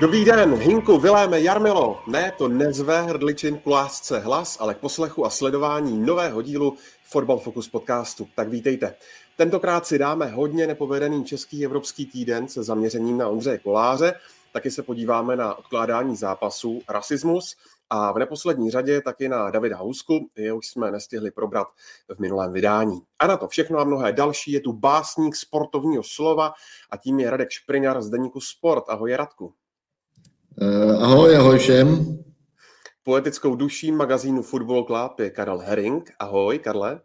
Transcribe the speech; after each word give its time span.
Dobrý 0.00 0.24
den, 0.24 0.54
Hinku, 0.54 0.98
Viléme, 0.98 1.40
Jarmilo. 1.40 2.00
Ne, 2.06 2.32
to 2.38 2.48
nezve 2.48 3.02
hrdličin 3.02 3.58
k 3.58 3.66
lásce 3.66 4.18
hlas, 4.18 4.56
ale 4.60 4.74
k 4.74 4.78
poslechu 4.78 5.26
a 5.26 5.30
sledování 5.30 6.06
nového 6.06 6.42
dílu 6.42 6.76
Football 7.04 7.38
Focus 7.38 7.68
podcastu. 7.68 8.28
Tak 8.34 8.48
vítejte. 8.48 8.94
Tentokrát 9.36 9.86
si 9.86 9.98
dáme 9.98 10.26
hodně 10.26 10.66
nepovedený 10.66 11.24
český 11.24 11.64
evropský 11.64 12.06
týden 12.06 12.48
se 12.48 12.62
zaměřením 12.62 13.18
na 13.18 13.28
Ondřeje 13.28 13.58
Koláře. 13.58 14.14
Taky 14.52 14.70
se 14.70 14.82
podíváme 14.82 15.36
na 15.36 15.54
odkládání 15.54 16.16
zápasů, 16.16 16.82
rasismus 16.88 17.56
a 17.90 18.12
v 18.12 18.18
neposlední 18.18 18.70
řadě 18.70 19.00
taky 19.00 19.28
na 19.28 19.50
Davida 19.50 19.76
Housku, 19.76 20.30
jehož 20.36 20.66
jsme 20.66 20.90
nestihli 20.90 21.30
probrat 21.30 21.68
v 22.08 22.18
minulém 22.18 22.52
vydání. 22.52 23.00
A 23.18 23.26
na 23.26 23.36
to 23.36 23.48
všechno 23.48 23.78
a 23.78 23.84
mnohé 23.84 24.12
další 24.12 24.52
je 24.52 24.60
tu 24.60 24.72
básník 24.72 25.36
sportovního 25.36 26.02
slova 26.02 26.52
a 26.90 26.96
tím 26.96 27.20
je 27.20 27.30
Radek 27.30 27.50
Špriňar 27.50 28.02
z 28.02 28.10
deníku 28.10 28.40
Sport. 28.40 28.84
Ahoj 28.88 29.16
Radku. 29.16 29.54
Uh, 30.62 31.02
ahoj, 31.04 31.36
ahoj 31.36 31.58
všem. 31.58 32.18
Poetickou 33.02 33.56
duší 33.56 33.92
magazínu 33.92 34.42
Football 34.42 34.84
Club 34.84 35.20
je 35.20 35.30
Karel 35.30 35.58
Herring. 35.58 36.10
Ahoj, 36.18 36.58
Karle. 36.58 37.00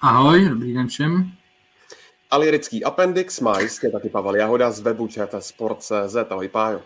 Ahoj, 0.00 0.48
dobrý 0.48 0.74
den 0.74 0.86
všem. 0.88 1.32
A 2.30 2.36
lirický 2.36 2.84
appendix 2.84 3.40
má 3.40 3.60
jistě 3.60 3.90
taky 3.90 4.08
Pavel 4.08 4.36
Jahoda 4.36 4.70
z 4.70 4.80
webu 4.80 5.08
Sport.cz. 5.38 6.16
Ahoj, 6.30 6.48
Pájo. 6.48 6.82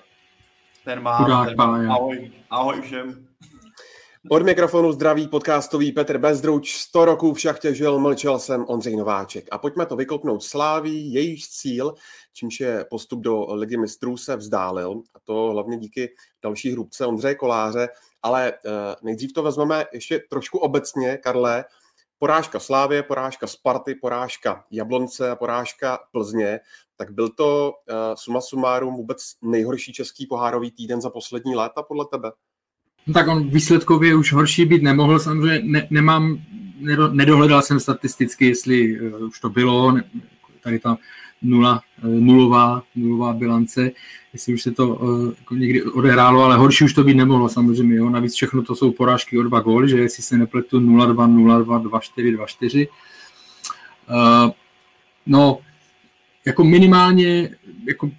Ten 0.84 1.02
má, 1.02 1.16
Chudák 1.16 1.48
ten 1.48 1.56
Pája. 1.56 1.92
Ahoj, 1.92 2.30
ahoj 2.50 2.80
všem. 2.80 3.28
Od 4.30 4.42
mikrofonu 4.42 4.92
zdraví 4.92 5.28
podcastový 5.28 5.92
Petr 5.92 6.18
Bezdruč. 6.18 6.74
100 6.74 7.04
roků 7.04 7.34
v 7.34 7.40
šachtě 7.40 7.74
žil, 7.74 7.98
mlčel 7.98 8.38
jsem 8.38 8.64
Ondřej 8.68 8.96
Nováček. 8.96 9.48
A 9.50 9.58
pojďme 9.58 9.86
to 9.86 9.96
vykopnout 9.96 10.42
sláví, 10.42 11.12
jejíž 11.12 11.48
cíl, 11.48 11.94
čímž 12.38 12.60
je 12.60 12.86
postup 12.90 13.20
do 13.20 13.54
ligy 13.54 13.76
mistrů, 13.76 14.16
se 14.16 14.36
vzdálil. 14.36 15.02
A 15.14 15.18
to 15.24 15.50
hlavně 15.52 15.78
díky 15.78 16.08
další 16.42 16.72
hrubce 16.72 17.06
Ondřeje 17.06 17.34
Koláře. 17.34 17.88
Ale 18.22 18.52
eh, 18.52 18.70
nejdřív 19.02 19.32
to 19.32 19.42
vezmeme 19.42 19.84
ještě 19.92 20.22
trošku 20.30 20.58
obecně, 20.58 21.16
Karle. 21.16 21.64
Porážka 22.18 22.58
Slávě, 22.58 23.02
porážka 23.02 23.46
Sparty, 23.46 23.94
porážka 23.94 24.64
Jablonce 24.70 25.30
a 25.30 25.36
porážka 25.36 25.98
Plzně. 26.12 26.60
Tak 26.96 27.10
byl 27.10 27.28
to 27.28 27.72
eh, 27.88 27.94
suma 28.14 28.40
sumárum 28.40 28.94
vůbec 28.94 29.18
nejhorší 29.42 29.92
český 29.92 30.26
pohárový 30.26 30.70
týden 30.70 31.00
za 31.00 31.10
poslední 31.10 31.56
léta 31.56 31.82
podle 31.82 32.04
tebe? 32.10 32.32
No 33.06 33.14
tak 33.14 33.28
on 33.28 33.50
výsledkově 33.50 34.14
už 34.16 34.32
horší 34.32 34.64
být 34.64 34.82
nemohl, 34.82 35.18
samozřejmě 35.18 35.60
ne, 35.62 35.88
nemám, 35.90 36.38
nedo, 36.80 37.08
nedohledal 37.08 37.62
jsem 37.62 37.80
statisticky, 37.80 38.46
jestli 38.46 39.00
uh, 39.00 39.22
už 39.22 39.40
to 39.40 39.48
bylo, 39.48 39.94
tady 40.62 40.78
ta 40.78 40.96
nula, 41.42 41.80
uh, 42.04 42.10
nulová, 42.10 42.82
nulová 42.96 43.32
bilance, 43.32 43.90
jestli 44.32 44.54
už 44.54 44.62
se 44.62 44.70
to 44.70 44.88
uh, 44.88 45.32
jako 45.38 45.54
někdy 45.54 45.82
odehrálo, 45.82 46.42
ale 46.42 46.56
horší 46.56 46.84
už 46.84 46.92
to 46.92 47.04
být 47.04 47.14
nemohlo 47.14 47.48
samozřejmě, 47.48 47.96
jo. 47.96 48.10
navíc 48.10 48.34
všechno 48.34 48.62
to 48.62 48.74
jsou 48.74 48.92
porážky 48.92 49.38
o 49.38 49.42
dva 49.42 49.60
góly, 49.60 49.88
že 49.88 49.98
jestli 49.98 50.22
se 50.22 50.38
nepletu 50.38 50.80
0-2, 50.80 51.14
0-2, 51.64 51.82
2-4, 51.82 52.36
2-4. 52.36 52.88
Uh, 54.08 54.50
no, 55.26 55.58
jako 56.46 56.64
minimálně, 56.64 57.50
jako, 57.88 58.10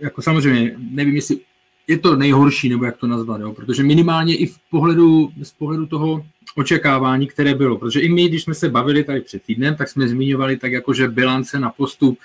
jako 0.00 0.22
samozřejmě, 0.22 0.76
nevím, 0.78 1.16
jestli 1.16 1.40
je 1.86 1.98
to 1.98 2.16
nejhorší, 2.16 2.68
nebo 2.68 2.84
jak 2.84 2.96
to 2.96 3.06
nazvat, 3.06 3.40
jo? 3.40 3.52
protože 3.52 3.82
minimálně 3.82 4.36
i 4.36 4.46
v 4.46 4.58
pohledu, 4.70 5.32
z 5.42 5.52
pohledu 5.52 5.86
toho 5.86 6.26
očekávání, 6.54 7.26
které 7.26 7.54
bylo, 7.54 7.78
protože 7.78 8.00
i 8.00 8.08
my, 8.08 8.28
když 8.28 8.42
jsme 8.42 8.54
se 8.54 8.68
bavili 8.68 9.04
tady 9.04 9.20
před 9.20 9.42
týdnem, 9.42 9.76
tak 9.76 9.88
jsme 9.88 10.08
zmiňovali 10.08 10.56
tak 10.56 10.72
jako, 10.72 10.92
že 10.94 11.08
bilance 11.08 11.60
na 11.60 11.70
postup, 11.70 12.18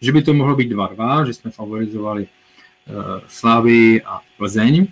že 0.00 0.12
by 0.12 0.22
to 0.22 0.34
mohlo 0.34 0.56
být 0.56 0.72
2-2, 0.72 1.26
že 1.26 1.34
jsme 1.34 1.50
favorizovali 1.50 2.22
uh, 2.22 2.96
Slávy 3.28 4.02
a 4.02 4.20
Plzeň. 4.36 4.86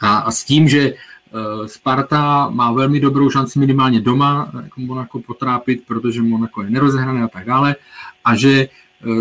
A, 0.00 0.18
a 0.18 0.30
s 0.30 0.44
tím, 0.44 0.68
že 0.68 0.92
uh, 0.92 1.66
Sparta 1.66 2.48
má 2.50 2.72
velmi 2.72 3.00
dobrou 3.00 3.30
šanci 3.30 3.58
minimálně 3.58 4.00
doma 4.00 4.52
jako 4.62 4.80
Monaco 4.80 5.18
potrápit, 5.18 5.86
protože 5.86 6.22
Monaco 6.22 6.62
je 6.62 6.70
nerozehrané 6.70 7.22
a 7.22 7.28
tak 7.28 7.46
dále. 7.46 7.76
A 8.24 8.36
že 8.36 8.68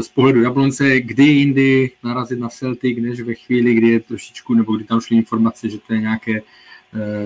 z 0.02 0.08
pohledu 0.10 0.42
Jablonce, 0.42 1.00
kdy 1.02 1.24
jindy 1.24 1.92
narazit 2.04 2.40
na 2.40 2.50
Celtic, 2.50 2.98
než 3.02 3.22
ve 3.22 3.34
chvíli, 3.34 3.74
kdy 3.74 3.88
je 3.88 4.00
trošičku, 4.00 4.54
nebo 4.54 4.76
kdy 4.76 4.86
tam 4.86 5.02
šly 5.02 5.18
informace, 5.18 5.70
že 5.70 5.78
to 5.88 5.94
je 5.94 6.00
nějaké 6.00 6.42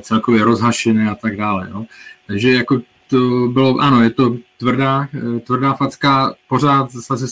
celkově 0.01 0.43
rozhašené 0.43 1.09
a 1.09 1.15
tak 1.15 1.37
dále. 1.37 1.69
Jo. 1.71 1.85
Takže 2.27 2.51
jako 2.51 2.81
to 3.09 3.47
bylo, 3.53 3.77
ano, 3.77 4.03
je 4.03 4.09
to 4.09 4.35
tvrdá, 4.57 5.07
tvrdá 5.45 5.73
facka, 5.73 6.35
pořád 6.49 6.91
zase 6.91 7.25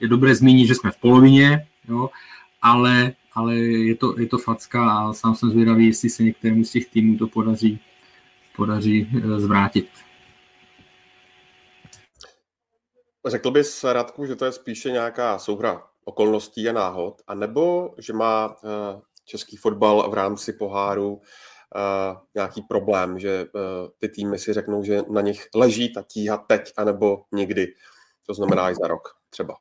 je 0.00 0.08
dobré 0.08 0.34
zmínit, 0.34 0.66
že 0.66 0.74
jsme 0.74 0.90
v 0.90 0.96
polovině, 0.96 1.66
jo, 1.88 2.10
ale, 2.62 3.12
ale 3.32 3.56
je, 3.56 3.94
to, 3.94 4.20
je 4.20 4.26
to 4.26 4.38
facka 4.38 4.90
a 4.90 5.12
sám 5.12 5.34
jsem 5.34 5.50
zvědavý, 5.50 5.86
jestli 5.86 6.10
se 6.10 6.22
některému 6.22 6.64
z 6.64 6.70
těch 6.70 6.86
týmů 6.90 7.18
to 7.18 7.28
podaří, 7.28 7.80
podaří 8.56 9.10
zvrátit. 9.36 9.88
Řekl 13.26 13.50
bys, 13.50 13.84
Radku, 13.84 14.26
že 14.26 14.36
to 14.36 14.44
je 14.44 14.52
spíše 14.52 14.90
nějaká 14.90 15.38
souhra 15.38 15.82
okolností 16.04 16.68
a 16.68 16.72
náhod, 16.72 17.22
anebo 17.26 17.94
že 17.98 18.12
má 18.12 18.48
uh, 18.48 19.00
český 19.24 19.56
fotbal 19.56 20.10
v 20.10 20.14
rámci 20.14 20.52
poháru 20.52 21.20
nějaký 22.34 22.62
problém, 22.62 23.18
že 23.18 23.44
uh, 23.44 23.60
ty 23.98 24.08
týmy 24.08 24.38
si 24.38 24.52
řeknou, 24.52 24.82
že 24.82 25.02
na 25.10 25.20
nich 25.20 25.48
leží 25.54 25.92
ta 25.92 26.02
tíha 26.02 26.36
teď, 26.36 26.72
anebo 26.76 27.22
nikdy. 27.32 27.66
To 28.26 28.34
znamená 28.34 28.70
i 28.70 28.74
za 28.74 28.88
rok 28.88 29.02
třeba. 29.30 29.54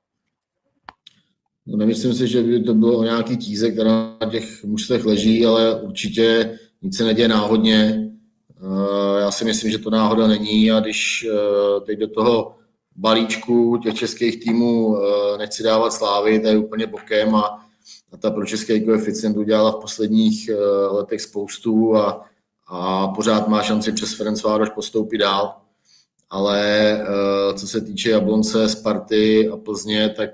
No, 1.65 1.77
nemyslím 1.77 2.13
si, 2.13 2.27
že 2.27 2.43
by 2.43 2.63
to 2.63 2.73
bylo 2.73 3.03
nějaký 3.03 3.37
tíze, 3.37 3.71
která 3.71 4.17
na 4.21 4.31
těch 4.31 4.63
mužstvech 4.63 5.05
leží, 5.05 5.45
ale 5.45 5.81
určitě 5.81 6.59
nic 6.81 6.97
se 6.97 7.03
neděje 7.03 7.27
náhodně. 7.27 8.09
Uh, 8.61 9.19
já 9.19 9.31
si 9.31 9.45
myslím, 9.45 9.71
že 9.71 9.77
to 9.77 9.89
náhoda 9.89 10.27
není 10.27 10.71
a 10.71 10.79
když 10.79 11.27
uh, 11.29 11.85
teď 11.85 11.99
do 11.99 12.07
toho 12.07 12.55
balíčku 12.95 13.77
těch 13.77 13.95
českých 13.95 14.43
týmů 14.43 14.97
nechci 15.37 15.63
dávat 15.63 15.93
slávy, 15.93 16.39
to 16.39 16.47
je 16.47 16.57
úplně 16.57 16.87
bokem 16.87 17.35
a, 17.35 17.62
a 18.11 18.17
ta 18.17 18.31
pro 18.31 18.45
český 18.45 18.85
koeficient 18.85 19.37
udělala 19.37 19.71
v 19.71 19.81
posledních 19.81 20.49
letech 20.91 21.21
spoustu 21.21 21.95
a, 21.95 22.25
a 22.67 23.07
pořád 23.07 23.47
má 23.47 23.63
šanci 23.63 23.91
přes 23.91 24.13
Ferencvároš 24.13 24.69
postoupit 24.69 25.17
dál. 25.17 25.55
Ale 26.29 27.01
co 27.55 27.67
se 27.67 27.81
týče 27.81 28.09
Jablonce, 28.09 28.69
Sparty 28.69 29.49
a 29.49 29.57
Plzně, 29.57 30.09
tak 30.09 30.29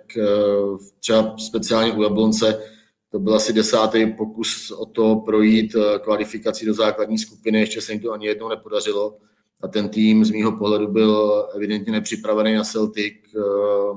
třeba 0.99 1.35
speciálně 1.38 1.93
u 1.93 2.01
Jablonce 2.01 2.63
to 3.11 3.19
byl 3.19 3.35
asi 3.35 3.53
desátý 3.53 4.13
pokus 4.13 4.71
o 4.71 4.85
to 4.85 5.15
projít 5.15 5.75
kvalifikaci 6.03 6.65
do 6.65 6.73
základní 6.73 7.17
skupiny, 7.17 7.59
ještě 7.59 7.81
se 7.81 7.91
jim 7.91 8.01
to 8.01 8.11
ani 8.11 8.27
jednou 8.27 8.49
nepodařilo 8.49 9.17
a 9.61 9.67
ten 9.67 9.89
tým 9.89 10.25
z 10.25 10.31
mýho 10.31 10.51
pohledu 10.51 10.88
byl 10.88 11.45
evidentně 11.55 11.91
nepřipravený 11.91 12.53
na 12.53 12.63
Celtic, 12.63 13.13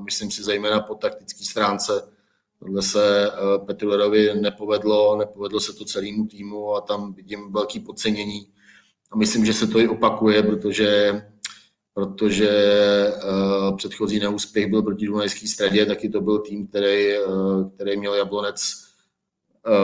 myslím 0.05 0.31
si 0.31 0.43
zejména 0.43 0.79
po 0.79 0.95
taktické 0.95 1.45
stránce. 1.45 2.12
Tohle 2.65 2.81
se 2.81 3.31
Petru 3.65 3.89
Lerovi 3.89 4.29
nepovedlo, 4.41 5.17
nepovedlo 5.17 5.59
se 5.59 5.73
to 5.73 5.85
celému 5.85 6.27
týmu 6.27 6.75
a 6.75 6.81
tam 6.81 7.13
vidím 7.13 7.51
velký 7.51 7.79
podcenění. 7.79 8.47
A 9.11 9.17
myslím, 9.17 9.45
že 9.45 9.53
se 9.53 9.67
to 9.67 9.79
i 9.79 9.87
opakuje, 9.87 10.43
protože, 10.43 11.21
protože 11.93 12.49
předchozí 13.77 14.19
neúspěch 14.19 14.67
byl 14.67 14.81
proti 14.81 15.05
Dunajské 15.05 15.47
stradě, 15.47 15.85
taky 15.85 16.09
to 16.09 16.21
byl 16.21 16.39
tým, 16.39 16.67
který, 16.67 17.13
který 17.75 17.97
měl 17.97 18.13
Jablonec 18.13 18.73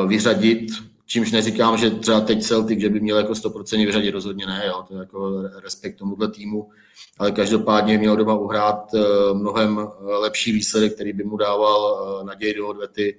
vyřadit 0.07 0.67
čímž 1.09 1.31
neříkám, 1.31 1.77
že 1.77 1.89
třeba 1.89 2.21
teď 2.21 2.43
Celtic, 2.43 2.79
že 2.79 2.89
by 2.89 2.99
měl 2.99 3.17
jako 3.17 3.33
100% 3.33 3.85
vyřadit, 3.85 4.11
rozhodně 4.11 4.45
ne, 4.45 4.63
jo, 4.67 4.83
to 4.87 4.93
je 4.93 4.99
jako 4.99 5.41
respekt 5.63 5.95
tomuhle 5.97 6.31
týmu, 6.31 6.69
ale 7.17 7.31
každopádně 7.31 7.97
měl 7.97 8.15
doma 8.15 8.35
uhrát 8.35 8.91
mnohem 9.33 9.87
lepší 10.01 10.51
výsledek, 10.51 10.93
který 10.93 11.13
by 11.13 11.23
mu 11.23 11.37
dával 11.37 11.99
naději 12.25 12.53
do 12.53 12.67
odvety. 12.67 13.17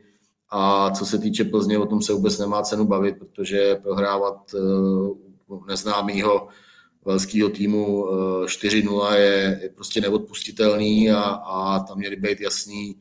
A 0.51 0.91
co 0.91 1.07
se 1.07 1.19
týče 1.19 1.45
Plzně, 1.45 1.79
o 1.79 1.87
tom 1.87 2.03
se 2.03 2.13
vůbec 2.13 2.39
nemá 2.39 2.63
cenu 2.63 2.85
bavit, 2.85 3.19
protože 3.19 3.75
prohrávat 3.83 4.55
neznámýho 5.69 6.49
velského 7.05 7.49
týmu 7.49 8.07
4-0 8.45 9.13
je, 9.15 9.61
je 9.63 9.71
prostě 9.75 10.01
neodpustitelný 10.01 11.11
a, 11.11 11.23
a 11.23 11.81
tam 11.81 11.99
měly 11.99 12.17
být 12.17 12.41
jasný 12.41 12.97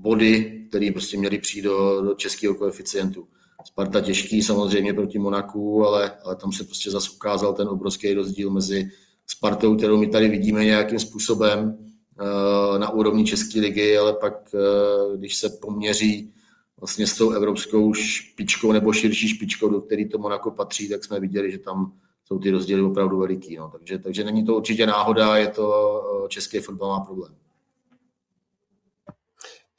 body, 0.00 0.66
které 0.68 0.90
prostě 0.92 1.18
měly 1.18 1.38
přijít 1.38 1.62
do, 1.62 2.02
do 2.02 2.14
českého 2.14 2.54
koeficientu. 2.54 3.28
Sparta 3.64 4.00
těžký 4.00 4.42
samozřejmě 4.42 4.94
proti 4.94 5.18
Monaku, 5.18 5.84
ale, 5.86 6.12
ale 6.24 6.36
tam 6.36 6.52
se 6.52 6.64
prostě 6.64 6.90
zase 6.90 7.10
ukázal 7.10 7.54
ten 7.54 7.68
obrovský 7.68 8.14
rozdíl 8.14 8.50
mezi 8.50 8.90
Spartou, 9.26 9.76
kterou 9.76 9.96
my 9.96 10.06
tady 10.06 10.28
vidíme 10.28 10.64
nějakým 10.64 10.98
způsobem 10.98 11.78
eh, 11.78 12.78
na 12.78 12.90
úrovni 12.90 13.24
České 13.24 13.60
ligy, 13.60 13.98
ale 13.98 14.12
pak, 14.12 14.54
eh, 14.54 15.16
když 15.16 15.36
se 15.36 15.48
poměří 15.48 16.32
vlastně 16.80 17.06
s 17.06 17.16
tou 17.16 17.30
evropskou 17.30 17.94
špičkou 17.94 18.72
nebo 18.72 18.92
širší 18.92 19.28
špičkou, 19.28 19.68
do 19.68 19.80
které 19.80 20.08
to 20.08 20.18
Monako 20.18 20.50
patří, 20.50 20.88
tak 20.88 21.04
jsme 21.04 21.20
viděli, 21.20 21.52
že 21.52 21.58
tam 21.58 21.92
jsou 22.24 22.38
ty 22.38 22.50
rozdíly 22.50 22.82
opravdu 22.82 23.18
veliký. 23.18 23.56
No. 23.56 23.70
Takže, 23.78 23.98
takže 23.98 24.24
není 24.24 24.44
to 24.44 24.56
určitě 24.56 24.86
náhoda, 24.86 25.36
je 25.36 25.48
to 25.48 26.26
český 26.28 26.58
fotbal 26.58 26.88
má 26.88 27.00
problém. 27.04 27.34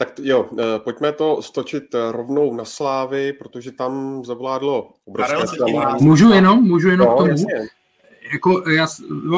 Tak 0.01 0.19
jo, 0.24 0.50
eh, 0.59 0.80
pojďme 0.80 1.12
to 1.12 1.42
stočit 1.42 1.95
eh, 1.95 2.12
rovnou 2.12 2.56
na 2.56 2.65
Slávy, 2.65 3.33
protože 3.33 3.71
tam 3.71 4.25
zavládlo 4.25 4.89
obrovské 5.06 5.48
zklamání. 5.48 6.06
Můžu 6.06 6.33
jenom, 6.33 6.63
můžu 6.63 6.89
jenom 6.89 7.07
no, 7.07 7.13
k 7.13 7.18
tomu? 7.18 7.30
Jasně. 7.30 7.53
Jako 8.33 8.69
já 8.69 8.88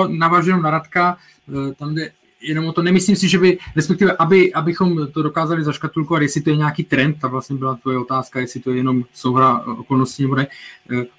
navážu 0.08 0.58
na 0.58 0.70
Radka, 0.70 1.18
eh, 1.50 1.74
tam 1.74 1.96
jde 1.96 2.12
jenom 2.42 2.66
o 2.66 2.74
to, 2.74 2.82
nemyslím 2.82 3.16
si, 3.16 3.28
že 3.30 3.38
by, 3.38 3.58
respektive, 3.76 4.16
aby, 4.20 4.54
abychom 4.54 5.08
to 5.08 5.24
dokázali 5.24 5.64
zaškatulkovat, 5.64 6.22
jestli 6.22 6.42
to 6.42 6.50
je 6.50 6.56
nějaký 6.56 6.84
trend, 6.84 7.20
ta 7.22 7.28
vlastně 7.28 7.56
byla 7.56 7.76
tvoje 7.76 7.98
otázka, 7.98 8.40
jestli 8.40 8.60
to 8.60 8.72
je 8.72 8.78
jenom 8.78 9.04
souhra 9.14 9.60
okolností 9.60 10.24
nebo 10.24 10.36
ne, 10.36 10.48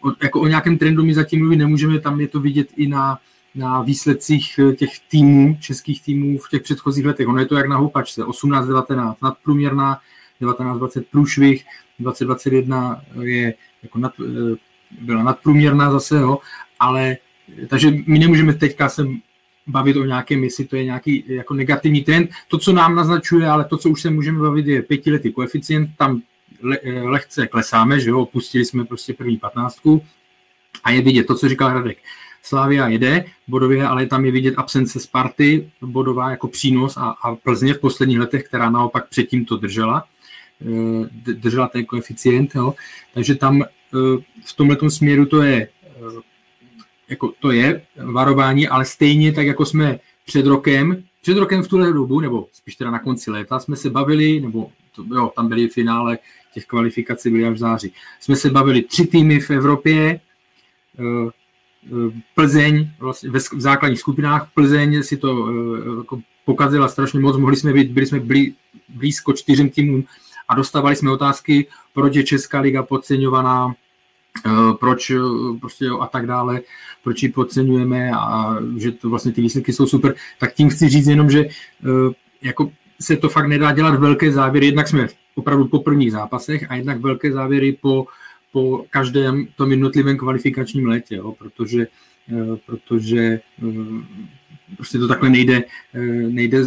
o, 0.05 0.13
jako 0.23 0.41
o 0.41 0.47
nějakém 0.47 0.79
trendu 0.79 1.05
my 1.05 1.15
zatím 1.15 1.41
mluvit 1.41 1.57
nemůžeme, 1.57 2.01
tam 2.01 2.21
je 2.21 2.29
to 2.29 2.41
vidět 2.41 2.69
i 2.77 2.87
na, 2.87 3.19
na 3.55 3.83
výsledcích 3.83 4.59
eh, 4.59 4.73
těch 4.73 4.91
týmů, 5.11 5.57
českých 5.61 6.03
týmů 6.03 6.39
v 6.39 6.49
těch 6.49 6.63
předchozích 6.63 7.07
letech. 7.07 7.29
Ono 7.29 7.39
je 7.39 7.47
to 7.47 7.57
jak 7.57 7.69
na 7.69 7.77
houpačce, 7.77 8.23
18-19 8.23 9.15
nadprůměrná, 9.23 10.01
19-20 10.43 11.05
průšvih, 11.11 11.65
2021 11.99 13.03
je 13.21 13.55
jako 13.83 13.99
nad, 13.99 14.13
eh, 14.21 14.57
byla 15.01 15.23
nadprůměrná 15.23 15.91
zase, 15.91 16.17
jo, 16.17 16.39
ale 16.81 17.17
takže 17.69 17.95
my 18.07 18.19
nemůžeme 18.19 18.55
teďka 18.55 18.89
se 18.89 19.07
bavit 19.67 19.97
o 19.97 20.05
nějakém, 20.05 20.45
jestli 20.45 20.65
to 20.65 20.77
je 20.77 20.85
nějaký 20.85 21.25
jako 21.27 21.55
negativní 21.55 22.05
trend. 22.05 22.31
To, 22.49 22.59
co 22.59 22.73
nám 22.73 22.95
naznačuje, 22.95 23.49
ale 23.49 23.65
to, 23.65 23.77
co 23.77 23.91
už 23.91 24.03
se 24.03 24.11
můžeme 24.11 24.39
bavit, 24.39 24.67
je 24.67 24.83
pětiletý 24.83 25.33
koeficient, 25.33 25.91
tam 25.97 26.23
le, 26.63 26.79
eh, 26.83 27.03
lehce 27.03 27.47
klesáme, 27.47 28.01
že 28.01 28.11
jo, 28.11 28.21
opustili 28.21 28.65
jsme 28.65 28.85
prostě 28.85 29.15
první 29.15 29.37
patnáctku 29.37 30.05
a 30.85 30.91
je 30.91 31.03
vidět 31.03 31.27
to, 31.27 31.35
co 31.35 31.49
říkal 31.49 31.71
Hradek. 31.71 31.99
Slavia 32.45 32.89
jede 32.89 33.25
bodově, 33.49 33.87
ale 33.87 34.07
tam 34.07 34.25
je 34.25 34.31
vidět 34.31 34.55
absence 34.57 35.01
Sparty 35.01 35.71
bodová 35.81 36.31
jako 36.31 36.49
přínos 36.49 36.97
a, 36.97 37.15
a 37.23 37.35
Plzně 37.35 37.75
v 37.75 37.81
posledních 37.81 38.19
letech, 38.19 38.45
která 38.45 38.71
naopak 38.71 39.09
předtím 39.09 39.45
to 39.45 39.57
držela, 39.57 40.05
eh, 40.63 41.33
držela 41.33 41.69
ten 41.69 41.85
koeficient, 41.85 42.55
jo. 42.55 42.75
takže 43.15 43.35
tam 43.35 43.63
eh, 43.63 43.67
v 44.45 44.53
tomhle 44.57 44.91
směru 44.91 45.27
to 45.27 45.43
je 45.43 45.69
eh, 45.87 46.23
jako 47.09 47.33
to 47.41 47.51
je 47.51 47.83
varování, 47.97 48.69
ale 48.69 48.85
stejně 48.85 49.33
tak, 49.33 49.47
jako 49.47 49.67
jsme 49.67 49.99
před 50.27 50.47
rokem, 50.47 51.05
před 51.23 51.39
rokem 51.39 51.63
v 51.63 51.69
tuhle 51.69 51.93
dobu, 51.93 52.21
nebo 52.21 52.49
spíš 52.53 52.77
teda 52.77 52.91
na 52.91 52.99
konci 52.99 53.31
léta, 53.31 53.59
jsme 53.59 53.77
se 53.77 53.91
bavili, 53.91 54.41
nebo 54.41 54.71
to, 54.95 55.05
jo, 55.15 55.33
tam 55.37 55.49
byly 55.49 55.69
finále 55.69 56.19
těch 56.55 56.67
kvalifikací 56.67 57.31
byly 57.31 57.45
až 57.45 57.55
v 57.55 57.59
září. 57.59 57.93
Jsme 58.21 58.37
se 58.37 58.51
bavili 58.51 58.83
tři 58.83 59.07
týmy 59.07 59.41
v 59.41 59.51
Evropě, 59.51 60.21
Plzeň 62.35 62.91
vlastně 62.99 63.31
v 63.31 63.61
základních 63.61 64.01
skupinách, 64.01 64.49
Plzeň 64.55 65.03
si 65.03 65.17
to 65.17 65.49
eh, 65.49 65.97
jako 65.99 66.21
pokazila 66.45 66.89
strašně 66.89 67.21
moc, 67.21 67.37
mohli 67.37 67.57
jsme 67.57 67.73
být, 67.73 67.91
byli 67.91 68.07
jsme 68.07 68.21
blí, 68.21 68.55
blízko 68.89 69.33
čtyřem 69.33 69.69
týmům 69.69 70.05
a 70.49 70.55
dostávali 70.55 70.97
jsme 70.97 71.11
otázky, 71.11 71.67
proč 71.95 72.17
je 72.17 72.25
Česká 72.25 72.61
liga 72.61 72.83
podceňovaná, 72.83 73.75
eh, 74.47 74.51
proč 74.81 75.11
eh, 75.11 75.19
prostě 75.61 75.87
a 76.01 76.07
tak 76.07 76.27
dále, 76.27 76.61
proč 77.05 77.23
ji 77.23 77.29
podceňujeme 77.29 78.11
a 78.11 78.57
že 78.77 78.93
to 78.93 79.11
vlastně 79.11 79.33
ty 79.33 79.41
výsledky 79.41 79.73
jsou 79.73 79.87
super, 79.87 80.15
tak 80.39 80.55
tím 80.55 80.71
chci 80.71 80.89
říct 80.89 81.07
jenom, 81.07 81.31
že 81.31 81.45
jako 82.43 82.71
se 83.01 83.17
to 83.17 83.29
fakt 83.29 83.47
nedá 83.47 83.73
dělat 83.73 83.95
velké 83.95 84.33
závěry, 84.33 84.67
jednak 84.67 84.89
jsme 84.89 85.09
opravdu 85.35 85.69
po 85.69 85.79
prvních 85.79 86.13
zápasech 86.13 86.71
a 86.71 86.75
jednak 86.75 87.01
velké 87.01 87.33
závěry 87.33 87.79
po 87.81 88.07
po 88.55 88.85
každém 88.91 89.47
tom 89.57 89.71
jednotlivém 89.71 90.17
kvalifikačním 90.17 90.87
létě, 90.87 91.15
jo, 91.15 91.33
protože, 91.33 91.87
eh, 92.33 92.57
protože 92.67 93.19
eh, 93.19 93.41
prostě 94.77 94.99
to 94.99 95.09
takhle 95.09 95.31
nejde, 95.31 95.65
eh, 95.95 96.01
nejde 96.39 96.59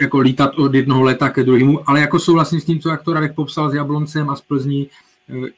jako 0.00 0.18
lítat 0.18 0.58
od 0.58 0.74
jednoho 0.74 1.02
léta 1.02 1.30
ke 1.30 1.44
druhému, 1.44 1.90
ale 1.90 2.00
jako 2.00 2.18
souhlasím 2.18 2.60
s 2.60 2.64
tím, 2.64 2.80
co 2.80 2.88
jak 2.88 3.02
to 3.02 3.12
Radek 3.12 3.34
popsal 3.34 3.70
s 3.70 3.74
Jabloncem 3.74 4.30
a 4.30 4.36
s 4.36 4.40
Plzní, 4.40 4.88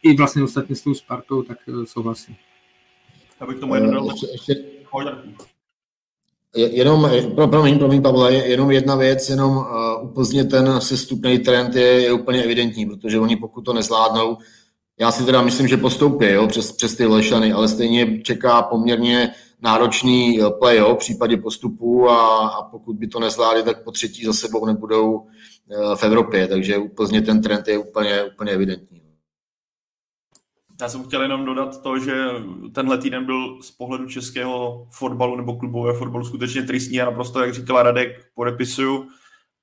i 0.03 0.17
vlastně 0.17 0.43
ostatně 0.43 0.77
s 0.77 0.83
tou 0.83 0.95
Spartou, 0.95 1.43
tak 1.43 1.59
souhlasím. 1.85 2.37
Abych 3.41 3.59
tomu 3.59 3.75
jenom 3.75 3.91
dal... 3.91 4.09
Jenom, 6.57 7.11
promiň, 7.35 7.79
promiň, 7.79 8.03
Pavle, 8.03 8.35
jenom 8.35 8.71
jedna 8.71 8.97
věc, 8.97 9.29
jenom 9.29 9.57
uh, 9.57 9.65
úplně 10.03 10.45
ten 10.45 10.81
sestupný 10.81 11.39
trend 11.39 11.75
je, 11.75 12.03
je 12.03 12.13
úplně 12.13 12.43
evidentní, 12.43 12.87
protože 12.87 13.19
oni 13.19 13.37
pokud 13.37 13.61
to 13.61 13.73
nezvládnou, 13.73 14.39
já 15.01 15.13
si 15.13 15.25
teda 15.25 15.43
myslím, 15.43 15.69
že 15.69 15.77
postoupí 15.77 16.27
jo, 16.27 16.47
přes, 16.47 16.73
přes 16.73 16.97
ty 16.97 17.07
Lešany, 17.07 17.53
ale 17.53 17.69
stejně 17.69 18.23
čeká 18.23 18.63
poměrně 18.63 19.35
náročný 19.61 20.41
eh, 20.41 20.51
play 20.59 20.81
v 20.81 20.95
případě 20.95 21.37
postupu 21.37 22.09
a, 22.09 22.49
a 22.49 22.63
pokud 22.63 22.97
by 22.97 23.07
to 23.07 23.21
nezvládli, 23.21 23.63
tak 23.63 23.85
po 23.85 23.93
třetí 23.93 24.25
za 24.25 24.33
sebou 24.33 24.67
nebudou 24.67 25.27
eh, 25.71 25.97
v 25.97 26.03
Evropě, 26.03 26.47
takže 26.47 26.79
úplně 26.79 27.23
ten 27.23 27.43
trend 27.43 27.69
je 27.69 27.79
úplně, 27.79 28.25
úplně 28.25 28.53
evidentní. 28.53 29.01
Já 30.81 30.89
jsem 30.89 31.05
chtěl 31.05 31.23
jenom 31.23 31.45
dodat 31.45 31.83
to, 31.83 31.99
že 31.99 32.15
tenhle 32.75 32.99
týden 32.99 33.25
byl 33.25 33.63
z 33.63 33.71
pohledu 33.71 34.09
českého 34.09 34.87
fotbalu 34.91 35.37
nebo 35.37 35.57
klubového 35.57 35.99
fotbalu 35.99 36.25
skutečně 36.25 36.63
tristní 36.63 37.01
a 37.01 37.05
naprosto, 37.05 37.41
jak 37.41 37.55
říkala 37.55 37.83
Radek, 37.83 38.09
podepisuju, 38.35 39.09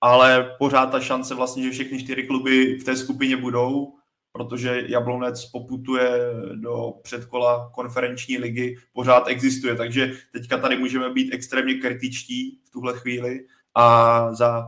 ale 0.02 0.56
pořád 0.60 0.86
ta 0.86 1.00
šance 1.00 1.36
vlastně, 1.36 1.64
že 1.64 1.72
všechny 1.72 2.00
čtyři 2.00 2.24
kluby 2.24 2.78
v 2.82 2.84
té 2.84 2.96
skupině 2.96 3.38
budou, 3.38 3.94
protože 4.34 4.84
Jablonec 4.88 5.46
poputuje 5.46 6.20
do 6.54 6.94
předkola 7.02 7.72
konferenční 7.74 8.38
ligy, 8.38 8.78
pořád 8.94 9.28
existuje. 9.28 9.76
Takže 9.76 10.12
teďka 10.32 10.58
tady 10.58 10.78
můžeme 10.78 11.10
být 11.10 11.34
extrémně 11.34 11.74
kritičtí 11.74 12.60
v 12.68 12.72
tuhle 12.72 13.00
chvíli 13.00 13.46
a 13.76 14.34
za 14.34 14.68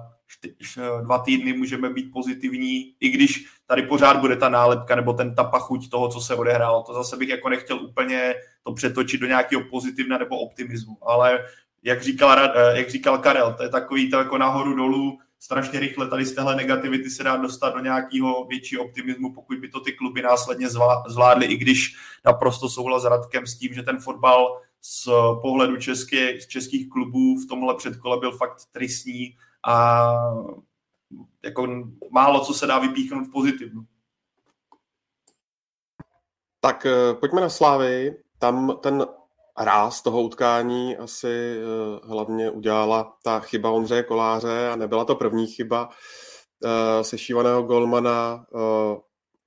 dva 1.03 1.19
týdny 1.19 1.53
můžeme 1.53 1.89
být 1.89 2.11
pozitivní, 2.13 2.93
i 2.99 3.09
když 3.09 3.45
tady 3.67 3.81
pořád 3.81 4.17
bude 4.17 4.35
ta 4.35 4.49
nálepka 4.49 4.95
nebo 4.95 5.13
ten 5.13 5.35
ta 5.35 5.43
pachuť 5.43 5.89
toho, 5.89 6.09
co 6.09 6.21
se 6.21 6.35
odehrálo. 6.35 6.83
To 6.83 6.93
zase 6.93 7.17
bych 7.17 7.29
jako 7.29 7.49
nechtěl 7.49 7.79
úplně 7.79 8.33
to 8.63 8.73
přetočit 8.73 9.21
do 9.21 9.27
nějakého 9.27 9.63
pozitivna 9.69 10.17
nebo 10.17 10.39
optimismu, 10.39 10.97
ale 11.01 11.45
jak 11.83 12.03
říkal, 12.03 12.51
jak 12.75 12.89
říkal 12.89 13.17
Karel, 13.17 13.53
to 13.53 13.63
je 13.63 13.69
takový 13.69 14.09
to 14.09 14.17
jako 14.17 14.37
nahoru 14.37 14.75
dolů, 14.75 15.19
strašně 15.43 15.79
rychle 15.79 16.07
tady 16.07 16.25
z 16.25 16.35
téhle 16.35 16.55
negativity 16.55 17.09
se 17.09 17.23
dá 17.23 17.37
dostat 17.37 17.73
do 17.73 17.79
nějakého 17.79 18.45
většího 18.45 18.83
optimismu, 18.83 19.33
pokud 19.33 19.57
by 19.57 19.69
to 19.69 19.79
ty 19.79 19.93
kluby 19.93 20.21
následně 20.21 20.67
zvládly, 21.07 21.45
i 21.45 21.57
když 21.57 21.95
naprosto 22.25 22.69
souhlas 22.69 23.01
s 23.01 23.05
Radkem 23.05 23.47
s 23.47 23.57
tím, 23.57 23.73
že 23.73 23.83
ten 23.83 23.99
fotbal 23.99 24.61
z 24.81 25.09
pohledu 25.41 25.77
české, 25.77 26.41
z 26.41 26.47
českých 26.47 26.89
klubů 26.89 27.35
v 27.35 27.47
tomhle 27.47 27.75
předkole 27.75 28.19
byl 28.19 28.31
fakt 28.31 28.65
tristní 28.71 29.37
a 29.67 30.05
jako 31.43 31.67
málo 32.11 32.45
co 32.45 32.53
se 32.53 32.67
dá 32.67 32.79
vypíchnout 32.79 33.27
v 33.27 33.31
pozitivnu. 33.31 33.85
Tak 36.59 36.85
eh, 36.85 37.13
pojďme 37.13 37.41
na 37.41 37.49
Slávy. 37.49 38.15
Tam 38.39 38.79
ten 38.83 39.05
ráz 39.57 40.01
toho 40.01 40.21
utkání 40.21 40.97
asi 40.97 41.57
eh, 41.57 42.07
hlavně 42.07 42.49
udělala 42.49 43.17
ta 43.23 43.39
chyba 43.39 43.71
Ondřeje 43.71 44.03
Koláře 44.03 44.69
a 44.69 44.75
nebyla 44.75 45.05
to 45.05 45.15
první 45.15 45.47
chyba 45.47 45.89
eh, 46.65 47.03
sešívaného 47.03 47.63
golmana 47.63 48.45
eh, 48.55 48.97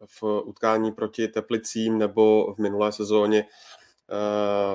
v 0.06 0.42
utkání 0.44 0.92
proti 0.92 1.28
Teplicím 1.28 1.98
nebo 1.98 2.54
v 2.54 2.58
minulé 2.58 2.92
sezóně 2.92 3.46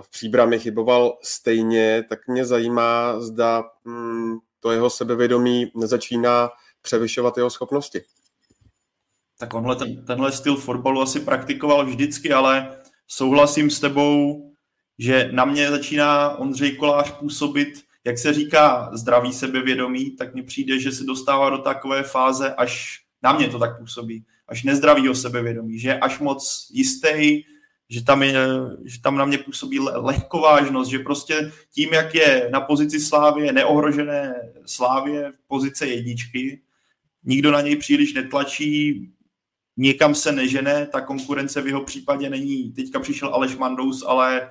v 0.01 0.09
příbrami 0.09 0.59
chyboval 0.59 1.17
stejně, 1.23 2.03
tak 2.09 2.27
mě 2.27 2.45
zajímá, 2.45 3.19
zda 3.19 3.63
hm, 3.85 4.37
to 4.59 4.71
jeho 4.71 4.89
sebevědomí 4.89 5.71
nezačíná 5.75 6.49
převyšovat 6.81 7.37
jeho 7.37 7.49
schopnosti. 7.49 8.01
Tak 9.39 9.53
onhle, 9.53 9.75
ten, 9.75 10.05
tenhle 10.05 10.31
styl 10.31 10.55
fotbalu 10.55 11.01
asi 11.01 11.19
praktikoval 11.19 11.85
vždycky, 11.85 12.33
ale 12.33 12.77
souhlasím 13.07 13.69
s 13.69 13.79
tebou, 13.79 14.50
že 15.01 15.29
na 15.31 15.45
mě 15.45 15.69
začíná 15.71 16.37
Ondřej 16.37 16.71
Kolář 16.71 17.11
působit, 17.11 17.83
jak 18.03 18.17
se 18.17 18.33
říká, 18.33 18.89
zdravý 18.93 19.33
sebevědomí, 19.33 20.09
tak 20.09 20.33
mně 20.33 20.43
přijde, 20.43 20.79
že 20.79 20.91
se 20.91 21.03
dostává 21.03 21.49
do 21.49 21.57
takové 21.57 22.03
fáze, 22.03 22.53
až 22.53 23.01
na 23.23 23.33
mě 23.33 23.47
to 23.47 23.59
tak 23.59 23.79
působí, 23.79 24.25
až 24.47 24.63
nezdravýho 24.63 25.15
sebevědomí, 25.15 25.79
že 25.79 25.99
až 25.99 26.19
moc 26.19 26.67
jistý, 26.73 27.43
že 27.89 28.03
tam, 28.03 28.23
je, 28.23 28.33
že 28.85 29.01
tam 29.01 29.17
na 29.17 29.25
mě 29.25 29.37
působí 29.37 29.79
lehkovážnost, 29.79 30.89
že 30.89 30.99
prostě 30.99 31.51
tím, 31.73 31.93
jak 31.93 32.15
je 32.15 32.49
na 32.51 32.61
pozici 32.61 32.99
Slávě 32.99 33.53
neohrožené 33.53 34.35
Slávě 34.65 35.31
v 35.31 35.47
pozice 35.47 35.87
jedničky, 35.87 36.61
nikdo 37.23 37.51
na 37.51 37.61
něj 37.61 37.75
příliš 37.75 38.13
netlačí, 38.13 39.09
někam 39.77 40.15
se 40.15 40.31
nežene, 40.31 40.85
ta 40.85 41.01
konkurence 41.01 41.61
v 41.61 41.67
jeho 41.67 41.83
případě 41.83 42.29
není, 42.29 42.71
teďka 42.71 42.99
přišel 42.99 43.29
Aleš 43.29 43.55
Mandous, 43.55 44.03
ale 44.07 44.49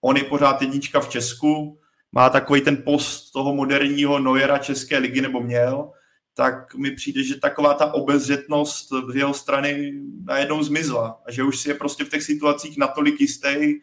on 0.00 0.16
je 0.16 0.24
pořád 0.24 0.62
jednička 0.62 1.00
v 1.00 1.08
Česku, 1.08 1.78
má 2.12 2.30
takový 2.30 2.60
ten 2.60 2.76
post 2.76 3.30
toho 3.30 3.54
moderního 3.54 4.18
Nojera 4.18 4.58
České 4.58 4.98
ligy, 4.98 5.20
nebo 5.20 5.40
měl, 5.40 5.90
tak 6.34 6.74
mi 6.74 6.90
přijde, 6.90 7.22
že 7.22 7.40
taková 7.40 7.74
ta 7.74 7.94
obezřetnost 7.94 8.90
v 8.90 9.16
jeho 9.16 9.34
strany 9.34 9.92
najednou 10.24 10.62
zmizla 10.62 11.20
a 11.26 11.32
že 11.32 11.42
už 11.42 11.58
si 11.58 11.68
je 11.68 11.74
prostě 11.74 12.04
v 12.04 12.08
těch 12.08 12.22
situacích 12.22 12.78
natolik 12.78 13.20
jistý, 13.20 13.74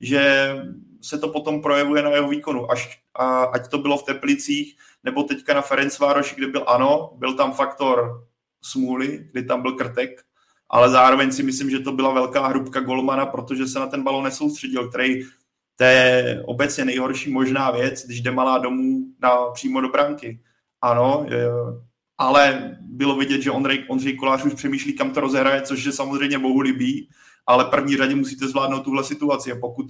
že 0.00 0.54
se 1.00 1.18
to 1.18 1.28
potom 1.28 1.62
projevuje 1.62 2.02
na 2.02 2.10
jeho 2.10 2.28
výkonu. 2.28 2.70
Až, 2.70 3.00
a, 3.14 3.44
ať 3.44 3.68
to 3.68 3.78
bylo 3.78 3.98
v 3.98 4.02
Teplicích, 4.02 4.76
nebo 5.04 5.22
teďka 5.22 5.54
na 5.54 5.62
Ferencvároši, 5.62 6.34
kde 6.34 6.46
byl 6.46 6.64
ano, 6.66 7.12
byl 7.16 7.34
tam 7.34 7.52
faktor 7.52 8.26
smůly, 8.62 9.28
kdy 9.32 9.42
tam 9.42 9.62
byl 9.62 9.72
krtek, 9.72 10.22
ale 10.70 10.90
zároveň 10.90 11.32
si 11.32 11.42
myslím, 11.42 11.70
že 11.70 11.78
to 11.78 11.92
byla 11.92 12.12
velká 12.12 12.46
hrubka 12.46 12.80
golmana, 12.80 13.26
protože 13.26 13.66
se 13.66 13.78
na 13.78 13.86
ten 13.86 14.02
balon 14.02 14.24
nesoustředil, 14.24 14.88
který 14.88 15.22
to 15.76 15.84
je 15.84 16.42
obecně 16.46 16.84
nejhorší 16.84 17.30
možná 17.30 17.70
věc, 17.70 18.06
když 18.06 18.20
jde 18.20 18.30
malá 18.30 18.58
domů 18.58 19.06
na, 19.22 19.50
přímo 19.50 19.80
do 19.80 19.88
branky. 19.88 20.40
Ano, 20.80 21.26
je, 21.28 21.46
ale 22.18 22.76
bylo 22.80 23.16
vidět, 23.16 23.42
že 23.42 23.50
Ondřej, 23.50 23.84
Ondřej 23.88 24.16
Kolář 24.16 24.44
už 24.44 24.54
přemýšlí, 24.54 24.92
kam 24.92 25.10
to 25.10 25.20
rozehraje, 25.20 25.62
což 25.62 25.84
je 25.84 25.92
samozřejmě 25.92 26.38
bohu 26.38 26.60
líbí, 26.60 27.08
ale 27.46 27.64
první 27.64 27.96
řadě 27.96 28.14
musíte 28.14 28.48
zvládnout 28.48 28.82
tuhle 28.82 29.04
situaci 29.04 29.52
a 29.52 29.56
pokud 29.60 29.86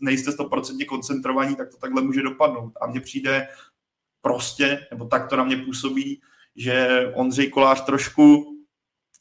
nejste 0.00 0.30
100% 0.30 0.86
koncentrovaní, 0.86 1.56
tak 1.56 1.70
to 1.70 1.76
takhle 1.76 2.02
může 2.02 2.22
dopadnout. 2.22 2.72
A 2.80 2.86
mně 2.86 3.00
přijde 3.00 3.48
prostě, 4.22 4.86
nebo 4.90 5.04
tak 5.04 5.28
to 5.28 5.36
na 5.36 5.44
mě 5.44 5.56
působí, 5.56 6.20
že 6.56 7.06
Ondřej 7.14 7.50
Kolář 7.50 7.84
trošku 7.84 8.56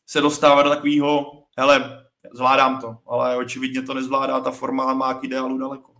se 0.07 0.21
dostává 0.21 0.63
do 0.63 0.69
takového, 0.69 1.25
hele, 1.57 1.98
zvládám 2.33 2.81
to, 2.81 2.98
ale 3.07 3.38
očividně 3.38 3.81
to 3.81 3.93
nezvládá, 3.93 4.39
ta 4.39 4.51
forma 4.51 4.93
má 4.93 5.13
k 5.13 5.24
ideálu 5.24 5.57
daleko. 5.57 5.91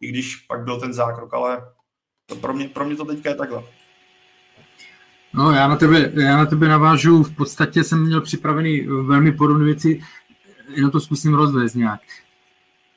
I 0.00 0.08
když 0.08 0.36
pak 0.36 0.64
byl 0.64 0.80
ten 0.80 0.92
zákrok, 0.92 1.34
ale 1.34 1.62
to 2.26 2.36
pro, 2.36 2.54
mě, 2.54 2.68
pro 2.68 2.84
mě 2.84 2.96
to 2.96 3.04
teďka 3.04 3.28
je 3.28 3.34
takhle. 3.34 3.62
No, 5.34 5.52
já 5.52 5.68
na, 5.68 5.76
tebe, 5.76 6.12
já 6.14 6.36
na 6.36 6.46
tebe 6.46 6.68
navážu, 6.68 7.22
v 7.22 7.36
podstatě 7.36 7.84
jsem 7.84 8.06
měl 8.06 8.20
připravený 8.20 8.80
velmi 8.80 9.32
podobné 9.32 9.64
věci, 9.64 10.00
jenom 10.74 10.90
to 10.90 11.00
zkusím 11.00 11.34
rozvést 11.34 11.74
nějak. 11.74 12.00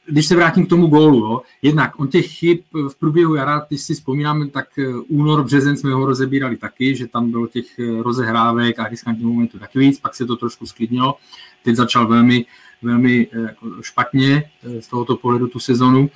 Když 0.05 0.25
se 0.25 0.35
vrátím 0.35 0.65
k 0.65 0.69
tomu 0.69 0.87
gólu, 0.87 1.17
jo, 1.17 1.41
jednak 1.61 1.99
on 1.99 2.07
těch 2.07 2.27
chyb 2.27 2.59
v 2.73 2.95
průběhu 2.99 3.35
jara, 3.35 3.65
když 3.67 3.81
si 3.81 3.93
vzpomínáme, 3.93 4.47
tak 4.47 4.79
eh, 4.79 4.87
únor, 5.07 5.43
březen 5.43 5.77
jsme 5.77 5.93
ho 5.93 6.05
rozebírali 6.05 6.57
taky, 6.57 6.95
že 6.95 7.07
tam 7.07 7.31
bylo 7.31 7.47
těch 7.47 7.79
eh, 7.79 8.03
rozehrávek 8.03 8.79
a 8.79 8.87
riskantních 8.87 9.27
momentů 9.27 9.59
taky 9.59 9.79
víc, 9.79 9.99
pak 9.99 10.15
se 10.15 10.25
to 10.25 10.35
trošku 10.35 10.65
sklidnilo. 10.65 11.15
Teď 11.63 11.75
začal 11.75 12.07
velmi, 12.07 12.45
velmi 12.81 13.27
eh, 13.31 13.39
jako 13.39 13.67
špatně 13.81 14.43
z 14.79 14.87
tohoto 14.87 15.17
pohledu 15.17 15.47
tu 15.47 15.59
sezonu. 15.59 16.09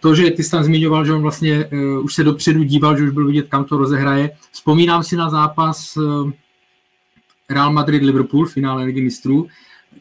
To, 0.00 0.14
že 0.14 0.30
ty 0.30 0.44
jsi 0.44 0.50
tam 0.50 0.64
zmiňoval, 0.64 1.04
že 1.04 1.12
on 1.12 1.22
vlastně 1.22 1.70
už 2.02 2.14
se 2.14 2.24
dopředu 2.24 2.62
díval, 2.62 2.98
že 2.98 3.04
už 3.04 3.10
byl 3.10 3.26
vidět, 3.26 3.48
kam 3.48 3.64
to 3.64 3.76
rozehraje. 3.76 4.30
Vzpomínám 4.52 5.04
si 5.04 5.16
na 5.16 5.30
zápas 5.30 5.98
Real 7.50 7.72
Madrid-Liverpool, 7.72 8.46
finále 8.46 8.84
Ligy 8.84 9.00
mistrů, 9.00 9.48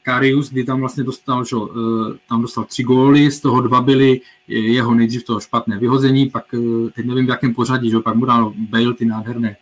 Karius, 0.04 0.50
kdy 0.50 0.64
tam 0.64 0.80
vlastně 0.80 1.04
dostal, 1.04 1.46
že, 1.46 1.56
eh, 1.56 2.18
tam 2.30 2.42
dostal 2.42 2.64
tři 2.64 2.84
góly, 2.84 3.32
z 3.32 3.40
toho 3.40 3.62
dva 3.62 3.82
byly 3.82 4.22
jeho 4.48 4.94
nejdřív 4.94 5.24
toho 5.24 5.40
špatné 5.40 5.78
vyhození, 5.80 6.30
pak 6.30 6.54
eh, 6.54 6.90
teď 6.96 7.06
nevím 7.06 7.26
v 7.26 7.30
jakém 7.30 7.54
pořadí, 7.54 7.90
že 7.90 8.00
pak 8.00 8.16
mu 8.16 8.26
dal 8.26 8.54
Bale 8.58 8.94
ty 8.94 9.06
nádherné 9.06 9.58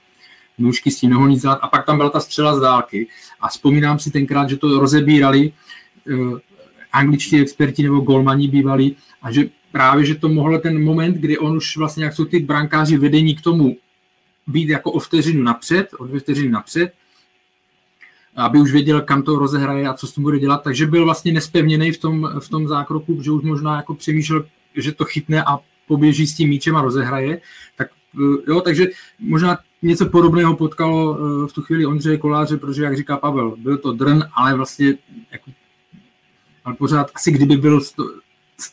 nůžky 0.58 0.92
s 0.92 1.00
tím 1.00 1.10
nemohl 1.10 1.30
nic 1.30 1.42
dělat. 1.42 1.60
A 1.62 1.68
pak 1.68 1.86
tam 1.86 1.98
byla 1.98 2.10
ta 2.10 2.20
střela 2.20 2.56
z 2.56 2.62
dálky. 2.62 3.08
A 3.42 3.48
vzpomínám 3.48 4.00
si 4.00 4.12
tenkrát, 4.12 4.50
že 4.50 4.58
to 4.58 4.80
rozebírali 4.80 5.52
uh, 6.08 6.40
angličtí 6.92 7.40
experti 7.40 7.84
nebo 7.84 8.00
golmani 8.00 8.48
bývali 8.48 8.96
a 9.22 9.32
že 9.32 9.50
právě, 9.72 10.06
že 10.06 10.16
to 10.16 10.30
mohl 10.30 10.60
ten 10.60 10.84
moment, 10.84 11.18
kdy 11.18 11.38
on 11.38 11.58
už 11.58 11.78
vlastně, 11.78 12.04
jak 12.04 12.14
jsou 12.14 12.26
ty 12.26 12.40
brankáři 12.40 12.98
vedení 12.98 13.36
k 13.36 13.42
tomu 13.42 13.78
být 14.48 14.70
jako 14.70 14.92
o 14.92 15.00
vteřinu 15.00 15.44
napřed, 15.44 15.88
o 16.00 16.06
dvě 16.06 16.20
vteřiny 16.20 16.50
napřed, 16.50 16.94
aby 18.36 18.60
už 18.60 18.72
věděl, 18.72 19.02
kam 19.02 19.24
to 19.24 19.40
rozehraje 19.40 19.88
a 19.88 19.94
co 19.94 20.08
s 20.08 20.14
tím 20.14 20.24
bude 20.24 20.40
dělat, 20.40 20.64
takže 20.64 20.88
byl 20.88 21.06
vlastně 21.06 21.32
nespevněný 21.32 21.92
v 21.92 21.98
tom, 21.98 22.30
v 22.40 22.50
tom 22.50 22.68
zákroku, 22.68 23.22
že 23.22 23.32
už 23.32 23.44
možná 23.44 23.76
jako 23.76 23.96
přemýšlel, 23.96 24.46
že 24.76 24.92
to 24.92 25.06
chytne 25.06 25.44
a 25.44 25.60
poběží 25.88 26.28
s 26.28 26.36
tím 26.36 26.50
míčem 26.50 26.76
a 26.76 26.82
rozehraje. 26.82 27.42
Tak, 27.78 27.88
eh, 28.16 28.52
jo, 28.52 28.62
takže 28.62 28.88
možná 29.20 29.58
něco 29.86 30.10
podobného 30.10 30.56
potkalo 30.56 31.18
eh, 31.18 31.48
v 31.48 31.54
tu 31.54 31.62
chvíli 31.62 31.86
Ondřeje 31.86 32.18
Koláře, 32.18 32.58
protože, 32.58 32.84
jak 32.84 32.98
říká 32.98 33.18
Pavel, 33.18 33.56
byl 33.58 33.77
to 33.77 33.92
drn, 33.92 34.20
ale 34.34 34.54
vlastně 34.54 34.94
jako, 35.32 35.51
ale 36.65 36.75
pořád 36.75 37.12
asi 37.15 37.32
kdyby 37.32 37.58
byl 37.58 37.82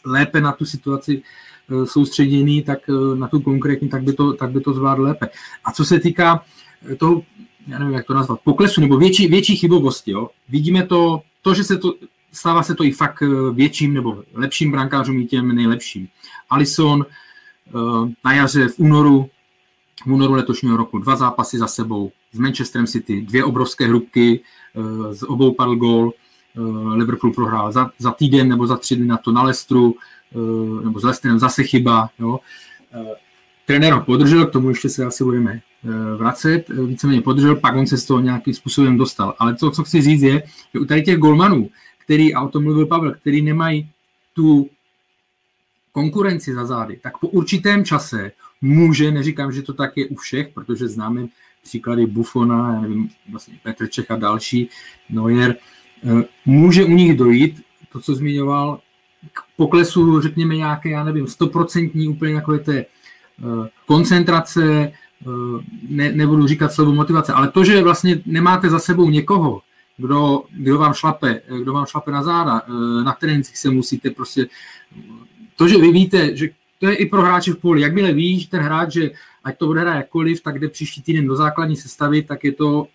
lépe 0.05 0.41
na 0.41 0.53
tu 0.53 0.65
situaci 0.65 1.23
eh, 1.23 1.87
soustředěný, 1.87 2.63
tak 2.63 2.79
na 3.15 3.29
tu 3.29 3.41
konkrétní, 3.41 3.89
tak 3.89 4.03
by 4.03 4.13
to, 4.13 4.33
tak 4.33 4.51
by 4.51 4.61
to 4.61 4.73
zvládl 4.73 5.03
lépe. 5.03 5.29
A 5.65 5.73
co 5.73 5.85
se 5.85 6.01
týká 6.01 6.45
toho 6.99 7.23
já 7.67 7.79
nevím, 7.79 7.95
jak 7.95 8.07
to 8.07 8.15
nazvat, 8.15 8.41
poklesu 8.41 8.81
nebo 8.81 8.97
větší, 8.97 9.27
větší 9.27 9.57
chybovosti. 9.57 10.11
Jo. 10.11 10.29
Vidíme 10.49 10.87
to, 10.87 11.23
to, 11.43 11.55
že 11.55 11.65
se 11.65 11.79
to, 11.79 11.95
stává 12.33 12.63
se 12.63 12.75
to 12.75 12.85
i 12.85 12.93
fakt 12.93 13.23
eh, 13.23 13.53
větším 13.53 13.95
nebo 13.95 14.23
lepším 14.35 14.71
brankářům 14.71 15.21
i 15.21 15.27
těm 15.27 15.55
nejlepším. 15.55 16.09
Alison 16.51 17.07
eh, 17.07 17.71
na 18.25 18.33
jaře 18.33 18.69
v 18.69 18.79
únoru, 18.79 19.31
v 20.07 20.13
únoru 20.13 20.33
letošního 20.33 20.77
roku 20.77 20.99
dva 20.99 21.17
zápasy 21.17 21.59
za 21.59 21.67
sebou 21.67 22.13
s 22.33 22.39
Manchesterem 22.39 22.87
City, 22.87 23.21
dvě 23.21 23.45
obrovské 23.45 23.87
hrubky, 23.87 24.41
eh, 24.41 25.15
z 25.15 25.23
obou 25.23 25.55
padl 25.55 25.77
gól, 25.77 26.13
Liverpool 26.95 27.33
prohrál 27.33 27.73
za, 27.73 27.91
za 27.99 28.11
týden 28.11 28.49
nebo 28.49 28.67
za 28.67 28.77
tři 28.77 28.97
dny 28.97 29.07
na 29.07 29.17
to 29.17 29.33
na 29.33 29.43
Lestru, 29.43 29.95
nebo 30.85 31.01
s 31.01 31.05
Lestrem 31.05 31.39
zase 31.39 31.63
chyba. 31.63 32.11
Jo. 32.19 32.41
Trenér 33.67 33.93
ho 33.93 34.01
podržel, 34.01 34.47
k 34.47 34.53
tomu 34.53 34.69
ještě 34.69 34.89
se 34.89 35.05
asi 35.05 35.25
budeme 35.25 35.61
Eh, 35.85 36.17
vracet, 36.17 36.71
eh, 36.71 36.87
víceméně 36.87 37.23
podržel, 37.23 37.57
pak 37.57 37.77
on 37.77 37.87
se 37.87 37.97
z 37.97 38.05
toho 38.05 38.21
nějakým 38.21 38.55
způsobem 38.55 38.99
dostal. 38.99 39.35
Ale 39.39 39.55
to, 39.55 39.71
co 39.71 39.85
chci 39.85 40.03
říct, 40.03 40.23
je, 40.23 40.43
že 40.75 40.81
u 40.81 40.85
tady 40.85 41.03
těch 41.03 41.19
golmanů, 41.19 41.71
který, 41.99 42.35
a 42.35 42.43
o 42.43 42.49
tom 42.49 42.65
mluvil 42.65 42.87
Pavel, 42.87 43.15
který 43.15 43.43
nemají 43.43 43.91
tu 44.33 44.71
konkurenci 45.93 46.55
za 46.55 46.67
zády, 46.67 47.01
tak 47.03 47.19
po 47.19 47.29
určitém 47.29 47.85
čase 47.85 48.33
může, 48.63 49.11
neříkám, 49.11 49.53
že 49.53 49.63
to 49.63 49.73
tak 49.73 49.97
je 49.97 50.07
u 50.07 50.15
všech, 50.15 50.49
protože 50.49 50.89
známe 50.89 51.27
příklady 51.63 52.07
Buffona, 52.07 52.75
já 52.75 52.81
nevím, 52.81 53.09
vlastně 53.31 53.55
Petr 53.63 53.89
Čech 53.89 54.11
a 54.11 54.17
další, 54.17 54.69
Neuer, 55.11 55.57
eh, 56.05 56.25
může 56.47 56.85
u 56.85 56.91
nich 56.91 57.17
dojít, 57.17 57.63
to, 57.93 58.01
co 58.01 58.15
zmiňoval, 58.15 58.81
k 59.33 59.41
poklesu, 59.57 60.21
řekněme, 60.21 60.57
nějaké, 60.57 60.91
já 60.91 61.05
nevím, 61.05 61.27
stoprocentní 61.27 62.09
úplně 62.09 62.35
takové 62.35 62.59
té 62.59 62.85
koncentrace, 63.87 64.93
Eh, 65.27 65.65
ne, 65.89 66.13
nebudu 66.13 66.47
říkat 66.47 66.73
slovo 66.73 66.93
motivace, 66.93 67.33
ale 67.33 67.51
to, 67.51 67.65
že 67.65 67.83
vlastně 67.83 68.23
nemáte 68.27 68.71
za 68.71 68.79
sebou 68.79 69.11
někoho, 69.11 69.63
kdo, 69.97 70.43
kdo, 70.51 70.79
vám 70.79 70.95
šlape, 70.95 71.43
kdo 71.63 71.73
vám 71.73 71.87
šlape 71.87 72.11
na 72.11 72.23
záda, 72.23 72.63
eh, 72.69 73.05
na 73.05 73.13
trénincích 73.13 73.59
se 73.59 73.71
musíte 73.71 74.11
prostě, 74.11 74.47
to, 75.57 75.69
že 75.69 75.79
vy 75.79 75.93
víte, 75.93 76.37
že 76.37 76.49
to 76.83 76.89
je 76.89 76.95
i 76.95 77.07
pro 77.07 77.23
hráče 77.23 77.53
v 77.53 77.57
poli, 77.57 77.81
jakmile 77.81 78.13
víš 78.13 78.47
ten 78.47 78.61
hráč, 78.61 78.93
že 78.93 79.11
ať 79.45 79.59
to 79.59 79.67
bude 79.67 79.81
jakkoliv, 79.81 80.43
tak 80.43 80.59
jde 80.59 80.69
příští 80.69 81.03
týden 81.03 81.27
do 81.27 81.37
základní 81.37 81.77
sestavy, 81.77 82.23
tak 82.23 82.45
je 82.45 82.53
to 82.53 82.87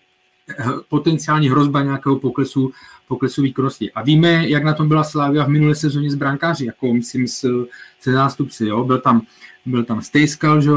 eh, 0.50 0.64
potenciální 0.88 1.48
hrozba 1.48 1.82
nějakého 1.82 2.18
poklesu, 2.18 2.70
poklesu 3.08 3.42
výkonnosti. 3.42 3.92
A 3.92 4.02
víme, 4.02 4.48
jak 4.48 4.64
na 4.64 4.74
tom 4.74 4.88
byla 4.88 5.04
Slávia 5.04 5.44
v 5.44 5.48
minulé 5.48 5.74
sezóně 5.74 6.10
s 6.10 6.14
brankáři, 6.14 6.66
jako 6.66 6.94
myslím 6.94 7.28
s, 7.28 7.66
se 8.00 8.12
zástupci. 8.12 8.66
Jo? 8.66 8.84
Byl 8.84 8.98
tam 8.98 9.22
byl 9.66 9.84
tam 9.84 10.02
Stejskal, 10.02 10.60
že 10.60 10.70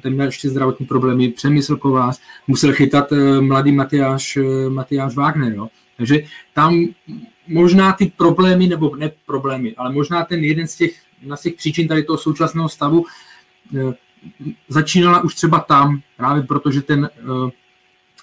ten 0.00 0.12
měl 0.12 0.26
ještě 0.26 0.48
zdravotní 0.48 0.86
problémy, 0.86 1.28
Přemysl 1.28 1.76
Kovář, 1.76 2.20
musel 2.46 2.72
chytat 2.72 3.12
eh, 3.12 3.40
mladý 3.40 3.72
Matyáš, 3.72 4.36
eh, 4.36 4.70
Matyáš 4.70 5.14
Wagner, 5.14 5.52
jo. 5.52 5.68
Takže 5.96 6.20
tam 6.54 6.84
možná 7.48 7.92
ty 7.92 8.12
problémy, 8.16 8.66
nebo 8.66 8.96
ne 8.96 9.10
problémy, 9.26 9.74
ale 9.76 9.92
možná 9.92 10.24
ten 10.24 10.44
jeden 10.44 10.66
z 10.66 10.76
těch, 10.76 10.94
na 11.26 11.36
z 11.36 11.42
těch 11.42 11.54
příčin 11.54 11.88
tady 11.88 12.02
toho 12.02 12.18
současného 12.18 12.68
stavu 12.68 13.04
eh, 13.76 13.94
začínala 14.68 15.24
už 15.24 15.34
třeba 15.34 15.60
tam, 15.60 16.00
právě 16.16 16.42
protože 16.42 16.82
ten 16.82 17.10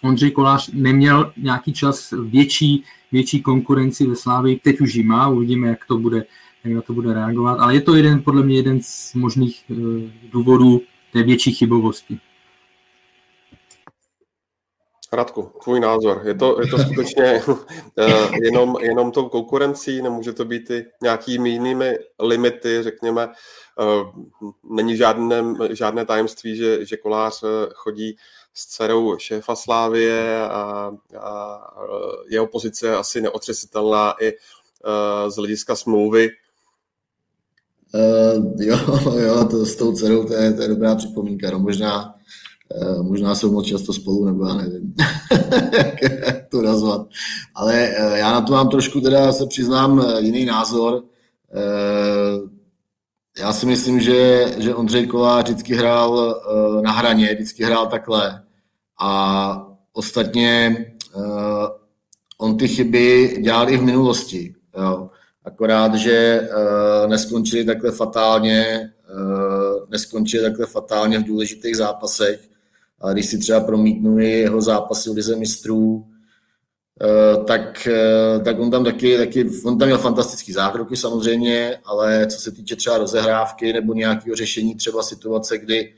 Ondřej 0.02 0.32
Kolář 0.32 0.70
neměl 0.74 1.34
nějaký 1.38 1.74
čas 1.74 2.14
větší, 2.24 2.84
větší 3.12 3.42
konkurenci 3.42 4.08
ve 4.08 4.16
Slávii, 4.16 4.60
teď 4.64 4.82
už 4.82 4.96
ji 4.96 5.04
má, 5.04 5.28
uvidíme, 5.28 5.68
jak 5.68 5.86
to 5.86 5.98
bude 5.98 6.26
jak 6.64 6.74
na 6.74 6.82
to 6.82 6.94
bude 6.94 7.14
reagovat, 7.14 7.60
ale 7.60 7.74
je 7.74 7.82
to 7.82 7.96
jeden, 7.96 8.24
podle 8.24 8.44
mě 8.44 8.56
jeden 8.56 8.80
z 8.82 9.14
možných 9.14 9.64
eh, 9.72 9.76
důvodů 10.32 10.82
té 11.14 11.24
větší 11.24 11.54
chybovosti. 11.54 12.20
Radku, 15.14 15.52
tvůj 15.64 15.80
názor. 15.80 16.22
Je 16.26 16.36
to, 16.36 16.62
je 16.62 16.68
to 16.68 16.78
skutečně 16.78 17.24
eh, 17.98 18.30
jenom, 18.44 18.76
jenom 18.82 19.12
tou 19.12 19.30
konkurencí, 19.30 20.02
nemůže 20.02 20.34
to 20.34 20.46
být 20.46 20.70
i 20.70 20.86
nějakými 21.02 21.50
jinými 21.50 21.98
limity, 22.20 22.84
řekněme. 22.84 23.30
Eh, 23.80 23.84
není 24.64 24.98
žádné, 24.98 25.44
žádné 25.70 26.06
tajemství, 26.06 26.56
že, 26.56 26.86
že 26.86 26.98
kolář 26.98 27.44
eh, 27.44 27.70
chodí 27.74 28.18
s 28.54 28.66
dcerou 28.66 29.18
šéfa 29.18 29.56
Slávie 29.56 30.42
a, 30.42 30.92
a 31.20 31.62
jeho 32.30 32.48
pozice 32.48 32.88
je 32.88 32.98
asi 32.98 33.22
neotřesitelná 33.22 34.16
i 34.24 34.34
z 35.28 35.36
hlediska 35.36 35.76
smlouvy. 35.76 36.30
Uh, 37.94 38.62
jo, 38.62 38.78
jo, 39.20 39.46
to 39.46 39.66
s 39.66 39.76
tou 39.76 39.94
dcerou, 39.94 40.24
to 40.24 40.34
je, 40.34 40.54
to 40.54 40.62
je 40.62 40.68
dobrá 40.68 40.96
připomínka. 40.96 41.52
No, 41.52 41.60
možná, 41.60 42.19
možná 43.02 43.36
jsou 43.36 43.52
moc 43.52 43.66
často 43.66 43.94
spolu, 43.94 44.26
nebo 44.26 44.48
já 44.48 44.54
nevím, 44.54 44.94
jak 46.26 46.48
to 46.50 46.62
nazvat. 46.62 47.08
Ale 47.56 47.90
uh, 47.90 48.14
já 48.14 48.32
na 48.32 48.42
to 48.42 48.54
mám 48.54 48.70
trošku, 48.70 49.02
teda 49.02 49.32
se 49.32 49.46
přiznám, 49.46 50.06
jiný 50.20 50.46
názor. 50.46 51.04
Já 53.40 53.54
si 53.54 53.66
myslím, 53.66 54.00
že, 54.00 54.46
že 54.58 54.76
Ondřej 54.76 55.08
Kolář 55.08 55.44
vždycky 55.44 55.76
hrál 55.76 56.42
na 56.84 56.92
hraně, 56.92 57.34
vždycky 57.34 57.64
hrál 57.64 57.88
takhle. 57.88 58.44
A 59.02 59.68
ostatně 59.94 60.86
on 62.38 62.58
ty 62.58 62.68
chyby 62.68 63.38
dělal 63.44 63.70
i 63.70 63.78
v 63.78 63.82
minulosti. 63.82 64.54
Jo. 64.78 65.10
Akorát, 65.46 65.96
že 65.96 66.50
neskončili 67.08 67.66
takhle 67.66 67.92
fatálně, 67.92 68.90
neskončili 69.90 70.44
takhle 70.44 70.66
fatálně 70.66 71.20
v 71.20 71.24
důležitých 71.24 71.78
zápasech. 71.78 72.50
A 73.02 73.14
když 73.14 73.26
si 73.26 73.38
třeba 73.38 73.60
promítnu 73.60 74.20
jeho 74.20 74.62
zápasy 74.62 75.10
v 75.10 75.14
Lize 75.14 75.36
mistrů, 75.36 75.94
uh, 75.96 77.46
tak, 77.46 77.88
uh, 78.38 78.44
tak 78.44 78.60
on 78.60 78.72
tam 78.72 78.84
taky, 78.84 79.18
taky, 79.18 79.50
on 79.66 79.78
tam 79.78 79.88
měl 79.88 79.98
fantastický 79.98 80.54
zákroky 80.54 80.96
samozřejmě, 80.96 81.78
ale 81.86 82.28
co 82.28 82.40
se 82.40 82.52
týče 82.52 82.76
třeba 82.76 82.98
rozehrávky 82.98 83.74
nebo 83.74 83.94
nějakého 83.94 84.36
řešení 84.36 84.76
třeba 84.76 85.04
situace, 85.04 85.58
kdy 85.58 85.94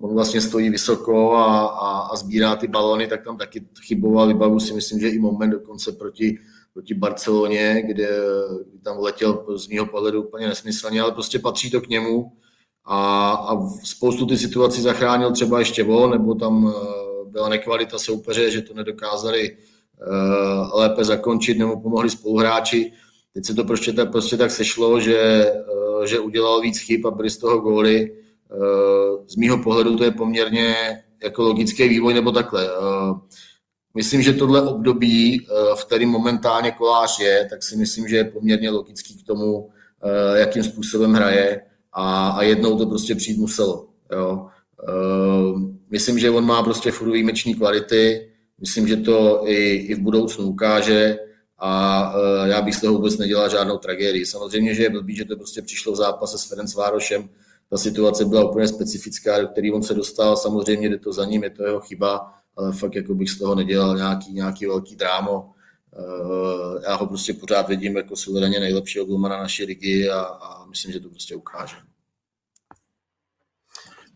on 0.00 0.14
vlastně 0.14 0.40
stojí 0.40 0.70
vysoko 0.70 1.32
a, 1.32 1.66
a, 1.66 1.98
a 2.00 2.16
sbírá 2.16 2.56
ty 2.56 2.68
balony, 2.68 3.06
tak 3.06 3.24
tam 3.24 3.36
taky 3.36 3.66
chyboval, 3.86 4.28
vybavu 4.28 4.60
si 4.60 4.74
myslím, 4.74 5.00
že 5.00 5.08
i 5.08 5.18
moment 5.18 5.50
dokonce 5.50 5.92
proti 5.92 6.38
proti 6.74 6.94
Barceloně, 6.94 7.82
kde 7.86 8.08
tam 8.82 8.98
letěl 8.98 9.44
z 9.56 9.68
mého 9.68 9.86
pohledu 9.86 10.22
úplně 10.22 10.48
nesmyslně, 10.48 11.00
ale 11.00 11.12
prostě 11.12 11.38
patří 11.38 11.70
to 11.70 11.80
k 11.80 11.88
němu 11.88 12.32
a, 12.84 13.30
a 13.30 13.66
spoustu 13.84 14.26
ty 14.26 14.36
situací 14.36 14.82
zachránil 14.82 15.32
třeba 15.32 15.58
ještě 15.58 15.84
on, 15.84 16.10
nebo 16.10 16.34
tam 16.34 16.74
eh, 16.76 17.30
byla 17.30 17.48
nekvalita 17.48 17.98
soupeře, 17.98 18.50
že 18.50 18.62
to 18.62 18.74
nedokázali 18.74 19.50
uh, 19.50 20.80
lépe 20.80 21.04
zakončit, 21.04 21.58
nebo 21.58 21.80
pomohli 21.80 22.10
spoluhráči. 22.10 22.92
Teď 23.34 23.44
se 23.44 23.54
to 23.54 23.64
prostě 23.64 23.92
tak, 23.92 24.10
prostě 24.10 24.36
tak 24.36 24.50
sešlo, 24.50 25.00
že, 25.00 25.52
uh, 25.98 26.04
že 26.04 26.20
udělal 26.20 26.60
víc 26.60 26.78
chyb 26.78 27.06
a 27.06 27.10
byly 27.10 27.30
z 27.30 27.38
toho 27.38 27.58
góly. 27.58 28.10
Uh, 28.10 29.26
z 29.26 29.36
mýho 29.36 29.62
pohledu 29.62 29.96
to 29.96 30.04
je 30.04 30.10
poměrně 30.10 30.76
jako 31.22 31.42
logický 31.42 31.88
vývoj, 31.88 32.14
nebo 32.14 32.32
takhle. 32.32 32.70
Myslím, 33.94 34.22
že 34.22 34.32
tohle 34.32 34.62
období, 34.62 35.46
v 35.74 35.84
kterém 35.84 36.08
momentálně 36.08 36.70
kolář 36.70 37.20
je, 37.20 37.46
tak 37.50 37.62
si 37.62 37.76
myslím, 37.76 38.08
že 38.08 38.16
je 38.16 38.24
poměrně 38.24 38.70
logický 38.70 39.22
k 39.22 39.26
tomu, 39.26 39.70
jakým 40.34 40.62
způsobem 40.62 41.12
hraje 41.12 41.60
a, 41.92 42.28
a 42.28 42.42
jednou 42.42 42.78
to 42.78 42.86
prostě 42.86 43.14
přijít 43.14 43.38
muselo. 43.38 43.88
Jo. 44.12 44.46
Eh, 44.88 45.60
myslím, 45.90 46.18
že 46.18 46.30
on 46.30 46.46
má 46.46 46.62
prostě 46.62 46.90
furt 46.90 47.10
výjimeční 47.10 47.54
kvality, 47.54 48.28
myslím, 48.60 48.88
že 48.88 48.96
to 48.96 49.42
i, 49.46 49.74
i 49.74 49.94
v 49.94 49.98
budoucnu 49.98 50.44
ukáže 50.46 51.18
a 51.58 52.12
já 52.44 52.62
bych 52.62 52.74
z 52.74 52.80
toho 52.80 52.94
vůbec 52.94 53.18
nedělal 53.18 53.48
žádnou 53.48 53.78
tragédii. 53.78 54.26
Samozřejmě, 54.26 54.74
že 54.74 54.82
je 54.82 54.90
blbý, 54.90 55.16
že 55.16 55.24
to 55.24 55.36
prostě 55.36 55.62
přišlo 55.62 55.92
v 55.92 55.96
zápase 55.96 56.38
s 56.38 56.44
Ferenc 56.44 56.74
Várošem, 56.74 57.28
ta 57.70 57.78
situace 57.78 58.24
byla 58.24 58.50
úplně 58.50 58.68
specifická, 58.68 59.40
do 59.40 59.48
které 59.48 59.72
on 59.72 59.82
se 59.82 59.94
dostal, 59.94 60.36
samozřejmě 60.36 60.88
jde 60.88 60.98
to 60.98 61.12
za 61.12 61.24
ním, 61.24 61.44
je 61.44 61.50
to 61.50 61.64
jeho 61.64 61.80
chyba, 61.80 62.32
ale 62.56 62.72
fakt 62.72 62.94
jako 62.94 63.14
bych 63.14 63.30
z 63.30 63.38
toho 63.38 63.54
nedělal 63.54 63.96
nějaký, 63.96 64.32
nějaký 64.32 64.66
velký 64.66 64.96
drámo. 64.96 65.50
Eh, 65.98 66.90
já 66.90 66.96
ho 66.96 67.06
prostě 67.06 67.32
pořád 67.32 67.68
vidím 67.68 67.96
jako 67.96 68.16
suverénně 68.16 68.60
nejlepšího 68.60 69.04
golmana 69.04 69.38
naší 69.38 69.64
ligy 69.64 70.10
a, 70.10 70.20
a 70.20 70.66
myslím, 70.66 70.92
že 70.92 71.00
to 71.00 71.08
prostě 71.08 71.36
ukáže. 71.36 71.76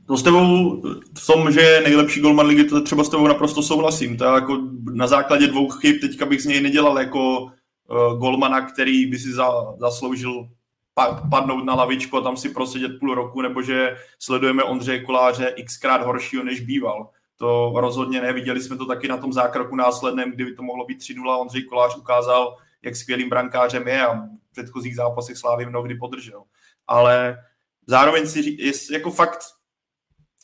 To 0.07 0.17
s 0.17 0.23
tebou 0.23 0.81
v 1.19 1.27
tom, 1.27 1.53
že 1.53 1.61
je 1.61 1.81
nejlepší 1.81 2.21
golman 2.21 2.47
ligy, 2.47 2.65
to 2.65 2.83
třeba 2.83 3.05
s 3.05 3.09
tebou 3.09 3.27
naprosto 3.27 3.63
souhlasím. 3.63 4.17
To 4.17 4.25
jako 4.25 4.59
na 4.93 5.07
základě 5.07 5.47
dvou 5.47 5.69
chyb 5.69 6.01
teďka 6.01 6.27
bych 6.27 6.43
z 6.43 6.47
něj 6.47 6.61
nedělal 6.61 6.99
jako 6.99 7.39
uh, 7.39 8.19
golmana, 8.19 8.61
který 8.61 9.07
by 9.07 9.19
si 9.19 9.33
za, 9.33 9.51
zasloužil 9.79 10.49
padnout 11.31 11.65
na 11.65 11.75
lavičku 11.75 12.17
a 12.17 12.21
tam 12.21 12.37
si 12.37 12.49
prosedět 12.49 12.99
půl 12.99 13.15
roku, 13.15 13.43
nebo 13.43 13.63
že 13.63 13.97
sledujeme 14.19 14.63
Ondřeje 14.63 15.05
Koláře 15.05 15.55
xkrát 15.65 16.07
horšího, 16.07 16.45
než 16.45 16.61
býval. 16.61 17.11
To 17.37 17.73
rozhodně 17.77 18.21
ne. 18.21 18.33
Viděli 18.33 18.61
jsme 18.61 18.77
to 18.77 18.87
taky 18.87 19.09
na 19.09 19.17
tom 19.17 19.33
zákroku 19.33 19.77
následném, 19.77 20.33
kdyby 20.33 20.55
to 20.55 20.63
mohlo 20.63 20.85
být 20.85 20.99
3-0. 20.99 21.41
Ondřej 21.41 21.63
Kolář 21.63 21.97
ukázal, 21.97 22.57
jak 22.83 22.97
skvělým 22.97 23.29
brankářem 23.29 23.89
je 23.89 24.07
a 24.07 24.15
v 24.15 24.53
předchozích 24.53 24.97
zápasech 24.97 25.37
Slávy 25.37 25.67
mnohdy 25.67 25.95
podržel. 25.95 26.43
Ale 26.87 27.37
zároveň 27.87 28.27
si 28.27 28.57
je 28.59 28.73
jako 28.93 29.11
fakt, 29.11 29.39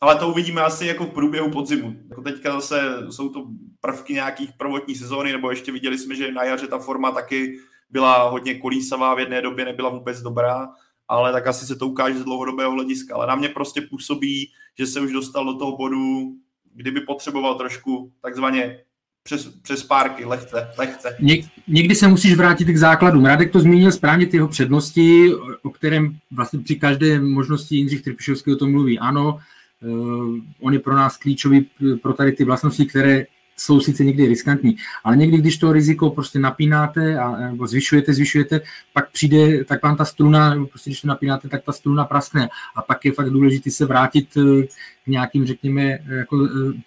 ale 0.00 0.16
to 0.16 0.28
uvidíme 0.28 0.62
asi 0.62 0.86
jako 0.86 1.04
v 1.04 1.10
průběhu 1.10 1.50
podzimu. 1.50 1.94
Jako 2.10 2.22
teďka 2.22 2.52
zase 2.52 3.06
jsou 3.10 3.28
to 3.28 3.46
prvky 3.80 4.14
nějakých 4.14 4.50
prvotní 4.58 4.94
sezóny, 4.94 5.32
nebo 5.32 5.50
ještě 5.50 5.72
viděli 5.72 5.98
jsme, 5.98 6.14
že 6.14 6.32
na 6.32 6.44
jaře 6.44 6.66
ta 6.66 6.78
forma 6.78 7.10
taky 7.10 7.58
byla 7.90 8.28
hodně 8.28 8.54
kolísavá, 8.58 9.14
v 9.14 9.18
jedné 9.18 9.42
době 9.42 9.64
nebyla 9.64 9.90
vůbec 9.90 10.22
dobrá, 10.22 10.68
ale 11.08 11.32
tak 11.32 11.46
asi 11.46 11.66
se 11.66 11.76
to 11.76 11.86
ukáže 11.86 12.18
z 12.18 12.24
dlouhodobého 12.24 12.72
hlediska. 12.72 13.14
Ale 13.14 13.26
na 13.26 13.34
mě 13.34 13.48
prostě 13.48 13.80
působí, 13.80 14.52
že 14.78 14.86
se 14.86 15.00
už 15.00 15.12
dostal 15.12 15.44
do 15.44 15.58
toho 15.58 15.76
bodu, 15.76 16.32
kdyby 16.74 17.00
potřeboval 17.00 17.54
trošku 17.54 18.12
takzvaně 18.22 18.78
přes, 19.22 19.46
přes 19.62 19.84
párky, 19.84 20.24
lehce, 20.24 20.68
lehce. 20.78 21.16
Ně, 21.20 21.50
někdy 21.68 21.94
se 21.94 22.08
musíš 22.08 22.34
vrátit 22.34 22.64
k 22.64 22.76
základům. 22.76 23.24
Radek 23.24 23.52
to 23.52 23.60
zmínil 23.60 23.92
správně 23.92 24.26
ty 24.26 24.36
jeho 24.36 24.48
přednosti, 24.48 25.34
o 25.62 25.70
kterém 25.70 26.18
vlastně 26.30 26.58
při 26.60 26.76
každé 26.76 27.20
možnosti 27.20 27.76
Jindřich 27.76 28.02
Trpišovský 28.02 28.52
o 28.52 28.56
tom 28.56 28.70
mluví. 28.70 28.98
Ano, 28.98 29.38
uh, 29.82 30.36
on 30.60 30.72
je 30.72 30.78
pro 30.78 30.96
nás 30.96 31.16
klíčový 31.16 31.70
pro 32.02 32.12
tady 32.12 32.32
ty 32.32 32.44
vlastnosti, 32.44 32.86
které 32.86 33.24
jsou 33.56 33.80
sice 33.80 34.04
někdy 34.04 34.26
riskantní, 34.26 34.76
ale 35.04 35.16
někdy, 35.16 35.36
když 35.36 35.58
to 35.58 35.72
riziko 35.72 36.10
prostě 36.10 36.38
napínáte 36.38 37.18
a, 37.18 37.36
nebo 37.36 37.66
zvyšujete, 37.66 38.14
zvyšujete, 38.14 38.60
pak 38.92 39.10
přijde, 39.10 39.64
tak 39.64 39.82
vám 39.82 39.96
ta 39.96 40.04
struna, 40.04 40.54
nebo 40.54 40.66
prostě 40.66 40.90
když 40.90 41.00
to 41.00 41.08
napínáte, 41.08 41.48
tak 41.48 41.64
ta 41.64 41.72
struna 41.72 42.04
praskne. 42.04 42.48
A 42.76 42.82
pak 42.82 43.04
je 43.04 43.12
fakt 43.12 43.30
důležité 43.30 43.70
se 43.70 43.86
vrátit 43.86 44.28
eh, 44.36 44.66
k 45.04 45.06
nějakým, 45.06 45.46
řekněme, 45.46 45.98
jako 46.08 46.44
eh, 46.44 46.80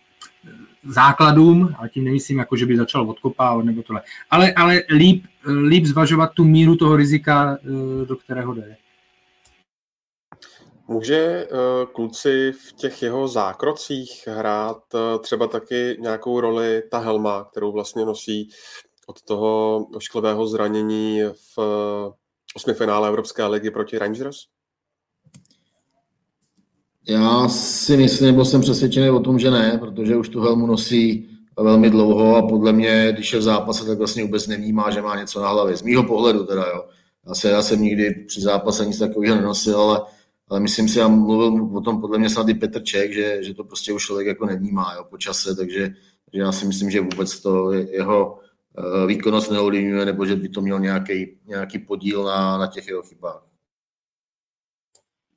základům, 0.88 1.76
a 1.80 1.88
tím 1.88 2.04
nemyslím, 2.04 2.40
jako, 2.40 2.56
že 2.56 2.66
by 2.66 2.78
začal 2.78 3.10
odkopávat 3.10 3.66
nebo 3.66 3.84
tohle. 3.84 4.02
Ale, 4.32 4.54
ale 4.54 4.82
líp, 4.90 5.26
líp 5.68 5.86
zvažovat 5.86 6.32
tu 6.34 6.44
míru 6.44 6.76
toho 6.76 6.96
rizika, 6.96 7.58
eh, 7.58 8.06
do 8.06 8.16
kterého 8.16 8.54
jde. 8.54 8.76
Může 10.88 11.48
uh, 11.52 11.92
kluci 11.92 12.52
v 12.52 12.74
těch 12.74 13.02
jeho 13.02 13.28
zákrocích 13.28 14.28
hrát 14.28 14.94
uh, 14.94 15.22
třeba 15.22 15.48
taky 15.48 15.98
nějakou 16.00 16.40
roli 16.40 16.84
ta 16.92 17.00
helma, 17.00 17.44
kterou 17.52 17.72
vlastně 17.72 18.06
nosí 18.06 18.50
od 19.08 19.22
toho 19.22 19.78
ošklivého 19.96 20.48
zranění 20.48 21.22
v 21.24 21.58
uh, 21.58 22.14
osmi 22.56 22.74
finále 22.74 23.08
Evropské 23.08 23.46
ligy 23.46 23.72
proti 23.72 23.98
Rangers? 23.98 24.38
Já 27.08 27.48
si 27.48 27.98
myslím, 27.98 28.28
nebo 28.28 28.46
jsem 28.46 28.62
přesvědčený 28.62 29.10
o 29.10 29.20
tom, 29.20 29.40
že 29.40 29.52
ne, 29.52 29.78
protože 29.78 30.16
už 30.16 30.30
tu 30.30 30.42
helmu 30.42 30.68
nosí 30.68 31.30
velmi 31.60 31.90
dlouho 31.90 32.36
a 32.36 32.48
podle 32.48 32.74
mě, 32.74 33.12
když 33.12 33.34
je 33.34 33.40
v 33.40 33.42
zápase, 33.42 33.86
tak 33.86 33.98
vlastně 33.98 34.24
vůbec 34.24 34.48
nevnímá, 34.48 34.92
že 34.92 35.02
má 35.02 35.16
něco 35.16 35.42
na 35.42 35.50
hlavě. 35.50 35.78
Z 35.78 35.82
mýho 35.82 36.04
pohledu 36.04 36.46
teda, 36.46 36.66
jo. 36.66 36.86
Já, 37.28 37.34
se, 37.34 37.50
já 37.50 37.62
jsem 37.62 37.82
nikdy 37.82 38.26
při 38.28 38.42
zápase 38.42 38.86
nic 38.86 39.00
takového 39.00 39.36
nenosil, 39.36 39.80
ale 39.80 40.02
ale 40.50 40.60
myslím 40.60 40.90
si, 40.90 41.00
já 41.00 41.08
mluvil 41.08 41.78
o 41.78 41.82
tom 41.82 42.02
podle 42.02 42.18
mě 42.18 42.30
snad 42.30 42.50
i 42.50 42.54
Petr 42.54 42.84
Ček, 42.84 43.14
že, 43.14 43.44
že 43.44 43.54
to 43.54 43.64
prostě 43.64 43.94
už 43.94 44.06
člověk 44.06 44.28
jako 44.28 44.46
nevnímá 44.46 44.94
jo, 44.96 45.04
po 45.10 45.18
čase, 45.18 45.56
takže, 45.56 45.88
takže 46.26 46.42
já 46.42 46.52
si 46.52 46.66
myslím, 46.66 46.92
že 46.92 47.02
vůbec 47.02 47.42
to 47.42 47.72
jeho 47.72 48.40
uh, 48.78 49.08
výkonnost 49.08 49.52
neovlivňuje, 49.52 50.06
nebo 50.06 50.26
že 50.26 50.36
by 50.36 50.50
to 50.50 50.62
měl 50.62 50.80
nějaký, 50.80 51.38
nějaký 51.46 51.80
podíl 51.80 52.24
na, 52.24 52.58
na 52.58 52.68
těch 52.68 52.88
jeho 52.88 53.02
chybách. 53.04 53.44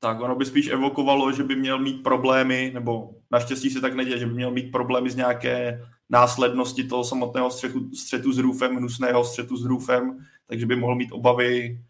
Tak 0.01 0.21
ono 0.21 0.37
by 0.37 0.45
spíš 0.45 0.69
evokovalo, 0.69 1.33
že 1.33 1.45
by 1.45 1.57
měl 1.57 1.79
mít 1.79 2.03
problémy, 2.03 2.71
nebo 2.75 3.11
naštěstí 3.31 3.71
se 3.71 3.81
tak 3.81 3.95
neděje, 3.95 4.19
že 4.19 4.27
by 4.27 4.35
měl 4.35 4.51
mít 4.51 4.73
problémy 4.73 5.11
z 5.11 5.17
nějaké 5.17 5.83
následnosti 6.11 6.85
toho 6.85 7.05
samotného 7.05 7.51
střetu, 7.51 7.95
střetu 7.95 8.33
s 8.33 8.39
růfem, 8.39 8.77
hnusného 8.77 9.25
střetu 9.25 9.57
s 9.57 9.65
růfem, 9.65 10.19
takže 10.47 10.67
by 10.67 10.77
mohl 10.77 10.95
mít 10.95 11.13
obavy 11.13 11.79
Eh, 11.79 11.88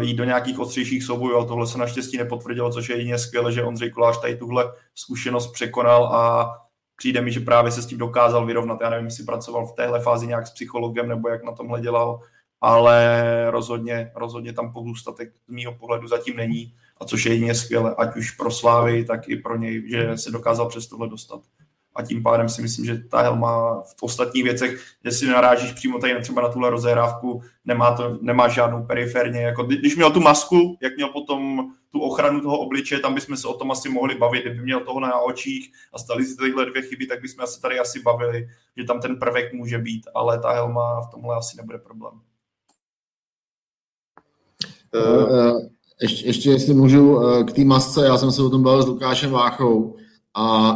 jít 0.00 0.14
do 0.14 0.24
nějakých 0.24 0.58
ostřejších 0.58 1.04
soubojů, 1.04 1.36
ale 1.36 1.46
tohle 1.46 1.66
se 1.66 1.78
naštěstí 1.78 2.18
nepotvrdilo, 2.18 2.70
což 2.70 2.88
je 2.88 2.96
jedině 2.96 3.18
skvěle, 3.18 3.52
že 3.52 3.64
Ondřej 3.64 3.90
Kolář 3.90 4.20
tady 4.20 4.36
tuhle 4.36 4.72
zkušenost 4.94 5.52
překonal 5.52 6.04
a 6.04 6.52
přijde 6.96 7.20
mi, 7.20 7.32
že 7.32 7.40
právě 7.40 7.72
se 7.72 7.82
s 7.82 7.86
tím 7.86 7.98
dokázal 7.98 8.46
vyrovnat. 8.46 8.80
Já 8.80 8.90
nevím, 8.90 9.04
jestli 9.04 9.24
pracoval 9.24 9.66
v 9.66 9.72
téhle 9.72 10.00
fázi 10.00 10.26
nějak 10.26 10.46
s 10.46 10.50
psychologem 10.50 11.08
nebo 11.08 11.28
jak 11.28 11.44
na 11.44 11.52
tomhle 11.52 11.80
dělal, 11.80 12.20
ale 12.60 13.24
rozhodně, 13.50 14.12
rozhodně 14.14 14.52
tam 14.52 14.72
pozůstatek 14.72 15.32
z 15.48 15.52
mýho 15.52 15.72
pohledu 15.72 16.08
zatím 16.08 16.36
není. 16.36 16.74
A 17.00 17.04
což 17.04 17.24
je 17.24 17.32
jedině 17.32 17.54
skvělé, 17.54 17.94
ať 17.98 18.16
už 18.16 18.30
pro 18.30 18.50
Slávy, 18.50 19.04
tak 19.04 19.28
i 19.28 19.36
pro 19.36 19.56
něj, 19.56 19.90
že 19.90 20.18
se 20.18 20.30
dokázal 20.30 20.68
přes 20.68 20.86
tohle 20.86 21.08
dostat 21.08 21.40
a 21.94 22.02
tím 22.02 22.22
pádem 22.22 22.48
si 22.48 22.62
myslím, 22.62 22.86
že 22.86 22.98
ta 23.10 23.22
helma 23.22 23.82
v 23.82 24.02
ostatních 24.02 24.44
věcech, 24.44 24.84
že 25.04 25.10
si 25.10 25.26
narážíš 25.26 25.72
přímo 25.72 25.98
tady 25.98 26.20
třeba 26.20 26.42
na 26.42 26.48
tuhle 26.48 26.70
rozehrávku, 26.70 27.42
nemá, 27.64 27.96
to, 27.96 28.18
nemá 28.20 28.48
žádnou 28.48 28.86
periferně. 28.86 29.40
Jako, 29.40 29.62
když 29.64 29.96
měl 29.96 30.10
tu 30.10 30.20
masku, 30.20 30.78
jak 30.82 30.96
měl 30.96 31.08
potom 31.08 31.70
tu 31.90 32.00
ochranu 32.00 32.40
toho 32.40 32.58
obličeje, 32.58 33.00
tam 33.00 33.14
bychom 33.14 33.36
se 33.36 33.48
o 33.48 33.54
tom 33.54 33.70
asi 33.70 33.88
mohli 33.88 34.14
bavit. 34.14 34.44
Kdyby 34.44 34.62
měl 34.62 34.80
toho 34.80 35.00
na 35.00 35.20
očích 35.20 35.72
a 35.92 35.98
stali 35.98 36.24
si 36.24 36.36
tyhle 36.36 36.66
dvě 36.66 36.82
chyby, 36.82 37.06
tak 37.06 37.22
bychom 37.22 37.46
se 37.46 37.60
tady 37.60 37.78
asi 37.78 38.02
bavili, 38.02 38.48
že 38.76 38.84
tam 38.84 39.00
ten 39.00 39.18
prvek 39.18 39.52
může 39.52 39.78
být, 39.78 40.02
ale 40.14 40.38
ta 40.38 40.52
helma 40.52 41.00
v 41.00 41.10
tomhle 41.10 41.36
asi 41.36 41.56
nebude 41.56 41.78
problém. 41.78 42.20
Uh, 44.94 45.60
ještě, 46.02 46.26
ještě 46.26 46.50
jestli 46.50 46.74
můžu 46.74 47.20
k 47.46 47.52
té 47.52 47.64
masce, 47.64 48.06
já 48.06 48.18
jsem 48.18 48.32
se 48.32 48.42
o 48.42 48.50
tom 48.50 48.62
bavil 48.62 48.82
s 48.82 48.86
Lukášem 48.86 49.30
Váchou 49.30 49.96
a 50.34 50.72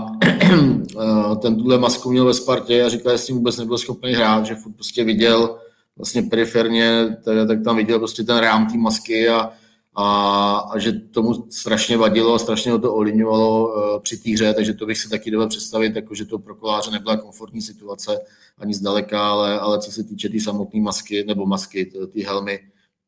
ten 1.42 1.56
tuhle 1.56 1.78
masku 1.78 2.10
měl 2.10 2.24
ve 2.24 2.34
Spartě 2.34 2.84
a 2.84 2.88
říkal, 2.88 3.12
že 3.12 3.18
s 3.18 3.26
tím 3.26 3.36
vůbec 3.36 3.58
nebyl 3.58 3.78
schopný 3.78 4.12
hrát, 4.12 4.46
že 4.46 4.54
furt 4.54 4.72
prostě 4.72 5.04
viděl 5.04 5.58
vlastně 5.96 6.22
periferně, 6.22 7.16
tak, 7.24 7.48
tak 7.48 7.64
tam 7.64 7.76
viděl 7.76 7.98
prostě 7.98 8.22
ten 8.22 8.38
rám 8.38 8.66
té 8.66 8.78
masky 8.78 9.28
a, 9.28 9.50
a, 9.94 10.56
a, 10.56 10.78
že 10.78 10.92
tomu 10.92 11.50
strašně 11.50 11.96
vadilo 11.96 12.34
a 12.34 12.38
strašně 12.38 12.72
ho 12.72 12.78
to 12.78 12.94
ovlivňovalo 12.94 13.68
uh, 13.68 14.02
při 14.02 14.16
té 14.16 14.30
hře, 14.30 14.54
takže 14.54 14.74
to 14.74 14.86
bych 14.86 14.98
si 14.98 15.08
taky 15.08 15.30
dovedl 15.30 15.48
představit, 15.48 15.96
jako, 15.96 16.14
že 16.14 16.24
to 16.24 16.38
pro 16.38 16.54
koláře 16.54 16.90
nebyla 16.90 17.16
komfortní 17.16 17.62
situace 17.62 18.18
ani 18.58 18.74
zdaleka, 18.74 19.30
ale, 19.30 19.60
ale 19.60 19.78
co 19.78 19.92
se 19.92 20.04
týče 20.04 20.28
té 20.28 20.32
tý 20.32 20.40
samotné 20.40 20.80
masky 20.80 21.24
nebo 21.24 21.46
masky, 21.46 21.92
ty 22.12 22.22
helmy, 22.22 22.60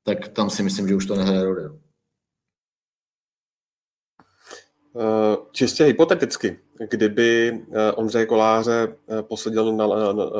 tak 0.02 0.28
tam 0.28 0.50
si 0.50 0.62
myslím, 0.62 0.88
že 0.88 0.94
už 0.94 1.06
to 1.06 1.16
nehraje 1.16 1.44
roli. 1.44 1.62
No. 1.64 1.78
Eh, 4.18 4.85
čistě 5.52 5.84
hypoteticky, 5.84 6.58
kdyby 6.90 7.60
eh, 7.72 7.92
Ondřej 7.92 8.26
Koláře 8.26 8.96
eh, 9.08 9.22
posadil 9.22 9.72
na 9.72 9.86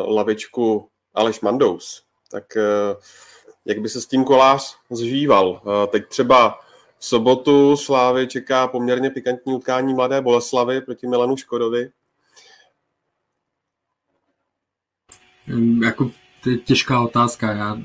lavičku 0.06 0.88
Aleš 1.14 1.40
Mandous, 1.40 2.02
tak 2.30 2.44
jak 3.64 3.78
by 3.78 3.88
se 3.88 4.00
s 4.00 4.06
tím 4.06 4.24
kolář 4.24 4.76
zžíval? 4.90 5.62
Teď 5.90 6.08
třeba 6.08 6.60
v 6.98 7.04
sobotu 7.06 7.76
Slávy 7.76 8.26
čeká 8.26 8.68
poměrně 8.68 9.10
pikantní 9.10 9.54
utkání 9.54 9.94
Mladé 9.94 10.20
Boleslavy 10.20 10.80
proti 10.80 11.06
Milanu 11.06 11.36
Škodovi. 11.36 11.90
Jako 15.84 16.10
to 16.46 16.50
je 16.50 16.56
těžká 16.56 17.00
otázka. 17.00 17.52
Já, 17.52 17.78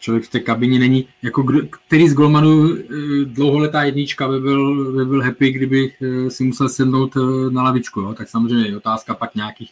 člověk 0.00 0.24
v 0.24 0.30
té 0.30 0.40
kabině 0.40 0.78
není, 0.78 1.08
jako 1.22 1.42
kdo, 1.42 1.60
který 1.66 2.08
z 2.08 2.14
golmanů 2.14 2.76
eh, 2.76 2.84
dlouholetá 3.24 3.82
jednička 3.82 4.28
by 4.28 4.40
byl, 4.40 4.92
by 4.96 5.04
byl 5.04 5.22
happy, 5.22 5.52
kdyby 5.52 5.92
eh, 6.02 6.30
si 6.30 6.44
musel 6.44 6.68
sednout 6.68 7.16
eh, 7.16 7.50
na 7.50 7.62
lavičku. 7.62 8.00
Jo? 8.00 8.14
Tak 8.14 8.28
samozřejmě 8.28 8.68
je 8.68 8.76
otázka 8.76 9.14
pak 9.14 9.34
nějakých, 9.34 9.70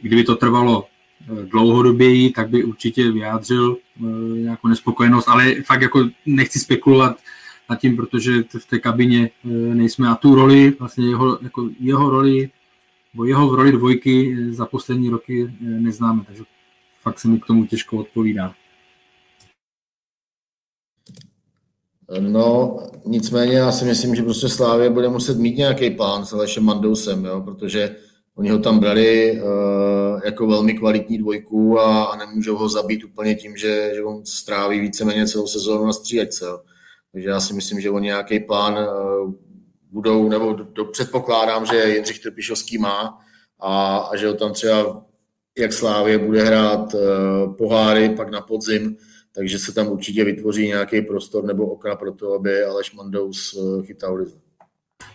kdyby 0.00 0.24
to 0.24 0.36
trvalo 0.36 0.86
dlouhodoběji, 1.50 2.30
tak 2.30 2.50
by 2.50 2.64
určitě 2.64 3.10
vyjádřil 3.10 3.76
nějakou 4.34 4.68
nespokojenost, 4.68 5.28
ale 5.28 5.54
fakt 5.62 5.82
jako 5.82 6.08
nechci 6.26 6.58
spekulovat 6.58 7.16
nad 7.70 7.80
tím, 7.80 7.96
protože 7.96 8.42
v 8.42 8.66
té 8.66 8.78
kabině 8.78 9.30
nejsme 9.74 10.08
a 10.08 10.14
tu 10.14 10.34
roli, 10.34 10.72
vlastně 10.78 11.08
jeho, 11.08 11.38
jako 11.42 11.70
jeho 11.80 12.10
roli, 12.10 12.50
bo 13.14 13.24
jeho 13.24 13.48
v 13.48 13.54
roli 13.54 13.72
dvojky 13.72 14.36
za 14.50 14.66
poslední 14.66 15.10
roky 15.10 15.50
neznáme, 15.60 16.22
takže 16.26 16.42
fakt 17.02 17.18
se 17.18 17.28
mi 17.28 17.40
k 17.40 17.46
tomu 17.46 17.66
těžko 17.66 17.96
odpovídá. 17.96 18.54
No, 22.20 22.76
nicméně 23.06 23.56
já 23.56 23.72
si 23.72 23.84
myslím, 23.84 24.14
že 24.14 24.22
prostě 24.22 24.48
Slávě 24.48 24.90
bude 24.90 25.08
muset 25.08 25.38
mít 25.38 25.56
nějaký 25.56 25.90
plán 25.90 26.26
s 26.26 26.32
Alešem 26.32 26.64
Mandousem, 26.64 27.24
jo, 27.24 27.40
protože 27.40 27.96
oni 28.34 28.50
ho 28.50 28.58
tam 28.58 28.78
brali 28.78 29.40
uh, 29.42 30.20
jako 30.24 30.46
velmi 30.46 30.74
kvalitní 30.74 31.18
dvojku 31.18 31.80
a, 31.80 32.04
a 32.04 32.16
nemůžou 32.16 32.56
ho 32.56 32.68
zabít 32.68 33.04
úplně 33.04 33.34
tím, 33.34 33.56
že, 33.56 33.90
že 33.94 34.02
on 34.02 34.26
stráví 34.26 34.80
víceméně 34.80 35.26
celou 35.26 35.46
sezónu 35.46 35.86
na 35.86 35.92
střídačce. 35.92 36.44
Jo. 36.44 36.60
Takže 37.12 37.28
já 37.28 37.40
si 37.40 37.54
myslím, 37.54 37.80
že 37.80 37.90
oni 37.90 38.06
nějaký 38.06 38.40
plán 38.40 38.74
uh, 38.74 39.32
budou, 39.90 40.28
nebo 40.28 40.52
do, 40.52 40.64
do, 40.64 40.84
předpokládám, 40.84 41.66
že 41.66 41.94
Jindřich 41.94 42.18
Trpišovský 42.18 42.78
má 42.78 43.18
a, 43.60 43.96
a 43.96 44.16
že 44.16 44.28
ho 44.28 44.34
tam 44.34 44.52
třeba 44.52 45.04
jak 45.58 45.72
Slávě 45.72 46.18
bude 46.18 46.44
hrát 46.44 46.94
uh, 46.94 47.54
poháry 47.56 48.10
pak 48.16 48.30
na 48.30 48.40
podzim, 48.40 48.96
takže 49.34 49.58
se 49.58 49.74
tam 49.74 49.88
určitě 49.88 50.24
vytvoří 50.24 50.66
nějaký 50.66 51.02
prostor 51.02 51.44
nebo 51.44 51.66
okna 51.66 51.96
pro 51.96 52.12
to, 52.12 52.34
aby 52.34 52.62
Aleš 52.62 52.94
Mandous 52.94 53.54
uh, 53.54 53.82
chytal 53.82 54.14
lizu. 54.14 54.36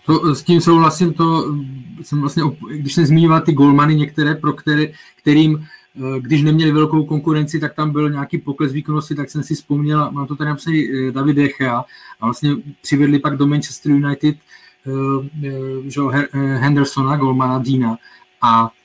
To, 0.06 0.36
s 0.36 0.44
tím 0.44 0.62
souhlasím, 0.62 1.14
to 1.14 1.56
jsem 2.02 2.22
vlastně, 2.22 2.44
když 2.72 2.94
jsem 2.94 3.06
zmiňoval 3.06 3.42
ty 3.42 3.54
golmany 3.54 3.96
některé, 3.96 4.36
pro 4.36 4.54
které, 4.54 4.86
kterým 5.22 5.66
eh, 5.96 6.20
když 6.20 6.42
neměli 6.42 6.72
velkou 6.72 7.06
konkurenci, 7.06 7.60
tak 7.60 7.74
tam 7.74 7.92
byl 7.92 8.10
nějaký 8.10 8.38
pokles 8.38 8.72
výkonnosti, 8.72 9.16
tak 9.16 9.30
jsem 9.30 9.44
si 9.44 9.56
vzpomněl, 9.56 10.12
mám 10.12 10.28
to 10.28 10.36
tady 10.36 10.50
napsaný 10.50 11.12
David 11.12 11.36
Dechea 11.36 11.86
a 12.20 12.26
vlastně 12.26 12.52
přivedli 12.82 13.20
pak 13.20 13.38
do 13.38 13.48
Manchester 13.48 13.92
United 13.92 14.36
uh, 14.86 16.14
Hendersona, 16.34 17.18
golmana 17.18 17.60
Dina 17.60 17.98
a 18.42 18.70
Eh, 18.70 18.77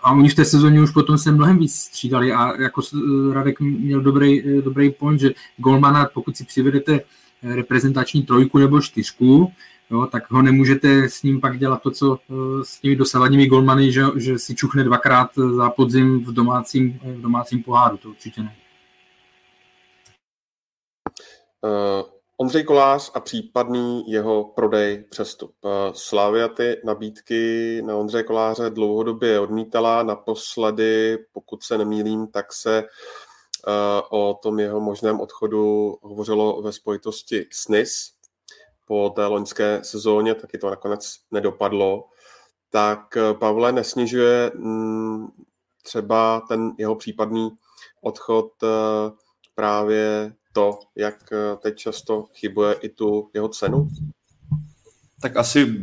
a 0.00 0.12
oni 0.12 0.28
v 0.28 0.34
té 0.34 0.44
sezóně 0.44 0.82
už 0.82 0.90
potom 0.90 1.18
se 1.18 1.32
mnohem 1.32 1.58
víc 1.58 1.74
střídali 1.74 2.32
a 2.32 2.62
jako 2.62 2.82
eh, 2.94 3.34
Radek 3.34 3.60
měl 3.60 4.00
dobrý, 4.00 4.58
eh, 4.58 4.62
dobrý 4.62 4.90
point, 4.90 5.20
že 5.20 5.30
Golmana, 5.56 6.08
pokud 6.14 6.36
si 6.36 6.44
přivedete 6.44 7.00
reprezentační 7.42 8.22
trojku 8.22 8.58
nebo 8.58 8.80
čtyřku, 8.80 9.52
jo, 9.90 10.06
tak 10.06 10.30
ho 10.30 10.42
nemůžete 10.42 11.08
s 11.08 11.22
ním 11.22 11.40
pak 11.40 11.58
dělat 11.58 11.82
to, 11.82 11.90
co 11.90 12.18
s 12.62 12.80
těmi 12.80 12.96
dosavadními 12.96 13.46
golmany, 13.46 13.92
že, 13.92 14.02
že 14.16 14.38
si 14.38 14.54
čuchne 14.54 14.84
dvakrát 14.84 15.30
za 15.56 15.70
podzim 15.70 16.24
v 16.24 16.32
domácím, 16.32 16.98
v 17.02 17.20
domácím 17.20 17.62
poháru, 17.62 17.96
to 17.96 18.08
určitě 18.08 18.42
ne. 18.42 18.54
Ondřej 22.40 22.64
Kolář 22.64 23.10
a 23.14 23.20
případný 23.20 24.04
jeho 24.10 24.44
prodej 24.44 25.04
přestup. 25.10 25.54
Eh, 25.64 25.68
Slavia 25.94 26.48
ty 26.48 26.80
nabídky 26.84 27.82
na 27.82 27.96
Ondřej 27.96 28.24
Koláře 28.24 28.70
dlouhodobě 28.70 29.40
odmítala. 29.40 30.02
Naposledy, 30.02 31.18
pokud 31.32 31.62
se 31.62 31.78
nemýlím, 31.78 32.26
tak 32.26 32.52
se 32.52 32.78
eh, 32.78 34.02
o 34.10 34.34
tom 34.42 34.58
jeho 34.58 34.80
možném 34.80 35.20
odchodu 35.20 35.94
hovořilo 36.02 36.62
ve 36.62 36.72
spojitosti 36.72 37.46
s 37.52 37.68
NIS 37.68 38.12
po 38.86 39.10
té 39.16 39.26
loňské 39.26 39.80
sezóně, 39.84 40.34
taky 40.34 40.58
to 40.58 40.70
nakonec 40.70 41.16
nedopadlo. 41.30 42.04
Tak 42.70 43.16
eh, 43.16 43.34
Pavle 43.34 43.72
nesnižuje 43.72 44.52
mm, 44.54 45.26
třeba 45.82 46.42
ten 46.48 46.70
jeho 46.78 46.96
případný 46.96 47.50
odchod 48.02 48.52
právě 49.54 50.34
to, 50.52 50.78
jak 50.96 51.32
eh, 51.32 51.56
teď 51.56 51.76
často 51.76 52.26
chybuje 52.34 52.74
i 52.74 52.88
tu 52.88 53.30
jeho 53.34 53.48
cenu? 53.48 53.88
Tak 55.22 55.36
asi 55.36 55.74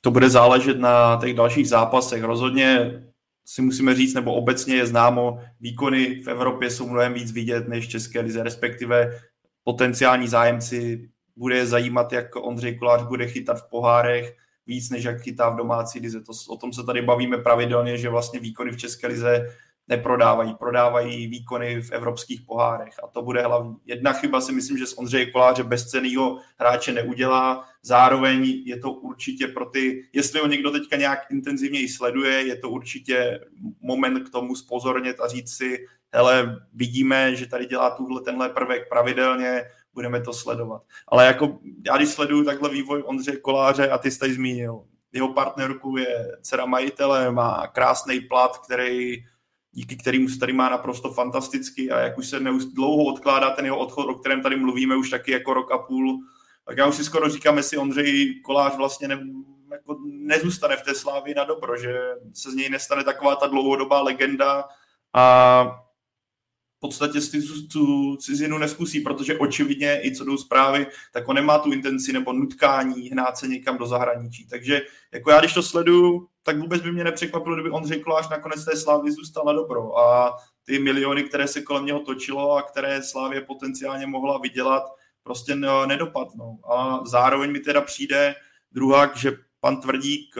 to 0.00 0.10
bude 0.10 0.30
záležet 0.30 0.78
na 0.78 1.20
těch 1.20 1.34
dalších 1.34 1.68
zápasech. 1.68 2.22
Rozhodně 2.22 3.02
si 3.44 3.62
musíme 3.62 3.94
říct, 3.94 4.14
nebo 4.14 4.34
obecně 4.34 4.76
je 4.76 4.86
známo, 4.86 5.40
výkony 5.60 6.22
v 6.22 6.28
Evropě 6.28 6.70
jsou 6.70 6.88
mnohem 6.88 7.14
víc 7.14 7.32
vidět 7.32 7.68
než 7.68 7.86
v 7.86 7.90
České 7.90 8.20
lize, 8.20 8.42
respektive 8.42 9.20
potenciální 9.64 10.28
zájemci 10.28 11.08
bude 11.36 11.66
zajímat, 11.66 12.12
jak 12.12 12.36
Ondřej 12.36 12.78
Kolář 12.78 13.02
bude 13.02 13.26
chytat 13.26 13.58
v 13.58 13.70
pohárech, 13.70 14.36
víc 14.66 14.90
než 14.90 15.04
jak 15.04 15.20
chytá 15.20 15.50
v 15.50 15.56
domácí 15.56 16.00
lize. 16.00 16.20
To, 16.20 16.32
o 16.48 16.56
tom 16.56 16.72
se 16.72 16.84
tady 16.84 17.02
bavíme 17.02 17.36
pravidelně, 17.38 17.98
že 17.98 18.08
vlastně 18.08 18.40
výkony 18.40 18.72
v 18.72 18.76
České 18.76 19.06
lize 19.06 19.48
neprodávají, 19.88 20.54
prodávají 20.54 21.26
výkony 21.26 21.82
v 21.82 21.92
evropských 21.92 22.40
pohárech 22.40 22.94
a 23.04 23.06
to 23.06 23.22
bude 23.22 23.42
hlavní. 23.42 23.76
Jedna 23.86 24.12
chyba 24.12 24.40
si 24.40 24.52
myslím, 24.52 24.78
že 24.78 24.86
z 24.86 24.98
Ondřeje 24.98 25.30
Koláře 25.30 25.62
bezcenýho 25.62 26.38
hráče 26.58 26.92
neudělá, 26.92 27.68
zároveň 27.82 28.62
je 28.64 28.78
to 28.78 28.92
určitě 28.92 29.46
pro 29.46 29.64
ty, 29.64 30.04
jestli 30.12 30.40
ho 30.40 30.46
někdo 30.46 30.70
teďka 30.70 30.96
nějak 30.96 31.18
intenzivněji 31.30 31.88
sleduje, 31.88 32.46
je 32.46 32.56
to 32.56 32.70
určitě 32.70 33.40
moment 33.80 34.28
k 34.28 34.32
tomu 34.32 34.54
spozornět 34.56 35.20
a 35.20 35.28
říct 35.28 35.56
si, 35.56 35.86
hele, 36.12 36.56
vidíme, 36.72 37.36
že 37.36 37.46
tady 37.46 37.66
dělá 37.66 37.90
tuhle 37.90 38.20
tenhle 38.20 38.48
prvek 38.48 38.88
pravidelně, 38.88 39.62
budeme 39.94 40.20
to 40.20 40.32
sledovat. 40.32 40.82
Ale 41.08 41.26
jako 41.26 41.58
já 41.86 41.96
když 41.96 42.08
sleduju 42.08 42.44
takhle 42.44 42.70
vývoj 42.70 43.02
Ondřeje 43.06 43.36
Koláře 43.36 43.90
a 43.90 43.98
ty 43.98 44.10
jsi 44.10 44.18
tady 44.18 44.34
zmínil, 44.34 44.84
jeho 45.12 45.32
partnerku 45.32 45.96
je 45.96 46.38
dcera 46.42 46.66
majitele, 46.66 47.32
má 47.32 47.66
krásný 47.66 48.20
plat, 48.20 48.58
který 48.58 49.24
díky 49.72 49.96
kterým 49.96 50.28
se 50.28 50.38
tady 50.38 50.52
má 50.52 50.68
naprosto 50.68 51.12
fantasticky 51.12 51.90
a 51.90 51.98
jak 51.98 52.18
už 52.18 52.28
se 52.28 52.40
neust, 52.40 52.68
dlouho 52.74 53.04
odkládá 53.04 53.50
ten 53.50 53.64
jeho 53.64 53.78
odchod, 53.78 54.08
o 54.08 54.14
kterém 54.14 54.42
tady 54.42 54.56
mluvíme 54.56 54.96
už 54.96 55.10
taky 55.10 55.32
jako 55.32 55.54
rok 55.54 55.72
a 55.72 55.78
půl, 55.78 56.18
tak 56.64 56.76
já 56.76 56.86
už 56.86 56.94
si 56.94 57.04
skoro 57.04 57.28
říkám, 57.28 57.56
jestli 57.56 57.76
Ondřej 57.76 58.40
Kolář 58.44 58.76
vlastně 58.76 59.08
ne, 59.08 59.20
jako 59.72 59.98
nezůstane 60.04 60.76
v 60.76 60.82
té 60.82 60.94
slávě 60.94 61.34
na 61.34 61.44
dobro, 61.44 61.76
že 61.76 62.00
se 62.34 62.50
z 62.50 62.54
něj 62.54 62.70
nestane 62.70 63.04
taková 63.04 63.36
ta 63.36 63.46
dlouhodobá 63.46 64.02
legenda 64.02 64.64
a 65.14 65.87
podstatě 66.80 67.20
si 67.20 67.42
tu 67.72 68.16
cizinu 68.16 68.58
neskusí, 68.58 69.00
protože 69.00 69.38
očividně 69.38 70.00
i 70.04 70.14
co 70.14 70.24
jdou 70.24 70.36
zprávy, 70.36 70.86
tak 71.12 71.28
on 71.28 71.36
nemá 71.36 71.58
tu 71.58 71.72
intenci 71.72 72.12
nebo 72.12 72.32
nutkání 72.32 73.08
hnát 73.08 73.38
se 73.38 73.48
někam 73.48 73.78
do 73.78 73.86
zahraničí. 73.86 74.46
Takže 74.46 74.82
jako 75.12 75.30
já, 75.30 75.40
když 75.40 75.54
to 75.54 75.62
sleduju, 75.62 76.28
tak 76.42 76.58
vůbec 76.58 76.82
by 76.82 76.92
mě 76.92 77.04
nepřekvapilo, 77.04 77.56
kdyby 77.56 77.70
Ondřej 77.70 78.00
Kolář 78.00 78.28
nakonec 78.28 78.64
té 78.64 78.76
slávy 78.76 79.12
zůstal 79.12 79.44
na 79.44 79.52
dobro 79.52 79.98
a 79.98 80.36
ty 80.64 80.78
miliony, 80.78 81.22
které 81.22 81.48
se 81.48 81.62
kolem 81.62 81.86
něho 81.86 82.00
točilo 82.00 82.52
a 82.52 82.62
které 82.62 83.02
Slávě 83.02 83.40
potenciálně 83.40 84.06
mohla 84.06 84.38
vydělat, 84.38 84.82
prostě 85.22 85.54
nedopadnou. 85.86 86.58
A 86.72 87.00
zároveň 87.06 87.52
mi 87.52 87.60
teda 87.60 87.80
přijde 87.80 88.34
druhá, 88.72 89.12
že 89.16 89.32
pan 89.60 89.80
Tvrdík 89.80 90.34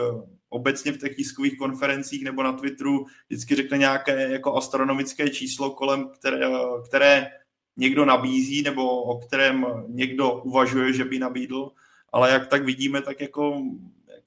obecně 0.49 0.91
v 0.91 0.97
těch 0.97 1.15
tiskových 1.15 1.57
konferencích 1.57 2.23
nebo 2.23 2.43
na 2.43 2.53
Twitteru 2.53 3.05
vždycky 3.27 3.55
řekne 3.55 3.77
nějaké 3.77 4.31
jako 4.31 4.55
astronomické 4.55 5.29
číslo, 5.29 5.71
kolem 5.71 6.09
které, 6.09 6.47
které 6.87 7.31
někdo 7.77 8.05
nabízí 8.05 8.61
nebo 8.61 9.03
o 9.03 9.17
kterém 9.19 9.65
někdo 9.87 10.31
uvažuje, 10.31 10.93
že 10.93 11.05
by 11.05 11.19
nabídl, 11.19 11.71
ale 12.11 12.31
jak 12.31 12.47
tak 12.47 12.65
vidíme, 12.65 13.01
tak 13.01 13.21
jako, 13.21 13.61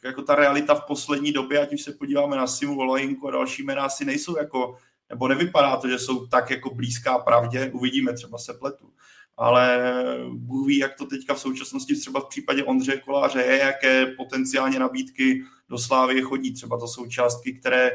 jako 0.04 0.22
ta 0.22 0.34
realita 0.34 0.74
v 0.74 0.86
poslední 0.86 1.32
době, 1.32 1.60
ať 1.60 1.72
už 1.72 1.82
se 1.82 1.92
podíváme 1.92 2.36
na 2.36 2.46
Simu 2.46 2.74
Volojinku 2.74 3.28
a 3.28 3.30
další 3.30 3.62
jména, 3.62 3.82
asi 3.84 4.04
nejsou 4.04 4.38
jako, 4.38 4.76
nebo 5.08 5.28
nevypadá 5.28 5.76
to, 5.76 5.88
že 5.88 5.98
jsou 5.98 6.26
tak 6.26 6.50
jako 6.50 6.74
blízká 6.74 7.18
pravdě, 7.18 7.70
uvidíme, 7.74 8.12
třeba 8.12 8.38
se 8.38 8.54
pletu 8.54 8.92
ale 9.36 9.94
Bůh 10.32 10.66
ví, 10.66 10.78
jak 10.78 10.94
to 10.94 11.06
teďka 11.06 11.34
v 11.34 11.40
současnosti 11.40 11.96
třeba 11.96 12.20
v 12.20 12.28
případě 12.28 12.64
Ondřeje 12.64 13.00
Koláře 13.00 13.40
je, 13.40 13.58
jaké 13.58 14.06
potenciálně 14.06 14.78
nabídky 14.78 15.42
do 15.68 15.78
Slávy 15.78 16.22
chodí. 16.22 16.52
Třeba 16.52 16.78
to 16.78 16.88
jsou 16.88 17.06
částky, 17.06 17.52
které 17.52 17.90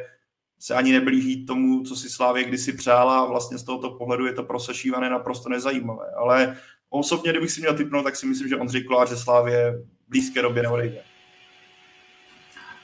se 0.59 0.75
ani 0.75 0.91
neblíží 0.91 1.45
tomu, 1.45 1.83
co 1.83 1.95
si 1.95 2.09
Slávě 2.09 2.43
kdysi 2.43 2.73
přála 2.73 3.19
a 3.19 3.25
vlastně 3.25 3.57
z 3.57 3.63
tohoto 3.63 3.89
pohledu 3.89 4.25
je 4.25 4.33
to 4.33 4.43
pro 4.43 4.59
Sešívané 4.59 5.09
naprosto 5.09 5.49
nezajímavé. 5.49 6.05
Ale 6.17 6.57
osobně, 6.89 7.31
kdybych 7.31 7.51
si 7.51 7.61
měl 7.61 7.73
typnout, 7.73 8.03
tak 8.03 8.15
si 8.15 8.25
myslím, 8.25 8.47
že 8.47 8.57
Ondřej 8.57 8.83
Kolář 8.83 9.09
ze 9.09 9.17
Slávě 9.17 9.71
v 10.07 10.09
blízké 10.09 10.41
době 10.41 10.63
neodejde. 10.63 11.01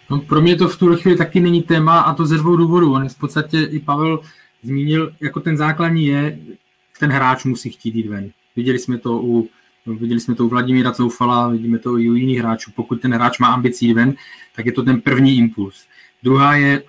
No, 0.10 0.20
pro 0.20 0.42
mě 0.42 0.56
to 0.56 0.68
v 0.68 0.78
tuhle 0.78 0.98
chvíli 0.98 1.18
taky 1.18 1.40
není 1.40 1.62
téma 1.62 2.02
a 2.02 2.14
to 2.14 2.26
ze 2.26 2.38
dvou 2.38 2.56
důvodů. 2.56 2.94
On 2.94 3.10
v 3.10 3.18
podstatě 3.18 3.64
i 3.64 3.80
Pavel 3.80 4.20
zmínil, 4.64 5.16
jako 5.22 5.40
ten 5.40 5.58
základní 5.58 6.06
je, 6.06 6.40
ten 7.00 7.12
hráč 7.12 7.44
musí 7.44 7.70
chtít 7.70 7.96
jít 7.96 8.08
ven. 8.08 8.32
Viděli 8.56 8.80
jsme 8.80 8.98
to 8.98 9.22
u, 9.24 9.50
viděli 9.86 10.20
jsme 10.20 10.36
to 10.36 10.46
u 10.46 10.50
Vladimíra 10.50 10.92
Coufala, 10.92 11.48
vidíme 11.48 11.80
to 11.80 11.98
i 11.98 12.10
u 12.10 12.14
jiných 12.14 12.40
hráčů. 12.40 12.72
Pokud 12.76 13.02
ten 13.02 13.14
hráč 13.14 13.40
má 13.40 13.48
ambicí 13.48 13.94
ven, 13.94 14.14
tak 14.56 14.66
je 14.66 14.72
to 14.72 14.84
ten 14.84 15.02
první 15.02 15.38
impuls. 15.38 15.88
Druhá 16.24 16.56
je, 16.56 16.84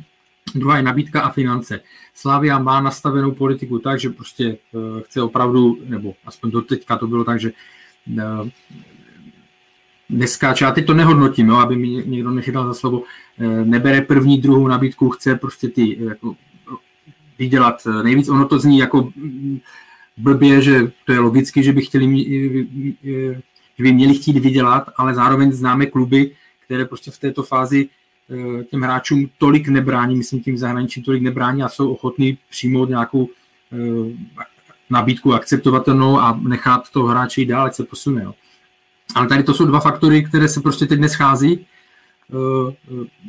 druhá 0.54 0.76
je 0.76 0.82
nabídka 0.82 1.20
a 1.20 1.30
finance. 1.30 1.80
Slávia 2.14 2.58
má 2.58 2.80
nastavenou 2.80 3.32
politiku 3.32 3.78
tak, 3.78 4.00
že 4.00 4.10
prostě 4.10 4.56
uh, 4.72 5.00
chce 5.00 5.22
opravdu, 5.22 5.78
nebo 5.84 6.14
aspoň 6.26 6.50
do 6.50 6.62
teďka 6.62 6.98
to 6.98 7.06
bylo 7.06 7.24
tak, 7.24 7.40
že 7.40 7.52
uh, 8.06 8.48
neskáče, 10.08 10.64
já 10.64 10.72
teď 10.72 10.86
to 10.86 10.94
nehodnotím, 10.94 11.48
jo, 11.48 11.56
aby 11.56 11.76
mi 11.76 11.88
někdo 11.88 12.30
nechytal 12.30 12.66
za 12.66 12.74
slovo, 12.74 12.98
uh, 12.98 13.06
nebere 13.64 14.02
první, 14.02 14.40
druhou 14.40 14.68
nabídku, 14.68 15.10
chce 15.10 15.34
prostě 15.34 15.68
ty 15.68 16.04
jako, 16.04 16.34
vydělat 17.38 17.86
nejvíc. 18.02 18.28
Ono 18.28 18.48
to 18.48 18.58
zní 18.58 18.78
jako 18.78 19.12
blbě, 20.20 20.62
že 20.62 20.92
to 21.04 21.12
je 21.12 21.18
logicky, 21.18 21.62
že 21.62 21.72
by, 21.72 21.82
chtěli, 21.82 22.06
že 23.78 23.82
by 23.84 23.92
měli 23.92 24.14
chtít 24.14 24.38
vydělat, 24.38 24.88
ale 24.96 25.14
zároveň 25.14 25.52
známe 25.52 25.86
kluby, 25.86 26.30
které 26.64 26.84
prostě 26.84 27.10
v 27.10 27.18
této 27.18 27.42
fázi 27.42 27.88
eh, 28.30 28.64
těm 28.64 28.82
hráčům 28.82 29.30
tolik 29.38 29.68
nebrání, 29.68 30.16
myslím 30.16 30.40
tím 30.40 30.58
zahraničí 30.58 31.02
tolik 31.02 31.22
nebrání 31.22 31.62
a 31.62 31.68
jsou 31.68 31.92
ochotní 31.92 32.38
přijmout 32.50 32.88
nějakou 32.88 33.28
eh, 33.72 34.36
nabídku 34.90 35.34
akceptovatelnou 35.34 36.18
a 36.18 36.40
nechat 36.42 36.90
toho 36.90 37.06
hráče 37.06 37.44
dál, 37.44 37.66
ať 37.66 37.74
se 37.74 37.84
posune. 37.84 38.22
Jo. 38.22 38.34
Ale 39.14 39.26
tady 39.26 39.42
to 39.42 39.54
jsou 39.54 39.66
dva 39.66 39.80
faktory, 39.80 40.24
které 40.24 40.48
se 40.48 40.60
prostě 40.60 40.86
teď 40.86 41.00
neschází. 41.00 41.66
Eh, 42.30 42.74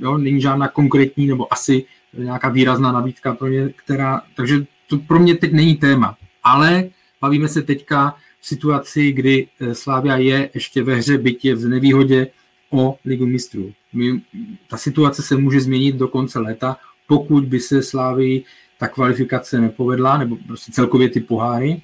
jo, 0.02 0.18
není 0.18 0.42
žádná 0.42 0.68
konkrétní 0.68 1.28
nebo 1.28 1.54
asi 1.54 1.86
nějaká 2.18 2.50
výrazná 2.50 2.92
nabídka 2.92 3.34
pro 3.34 3.48
ně, 3.48 3.70
která, 3.70 4.22
takže 4.36 4.66
to 4.88 4.98
pro 4.98 5.20
mě 5.20 5.36
teď 5.36 5.54
není 5.54 5.76
téma 5.76 6.18
ale 6.44 6.90
bavíme 7.22 7.48
se 7.48 7.62
teďka 7.62 8.16
v 8.40 8.48
situaci, 8.48 9.12
kdy 9.12 9.48
eh, 9.60 9.76
Slávia 9.76 10.18
je 10.18 10.50
ještě 10.54 10.84
ve 10.84 10.96
hře 10.96 11.18
bytě 11.18 11.56
v 11.56 11.68
nevýhodě 11.68 12.28
o 12.70 12.98
ligu 13.06 13.26
mistrů. 13.26 13.74
My, 13.94 14.22
ta 14.68 14.78
situace 14.78 15.22
se 15.22 15.38
může 15.38 15.62
změnit 15.62 15.96
do 15.96 16.08
konce 16.08 16.40
léta, 16.40 16.78
pokud 17.08 17.46
by 17.46 17.60
se 17.60 17.84
Slávii 17.84 18.44
ta 18.80 18.88
kvalifikace 18.88 19.62
nepovedla, 19.62 20.18
nebo 20.18 20.38
prostě 20.48 20.72
celkově 20.72 21.10
ty 21.10 21.20
poháry. 21.20 21.82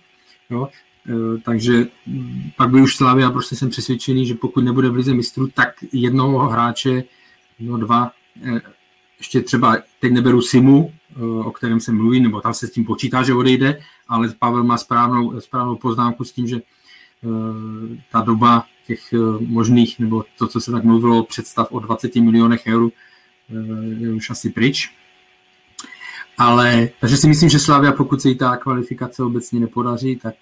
Jo? 0.50 0.70
E, 1.10 1.38
takže 1.38 1.88
mm, 2.06 2.52
pak 2.58 2.70
by 2.70 2.82
už 2.82 2.96
Slávia, 2.96 3.32
prostě 3.32 3.56
jsem 3.56 3.70
přesvědčený, 3.70 4.26
že 4.26 4.36
pokud 4.36 4.64
nebude 4.64 4.90
v 4.90 4.96
lize 4.96 5.14
mistrů, 5.14 5.48
tak 5.48 5.70
jednoho 5.94 6.50
hráče, 6.50 7.04
no 7.60 7.78
dva, 7.78 8.12
e, 8.44 8.62
ještě 9.18 9.42
třeba, 9.42 9.78
teď 10.00 10.12
neberu 10.12 10.42
Simu, 10.42 10.94
o 11.44 11.52
kterém 11.52 11.80
se 11.80 11.92
mluví, 11.92 12.20
nebo 12.20 12.42
tam 12.42 12.54
se 12.54 12.68
s 12.68 12.72
tím 12.72 12.86
počítá, 12.86 13.24
že 13.24 13.34
odejde, 13.34 13.80
ale 14.10 14.30
Pavel 14.40 14.64
má 14.64 14.78
správnou, 14.78 15.42
správnou 15.42 15.76
poznámku 15.76 16.24
s 16.24 16.32
tím, 16.32 16.48
že 16.48 16.56
uh, 16.56 17.32
ta 18.12 18.22
doba 18.22 18.66
těch 18.88 19.14
uh, 19.14 19.42
možných, 19.42 20.00
nebo 20.00 20.26
to, 20.38 20.48
co 20.48 20.62
se 20.62 20.72
tak 20.72 20.84
mluvilo, 20.84 21.24
představ 21.24 21.72
o 21.72 21.80
20 21.80 22.16
milionech 22.16 22.68
eur, 22.68 22.84
uh, 22.84 22.92
je 23.98 24.14
už 24.14 24.30
asi 24.30 24.50
pryč. 24.50 24.94
Ale, 26.38 26.90
takže 27.00 27.18
si 27.18 27.28
myslím, 27.28 27.50
že 27.50 27.60
Slavia, 27.60 27.92
pokud 27.92 28.22
se 28.22 28.30
jí 28.30 28.38
ta 28.38 28.58
kvalifikace 28.58 29.24
obecně 29.24 29.60
nepodaří, 29.60 30.16
tak, 30.16 30.36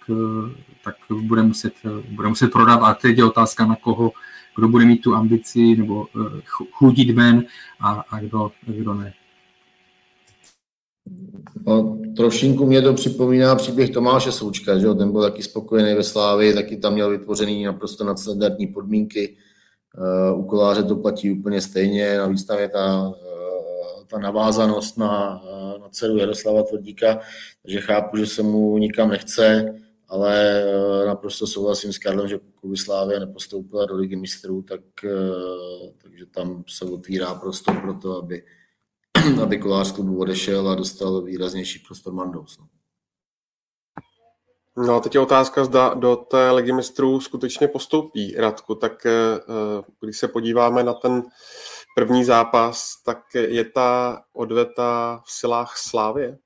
tak 0.83 0.95
bude, 1.21 1.41
muset, 1.43 1.73
bude 2.09 2.27
muset 2.27 2.51
prodat. 2.51 2.79
A 2.83 2.93
teď 2.93 3.17
je 3.17 3.23
otázka 3.23 3.65
na 3.65 3.75
koho, 3.75 4.11
kdo 4.55 4.67
bude 4.67 4.85
mít 4.85 5.01
tu 5.01 5.15
ambici 5.15 5.75
nebo 5.75 6.07
chudit 6.71 7.11
ven 7.11 7.45
a, 7.79 8.03
a 8.09 8.19
kdo, 8.19 8.51
kdo 8.67 8.93
ne. 8.93 9.13
Trošinku 12.15 12.65
mě 12.65 12.81
to 12.81 12.93
připomíná 12.93 13.55
příběh 13.55 13.89
Tomáše 13.89 14.31
Součka, 14.31 14.79
že 14.79 14.85
jo? 14.85 14.93
ten 14.95 15.11
byl 15.11 15.21
taky 15.21 15.43
spokojený 15.43 15.93
ve 15.93 16.03
Slávii, 16.03 16.53
taky 16.53 16.77
tam 16.77 16.93
měl 16.93 17.09
vytvořený 17.09 17.63
naprosto 17.63 18.03
nadstandardní 18.03 18.67
podmínky. 18.67 19.37
Uh, 20.33 20.39
u 20.39 20.45
koláře 20.45 20.83
to 20.83 20.95
platí 20.95 21.31
úplně 21.31 21.61
stejně, 21.61 22.17
navíc 22.17 22.45
tam 22.45 22.59
je 22.59 22.69
ta, 22.69 23.07
uh, 23.07 24.05
ta 24.07 24.19
navázanost 24.19 24.97
na, 24.97 25.43
uh, 25.43 25.81
na 25.81 25.89
dceru 25.89 26.17
Jaroslava 26.17 26.63
Tvrdíka, 26.63 27.19
takže 27.61 27.81
chápu, 27.81 28.17
že 28.17 28.25
se 28.25 28.43
mu 28.43 28.77
nikam 28.77 29.09
nechce, 29.09 29.75
ale 30.07 30.63
naprosto 31.05 31.47
souhlasím 31.47 31.93
s 31.93 31.97
Karlem, 31.97 32.27
že 32.27 32.37
pokud 32.37 32.69
by 32.69 32.77
Slávia 32.77 33.19
nepostoupila 33.19 33.85
do 33.85 33.95
ligy 33.95 34.15
mistrů, 34.15 34.61
tak, 34.61 34.81
takže 36.01 36.25
tam 36.25 36.63
se 36.69 36.85
otvírá 36.85 37.33
prostor 37.33 37.75
pro 37.81 37.93
to, 37.93 38.17
aby 38.17 38.43
aby 39.43 39.57
kolář 39.57 39.91
klubu 39.91 40.19
odešel 40.19 40.69
a 40.69 40.75
dostal 40.75 41.21
výraznější 41.21 41.79
prostor 41.79 42.13
Mandous. 42.13 42.57
No. 42.57 42.67
No, 44.77 44.99
teď 44.99 45.15
je 45.15 45.21
otázka, 45.21 45.65
zda 45.65 45.93
do 45.93 46.15
té 46.15 46.51
ligy 46.51 46.71
mistrů 46.71 47.19
skutečně 47.19 47.67
postoupí 47.67 48.35
Radku. 48.37 48.75
Tak 48.75 49.05
eh, 49.05 49.11
když 50.01 50.17
se 50.17 50.27
podíváme 50.27 50.83
na 50.83 50.93
ten 50.93 51.23
první 51.95 52.23
zápas, 52.23 52.93
tak 53.05 53.19
je 53.35 53.65
ta 53.65 54.21
odveta 54.33 55.21
v 55.25 55.31
silách 55.31 55.77
Slávě? 55.77 56.37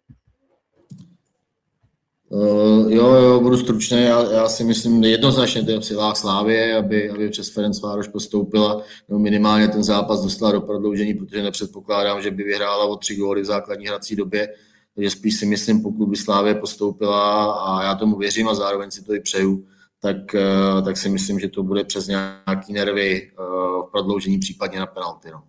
Uh, 2.32 2.92
jo, 2.92 3.14
jo, 3.14 3.40
budu 3.40 3.58
stručný. 3.58 4.04
Já, 4.04 4.32
já 4.32 4.50
si 4.50 4.64
myslím 4.64 5.04
jednoznačně 5.04 5.64
to 5.64 5.72
je 5.72 5.80
v 5.80 5.86
silách 5.86 6.18
Slávě, 6.18 6.76
aby, 6.78 7.10
aby 7.10 7.30
přes 7.30 7.50
Ferenc 7.50 7.82
Vároš 7.82 8.08
postoupila, 8.08 8.82
nebo 9.08 9.20
minimálně 9.20 9.68
ten 9.68 9.84
zápas 9.84 10.24
dostala 10.24 10.52
do 10.52 10.62
prodloužení, 10.62 11.14
protože 11.14 11.44
nepředpokládám, 11.44 12.22
že 12.22 12.32
by 12.32 12.44
vyhrála 12.44 12.86
o 12.86 12.96
tři 12.96 13.16
góly 13.16 13.42
v 13.42 13.46
základní 13.46 13.86
hrací 13.88 14.16
době. 14.16 14.50
Takže 14.96 15.10
spíš 15.10 15.40
si 15.40 15.46
myslím, 15.46 15.82
pokud 15.82 16.06
by 16.06 16.16
Slávě 16.16 16.56
postoupila, 16.56 17.54
a 17.54 17.84
já 17.84 17.96
tomu 17.96 18.18
věřím 18.18 18.50
a 18.50 18.56
zároveň 18.56 18.92
si 18.92 19.04
to 19.04 19.14
i 19.14 19.20
přeju, 19.20 19.66
tak, 20.02 20.18
uh, 20.18 20.86
tak 20.86 20.98
si 20.98 21.10
myslím, 21.10 21.40
že 21.40 21.50
to 21.50 21.64
bude 21.64 21.84
přes 21.84 22.08
nějaký 22.08 22.74
nervy 22.74 23.32
uh, 23.40 23.88
v 23.88 23.92
prodloužení, 23.92 24.40
případně 24.40 24.80
na 24.80 24.86
penalty. 24.86 25.30
No. 25.32 25.44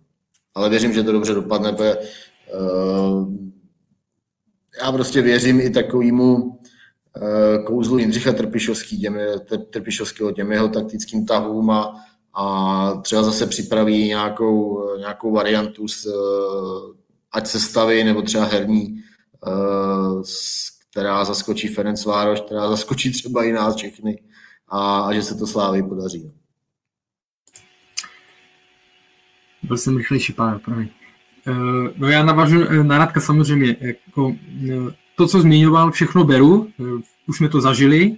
Ale 0.55 0.69
věřím, 0.69 0.93
že 0.93 1.03
to 1.03 1.11
dobře 1.11 1.33
dopadne, 1.33 1.73
protože 1.73 1.97
já 4.83 4.91
prostě 4.91 5.21
věřím 5.21 5.59
i 5.59 5.69
takovému 5.69 6.59
kouzlu 7.65 7.97
Jindřicha 7.97 8.31
Trpišovský, 8.33 9.01
těm, 9.01 9.19
Trpišovského, 9.69 10.31
těm 10.31 10.51
jeho 10.51 10.67
taktickým 10.67 11.25
tahům 11.25 11.69
a, 11.69 11.95
a 12.33 12.95
třeba 13.01 13.23
zase 13.23 13.47
připraví 13.47 14.07
nějakou, 14.07 14.87
nějakou 14.97 15.31
variantu, 15.31 15.87
s, 15.87 16.05
eh, 16.05 16.97
ať 17.31 17.47
se 17.47 17.59
staví, 17.59 18.03
nebo 18.03 18.21
třeba 18.21 18.45
herní, 18.45 19.03
eh, 19.47 20.21
která 20.91 21.25
zaskočí 21.25 21.67
Ferenc 21.67 22.05
Vároš, 22.05 22.41
která 22.41 22.69
zaskočí 22.69 23.11
třeba 23.11 23.43
i 23.43 23.51
nás 23.51 23.75
všechny 23.75 24.21
a, 24.67 24.99
a 24.99 25.13
že 25.13 25.21
se 25.21 25.35
to 25.35 25.47
Slávy 25.47 25.83
podaří. 25.83 26.31
byl 29.63 29.77
jsem 29.77 29.97
rychlejší 29.97 30.33
promiň. 30.63 30.89
Uh, 31.47 31.87
no 31.97 32.07
já 32.07 32.23
navážu 32.23 32.83
na 32.83 32.97
Radka 32.97 33.19
samozřejmě. 33.19 33.75
Jako, 33.79 34.35
to, 35.15 35.27
co 35.27 35.41
zmiňoval, 35.41 35.91
všechno 35.91 36.23
beru. 36.23 36.71
Uh, 36.77 36.99
už 37.27 37.37
jsme 37.37 37.49
to 37.49 37.61
zažili, 37.61 38.15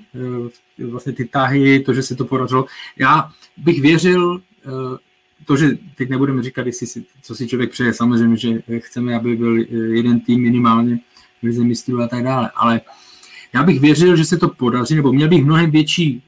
vlastně 0.91 1.13
ty 1.13 1.25
tahy, 1.25 1.79
to, 1.79 1.93
že 1.93 2.03
se 2.03 2.15
to 2.15 2.25
podařilo. 2.25 2.65
Já 2.97 3.32
bych 3.58 3.82
věřil, 3.82 4.41
to, 5.45 5.58
že 5.58 5.77
teď 5.95 6.10
nebudeme 6.10 6.43
říkat, 6.43 6.65
jestli 6.65 6.88
si, 6.88 7.06
co 7.21 7.36
si 7.36 7.47
člověk 7.47 7.71
přeje, 7.71 7.93
samozřejmě, 7.93 8.38
že 8.38 8.62
chceme, 8.77 9.15
aby 9.15 9.36
byl 9.36 9.58
jeden 9.71 10.19
tým 10.19 10.41
minimálně 10.41 10.99
v 11.41 11.43
lize 11.43 11.63
mistrů 11.63 12.01
a 12.01 12.08
tak 12.08 12.23
dále, 12.23 12.51
ale 12.56 12.82
já 13.53 13.63
bych 13.63 13.79
věřil, 13.79 14.15
že 14.15 14.25
se 14.25 14.38
to 14.38 14.47
podaří, 14.47 14.95
nebo 14.95 15.13
měl 15.13 15.29
bych 15.29 15.45
mnohem 15.45 15.71
větší 15.71 16.23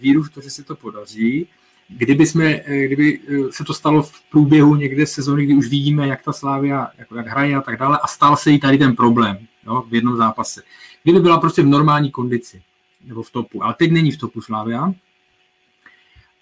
víru 0.00 0.22
v 0.22 0.30
to, 0.30 0.40
že 0.40 0.50
se 0.50 0.64
to 0.64 0.76
podaří, 0.76 1.46
kdyby, 1.88 2.26
jsme, 2.26 2.60
kdyby 2.86 3.20
se 3.50 3.64
to 3.64 3.74
stalo 3.74 4.02
v 4.02 4.22
průběhu 4.30 4.76
někde 4.76 5.06
sezóny, 5.06 5.44
kdy 5.44 5.54
už 5.54 5.68
vidíme, 5.68 6.08
jak 6.08 6.22
ta 6.22 6.32
Slávia 6.32 6.88
jak 7.16 7.26
hraje 7.26 7.56
a 7.56 7.60
tak 7.60 7.78
dále, 7.78 7.98
a 8.02 8.06
stal 8.06 8.36
se 8.36 8.50
jí 8.50 8.60
tady 8.60 8.78
ten 8.78 8.96
problém 8.96 9.38
jo, 9.66 9.84
v 9.88 9.94
jednom 9.94 10.16
zápase 10.16 10.62
kdyby 11.02 11.20
byla 11.20 11.40
prostě 11.40 11.62
v 11.62 11.66
normální 11.66 12.10
kondici 12.10 12.62
nebo 13.04 13.22
v 13.22 13.30
topu. 13.30 13.64
Ale 13.64 13.74
teď 13.78 13.90
není 13.90 14.10
v 14.10 14.18
topu 14.18 14.40
Slavia. 14.40 14.92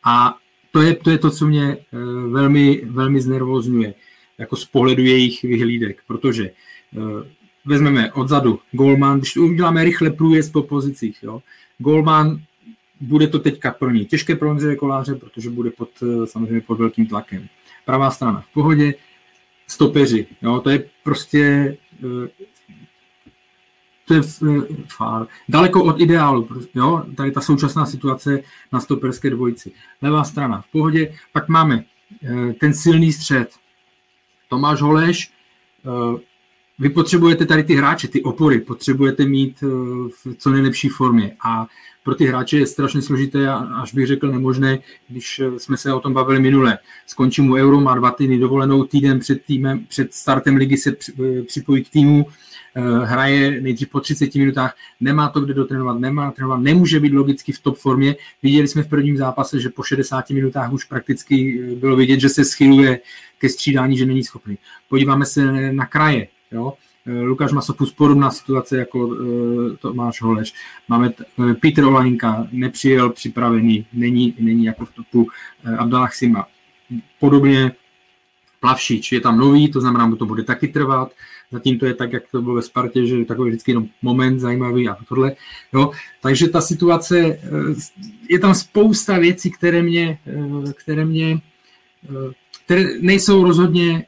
A 0.04 0.36
to 0.72 0.82
je, 0.82 0.94
to 0.94 1.10
je 1.10 1.18
to, 1.18 1.30
co 1.30 1.46
mě 1.46 1.76
eh, 1.76 1.96
velmi, 2.28 2.82
velmi 2.84 3.20
znervozňuje, 3.20 3.94
jako 4.38 4.56
z 4.56 4.64
pohledu 4.64 5.02
jejich 5.02 5.42
vyhlídek, 5.42 6.02
protože 6.06 6.44
eh, 6.50 7.00
vezmeme 7.64 8.12
odzadu 8.12 8.60
Golman, 8.72 9.18
když 9.18 9.36
uděláme 9.36 9.84
rychle 9.84 10.10
průjezd 10.10 10.52
po 10.52 10.62
pozicích, 10.62 11.18
jo, 11.22 11.42
Golman 11.78 12.40
bude 13.00 13.26
to 13.26 13.38
teďka 13.38 13.70
pro 13.70 13.90
ní 13.90 14.06
těžké 14.06 14.36
pro 14.36 14.50
Ondřeje 14.50 14.76
Koláře, 14.76 15.14
protože 15.14 15.50
bude 15.50 15.70
pod, 15.70 15.90
eh, 16.02 16.26
samozřejmě 16.26 16.60
pod 16.60 16.78
velkým 16.78 17.06
tlakem. 17.06 17.48
Pravá 17.84 18.10
strana 18.10 18.40
v 18.40 18.52
pohodě, 18.52 18.94
stopeři, 19.66 20.26
jo, 20.42 20.60
to 20.60 20.70
je 20.70 20.84
prostě 21.02 21.76
to 24.08 24.14
je 24.14 24.20
eh, 24.20 24.60
fár. 24.96 25.26
Daleko 25.48 25.84
od 25.84 26.00
ideálu, 26.00 26.48
jo? 26.74 27.04
tady 27.16 27.30
ta 27.30 27.40
současná 27.40 27.86
situace 27.86 28.40
na 28.72 28.80
stoperské 28.80 29.30
dvojici. 29.30 29.72
Levá 30.02 30.24
strana 30.24 30.60
v 30.60 30.72
pohodě, 30.72 31.14
pak 31.32 31.48
máme 31.48 31.84
eh, 32.22 32.52
ten 32.52 32.74
silný 32.74 33.12
střed. 33.12 33.50
Tomáš 34.48 34.80
Holeš, 34.80 35.30
eh, 35.86 36.20
vy 36.78 36.88
potřebujete 36.88 37.46
tady 37.46 37.64
ty 37.64 37.74
hráče, 37.74 38.08
ty 38.08 38.22
opory, 38.22 38.60
potřebujete 38.60 39.24
mít 39.24 39.60
v 40.24 40.34
co 40.38 40.50
nejlepší 40.50 40.88
formě. 40.88 41.36
A 41.44 41.66
pro 42.04 42.14
ty 42.14 42.26
hráče 42.26 42.58
je 42.58 42.66
strašně 42.66 43.02
složité, 43.02 43.50
až 43.50 43.94
bych 43.94 44.06
řekl 44.06 44.32
nemožné, 44.32 44.78
když 45.08 45.42
jsme 45.56 45.76
se 45.76 45.92
o 45.92 46.00
tom 46.00 46.12
bavili 46.12 46.40
minule. 46.40 46.78
Skončí 47.06 47.42
mu 47.42 47.54
euro, 47.54 47.80
má 47.80 47.94
dva 47.94 48.10
týdny 48.10 48.38
dovolenou, 48.38 48.84
týden 48.84 49.18
před, 49.18 49.44
týmem, 49.44 49.86
před 49.88 50.14
startem 50.14 50.56
ligy 50.56 50.76
se 50.76 50.96
připojí 51.46 51.84
k 51.84 51.90
týmu, 51.90 52.26
hraje 53.04 53.60
nejdřív 53.60 53.88
po 53.88 54.00
30 54.00 54.34
minutách, 54.34 54.76
nemá 55.00 55.28
to 55.28 55.40
kde 55.40 55.54
dotrénovat, 55.54 55.98
nemá 56.00 56.30
trénovat, 56.30 56.60
nemůže 56.60 57.00
být 57.00 57.12
logicky 57.12 57.52
v 57.52 57.60
top 57.60 57.76
formě. 57.76 58.16
Viděli 58.42 58.68
jsme 58.68 58.82
v 58.82 58.88
prvním 58.88 59.16
zápase, 59.16 59.60
že 59.60 59.68
po 59.68 59.82
60 59.82 60.30
minutách 60.30 60.72
už 60.72 60.84
prakticky 60.84 61.60
eh, 61.62 61.74
bylo 61.74 61.96
vidět, 61.96 62.20
že 62.20 62.28
se 62.28 62.44
schyluje 62.44 63.00
ke 63.38 63.48
střídání, 63.48 63.96
že 63.96 64.06
není 64.06 64.24
schopný. 64.24 64.58
Podíváme 64.88 65.26
se 65.26 65.72
na 65.72 65.86
kraje. 65.86 66.28
Jo? 66.52 66.72
Eh, 67.06 67.22
Lukáš 67.22 67.52
Masopus 67.52 67.92
podobná 67.92 68.30
situace 68.30 68.78
jako 68.78 68.98
uh, 68.98 69.76
Tomáš 69.76 70.22
Holeš. 70.22 70.54
Máme 70.88 71.10
t- 71.10 71.24
Petr 71.60 71.84
Olajnka, 71.84 72.48
nepřijel 72.52 73.10
připravený, 73.10 73.86
není, 73.92 74.34
není 74.38 74.64
jako 74.64 74.84
v 74.84 74.94
topu 74.94 75.26
uh, 75.84 76.08
Sima. 76.08 76.46
Podobně 77.20 77.72
Plavšič 78.60 79.12
je 79.12 79.20
tam 79.20 79.38
nový, 79.38 79.72
to 79.72 79.80
znamená, 79.80 80.10
že 80.10 80.16
to 80.16 80.26
bude 80.26 80.42
taky 80.42 80.68
trvat. 80.68 81.12
Zatím 81.52 81.78
to 81.78 81.86
je 81.86 81.94
tak, 81.94 82.12
jak 82.12 82.22
to 82.30 82.42
bylo 82.42 82.54
ve 82.54 82.62
Spartě, 82.62 83.06
že 83.06 83.16
je 83.16 83.24
takový 83.24 83.50
vždycky 83.50 83.70
jenom 83.70 83.88
moment 84.02 84.38
zajímavý 84.38 84.88
a 84.88 84.96
tohle. 85.08 85.36
Jo. 85.72 85.90
Takže 86.22 86.48
ta 86.48 86.60
situace, 86.60 87.18
eh, 87.18 87.38
je 88.28 88.38
tam 88.38 88.54
spousta 88.54 89.18
věcí, 89.18 89.50
které 89.50 89.82
mě, 89.82 90.18
eh, 90.26 90.72
které 90.72 91.04
mě 91.04 91.40
eh, 92.04 92.32
které 92.64 92.84
nejsou 93.00 93.44
rozhodně 93.44 94.06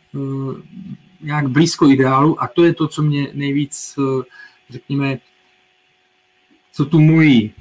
nějak 1.21 1.49
blízko 1.49 1.89
ideálu 1.89 2.43
a 2.43 2.47
to 2.47 2.65
je 2.65 2.75
to, 2.75 2.89
co 2.89 3.03
mě 3.03 3.29
nejvíc, 3.33 3.99
řekněme, 4.71 5.19
co 6.73 6.85
tu 6.85 7.01
moji 7.01 7.53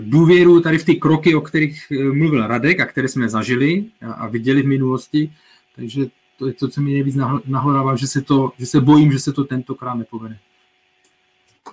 důvěru 0.00 0.60
tady 0.60 0.78
v 0.78 0.84
ty 0.84 0.94
kroky, 0.96 1.34
o 1.34 1.40
kterých 1.40 1.92
mluvil 2.12 2.46
Radek 2.46 2.80
a 2.80 2.86
které 2.86 3.08
jsme 3.08 3.28
zažili 3.28 3.84
a 4.00 4.28
viděli 4.28 4.62
v 4.62 4.66
minulosti, 4.66 5.32
takže 5.76 6.06
to 6.38 6.46
je 6.46 6.52
to, 6.52 6.68
co 6.68 6.80
mi 6.80 6.92
nejvíc 6.92 7.16
nahledává, 7.46 7.96
že 7.96 8.06
se, 8.06 8.22
to, 8.22 8.52
že 8.58 8.66
se 8.66 8.80
bojím, 8.80 9.12
že 9.12 9.18
se 9.18 9.32
to 9.32 9.44
tentokrát 9.44 9.94
nepovede. 9.94 10.38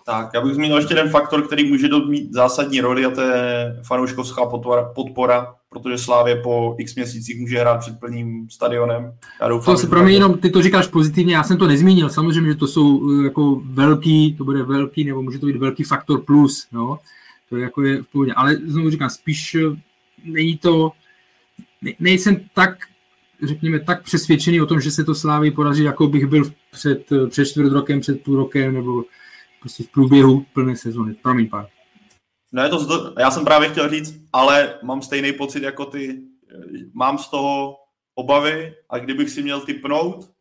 Tak, 0.05 0.29
já 0.33 0.41
bych 0.41 0.53
zmínil 0.53 0.77
ještě 0.77 0.93
jeden 0.93 1.09
faktor, 1.09 1.47
který 1.47 1.69
může 1.69 1.87
mít 2.07 2.33
zásadní 2.33 2.81
roli 2.81 3.05
a 3.05 3.09
to 3.09 3.21
je 3.21 3.75
fanouškovská 3.87 4.45
podpora, 4.45 4.83
podpora 4.83 5.55
protože 5.73 5.97
Slávě 5.97 6.35
po 6.35 6.75
x 6.77 6.95
měsících 6.95 7.39
může 7.39 7.59
hrát 7.59 7.79
před 7.79 7.99
plným 7.99 8.49
stadionem. 8.49 9.13
Já 9.41 9.47
doufám, 9.47 9.75
to 9.75 9.81
se 9.81 9.87
pro 9.87 10.03
mě 10.03 10.13
jenom, 10.13 10.37
ty 10.37 10.49
to 10.49 10.61
říkáš 10.61 10.87
pozitivně, 10.87 11.35
já 11.35 11.43
jsem 11.43 11.57
to 11.57 11.67
nezmínil, 11.67 12.09
samozřejmě, 12.09 12.51
že 12.51 12.57
to 12.57 12.67
jsou 12.67 13.11
eh, 13.11 13.23
jako 13.23 13.61
velký, 13.65 14.35
to 14.35 14.43
bude 14.43 14.63
velký, 14.63 15.03
nebo 15.03 15.21
může 15.21 15.39
to 15.39 15.45
být 15.45 15.55
velký 15.55 15.83
faktor 15.83 16.21
plus, 16.21 16.67
no, 16.71 16.99
to 17.49 17.57
je 17.57 17.63
jako 17.63 17.81
je 17.81 18.03
v 18.03 18.07
pohodě, 18.07 18.33
ale 18.35 18.55
znovu 18.55 18.89
říkám, 18.89 19.09
spíš 19.09 19.55
eh, 19.55 19.81
není 20.23 20.57
to, 20.57 20.91
ne, 21.81 21.91
nejsem 21.99 22.39
tak 22.53 22.77
řekněme, 23.43 23.79
tak 23.79 24.03
přesvědčený 24.03 24.61
o 24.61 24.65
tom, 24.65 24.81
že 24.81 24.91
se 24.91 25.03
to 25.03 25.15
Slávy 25.15 25.51
podaří, 25.51 25.83
jako 25.83 26.07
bych 26.07 26.25
byl 26.25 26.43
před, 26.71 27.09
před 27.29 27.45
čtvrt 27.45 27.71
rokem, 27.71 27.99
před 27.99 28.23
půl 28.23 28.35
rokem, 28.35 28.73
nebo 28.73 29.03
prostě 29.59 29.83
v 29.83 29.89
průběhu 29.89 30.45
plné 30.53 30.75
sezony. 30.75 31.13
Promiň, 31.13 31.49
pár. 31.49 31.67
Ne, 32.51 32.69
to, 32.69 33.13
já 33.19 33.31
jsem 33.31 33.45
právě 33.45 33.69
chtěl 33.69 33.89
říct, 33.89 34.15
ale 34.33 34.79
mám 34.83 35.01
stejný 35.01 35.33
pocit 35.33 35.63
jako 35.63 35.85
ty. 35.85 36.21
Mám 36.93 37.17
z 37.17 37.27
toho 37.29 37.75
obavy 38.15 38.73
a 38.89 38.97
kdybych 38.97 39.29
si 39.29 39.43
měl 39.43 39.61
typnout, 39.61 40.33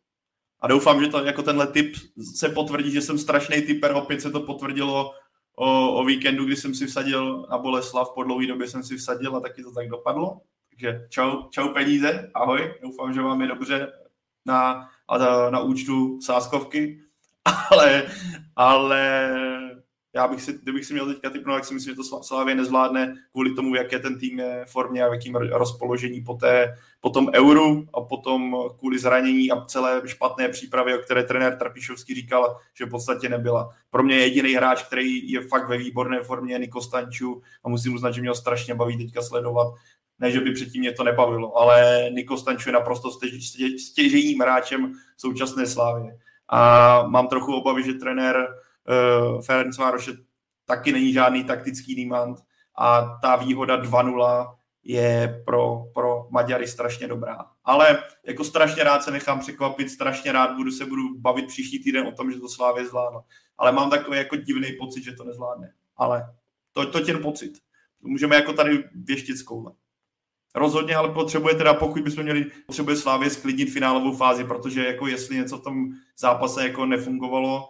a 0.63 0.67
doufám, 0.67 1.03
že 1.03 1.09
to 1.09 1.25
jako 1.25 1.43
tenhle 1.43 1.67
typ 1.67 1.95
se 2.35 2.49
potvrdí, 2.49 2.91
že 2.91 3.01
jsem 3.01 3.17
strašný 3.17 3.61
typer, 3.61 3.91
opět 3.91 4.21
se 4.21 4.31
to 4.31 4.39
potvrdilo 4.39 5.11
o, 5.55 5.93
o 5.93 6.05
víkendu, 6.05 6.45
kdy 6.45 6.55
jsem 6.55 6.75
si 6.75 6.87
vsadil 6.87 7.47
na 7.51 7.57
Boleslav, 7.57 8.11
po 8.15 8.23
dlouhé 8.23 8.47
době 8.47 8.67
jsem 8.67 8.83
si 8.83 8.97
vsadil 8.97 9.35
a 9.35 9.39
taky 9.39 9.63
to 9.63 9.71
tak 9.71 9.89
dopadlo. 9.89 10.41
Takže 10.73 11.07
čau, 11.09 11.49
čau 11.49 11.69
peníze, 11.69 12.31
ahoj, 12.33 12.73
doufám, 12.81 13.13
že 13.13 13.21
vám 13.21 13.41
je 13.41 13.47
dobře 13.47 13.91
na, 14.45 14.89
na, 15.19 15.49
na 15.49 15.59
účtu 15.59 16.21
sáskovky, 16.21 16.99
ale, 17.71 18.03
ale 18.55 19.29
já 20.15 20.27
bych 20.27 20.41
si, 20.41 20.59
kdybych 20.63 20.85
si 20.85 20.93
měl 20.93 21.05
teďka 21.05 21.29
typnout, 21.29 21.57
tak 21.57 21.65
si 21.65 21.73
myslím, 21.73 21.91
že 21.91 21.95
to 21.95 22.23
Slávě 22.23 22.55
nezvládne 22.55 23.15
kvůli 23.31 23.53
tomu, 23.53 23.75
jak 23.75 23.91
je 23.91 23.99
ten 23.99 24.19
tým 24.19 24.39
je 24.39 24.65
formě 24.67 25.03
a 25.03 25.09
v 25.09 25.13
jakým 25.13 25.35
rozpoložení 25.35 26.21
po, 26.21 26.33
té, 26.33 26.77
po 27.01 27.09
tom 27.09 27.29
euru 27.33 27.85
a 27.93 28.01
potom 28.01 28.57
kvůli 28.79 28.99
zranění 28.99 29.51
a 29.51 29.65
celé 29.65 30.01
špatné 30.05 30.49
přípravy, 30.49 30.95
o 30.95 30.97
které 30.97 31.23
trenér 31.23 31.57
Trpišovský 31.57 32.15
říkal, 32.15 32.57
že 32.73 32.85
v 32.85 32.89
podstatě 32.89 33.29
nebyla. 33.29 33.69
Pro 33.89 34.03
mě 34.03 34.15
jediný 34.15 34.53
hráč, 34.53 34.83
který 34.83 35.31
je 35.31 35.41
fakt 35.41 35.69
ve 35.69 35.77
výborné 35.77 36.23
formě, 36.23 36.53
je 36.53 36.59
Niko 36.59 36.81
Stanču 36.81 37.41
a 37.63 37.69
musím 37.69 37.95
uznat, 37.95 38.11
že 38.11 38.21
mě 38.21 38.29
ho 38.29 38.35
strašně 38.35 38.75
baví 38.75 38.97
teďka 38.97 39.21
sledovat 39.21 39.73
ne, 40.19 40.31
že 40.31 40.39
by 40.39 40.51
předtím 40.51 40.79
mě 40.79 40.91
to 40.91 41.03
nebavilo, 41.03 41.57
ale 41.57 42.05
Niko 42.13 42.37
Stanču 42.37 42.69
je 42.69 42.73
naprosto 42.73 43.09
stěžejním 43.77 44.39
hráčem 44.39 44.93
současné 45.17 45.67
slávy. 45.67 46.09
A 46.49 47.03
mám 47.07 47.27
trochu 47.27 47.55
obavy, 47.55 47.83
že 47.83 47.93
trenér 47.93 48.35
uh, 48.35 49.41
Ferenc 49.41 49.77
Vároš 49.77 50.09
taky 50.65 50.91
není 50.91 51.13
žádný 51.13 51.43
taktický 51.43 51.95
nímant 51.95 52.39
a 52.77 53.17
ta 53.21 53.35
výhoda 53.35 53.81
2-0 53.81 54.55
je 54.83 55.43
pro, 55.45 55.83
pro 55.93 56.27
Maďary 56.29 56.67
strašně 56.67 57.07
dobrá. 57.07 57.37
Ale 57.63 58.03
jako 58.25 58.43
strašně 58.43 58.83
rád 58.83 59.03
se 59.03 59.11
nechám 59.11 59.39
překvapit, 59.39 59.89
strašně 59.89 60.31
rád 60.31 60.55
budu 60.55 60.71
se 60.71 60.85
budu 60.85 61.19
bavit 61.19 61.47
příští 61.47 61.83
týden 61.83 62.07
o 62.07 62.11
tom, 62.11 62.31
že 62.31 62.39
to 62.39 62.49
Slávě 62.49 62.85
zvládla. 62.85 63.23
Ale 63.57 63.71
mám 63.71 63.89
takový 63.89 64.17
jako 64.17 64.35
divný 64.35 64.71
pocit, 64.79 65.03
že 65.03 65.11
to 65.11 65.23
nezvládne. 65.23 65.73
Ale 65.97 66.35
to, 66.71 66.91
to 66.91 67.05
ten 67.05 67.21
pocit. 67.21 67.53
Můžeme 68.01 68.35
jako 68.35 68.53
tady 68.53 68.83
věštit 68.95 69.37
z 69.37 69.43
koule. 69.43 69.71
Rozhodně, 70.55 70.95
ale 70.95 71.09
potřebuje 71.09 71.55
teda, 71.55 71.73
pokud 71.73 72.01
bychom 72.01 72.23
měli, 72.23 72.45
potřebuje 72.65 72.95
Slávě 72.95 73.29
sklidnit 73.29 73.71
finálovou 73.71 74.15
fázi, 74.15 74.43
protože 74.43 74.85
jako 74.85 75.07
jestli 75.07 75.35
něco 75.35 75.57
v 75.57 75.63
tom 75.63 75.89
zápase 76.17 76.63
jako 76.63 76.85
nefungovalo, 76.85 77.69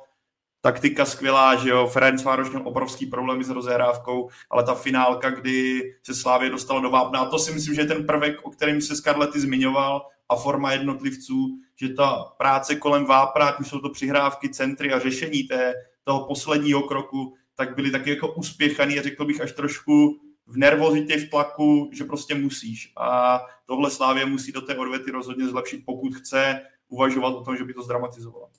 taktika 0.61 1.05
skvělá, 1.05 1.55
že 1.55 1.69
jo, 1.69 1.87
Ferenc 1.87 2.23
Vároš 2.23 2.49
měl 2.49 2.61
obrovský 2.65 3.05
problémy 3.05 3.43
s 3.43 3.49
rozehrávkou, 3.49 4.29
ale 4.49 4.63
ta 4.63 4.75
finálka, 4.75 5.29
kdy 5.29 5.81
se 6.03 6.15
Slávě 6.15 6.49
dostala 6.49 6.79
do 6.79 6.89
vápna, 6.89 7.19
a 7.19 7.29
to 7.29 7.39
si 7.39 7.53
myslím, 7.53 7.75
že 7.75 7.81
je 7.81 7.87
ten 7.87 8.05
prvek, 8.05 8.35
o 8.43 8.49
kterém 8.49 8.81
se 8.81 8.95
Scarlety 8.95 9.39
zmiňoval, 9.39 10.01
a 10.29 10.35
forma 10.35 10.71
jednotlivců, 10.71 11.57
že 11.75 11.89
ta 11.89 12.33
práce 12.37 12.75
kolem 12.75 13.05
vápna, 13.05 13.47
ať 13.47 13.67
jsou 13.67 13.79
to 13.79 13.89
přihrávky, 13.89 14.49
centry 14.49 14.93
a 14.93 14.99
řešení 14.99 15.43
té, 15.43 15.73
toho 16.03 16.27
posledního 16.27 16.81
kroku, 16.81 17.33
tak 17.55 17.75
byly 17.75 17.91
taky 17.91 18.09
jako 18.09 18.33
uspěchaný 18.33 18.99
a 18.99 19.01
řekl 19.01 19.25
bych 19.25 19.41
až 19.41 19.51
trošku 19.51 20.19
v 20.47 20.57
nervozitě, 20.57 21.17
v 21.17 21.29
tlaku, 21.29 21.89
že 21.93 22.03
prostě 22.03 22.35
musíš. 22.35 22.93
A 22.97 23.39
tohle 23.65 23.91
Slávě 23.91 24.25
musí 24.25 24.51
do 24.51 24.61
té 24.61 24.77
odvety 24.77 25.11
rozhodně 25.11 25.47
zlepšit, 25.47 25.83
pokud 25.85 26.15
chce 26.15 26.61
uvažovat 26.87 27.29
o 27.29 27.43
tom, 27.43 27.57
že 27.57 27.63
by 27.63 27.73
to 27.73 27.81
zdramatizovala. 27.81 28.49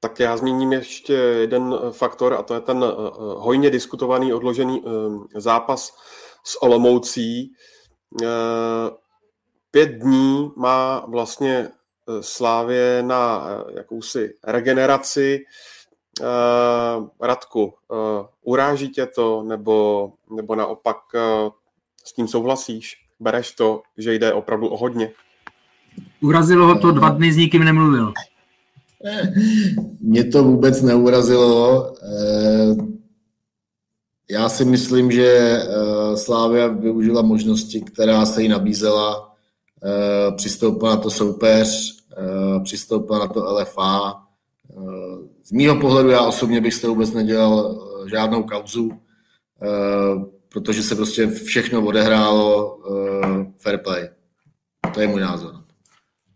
Tak 0.00 0.20
já 0.20 0.36
zmíním 0.36 0.72
ještě 0.72 1.12
jeden 1.12 1.74
faktor 1.90 2.34
a 2.34 2.42
to 2.42 2.54
je 2.54 2.60
ten 2.60 2.84
hojně 3.36 3.70
diskutovaný 3.70 4.32
odložený 4.32 4.84
zápas 5.36 5.96
s 6.44 6.62
Olomoucí. 6.62 7.52
Pět 9.70 9.88
dní 9.88 10.50
má 10.56 11.06
vlastně 11.06 11.68
Slávě 12.20 13.02
na 13.02 13.48
jakousi 13.76 14.34
regeneraci. 14.44 15.44
Uh, 16.20 17.06
Radku, 17.20 17.64
uh, 17.64 17.70
uráží 18.42 18.88
tě 18.88 19.06
to, 19.06 19.42
nebo, 19.42 20.12
nebo 20.36 20.54
naopak 20.54 20.96
uh, 21.14 21.50
s 22.04 22.12
tím 22.12 22.28
souhlasíš? 22.28 22.96
Bereš 23.20 23.52
to, 23.52 23.82
že 23.98 24.14
jde 24.14 24.32
opravdu 24.32 24.68
o 24.68 24.76
hodně? 24.76 25.10
Urazilo 26.22 26.66
ho 26.66 26.78
to, 26.78 26.92
dva 26.92 27.08
dny 27.08 27.32
s 27.32 27.36
nikým 27.36 27.64
nemluvil. 27.64 28.12
Mě 30.00 30.24
to 30.24 30.44
vůbec 30.44 30.82
neurazilo. 30.82 31.94
Já 34.30 34.48
si 34.48 34.64
myslím, 34.64 35.12
že 35.12 35.58
Slávia 36.14 36.66
využila 36.66 37.22
možnosti, 37.22 37.80
která 37.80 38.26
se 38.26 38.42
jí 38.42 38.48
nabízela. 38.48 39.34
Přistoupila 40.36 40.94
na 40.94 41.00
to 41.00 41.10
soupeř, 41.10 41.96
přistoupila 42.64 43.18
na 43.18 43.26
to 43.26 43.40
LFA, 43.40 44.22
z 45.44 45.52
mýho 45.52 45.80
pohledu 45.80 46.10
já 46.10 46.20
osobně 46.20 46.60
bych 46.60 46.74
z 46.74 46.80
toho 46.80 46.94
vůbec 46.94 47.12
nedělal 47.12 47.78
eh, 48.06 48.08
žádnou 48.08 48.42
kauzu, 48.42 49.00
eh, 49.62 50.24
protože 50.48 50.82
se 50.82 50.96
prostě 50.96 51.26
všechno 51.26 51.86
odehrálo 51.86 52.78
eh, 52.86 53.46
fair 53.58 53.78
play. 53.78 54.08
To 54.94 55.00
je 55.00 55.08
můj 55.08 55.20
názor. 55.20 55.54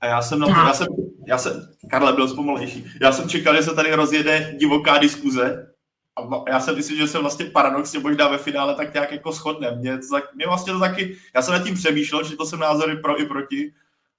A 0.01 0.07
já 0.07 0.23
jsem 0.23 0.39
na 0.39 0.47
to, 0.47 0.53
já 0.53 0.75
jsem, 0.75 0.87
já 1.27 1.39
jsem, 1.39 1.69
Karle 1.91 2.13
byl 2.13 2.29
zpomalejší, 2.29 2.87
já 3.01 3.13
jsem 3.13 3.29
čekal, 3.29 3.57
že 3.57 3.63
se 3.63 3.75
tady 3.75 3.95
rozjede 3.95 4.55
divoká 4.61 4.99
diskuze 4.99 5.73
a 6.17 6.51
já 6.51 6.61
jsem 6.61 6.77
myslím, 6.77 6.97
že 6.97 7.07
se 7.07 7.19
vlastně 7.19 7.47
paradoxně 7.47 7.99
možná 7.99 8.29
ve 8.29 8.39
finále 8.39 8.75
tak 8.75 8.95
nějak 8.95 9.13
jako 9.13 9.33
shodne. 9.33 9.77
Mě, 9.77 9.99
to, 9.99 10.21
mě 10.35 10.47
vlastně 10.47 10.73
to 10.73 10.79
taky, 10.79 11.17
já 11.35 11.43
jsem 11.43 11.55
nad 11.55 11.65
tím 11.65 11.75
přemýšlel, 11.75 12.25
že 12.25 12.37
to 12.37 12.47
jsem 12.47 12.59
názory 12.59 12.97
pro 12.97 13.21
i 13.21 13.27
proti 13.27 13.73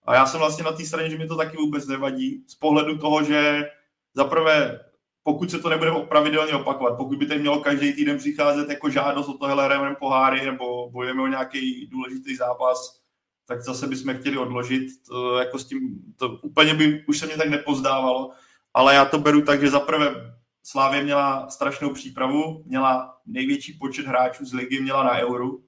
a 0.06 0.16
já 0.16 0.26
jsem 0.26 0.40
vlastně 0.40 0.64
na 0.64 0.72
té 0.72 0.86
straně, 0.86 1.10
že 1.10 1.18
mi 1.18 1.28
to 1.28 1.36
taky 1.36 1.58
vůbec 1.58 1.88
nevadí 1.88 2.44
z 2.48 2.56
pohledu 2.56 2.98
toho, 2.98 3.24
že 3.24 3.70
zaprvé, 4.14 4.80
pokud 5.24 5.52
se 5.52 5.60
to 5.60 5.70
nebude 5.70 5.92
pravidelně 5.92 6.54
opakovat, 6.54 6.98
pokud 6.98 7.18
by 7.18 7.26
tady 7.26 7.40
mělo 7.40 7.60
každý 7.60 7.94
týden 7.94 8.18
přicházet 8.18 8.70
jako 8.70 8.90
žádost 8.90 9.28
o 9.28 9.38
to, 9.38 9.46
hele, 9.46 9.96
poháry 10.00 10.46
nebo 10.46 10.90
bojujeme 10.90 11.24
o 11.24 11.28
nějaký 11.28 11.88
důležitý 11.88 12.36
zápas, 12.36 13.00
tak 13.48 13.62
zase 13.62 13.88
bychom 13.88 14.14
chtěli 14.14 14.38
odložit. 14.38 14.88
To, 15.08 15.38
jako 15.38 15.60
s 15.60 15.66
tím, 15.66 15.80
to 16.18 16.30
úplně 16.30 16.74
by 16.74 17.06
už 17.08 17.20
se 17.20 17.26
mě 17.26 17.38
tak 17.38 17.50
nepozdávalo, 17.50 18.32
ale 18.74 18.96
já 18.96 19.06
to 19.06 19.20
beru 19.20 19.42
tak, 19.42 19.62
že 19.62 19.70
zaprvé 19.70 20.36
Slávě 20.64 21.04
měla 21.04 21.50
strašnou 21.50 21.94
přípravu, 21.94 22.64
měla 22.66 23.18
největší 23.26 23.74
počet 23.74 24.06
hráčů 24.06 24.46
z 24.46 24.54
ligy, 24.54 24.82
měla 24.82 25.04
na 25.04 25.18
euru, 25.18 25.64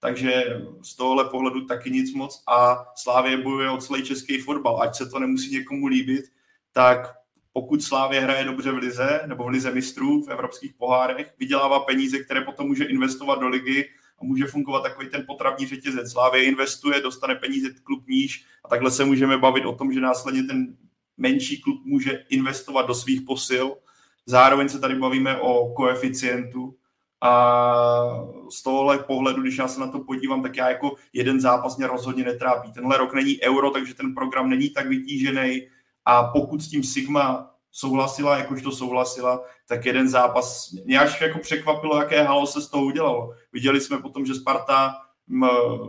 takže 0.00 0.60
z 0.82 0.96
tohohle 0.96 1.24
pohledu 1.24 1.66
taky 1.66 1.90
nic 1.90 2.14
moc 2.14 2.42
a 2.48 2.86
Slávě 2.96 3.36
bojuje 3.36 3.70
o 3.70 3.78
celý 3.78 4.04
český 4.04 4.38
fotbal, 4.38 4.82
ať 4.82 4.94
se 4.94 5.06
to 5.06 5.18
nemusí 5.18 5.52
někomu 5.52 5.86
líbit, 5.86 6.24
tak 6.72 7.14
pokud 7.56 7.82
Slávě 7.82 8.20
hraje 8.20 8.44
dobře 8.44 8.72
v 8.72 8.76
lize 8.76 9.20
nebo 9.26 9.44
v 9.44 9.48
lize 9.48 9.70
mistrů 9.70 10.22
v 10.22 10.28
evropských 10.28 10.74
pohárech, 10.74 11.34
vydělává 11.38 11.80
peníze, 11.80 12.18
které 12.18 12.40
potom 12.40 12.66
může 12.66 12.84
investovat 12.84 13.40
do 13.40 13.48
ligy 13.48 13.88
a 14.18 14.24
může 14.24 14.46
fungovat 14.46 14.82
takový 14.82 15.08
ten 15.08 15.24
potravní 15.26 15.66
řetězec. 15.66 16.12
Slávě 16.12 16.44
investuje, 16.44 17.00
dostane 17.00 17.34
peníze 17.34 17.68
klub 17.84 18.08
níž 18.08 18.44
a 18.64 18.68
takhle 18.68 18.90
se 18.90 19.04
můžeme 19.04 19.38
bavit 19.38 19.64
o 19.64 19.74
tom, 19.74 19.92
že 19.92 20.00
následně 20.00 20.42
ten 20.42 20.76
menší 21.16 21.60
klub 21.60 21.84
může 21.84 22.24
investovat 22.28 22.86
do 22.86 22.94
svých 22.94 23.22
posil. 23.22 23.76
Zároveň 24.26 24.68
se 24.68 24.80
tady 24.80 24.94
bavíme 24.94 25.38
o 25.40 25.74
koeficientu, 25.74 26.74
a 27.20 28.26
z 28.50 28.62
tohohle 28.62 28.98
pohledu, 28.98 29.42
když 29.42 29.58
já 29.58 29.68
se 29.68 29.80
na 29.80 29.86
to 29.86 29.98
podívám, 29.98 30.42
tak 30.42 30.56
já 30.56 30.68
jako 30.68 30.94
jeden 31.12 31.40
zápas 31.40 31.76
mě 31.76 31.86
rozhodně 31.86 32.24
netrápí. 32.24 32.72
Tenhle 32.72 32.98
rok 32.98 33.14
není 33.14 33.42
euro, 33.42 33.70
takže 33.70 33.94
ten 33.94 34.14
program 34.14 34.50
není 34.50 34.70
tak 34.70 34.86
vytížený 34.86 35.62
a 36.04 36.24
pokud 36.24 36.62
s 36.62 36.68
tím 36.68 36.82
Sigma 36.82 37.54
souhlasila, 37.72 38.38
jakož 38.38 38.62
to 38.62 38.72
souhlasila, 38.72 39.44
tak 39.68 39.86
jeden 39.86 40.08
zápas 40.08 40.72
mě 40.84 40.98
až 40.98 41.20
jako 41.20 41.38
překvapilo, 41.38 41.98
jaké 41.98 42.22
halo 42.22 42.46
se 42.46 42.60
z 42.60 42.68
toho 42.68 42.84
udělalo. 42.84 43.34
Viděli 43.52 43.80
jsme 43.80 43.98
potom, 43.98 44.26
že 44.26 44.34
Sparta 44.34 44.94
m, 45.30 45.42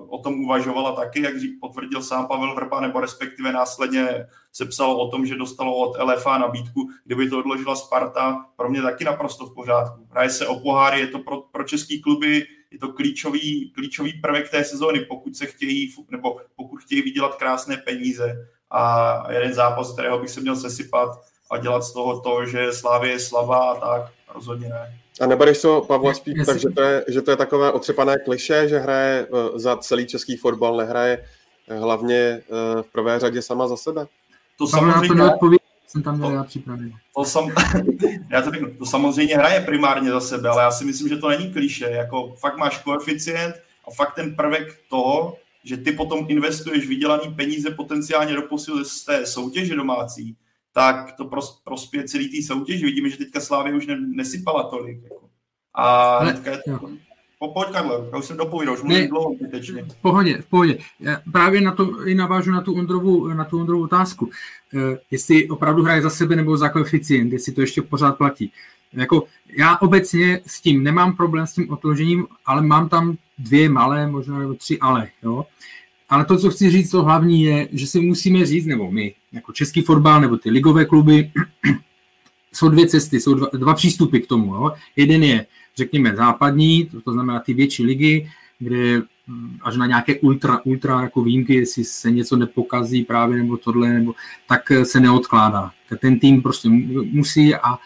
o 0.07 0.18
tom 0.18 0.39
uvažovala 0.39 0.91
taky, 0.91 1.22
jak 1.22 1.34
potvrdil 1.61 2.01
sám 2.01 2.28
Pavel 2.28 2.55
Vrba, 2.55 2.82
nebo 2.82 2.99
respektive 2.99 3.51
následně 3.51 4.28
se 4.51 4.66
psalo 4.66 4.97
o 4.97 5.11
tom, 5.11 5.26
že 5.26 5.36
dostalo 5.36 5.76
od 5.76 5.97
LFA 6.03 6.38
nabídku, 6.38 6.89
kdyby 7.05 7.30
to 7.30 7.39
odložila 7.39 7.76
Sparta, 7.76 8.45
pro 8.55 8.70
mě 8.70 8.82
taky 8.82 9.03
naprosto 9.03 9.45
v 9.45 9.53
pořádku. 9.53 10.07
Hraje 10.11 10.30
se 10.30 10.47
o 10.47 10.59
poháry, 10.59 10.99
je 10.99 11.07
to 11.07 11.20
pro, 11.20 11.41
pro 11.41 11.63
český 11.63 12.01
kluby, 12.01 12.45
je 12.72 12.80
to 12.80 12.93
klíčový, 12.93 13.72
klíčový 13.72 14.13
prvek 14.13 14.49
té 14.49 14.63
sezóny, 14.63 14.99
pokud 14.99 15.36
se 15.36 15.45
chtějí, 15.45 15.93
nebo 16.09 16.38
pokud 16.55 16.78
chtějí 16.78 17.01
vydělat 17.01 17.36
krásné 17.36 17.78
peníze 17.78 18.47
a 18.76 19.32
jeden 19.32 19.53
zápas, 19.53 19.93
kterého 19.93 20.19
bych 20.19 20.30
se 20.30 20.41
měl 20.41 20.55
sesypat 20.55 21.21
a 21.51 21.57
dělat 21.57 21.84
z 21.84 21.93
toho 21.93 22.19
to, 22.19 22.45
že 22.45 22.73
Slávě 22.73 23.11
je 23.11 23.19
slabá 23.19 23.71
a 23.71 23.76
tak, 23.76 24.11
rozhodně 24.36 24.69
ne. 24.69 24.99
A 25.21 25.26
nebereš 25.26 25.61
to, 25.61 25.82
Pavle, 25.82 26.15
spíš 26.15 26.45
tak, 26.45 26.59
že 26.59 26.69
to, 26.69 26.82
je, 26.82 27.05
že 27.07 27.21
to 27.21 27.32
je 27.32 27.38
takové 27.38 27.71
otřepané 27.71 28.15
kliše, 28.26 28.69
že 28.69 28.80
hraje 28.80 29.28
eh, 29.28 29.59
za 29.59 29.78
celý 29.78 30.07
český 30.07 30.38
fotbal, 30.38 30.78
nehraje 30.78 31.26
eh, 31.67 31.80
hlavně 31.80 32.15
eh, 32.15 32.41
v 32.82 32.86
prvé 32.91 33.19
řadě 33.19 33.41
sama 33.41 33.67
za 33.67 33.78
sebe? 33.78 34.07
To 34.57 34.67
samozřejmě... 34.67 35.15
To 35.17 35.49
jsem 35.88 36.03
tam 36.03 36.21
to, 36.21 36.32
já 36.32 36.43
To, 37.15 37.26
sam, 37.26 37.51
já 38.30 38.41
to, 38.41 38.51
řeknu, 38.51 38.69
to 38.78 38.86
samozřejmě 38.86 39.36
hraje 39.38 39.59
primárně 39.59 40.11
za 40.11 40.21
sebe, 40.21 40.49
ale 40.49 40.63
já 40.63 40.71
si 40.71 40.86
myslím, 40.86 41.09
že 41.09 41.17
to 41.17 41.30
není 41.30 41.53
kliše. 41.53 41.89
Jako 41.91 42.36
fakt 42.39 42.57
máš 42.57 42.78
koeficient 42.78 43.55
a 43.88 43.91
fakt 43.91 44.15
ten 44.15 44.36
prvek 44.36 44.80
toho, 44.89 45.38
že 45.66 45.78
ty 45.78 45.91
potom 45.91 46.26
investuješ 46.28 46.88
vydělaný 46.88 47.34
peníze 47.34 47.72
potenciálně 47.72 48.34
do 48.34 48.41
posil 48.41 48.86
z 48.86 49.05
té 49.05 49.26
soutěže 49.26 49.76
domácí, 49.76 50.38
tak 50.74 51.11
to 51.18 51.26
pros, 51.26 51.61
prospěje 51.63 52.07
celý 52.07 52.30
té 52.30 52.47
soutěži. 52.47 52.86
Vidíme, 52.86 53.09
že 53.09 53.18
teďka 53.18 53.39
Slávě 53.39 53.74
už 53.74 53.88
ne, 53.88 53.97
nesypala 53.99 54.63
tolik. 54.63 55.03
Jako. 55.03 55.30
A 55.74 56.18
Ale, 56.18 56.34
teďka 56.34 56.51
je 56.51 56.57
to, 56.57 56.89
po, 57.39 57.47
pojď 57.47 57.70
Karle, 57.70 58.09
já 58.11 58.18
už 58.18 58.26
jsem 58.26 58.38
dopovídal, 58.38 58.76
už 58.76 58.82
mluvím 58.82 59.09
dlouho 59.09 59.36
zbytečně. 59.36 59.84
V 59.84 60.01
pohodě, 60.01 60.41
v 60.41 60.45
pohodě. 60.45 60.78
Já 60.99 61.22
právě 61.32 61.61
na 61.61 61.72
to 61.72 62.05
i 62.05 62.16
navážu 62.16 62.51
na 62.51 62.61
tu 62.61 62.74
Ondrovu, 62.74 63.28
na 63.28 63.45
tu 63.45 63.59
Ondrovu 63.59 63.84
otázku. 63.84 64.26
Uh, 64.26 64.32
jestli 65.11 65.49
opravdu 65.49 65.84
hraje 65.84 66.01
za 66.01 66.09
sebe 66.09 66.36
nebo 66.36 66.57
za 66.57 66.70
koeficient, 66.70 67.34
jestli 67.34 67.51
to 67.51 67.61
ještě 67.61 67.82
pořád 67.82 68.18
platí. 68.18 68.51
Jako, 68.95 69.23
já 69.57 69.77
obecně 69.77 70.41
s 70.45 70.61
tím 70.61 70.83
nemám 70.83 71.15
problém 71.15 71.47
s 71.47 71.53
tím 71.53 71.69
odložením, 71.69 72.27
ale 72.45 72.61
mám 72.61 72.89
tam 72.89 73.17
dvě 73.37 73.69
malé, 73.69 74.07
možná 74.07 74.39
nebo 74.39 74.53
tři 74.53 74.79
ale. 74.79 75.09
Jo? 75.23 75.45
Ale 76.09 76.25
to, 76.25 76.37
co 76.37 76.49
chci 76.49 76.69
říct, 76.69 76.91
to 76.91 77.03
hlavní 77.03 77.43
je, 77.43 77.67
že 77.71 77.87
si 77.87 77.99
musíme 77.99 78.45
říct, 78.45 78.65
nebo 78.65 78.91
my, 78.91 79.13
jako 79.31 79.51
český 79.51 79.81
fotbal, 79.81 80.21
nebo 80.21 80.37
ty 80.37 80.49
ligové 80.49 80.85
kluby, 80.85 81.31
jsou 82.53 82.69
dvě 82.69 82.87
cesty, 82.87 83.19
jsou 83.19 83.33
dva, 83.33 83.47
dva 83.53 83.73
přístupy 83.73 84.19
k 84.19 84.27
tomu. 84.27 84.55
Jo? 84.55 84.71
Jeden 84.95 85.23
je, 85.23 85.45
řekněme, 85.77 86.15
západní, 86.15 86.85
to, 86.85 87.01
to 87.01 87.13
znamená 87.13 87.39
ty 87.39 87.53
větší 87.53 87.83
ligy, 87.83 88.29
kde 88.59 89.01
mm, 89.27 89.57
až 89.61 89.77
na 89.77 89.85
nějaké 89.85 90.19
ultra, 90.19 90.61
ultra 90.65 91.01
jako 91.01 91.21
výjimky, 91.21 91.55
jestli 91.55 91.83
se 91.83 92.11
něco 92.11 92.35
nepokazí 92.35 93.03
právě 93.03 93.37
nebo 93.37 93.57
tohle, 93.57 93.89
nebo, 93.89 94.13
tak 94.47 94.71
se 94.83 94.99
neodkládá. 94.99 95.71
Ten 95.99 96.19
tým 96.19 96.41
prostě 96.41 96.69
musí 97.11 97.55
a 97.55 97.77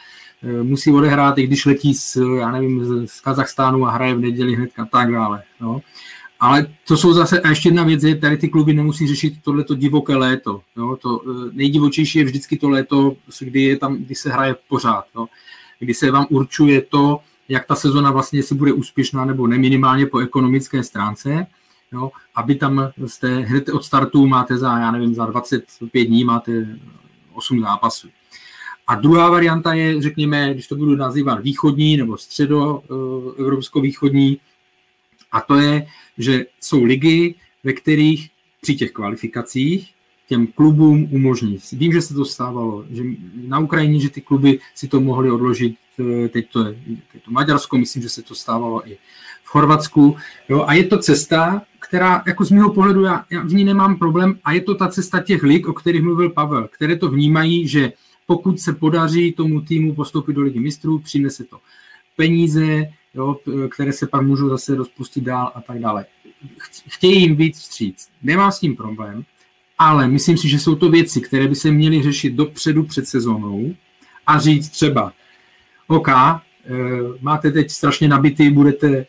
musí 0.64 0.92
odehrát, 0.92 1.38
i 1.38 1.48
když 1.48 1.66
letí 1.66 1.94
z, 1.94 2.18
já 2.40 2.52
nevím, 2.52 3.08
z 3.08 3.22
Kazachstánu 3.22 3.86
a 3.86 3.92
hraje 3.92 4.16
v 4.16 4.20
neděli 4.20 4.56
hned 4.56 4.70
a 4.78 4.86
tak 4.86 5.12
dále. 5.12 5.44
Jo? 5.62 5.82
Ale 6.40 6.68
to 6.88 6.98
jsou 6.98 7.14
zase, 7.14 7.42
a 7.42 7.50
ještě 7.50 7.70
jedna 7.70 7.84
věc 7.84 8.04
je, 8.04 8.16
tady 8.16 8.38
ty 8.38 8.50
kluby 8.50 8.74
nemusí 8.74 9.08
řešit 9.08 9.34
tohleto 9.42 9.76
divoké 9.76 10.16
léto. 10.16 10.62
Jo? 10.78 10.98
To 11.02 11.22
e, 11.22 11.50
nejdivočejší 11.52 12.20
je 12.20 12.26
vždycky 12.26 12.58
to 12.58 12.70
léto, 12.70 13.16
kdy, 13.40 13.64
je 13.64 13.78
tam, 13.78 13.96
kdy 13.98 14.16
se 14.16 14.30
hraje 14.30 14.56
pořád. 14.68 15.06
Jo? 15.16 15.28
Kdy 15.80 15.94
se 15.94 16.12
vám 16.12 16.26
určuje 16.30 16.82
to, 16.82 17.20
jak 17.50 17.66
ta 17.66 17.76
sezona 17.76 18.12
vlastně 18.12 18.44
se 18.44 18.56
bude 18.56 18.74
úspěšná 18.74 19.26
nebo 19.26 19.48
ne, 19.48 19.58
minimálně 19.58 20.06
po 20.06 20.20
ekonomické 20.20 20.84
stránce. 20.84 21.48
Jo? 21.92 22.12
Aby 22.36 22.56
tam 22.56 22.92
jste 23.06 23.40
hned 23.40 23.70
od 23.70 23.84
startu 23.84 24.28
máte 24.28 24.58
za, 24.58 24.78
já 24.78 24.92
nevím, 24.92 25.16
za 25.16 25.26
25 25.26 26.06
dní 26.06 26.24
máte 26.24 26.78
8 27.34 27.62
zápasů. 27.62 28.08
A 28.90 28.96
druhá 28.96 29.30
varianta 29.30 29.74
je, 29.74 30.02
řekněme, 30.02 30.54
když 30.54 30.68
to 30.68 30.76
budu 30.76 30.96
nazývat 30.96 31.44
východní 31.44 31.98
nebo 31.98 32.18
středo 32.18 32.82
e, 32.82 33.42
evropsko-východní, 33.42 34.38
a 35.32 35.42
to 35.42 35.56
je, 35.56 35.88
že 36.18 36.46
jsou 36.62 36.84
ligy, 36.84 37.36
ve 37.64 37.74
kterých 37.74 38.30
při 38.62 38.76
těch 38.76 38.92
kvalifikacích 38.92 39.94
těm 40.28 40.48
klubům 40.48 41.08
umožnit. 41.12 41.72
Vím, 41.72 41.92
že 41.92 42.02
se 42.02 42.14
to 42.14 42.26
stávalo, 42.26 42.86
že 42.90 43.04
na 43.48 43.60
Ukrajině, 43.60 44.00
že 44.00 44.10
ty 44.10 44.22
kluby 44.22 44.60
si 44.76 44.88
to 44.88 45.02
mohly 45.02 45.32
odložit, 45.32 45.76
eh, 46.00 46.30
teď 46.30 46.52
to 46.52 46.66
je 46.66 46.76
teď 47.12 47.24
to 47.24 47.32
Maďarsko, 47.32 47.78
myslím, 47.78 48.04
že 48.04 48.10
se 48.10 48.22
to 48.22 48.36
stávalo 48.36 48.90
i 48.90 48.98
v 49.44 49.48
Chorvatsku. 49.48 50.18
Jo, 50.50 50.66
a 50.68 50.74
je 50.74 50.84
to 50.84 50.98
cesta, 50.98 51.62
která 51.80 52.24
jako 52.28 52.46
z 52.46 52.52
mého 52.52 52.74
pohledu 52.74 53.04
já, 53.04 53.26
já 53.32 53.42
v 53.42 53.54
ní 53.54 53.64
nemám 53.64 53.98
problém 53.98 54.40
a 54.44 54.54
je 54.54 54.62
to 54.62 54.76
ta 54.76 54.88
cesta 54.88 55.22
těch 55.22 55.44
lig, 55.44 55.68
o 55.68 55.74
kterých 55.74 56.02
mluvil 56.02 56.30
Pavel, 56.30 56.68
které 56.68 56.96
to 56.96 57.10
vnímají, 57.10 57.68
že 57.68 57.94
pokud 58.30 58.60
se 58.60 58.74
podaří 58.74 59.32
tomu 59.32 59.62
týmu 59.62 59.96
postoupit 59.96 60.34
do 60.34 60.42
ligy 60.42 60.60
mistrů, 60.60 61.00
přinese 61.00 61.44
to 61.44 61.60
peníze, 62.18 62.90
jo, 63.14 63.38
které 63.72 63.94
se 63.94 64.08
pak 64.08 64.22
můžou 64.22 64.50
zase 64.50 64.76
rozpustit 64.76 65.24
dál 65.24 65.52
a 65.56 65.62
tak 65.62 65.80
dále. 65.80 66.06
Chtějí 66.88 67.22
jim 67.22 67.36
víc 67.36 67.60
vstříc. 67.60 68.08
Nemám 68.24 68.52
s 68.52 68.60
tím 68.60 68.76
problém, 68.76 69.24
ale 69.78 70.08
myslím 70.08 70.38
si, 70.38 70.50
že 70.50 70.60
jsou 70.60 70.76
to 70.76 70.90
věci, 70.90 71.22
které 71.22 71.48
by 71.48 71.56
se 71.56 71.72
měly 71.72 72.04
řešit 72.04 72.34
dopředu 72.34 72.84
před 72.84 73.08
sezónou 73.08 73.76
a 74.28 74.40
říct 74.40 74.70
třeba, 74.70 75.14
OK, 75.88 76.10
eh, 76.10 76.42
máte 77.22 77.52
teď 77.52 77.72
strašně 77.72 78.08
nabitý, 78.08 78.50
budete, 78.50 78.88
eh, 78.88 79.06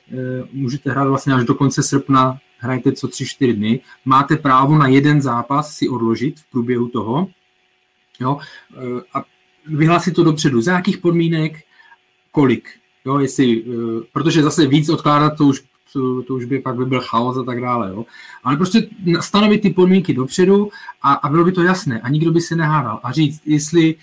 můžete 0.52 0.90
hrát 0.90 1.08
vlastně 1.08 1.34
až 1.34 1.44
do 1.44 1.54
konce 1.54 1.82
srpna, 1.82 2.38
hrajete 2.58 2.92
co 2.92 3.08
3-4 3.08 3.52
dny, 3.52 3.80
máte 4.04 4.36
právo 4.36 4.78
na 4.78 4.86
jeden 4.86 5.20
zápas 5.20 5.74
si 5.74 5.88
odložit 5.88 6.40
v 6.40 6.50
průběhu 6.50 6.88
toho 6.88 7.28
jo, 8.20 8.38
eh, 8.76 9.02
a 9.14 9.24
vyhlásit 9.66 10.14
to 10.14 10.24
dopředu. 10.24 10.60
Za 10.60 10.72
jakých 10.72 10.98
podmínek, 10.98 11.62
kolik. 12.30 12.68
Jo, 13.04 13.18
jestli, 13.18 13.64
protože 14.12 14.42
zase 14.42 14.66
víc 14.66 14.88
odkládat 14.88 15.36
to 15.38 15.44
už 15.44 15.62
to, 15.92 16.22
to 16.22 16.34
už 16.34 16.44
by 16.44 16.58
pak 16.58 16.76
by 16.76 16.84
byl 16.84 17.00
chaos 17.00 17.36
a 17.36 17.42
tak 17.42 17.60
dále. 17.60 17.90
Jo. 17.90 18.06
Ale 18.44 18.56
prostě 18.56 18.88
stanovit 19.20 19.62
ty 19.62 19.70
podmínky 19.70 20.14
dopředu 20.14 20.70
a, 21.02 21.12
a 21.12 21.28
bylo 21.28 21.44
by 21.44 21.52
to 21.52 21.62
jasné 21.62 22.00
a 22.00 22.08
nikdo 22.08 22.32
by 22.32 22.40
se 22.40 22.56
nehádal. 22.56 23.00
A 23.02 23.12
říct, 23.12 23.42
jestli 23.46 23.94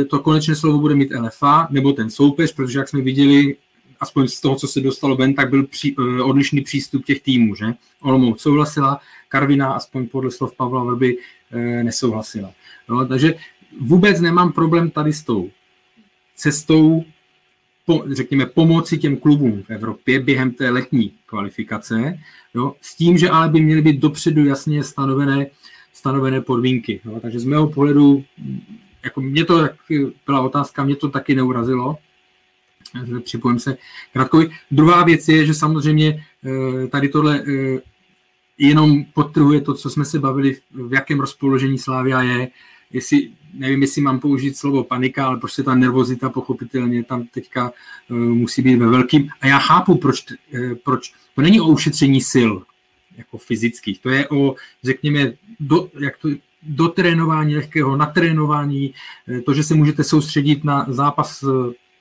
e, 0.00 0.04
to 0.04 0.18
konečné 0.18 0.54
slovo 0.54 0.78
bude 0.78 0.94
mít 0.94 1.12
LFA 1.20 1.68
nebo 1.70 1.92
ten 1.92 2.10
soupeř, 2.10 2.54
protože 2.54 2.78
jak 2.78 2.88
jsme 2.88 3.00
viděli, 3.00 3.56
aspoň 4.00 4.28
z 4.28 4.40
toho, 4.40 4.56
co 4.56 4.68
se 4.68 4.80
dostalo 4.80 5.16
ven, 5.16 5.34
tak 5.34 5.50
byl 5.50 5.66
pří, 5.66 5.96
e, 5.98 6.22
odlišný 6.22 6.60
přístup 6.60 7.04
těch 7.04 7.22
týmů. 7.22 7.54
Že? 7.54 7.66
Olomouc 8.02 8.40
souhlasila, 8.40 9.00
Karvina, 9.28 9.72
aspoň 9.72 10.06
podle 10.06 10.30
slov 10.30 10.56
Pavla 10.56 10.84
Vrby, 10.84 11.16
nesouhlasila. 11.82 12.50
Jo, 12.88 13.06
takže 13.08 13.34
vůbec 13.80 14.20
nemám 14.20 14.52
problém 14.52 14.90
tady 14.90 15.12
s 15.12 15.22
tou 15.22 15.50
cestou 16.34 17.04
po, 17.86 18.04
řekněme, 18.10 18.46
pomoci 18.46 18.98
těm 18.98 19.16
klubům 19.16 19.62
v 19.62 19.70
Evropě 19.70 20.20
během 20.20 20.50
té 20.50 20.70
letní 20.70 21.12
kvalifikace, 21.26 22.18
jo, 22.54 22.74
s 22.80 22.96
tím, 22.96 23.18
že 23.18 23.30
ale 23.30 23.48
by 23.48 23.60
měly 23.60 23.82
být 23.82 24.00
dopředu 24.00 24.44
jasně 24.44 24.84
stanovené, 24.84 25.46
stanovené 25.92 26.40
podmínky. 26.40 27.00
Jo. 27.04 27.20
Takže 27.20 27.40
z 27.40 27.44
mého 27.44 27.68
pohledu, 27.70 28.24
jako 29.04 29.20
mě 29.20 29.44
to 29.44 29.68
byla 30.26 30.40
otázka, 30.40 30.84
mě 30.84 30.96
to 30.96 31.08
taky 31.08 31.34
neurazilo, 31.34 31.96
připojím 33.24 33.58
se 33.58 33.76
krátkovi. 34.12 34.50
Druhá 34.70 35.04
věc 35.04 35.28
je, 35.28 35.46
že 35.46 35.54
samozřejmě 35.54 36.24
eh, 36.44 36.86
tady 36.86 37.08
tohle 37.08 37.42
eh, 37.48 37.78
jenom 38.58 39.04
podtrhuje 39.04 39.60
to, 39.60 39.74
co 39.74 39.90
jsme 39.90 40.04
se 40.04 40.18
bavili, 40.18 40.56
v 40.70 40.92
jakém 40.92 41.20
rozpoložení 41.20 41.78
Slávia 41.78 42.22
je, 42.22 42.48
jestli, 42.96 43.30
nevím, 43.54 43.82
jestli 43.82 44.02
mám 44.02 44.20
použít 44.20 44.56
slovo 44.56 44.84
panika, 44.84 45.26
ale 45.26 45.36
prostě 45.36 45.62
ta 45.62 45.74
nervozita 45.74 46.30
pochopitelně 46.30 47.04
tam 47.04 47.26
teďka 47.26 47.72
uh, 48.10 48.16
musí 48.16 48.62
být 48.62 48.76
ve 48.76 48.86
velkým. 48.86 49.28
A 49.40 49.46
já 49.46 49.58
chápu, 49.58 49.94
proč, 49.94 50.24
uh, 50.30 50.74
proč. 50.84 51.12
To 51.34 51.42
není 51.42 51.60
o 51.60 51.68
ušetření 51.68 52.20
sil, 52.32 52.52
jako 53.16 53.38
fyzických. 53.38 54.00
To 54.00 54.10
je 54.10 54.28
o, 54.28 54.54
řekněme, 54.84 55.32
do, 55.60 55.88
jak 56.00 56.18
to, 56.18 56.28
do 56.62 56.88
trénování 56.88 57.56
lehkého, 57.56 57.96
na 57.96 58.06
trénování, 58.06 58.94
eh, 59.28 59.40
to, 59.40 59.54
že 59.54 59.62
se 59.62 59.74
můžete 59.74 60.04
soustředit 60.04 60.64
na 60.64 60.86
zápas 60.88 61.44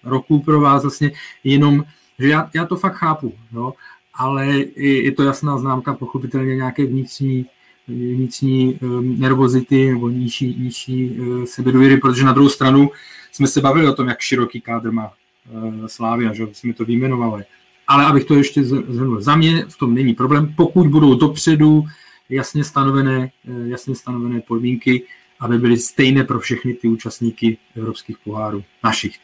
roku 0.03 0.39
pro 0.39 0.61
vás 0.61 0.81
vlastně 0.81 1.11
jenom, 1.43 1.83
že 2.19 2.27
já, 2.27 2.49
já 2.53 2.65
to 2.65 2.75
fakt 2.75 2.95
chápu, 2.95 3.33
jo? 3.53 3.73
ale 4.13 4.47
je 4.75 5.11
to 5.11 5.23
jasná 5.23 5.57
známka 5.57 5.93
pochopitelně 5.93 6.55
nějaké 6.55 6.85
vnitřní 6.85 7.45
vnitřní 7.87 8.79
um, 8.81 9.19
nervozity 9.19 9.91
nebo 9.91 10.09
nižší, 10.09 10.55
nižší 10.59 11.09
uh, 11.09 11.43
sebedůvěry, 11.43 11.97
protože 11.97 12.23
na 12.23 12.31
druhou 12.31 12.49
stranu 12.49 12.89
jsme 13.31 13.47
se 13.47 13.61
bavili 13.61 13.87
o 13.87 13.93
tom, 13.93 14.07
jak 14.07 14.19
široký 14.19 14.61
kádr 14.61 14.91
má 14.91 15.11
uh, 15.51 15.85
Slávia, 15.85 16.33
že 16.33 16.47
jsme 16.51 16.73
to 16.73 16.85
vyjmenovali. 16.85 17.43
Ale 17.87 18.05
abych 18.05 18.25
to 18.25 18.35
ještě 18.35 18.63
zhrnul, 18.63 19.21
za 19.21 19.35
mě 19.35 19.65
v 19.65 19.77
tom 19.77 19.93
není 19.93 20.13
problém, 20.13 20.53
pokud 20.57 20.87
budou 20.87 21.15
dopředu 21.15 21.83
jasně 22.29 22.63
stanovené, 22.63 23.31
uh, 23.47 23.67
jasně 23.67 23.95
stanovené 23.95 24.41
podmínky, 24.41 25.03
aby 25.39 25.57
byly 25.57 25.77
stejné 25.77 26.23
pro 26.23 26.39
všechny 26.39 26.73
ty 26.73 26.87
účastníky 26.87 27.57
evropských 27.75 28.17
pohárů, 28.17 28.63
našich. 28.83 29.15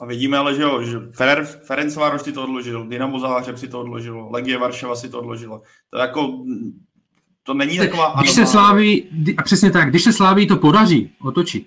A 0.00 0.06
vidíme 0.06 0.38
ale, 0.38 0.54
že 0.54 0.62
jo, 0.62 0.82
že 0.82 0.98
Fener, 1.12 1.44
Ferencvároš 1.44 2.22
si 2.22 2.32
to 2.32 2.44
odložil, 2.44 2.86
Dynamo 2.88 3.20
Záhřeb 3.20 3.58
si 3.58 3.68
to 3.68 3.80
odložilo, 3.80 4.30
Legie 4.30 4.58
Varšava 4.58 4.96
si 4.96 5.08
to 5.08 5.18
odložila. 5.18 5.60
To 5.90 5.98
jako 5.98 6.44
to 7.42 7.54
není 7.54 7.78
taková... 7.78 8.14
Když 8.20 8.32
se 8.32 8.46
Sláví, 8.46 9.04
a 9.36 9.42
přesně 9.42 9.70
tak, 9.70 9.90
když 9.90 10.04
se 10.04 10.12
Sláví 10.12 10.46
to 10.46 10.56
podaří 10.56 11.10
otočit, 11.20 11.66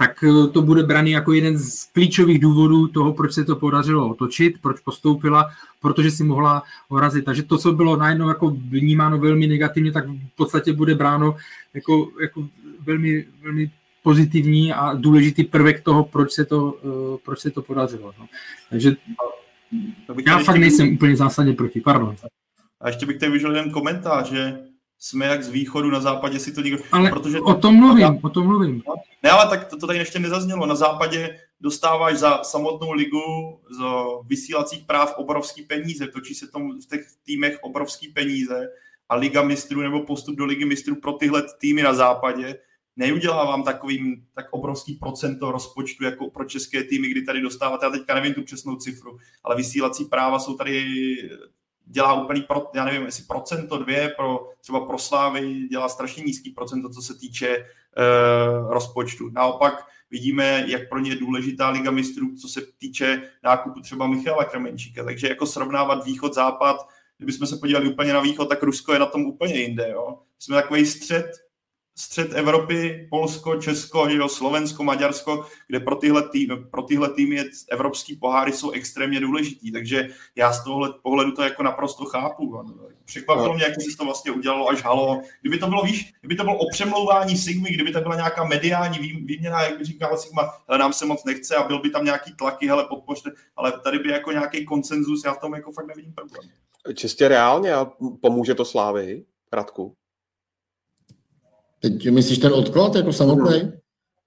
tak 0.00 0.24
eh, 0.24 0.48
to 0.48 0.62
bude 0.62 0.82
braný 0.82 1.10
jako 1.10 1.32
jeden 1.32 1.58
z 1.58 1.84
klíčových 1.84 2.38
důvodů 2.38 2.86
toho, 2.88 3.12
proč 3.12 3.32
se 3.32 3.44
to 3.44 3.56
podařilo 3.56 4.08
otočit, 4.08 4.54
proč 4.62 4.80
postoupila, 4.80 5.50
protože 5.80 6.10
si 6.10 6.24
mohla 6.24 6.62
orazit. 6.88 7.24
Takže 7.24 7.42
to, 7.42 7.58
co 7.58 7.72
bylo 7.72 7.96
najednou 7.96 8.28
jako 8.28 8.50
vnímáno 8.50 9.18
velmi 9.18 9.46
negativně, 9.46 9.92
tak 9.92 10.08
v 10.08 10.36
podstatě 10.36 10.72
bude 10.72 10.94
bráno 10.94 11.36
jako, 11.74 12.08
jako 12.20 12.48
velmi, 12.80 13.26
velmi 13.42 13.70
pozitivní 14.02 14.72
a 14.72 14.94
důležitý 14.94 15.44
prvek 15.44 15.80
toho, 15.80 16.04
proč 16.04 16.32
se 16.32 16.44
to, 16.44 16.72
uh, 16.72 17.16
proč 17.24 17.40
se 17.40 17.50
to 17.50 17.62
podařilo. 17.62 18.12
No. 18.18 18.26
Takže 18.70 18.96
já 20.26 20.38
fakt 20.38 20.56
nejsem 20.56 20.94
úplně 20.94 21.16
zásadně 21.16 21.52
proti, 21.52 21.80
pardon. 21.80 22.16
A 22.80 22.88
ještě 22.88 23.06
bych 23.06 23.18
tady 23.18 23.32
vyžil 23.32 23.56
jeden 23.56 23.70
komentář, 23.70 24.30
že 24.30 24.69
jsme 25.00 25.26
jak 25.26 25.42
z 25.42 25.48
východu 25.48 25.90
na 25.90 26.00
západě 26.00 26.38
si 26.38 26.52
to 26.52 26.60
nikdo... 26.60 26.78
Ale 26.92 27.10
protože 27.10 27.40
o 27.40 27.54
tom 27.54 27.74
mluvím, 27.74 28.18
o 28.22 28.28
tom 28.28 28.46
mluvím. 28.46 28.82
Ne, 29.22 29.30
ale 29.30 29.50
tak 29.50 29.64
to, 29.68 29.76
to 29.76 29.86
tady 29.86 29.98
ještě 29.98 30.18
nezaznělo. 30.18 30.66
Na 30.66 30.74
západě 30.74 31.40
dostáváš 31.60 32.18
za 32.18 32.42
samotnou 32.42 32.92
ligu 32.92 33.20
z 33.70 33.84
vysílacích 34.26 34.84
práv 34.84 35.14
obrovský 35.16 35.62
peníze, 35.62 36.06
točí 36.06 36.34
se 36.34 36.46
tom 36.46 36.80
v 36.80 36.86
těch 36.86 37.06
týmech 37.26 37.58
obrovský 37.62 38.08
peníze 38.08 38.68
a 39.08 39.14
Liga 39.14 39.42
mistrů 39.42 39.80
nebo 39.80 40.00
postup 40.00 40.36
do 40.36 40.44
Ligy 40.44 40.64
mistrů 40.64 40.96
pro 40.96 41.12
tyhle 41.12 41.42
týmy 41.60 41.82
na 41.82 41.94
západě 41.94 42.58
neudělá 42.96 43.44
vám 43.44 43.62
takovým 43.62 44.26
tak 44.34 44.46
obrovský 44.50 44.94
procento 44.94 45.52
rozpočtu 45.52 46.04
jako 46.04 46.30
pro 46.30 46.44
české 46.44 46.84
týmy, 46.84 47.08
kdy 47.08 47.22
tady 47.22 47.40
dostáváte, 47.40 47.86
já 47.86 47.90
teďka 47.90 48.14
nevím 48.14 48.34
tu 48.34 48.42
přesnou 48.42 48.76
cifru, 48.76 49.18
ale 49.44 49.56
vysílací 49.56 50.04
práva 50.04 50.38
jsou 50.38 50.54
tady 50.54 50.86
dělá 51.90 52.22
úplný, 52.22 52.42
pro, 52.42 52.70
já 52.74 52.84
nevím, 52.84 53.02
jestli 53.02 53.24
procento, 53.24 53.78
dvě, 53.78 54.08
pro, 54.16 54.48
třeba 54.60 54.80
pro 54.80 54.98
Slávy 54.98 55.68
dělá 55.70 55.88
strašně 55.88 56.22
nízký 56.22 56.50
procento, 56.50 56.88
co 56.88 57.02
se 57.02 57.18
týče 57.18 57.58
uh, 57.58 58.72
rozpočtu. 58.72 59.30
Naopak 59.30 59.86
vidíme, 60.10 60.64
jak 60.66 60.88
pro 60.88 60.98
ně 60.98 61.10
je 61.10 61.16
důležitá 61.16 61.68
Liga 61.68 61.90
mistrů, 61.90 62.36
co 62.40 62.48
se 62.48 62.60
týče 62.78 63.22
nákupu 63.42 63.80
třeba 63.80 64.06
Michala 64.06 64.44
Kramenčíka. 64.44 65.04
Takže 65.04 65.28
jako 65.28 65.46
srovnávat 65.46 66.04
východ-západ, 66.04 66.88
kdybychom 67.16 67.46
se 67.46 67.56
podívali 67.56 67.92
úplně 67.92 68.12
na 68.12 68.20
východ, 68.20 68.48
tak 68.48 68.62
Rusko 68.62 68.92
je 68.92 68.98
na 68.98 69.06
tom 69.06 69.26
úplně 69.26 69.54
jinde. 69.54 69.90
Jo? 69.90 70.18
Jsme 70.38 70.56
takový 70.56 70.86
střed 70.86 71.49
střed 72.00 72.32
Evropy, 72.34 73.06
Polsko, 73.10 73.56
Česko, 73.56 74.06
jo, 74.08 74.28
Slovensko, 74.28 74.84
Maďarsko, 74.84 75.46
kde 75.66 75.80
pro 75.80 75.96
tyhle, 75.96 76.28
týmy, 76.28 76.56
pro 76.70 76.82
tyhle 76.82 77.10
týmy 77.10 77.44
evropský 77.70 78.16
poháry 78.16 78.52
jsou 78.52 78.70
extrémně 78.70 79.20
důležitý. 79.20 79.72
Takže 79.72 80.08
já 80.36 80.52
z 80.52 80.64
tohohle 80.64 80.94
pohledu 81.02 81.32
to 81.32 81.42
jako 81.42 81.62
naprosto 81.62 82.04
chápu. 82.04 82.62
Překvapilo 83.04 83.48
no. 83.48 83.54
mě, 83.54 83.64
jak 83.64 83.74
se 83.74 83.96
to 83.98 84.04
vlastně 84.04 84.32
udělalo 84.32 84.68
až 84.68 84.82
halo. 84.82 85.20
Kdyby 85.40 85.58
to 85.58 85.66
bylo, 85.66 85.82
víš, 85.82 86.12
kdyby 86.20 86.36
to 86.36 86.44
bylo 86.44 86.58
o 86.58 86.68
přemlouvání 86.70 87.36
Sigmy, 87.36 87.70
kdyby 87.70 87.92
to 87.92 88.00
byla 88.00 88.16
nějaká 88.16 88.44
mediální 88.44 88.98
výměna, 88.98 89.62
jak 89.62 89.78
by 89.78 89.84
říkala 89.84 90.16
Sigma, 90.16 90.54
ale 90.68 90.78
nám 90.78 90.92
se 90.92 91.06
moc 91.06 91.24
nechce 91.24 91.56
a 91.56 91.66
byl 91.66 91.80
by 91.80 91.90
tam 91.90 92.04
nějaký 92.04 92.32
tlaky, 92.36 92.68
hele, 92.68 92.84
podpořte, 92.88 93.30
ale 93.56 93.72
tady 93.84 93.98
by 93.98 94.08
jako 94.08 94.32
nějaký 94.32 94.64
konsenzus, 94.64 95.24
já 95.24 95.34
v 95.34 95.40
tom 95.40 95.54
jako 95.54 95.72
fakt 95.72 95.86
nevidím 95.86 96.12
problém. 96.12 96.50
Čistě 96.94 97.28
reálně 97.28 97.74
a 97.74 97.92
pomůže 98.20 98.54
to 98.54 98.64
Slávy, 98.64 99.24
Radku? 99.52 99.96
Teď 101.80 102.10
myslíš 102.10 102.38
ten 102.38 102.52
odklad 102.52 102.94
jako 102.94 103.12
samotný? 103.12 103.72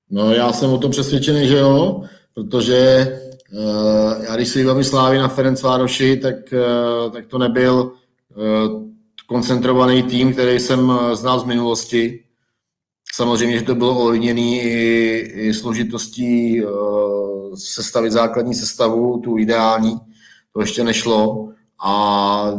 No 0.09 0.33
já 0.33 0.53
jsem 0.53 0.69
o 0.69 0.77
tom 0.77 0.91
přesvědčený, 0.91 1.47
že 1.47 1.57
jo, 1.57 2.01
protože 2.33 3.07
uh, 3.53 4.23
já 4.25 4.35
když 4.35 4.47
si 4.47 4.59
vybavím 4.59 4.83
Slávy 4.83 5.17
na 5.17 5.27
Ferencvároši, 5.27 6.17
tak, 6.17 6.35
uh, 6.35 7.11
tak 7.11 7.27
to 7.27 7.37
nebyl 7.37 7.91
uh, 8.35 8.83
koncentrovaný 9.27 10.03
tým, 10.03 10.33
který 10.33 10.59
jsem 10.59 10.91
znal 11.13 11.39
z 11.39 11.43
minulosti. 11.43 12.19
Samozřejmě, 13.13 13.59
že 13.59 13.65
to 13.65 13.75
bylo 13.75 13.99
ovlivněné 13.99 14.41
i, 14.41 15.31
i 15.35 15.53
složitostí 15.53 16.63
uh, 16.65 17.55
sestavit 17.55 18.11
základní 18.11 18.53
sestavu, 18.53 19.17
tu 19.23 19.37
ideální, 19.37 19.97
to 20.53 20.61
ještě 20.61 20.83
nešlo. 20.83 21.49
A, 21.85 22.53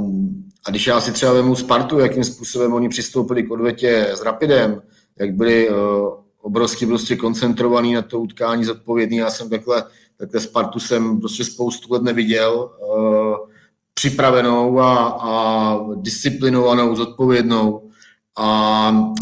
A 0.67 0.71
když 0.71 0.87
já 0.87 1.01
si 1.01 1.13
třeba 1.13 1.33
vemu 1.33 1.57
Spartu, 1.57 1.99
jakým 1.99 2.25
způsobem 2.25 2.73
oni 2.73 2.89
přistoupili 2.89 3.43
k 3.43 3.51
odvetě 3.51 4.09
s 4.15 4.23
Rapidem, 4.23 4.83
jak 5.19 5.35
byli 5.35 5.69
uh, 5.69 5.77
obrovsky 6.43 6.87
prostě 6.87 7.17
koncentrovaný 7.17 7.95
na 7.95 8.03
to 8.03 8.21
utkání 8.21 8.65
zodpovědný, 8.65 9.17
já 9.17 9.31
jsem 9.31 9.51
takhle, 9.51 9.85
takhle 10.17 10.41
Spartu 10.41 10.81
jsem 10.81 11.21
prostě 11.21 11.45
spoustu 11.45 11.93
let 11.93 12.03
neviděl, 12.03 12.71
uh, 12.97 13.37
připravenou 13.95 14.81
a, 14.81 15.09
a 15.09 15.79
disciplinovanou, 15.95 16.97
zodpovědnou. 16.97 17.91
A 18.39 19.13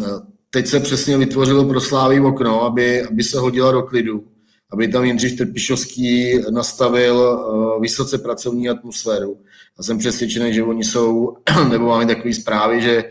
teď 0.51 0.67
se 0.67 0.81
přesně 0.81 1.19
vytvořilo 1.19 1.65
pro 1.65 1.81
Slávy 1.81 2.21
okno, 2.21 2.63
aby, 2.63 3.03
aby 3.03 3.23
se 3.23 3.39
hodila 3.39 3.73
do 3.73 3.83
klidu, 3.83 4.25
aby 4.73 4.89
tam 4.89 5.05
Jindřich 5.05 5.37
Trpišovský 5.37 6.41
nastavil 6.51 7.17
uh, 7.17 7.83
vysoce 7.83 8.19
pracovní 8.19 8.69
atmosféru. 8.69 9.39
A 9.79 9.83
jsem 9.83 9.99
přesvědčený, 9.99 10.55
že 10.55 10.63
oni 10.63 10.85
jsou, 10.85 11.37
nebo 11.71 11.87
máme 11.87 12.07
takové 12.07 12.35
zprávy, 12.35 12.83
že, 12.83 13.05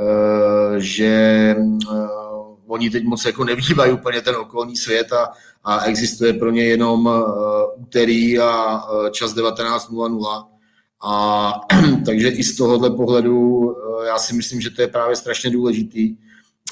uh, 0.00 0.76
že 0.76 1.56
uh, 1.58 2.56
oni 2.66 2.90
teď 2.90 3.04
moc 3.04 3.24
jako 3.24 3.44
nevývají 3.44 3.92
úplně 3.92 4.20
ten 4.20 4.36
okolní 4.36 4.76
svět 4.76 5.12
a, 5.12 5.32
a 5.64 5.84
existuje 5.84 6.32
pro 6.32 6.50
ně 6.50 6.64
jenom 6.64 7.06
uh, 7.06 7.22
úterý 7.76 8.38
a 8.38 8.82
čas 9.12 9.34
19.00 9.34 10.44
a 11.02 11.52
takže 12.06 12.28
i 12.28 12.44
z 12.44 12.56
tohohle 12.56 12.90
pohledu 12.90 13.70
eh, 14.02 14.06
já 14.06 14.18
si 14.18 14.34
myslím, 14.34 14.60
že 14.60 14.70
to 14.70 14.82
je 14.82 14.88
právě 14.88 15.16
strašně 15.16 15.50
důležitý, 15.50 16.16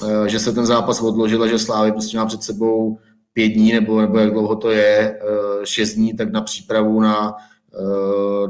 eh, 0.03 0.29
že 0.29 0.39
se 0.39 0.53
ten 0.53 0.65
zápas 0.65 1.01
odložil 1.01 1.43
a 1.43 1.47
že 1.47 1.59
Slávy 1.59 1.91
prostě 1.91 2.17
má 2.17 2.25
před 2.25 2.43
sebou 2.43 2.99
pět 3.33 3.47
dní 3.49 3.71
nebo, 3.71 4.01
nebo 4.01 4.17
jak 4.17 4.31
dlouho 4.31 4.55
to 4.55 4.71
je, 4.71 5.19
eh, 5.21 5.65
šest 5.65 5.93
dní, 5.93 6.13
tak 6.13 6.31
na 6.31 6.41
přípravu 6.41 7.01
na, 7.01 7.35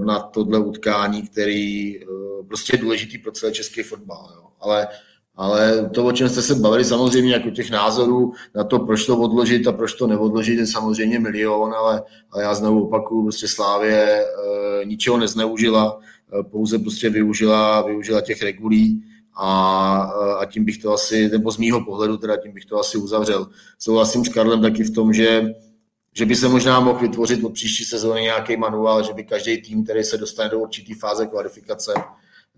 na 0.06 0.20
tohle 0.20 0.60
utkání, 0.60 1.22
který 1.22 2.00
prostě 2.48 2.76
je 2.76 2.82
důležitý 2.82 3.18
pro 3.18 3.32
celý 3.32 3.54
český 3.54 3.84
fotbal. 3.84 4.32
Jo. 4.36 4.44
Ale 4.60 4.88
ale 5.38 5.90
to, 5.94 6.06
o 6.06 6.12
čem 6.12 6.30
jste 6.30 6.42
se 6.42 6.56
bavili, 6.56 6.86
samozřejmě 6.86 7.34
jako 7.34 7.50
těch 7.50 7.72
názorů 7.72 8.34
na 8.56 8.64
to, 8.64 8.80
proč 8.80 9.06
to 9.06 9.18
odložit 9.18 9.68
a 9.68 9.72
proč 9.72 9.94
to 9.94 10.08
neodložit, 10.08 10.60
je 10.60 10.68
samozřejmě 10.68 11.20
milion, 11.20 11.74
ale, 11.74 12.04
ale 12.32 12.44
já 12.44 12.54
znovu 12.54 12.84
opakuju, 12.84 13.24
prostě 13.24 13.48
Slávě 13.48 14.24
e, 14.24 14.26
ničeho 14.86 15.18
nezneužila, 15.18 16.00
e, 16.40 16.44
pouze 16.44 16.80
prostě 16.80 17.10
využila, 17.10 17.82
využila 17.82 18.22
těch 18.22 18.42
regulí 18.42 19.04
a, 19.36 20.02
a 20.40 20.46
tím 20.46 20.66
bych 20.66 20.78
to 20.78 20.94
asi, 20.94 21.30
nebo 21.30 21.52
z 21.52 21.58
mýho 21.58 21.86
pohledu 21.86 22.18
teda 22.18 22.38
tím 22.38 22.52
bych 22.52 22.66
to 22.66 22.80
asi 22.80 22.98
uzavřel. 22.98 23.48
Souhlasím 23.80 24.26
s 24.26 24.30
Karlem 24.30 24.62
taky 24.62 24.84
v 24.84 24.94
tom, 24.94 25.14
že 25.14 25.54
že 26.18 26.26
by 26.26 26.36
se 26.36 26.48
možná 26.48 26.80
mohl 26.80 27.00
vytvořit 27.00 27.44
od 27.44 27.54
příští 27.54 27.84
sezóny 27.84 28.22
nějaký 28.22 28.58
manuál, 28.58 29.04
že 29.04 29.14
by 29.14 29.24
každý 29.24 29.62
tým, 29.62 29.84
který 29.84 30.04
se 30.04 30.18
dostane 30.18 30.50
do 30.50 30.60
určitý 30.60 30.94
fáze 30.94 31.28
kvalifikace, 31.28 31.94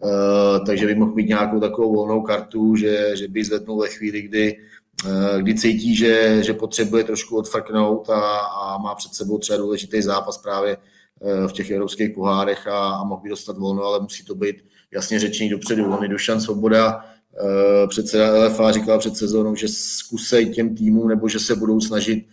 Uh, 0.04 0.66
takže 0.66 0.86
by 0.86 0.96
mohl 0.96 1.16
mít 1.16 1.28
nějakou 1.28 1.60
takovou 1.60 1.96
volnou 1.96 2.22
kartu, 2.22 2.76
že, 2.76 3.12
že 3.16 3.28
by 3.28 3.44
zvednul 3.44 3.82
ve 3.82 3.88
chvíli, 3.88 4.22
kdy, 4.22 4.58
uh, 5.06 5.38
kdy 5.42 5.56
cítí, 5.56 5.96
že, 5.96 6.44
že 6.44 6.54
potřebuje 6.54 7.04
trošku 7.04 7.38
odfrknout 7.38 8.10
a, 8.10 8.40
a 8.40 8.78
má 8.78 8.96
před 8.96 9.14
sebou 9.14 9.38
třeba 9.38 9.58
důležitý 9.58 10.02
zápas 10.02 10.38
právě 10.38 10.78
uh, 10.78 11.48
v 11.48 11.54
těch 11.54 11.72
evropských 11.72 12.10
pohárech 12.10 12.68
a, 12.68 12.80
a 12.80 13.04
mohl 13.04 13.22
by 13.22 13.30
dostat 13.30 13.58
volno, 13.58 13.84
ale 13.84 14.00
musí 14.00 14.26
to 14.26 14.36
být 14.36 14.56
jasně 14.92 15.20
řečený 15.20 15.50
dopředu. 15.50 15.94
On 15.94 16.04
je 16.04 16.10
Dušan 16.10 16.42
Svoboda, 16.42 17.06
předseda 17.90 18.46
LFA 18.46 18.72
říkal 18.72 19.00
před 19.00 19.18
sezónou, 19.18 19.56
že 19.56 19.68
zkusej 19.68 20.50
těm 20.50 20.76
týmům 20.76 21.08
nebo 21.08 21.28
že 21.28 21.40
se 21.40 21.56
budou 21.56 21.82
snažit 21.82 22.26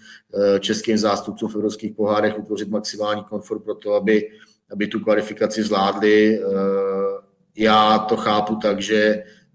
českým 0.61 0.99
zástupcům 0.99 1.49
v 1.49 1.55
evropských 1.55 1.93
pohárech 1.93 2.39
utvořit 2.39 2.69
maximální 2.69 3.25
komfort 3.25 3.65
pro 3.65 3.75
to, 3.75 3.95
aby, 3.95 4.29
aby 4.73 4.87
tu 4.87 5.01
kvalifikaci 5.01 5.63
zvládli 5.63 6.41
já 7.57 7.99
to 7.99 8.17
chápu 8.17 8.57
tak, 8.57 8.83
že, 8.83 9.03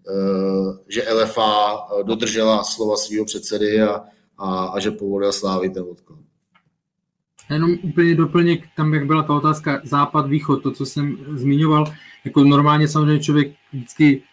eh, 0.09 0.78
že 0.88 1.13
LFA 1.13 1.88
dodržela 2.03 2.63
slova 2.63 2.97
svého 2.97 3.26
předsedy 3.26 3.82
a, 3.82 4.03
a, 4.38 4.65
a 4.65 4.80
že 4.80 4.91
povolila 4.91 5.32
Slávy 5.32 5.69
ten 5.69 5.84
odklad. 5.91 6.19
Jenom 7.49 7.72
úplně 7.84 8.15
doplněk 8.15 8.63
tam, 8.76 8.93
jak 8.93 9.05
byla 9.05 9.24
ta 9.24 9.34
otázka 9.34 9.82
západ-východ, 9.84 10.63
to, 10.63 10.72
co 10.72 10.86
jsem 10.86 11.17
zmiňoval, 11.36 11.86
jako 12.26 12.43
normálně 12.43 12.88
samozřejmě 12.88 13.24
člověk 13.24 13.53
vždycky 13.74 14.24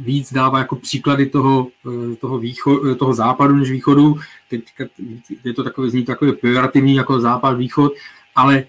víc 0.00 0.32
dává 0.32 0.58
jako 0.58 0.76
příklady 0.76 1.26
toho, 1.26 1.68
eh, 1.86 2.16
toho, 2.16 2.38
východ, 2.38 2.82
eh, 2.84 2.94
toho 2.94 3.14
západu 3.14 3.56
než 3.56 3.70
východu. 3.70 4.16
Teď 4.50 4.64
je 5.44 5.54
to 5.54 5.64
takové, 5.64 5.90
zní 5.90 6.04
takové 6.04 6.32
pejorativní 6.32 6.94
jako 6.94 7.20
západ-východ, 7.20 7.92
ale 8.34 8.64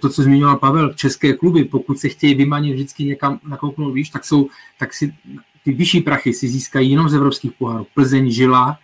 to, 0.00 0.08
co 0.08 0.22
zmiňoval 0.22 0.56
Pavel, 0.56 0.94
české 0.94 1.32
kluby, 1.32 1.64
pokud 1.64 1.98
se 1.98 2.08
chtějí 2.08 2.34
vymanit 2.34 2.74
vždycky 2.74 3.04
někam 3.04 3.40
nakouknout 3.48 3.94
výš, 3.94 4.10
tak, 4.10 4.24
jsou, 4.24 4.48
tak 4.78 4.94
si 4.94 5.14
ty 5.64 5.72
vyšší 5.72 6.00
prachy 6.00 6.32
si 6.32 6.48
získají 6.48 6.90
jenom 6.90 7.08
z 7.08 7.14
evropských 7.14 7.52
pohárů. 7.52 7.86
Plzeň 7.94 8.30
žila 8.30 8.78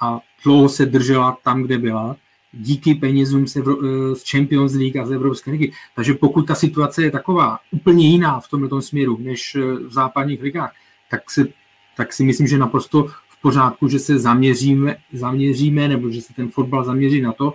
a 0.00 0.20
dlouho 0.44 0.68
se 0.68 0.86
držela 0.86 1.38
tam, 1.44 1.62
kde 1.62 1.78
byla, 1.78 2.16
díky 2.52 2.94
penězům 2.94 3.46
z, 3.46 3.56
Evro, 3.56 3.76
eh, 3.84 4.14
z 4.14 4.30
Champions 4.30 4.72
League 4.72 4.96
a 4.96 5.06
z 5.06 5.12
Evropské 5.12 5.50
ligy. 5.50 5.72
Takže 5.96 6.14
pokud 6.14 6.46
ta 6.46 6.54
situace 6.54 7.02
je 7.02 7.10
taková 7.10 7.58
úplně 7.70 8.08
jiná 8.08 8.40
v 8.40 8.48
tomto 8.48 8.82
směru 8.82 9.18
než 9.20 9.56
v 9.88 9.92
západních 9.92 10.42
ligách, 10.42 10.72
tak 11.12 11.30
si, 11.30 11.52
tak 11.96 12.12
si 12.12 12.24
myslím, 12.24 12.46
že 12.46 12.58
naprosto 12.58 13.04
v 13.28 13.40
pořádku, 13.40 13.88
že 13.88 13.98
se 13.98 14.18
zaměříme, 14.18 14.96
zaměříme 15.12 15.88
nebo 15.88 16.10
že 16.10 16.22
se 16.22 16.34
ten 16.34 16.48
fotbal 16.48 16.84
zaměří 16.84 17.20
na 17.20 17.32
to, 17.32 17.54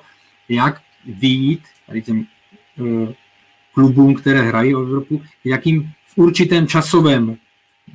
jak 0.50 0.82
vyjít 1.06 1.62
tady 1.88 2.02
těm 2.02 2.28
Eh, 2.80 3.14
klubům, 3.74 4.16
které 4.16 4.42
hrají 4.42 4.76
o 4.76 4.82
Evropu, 4.82 5.22
jakým 5.44 5.92
v 6.06 6.18
určitém 6.18 6.68
časovém 6.68 7.38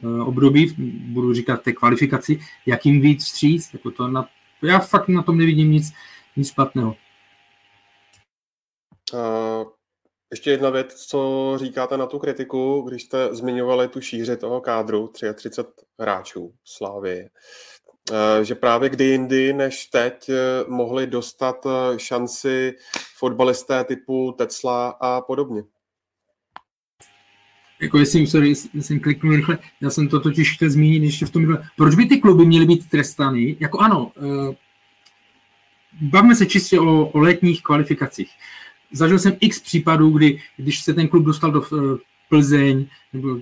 eh, 0.02 0.22
období, 0.22 0.74
budu 1.12 1.34
říkat 1.34 1.62
té 1.62 1.72
kvalifikaci, 1.72 2.40
jakým 2.66 3.00
víc 3.00 3.24
vstříc, 3.24 3.72
jako 3.72 3.90
to 3.90 4.08
na, 4.08 4.28
já 4.62 4.78
fakt 4.78 5.08
na 5.08 5.22
tom 5.22 5.38
nevidím 5.38 5.70
nic, 5.70 5.92
nic 6.36 6.48
špatného. 6.48 6.96
Uh, 9.12 9.68
ještě 10.32 10.50
jedna 10.50 10.70
věc, 10.70 10.94
co 10.94 11.52
říkáte 11.56 11.96
na 11.96 12.06
tu 12.06 12.18
kritiku, 12.18 12.84
když 12.88 13.02
jste 13.02 13.34
zmiňovali 13.34 13.88
tu 13.88 14.00
šíři 14.00 14.36
toho 14.36 14.60
kádru, 14.60 15.08
33 15.34 15.62
hráčů 15.98 16.54
Slávy. 16.64 17.28
Eh, 18.12 18.44
že 18.44 18.54
právě 18.54 18.88
kdy 18.88 19.04
jindy 19.04 19.52
než 19.52 19.86
teď 19.86 20.28
eh, 20.28 20.34
mohli 20.68 21.06
dostat 21.06 21.66
eh, 21.66 21.98
šanci 21.98 22.74
fotbalisté 23.18 23.84
typu 23.84 24.32
Tesla 24.38 24.88
a 24.88 25.20
podobně. 25.20 25.62
Jako 27.80 27.98
jestli, 27.98 28.26
sorry, 28.26 28.54
jsem 28.54 29.00
kliknul 29.00 29.36
rychle, 29.36 29.58
já 29.80 29.90
jsem 29.90 30.08
to 30.08 30.20
totiž 30.20 30.54
chtěl 30.56 30.70
zmínit 30.70 31.02
ještě 31.02 31.26
v 31.26 31.30
tom, 31.30 31.58
proč 31.76 31.94
by 31.94 32.06
ty 32.06 32.18
kluby 32.18 32.44
měly 32.44 32.66
být 32.66 32.90
trestány? 32.90 33.56
Jako 33.60 33.78
ano, 33.78 34.12
bavíme 36.00 36.34
se 36.34 36.46
čistě 36.46 36.80
o, 36.80 37.06
o 37.06 37.18
letních 37.18 37.62
kvalifikacích. 37.62 38.30
Zažil 38.92 39.18
jsem 39.18 39.36
x 39.40 39.60
případů, 39.60 40.10
kdy, 40.10 40.38
když 40.56 40.80
se 40.80 40.94
ten 40.94 41.08
klub 41.08 41.24
dostal 41.24 41.50
do 41.50 41.62
Plzeň, 42.28 42.86
nebo 43.12 43.38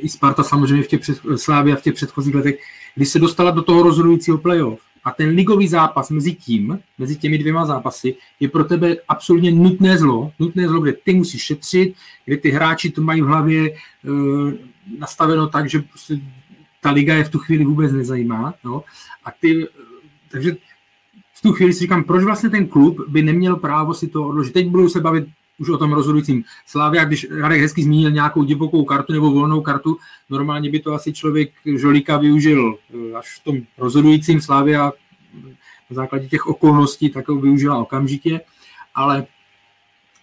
i 0.00 0.08
Sparta 0.08 0.42
samozřejmě 0.42 0.84
v 0.84 0.88
těch 0.88 1.00
před, 1.00 1.20
Slávia 1.36 1.76
v 1.76 1.82
těch 1.82 1.94
předchozích 1.94 2.34
letech, 2.34 2.60
kdy 2.94 3.06
se 3.06 3.18
dostala 3.18 3.50
do 3.50 3.62
toho 3.62 3.82
rozhodujícího 3.82 4.38
playoff 4.38 4.80
a 5.04 5.10
ten 5.10 5.28
ligový 5.28 5.68
zápas 5.68 6.10
mezi 6.10 6.34
tím, 6.34 6.78
mezi 6.98 7.16
těmi 7.16 7.38
dvěma 7.38 7.66
zápasy, 7.66 8.16
je 8.40 8.48
pro 8.48 8.64
tebe 8.64 8.96
absolutně 9.08 9.50
nutné 9.50 9.98
zlo, 9.98 10.32
nutné 10.38 10.68
zlo, 10.68 10.80
kde 10.80 10.92
ty 10.92 11.14
musíš 11.14 11.42
šetřit, 11.42 11.94
kde 12.24 12.36
ty 12.36 12.50
hráči 12.50 12.90
to 12.90 13.02
mají 13.02 13.22
v 13.22 13.26
hlavě 13.26 13.70
e, 13.70 13.76
nastaveno 14.98 15.48
tak, 15.48 15.70
že 15.70 15.80
prostě 15.80 16.20
ta 16.80 16.90
liga 16.90 17.14
je 17.14 17.24
v 17.24 17.30
tu 17.30 17.38
chvíli 17.38 17.64
vůbec 17.64 17.92
nezajímá. 17.92 18.54
No? 18.64 18.84
A 19.24 19.30
ty, 19.40 19.66
takže 20.30 20.56
v 21.40 21.42
tu 21.42 21.52
chvíli 21.52 21.72
si 21.72 21.78
říkám, 21.78 22.04
proč 22.04 22.24
vlastně 22.24 22.50
ten 22.50 22.68
klub 22.68 23.08
by 23.08 23.22
neměl 23.22 23.56
právo 23.56 23.94
si 23.94 24.08
to 24.08 24.28
odložit. 24.28 24.52
Teď 24.52 24.66
budu 24.66 24.88
se 24.88 25.00
bavit 25.00 25.24
už 25.58 25.68
o 25.68 25.78
tom 25.78 25.92
rozhodujícím. 25.92 26.44
Slávia, 26.66 27.04
když 27.04 27.30
Radek 27.30 27.60
hezky 27.60 27.82
zmínil 27.82 28.10
nějakou 28.10 28.44
divokou 28.44 28.84
kartu 28.84 29.12
nebo 29.12 29.30
volnou 29.30 29.60
kartu, 29.60 29.96
normálně 30.30 30.70
by 30.70 30.80
to 30.80 30.92
asi 30.92 31.12
člověk 31.12 31.50
Žolíka 31.76 32.16
využil 32.16 32.78
eh, 32.94 33.16
až 33.16 33.40
v 33.40 33.44
tom 33.44 33.56
rozhodujícím 33.78 34.40
Slávia 34.40 34.92
na 35.90 35.94
základě 35.94 36.28
těch 36.28 36.46
okolností 36.46 37.10
tak 37.10 37.28
ho 37.28 37.36
využila 37.40 37.78
okamžitě, 37.78 38.40
ale, 38.94 39.26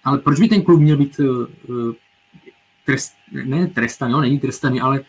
ale 0.03 0.17
proč 0.17 0.39
by 0.39 0.47
ten 0.47 0.61
klub 0.61 0.79
měl 0.79 0.97
být 0.97 1.19
eh, 1.19 1.93
trest, 2.85 3.13
ne 3.31 3.67
trestaný, 3.67 4.13
no, 4.13 4.21
není 4.21 4.39
trestaný, 4.39 4.81
ale 4.81 5.01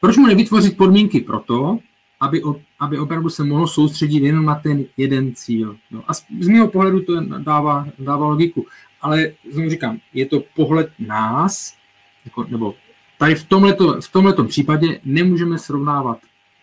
proč 0.00 0.16
mu 0.16 0.26
nevytvořit 0.26 0.76
podmínky 0.76 1.20
pro 1.20 1.40
to, 1.40 1.78
aby, 2.20 2.42
aby 2.80 2.98
opravdu 2.98 3.30
se 3.30 3.44
mohlo 3.44 3.66
soustředit 3.66 4.22
jenom 4.22 4.44
na 4.44 4.54
ten 4.54 4.84
jeden 4.96 5.34
cíl. 5.34 5.76
No 5.90 6.04
a 6.06 6.14
z, 6.14 6.26
z 6.40 6.48
mého 6.48 6.68
pohledu 6.68 7.00
to 7.00 7.20
dává, 7.20 7.86
dává 7.98 8.26
logiku 8.26 8.66
ale 9.00 9.32
znovu 9.50 9.70
říkám, 9.70 10.00
je 10.12 10.26
to 10.26 10.40
pohled 10.40 10.92
nás, 10.98 11.76
jako, 12.24 12.44
nebo 12.44 12.74
tady 13.18 13.34
v 13.34 13.44
tomhleto, 13.48 14.00
v 14.00 14.12
tomhleto 14.12 14.44
případě 14.44 15.00
nemůžeme 15.04 15.58
srovnávat 15.58 16.18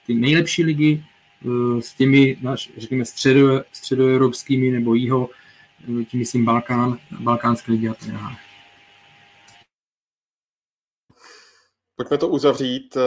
ty 0.06 0.14
nejlepší 0.14 0.64
ligy 0.64 1.06
uh, 1.46 1.80
s 1.80 1.94
těmi, 1.94 2.38
řekněme, 2.78 3.06
středo, 3.06 3.64
středoevropskými 3.72 4.72
nebo 4.72 4.94
jiho, 4.94 5.30
tím 6.08 6.20
myslím 6.20 6.46
Balkán, 6.46 7.00
balkánské 7.20 7.72
ligy 7.72 7.90
a 7.90 7.94
tak 7.94 8.12
dále. 8.12 8.36
Pojďme 11.96 12.18
to 12.18 12.28
uzavřít. 12.28 12.98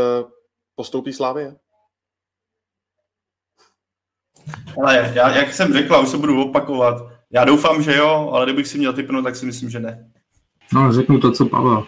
Postoupí 0.75 1.13
Slávě? 1.13 1.57
Ale 4.85 5.13
já, 5.15 5.37
jak 5.37 5.55
jsem 5.55 5.73
řekl, 5.73 6.01
už 6.03 6.09
se 6.09 6.17
budu 6.17 6.43
opakovat. 6.43 7.07
Já 7.31 7.45
doufám, 7.45 7.83
že 7.83 7.97
jo, 7.97 8.31
ale 8.33 8.47
kdybych 8.47 8.67
si 8.67 8.79
měl 8.79 8.93
typnout, 8.93 9.25
tak 9.25 9.37
si 9.37 9.47
myslím, 9.47 9.71
že 9.71 9.81
ne. 9.81 10.07
No, 10.73 10.93
řeknu 10.93 11.19
to, 11.19 11.33
co 11.33 11.47
Pavel. 11.47 11.87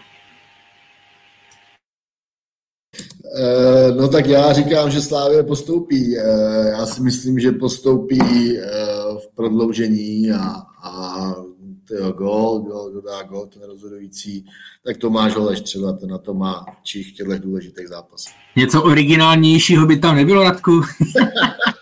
Eh, 3.35 3.91
no 3.91 4.07
tak 4.07 4.25
já 4.25 4.53
říkám, 4.53 4.91
že 4.91 5.01
Slávě 5.01 5.43
postoupí. 5.43 6.17
Eh, 6.17 6.69
já 6.69 6.85
si 6.85 7.01
myslím, 7.01 7.39
že 7.39 7.51
postoupí 7.51 8.21
eh, 8.21 8.65
v 9.17 9.35
prodloužení 9.35 10.31
a, 10.31 10.61
a 10.83 11.33
tyjo, 11.87 12.11
gol, 12.11 12.59
gol, 12.59 12.89
kdo 12.91 13.01
dá 13.01 13.23
gol, 13.23 13.45
ten 13.45 13.61
rozhodující, 13.63 14.45
tak 14.85 14.97
Tomáš 14.97 15.35
Holeš 15.35 15.61
třeba, 15.61 15.93
ten 15.93 16.09
na 16.09 16.17
to 16.17 16.33
má 16.33 16.65
čich 16.83 17.09
v 17.09 17.13
těchto 17.13 17.37
důležitých 17.37 17.87
zápasech. 17.87 18.33
Něco 18.55 18.83
originálnějšího 18.83 19.85
by 19.85 19.97
tam 19.97 20.15
nebylo, 20.15 20.43
Radku? 20.43 20.81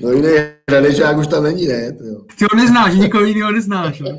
no 0.00 0.12
jiný 0.12 0.28
hradečák 0.70 1.16
už 1.16 1.26
tam 1.26 1.42
není, 1.42 1.66
ne? 1.66 1.92
Ty 2.38 2.44
ho 2.52 2.56
neznáš, 2.56 2.94
nikoho 2.94 3.24
jiného 3.24 3.52
neznáš. 3.52 4.00
Ne? 4.00 4.18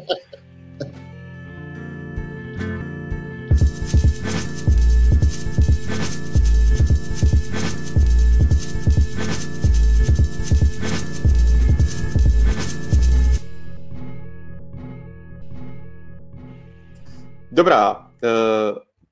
Dobrá, 17.51 18.07
eh, 18.23 18.27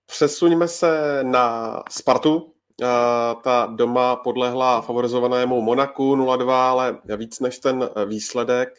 přesuňme 0.06 0.68
se 0.68 1.20
na 1.24 1.74
Spartu. 1.90 2.53
Eh, 2.82 3.36
ta 3.44 3.66
doma 3.66 4.16
podlehla 4.16 4.82
favorizovanému 4.82 5.62
Monaku 5.62 6.16
0-2, 6.16 6.70
ale 6.70 6.98
víc 7.18 7.40
než 7.40 7.60
ten 7.60 7.90
výsledek 8.06 8.70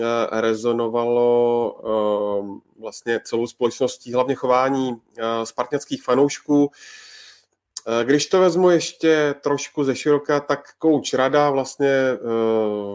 eh, 0.00 0.04
rezonovalo 0.40 1.04
vlastně 2.80 3.20
celou 3.24 3.46
společností, 3.46 4.12
hlavně 4.12 4.34
chování 4.34 4.96
spartňackých 5.44 6.02
fanoušků. 6.02 6.70
Když 8.04 8.26
to 8.26 8.40
vezmu 8.40 8.70
ještě 8.70 9.34
trošku 9.40 9.84
ze 9.84 9.96
široka, 9.96 10.40
tak 10.40 10.60
kouč 10.78 11.14
Rada 11.14 11.50
vlastně 11.50 12.12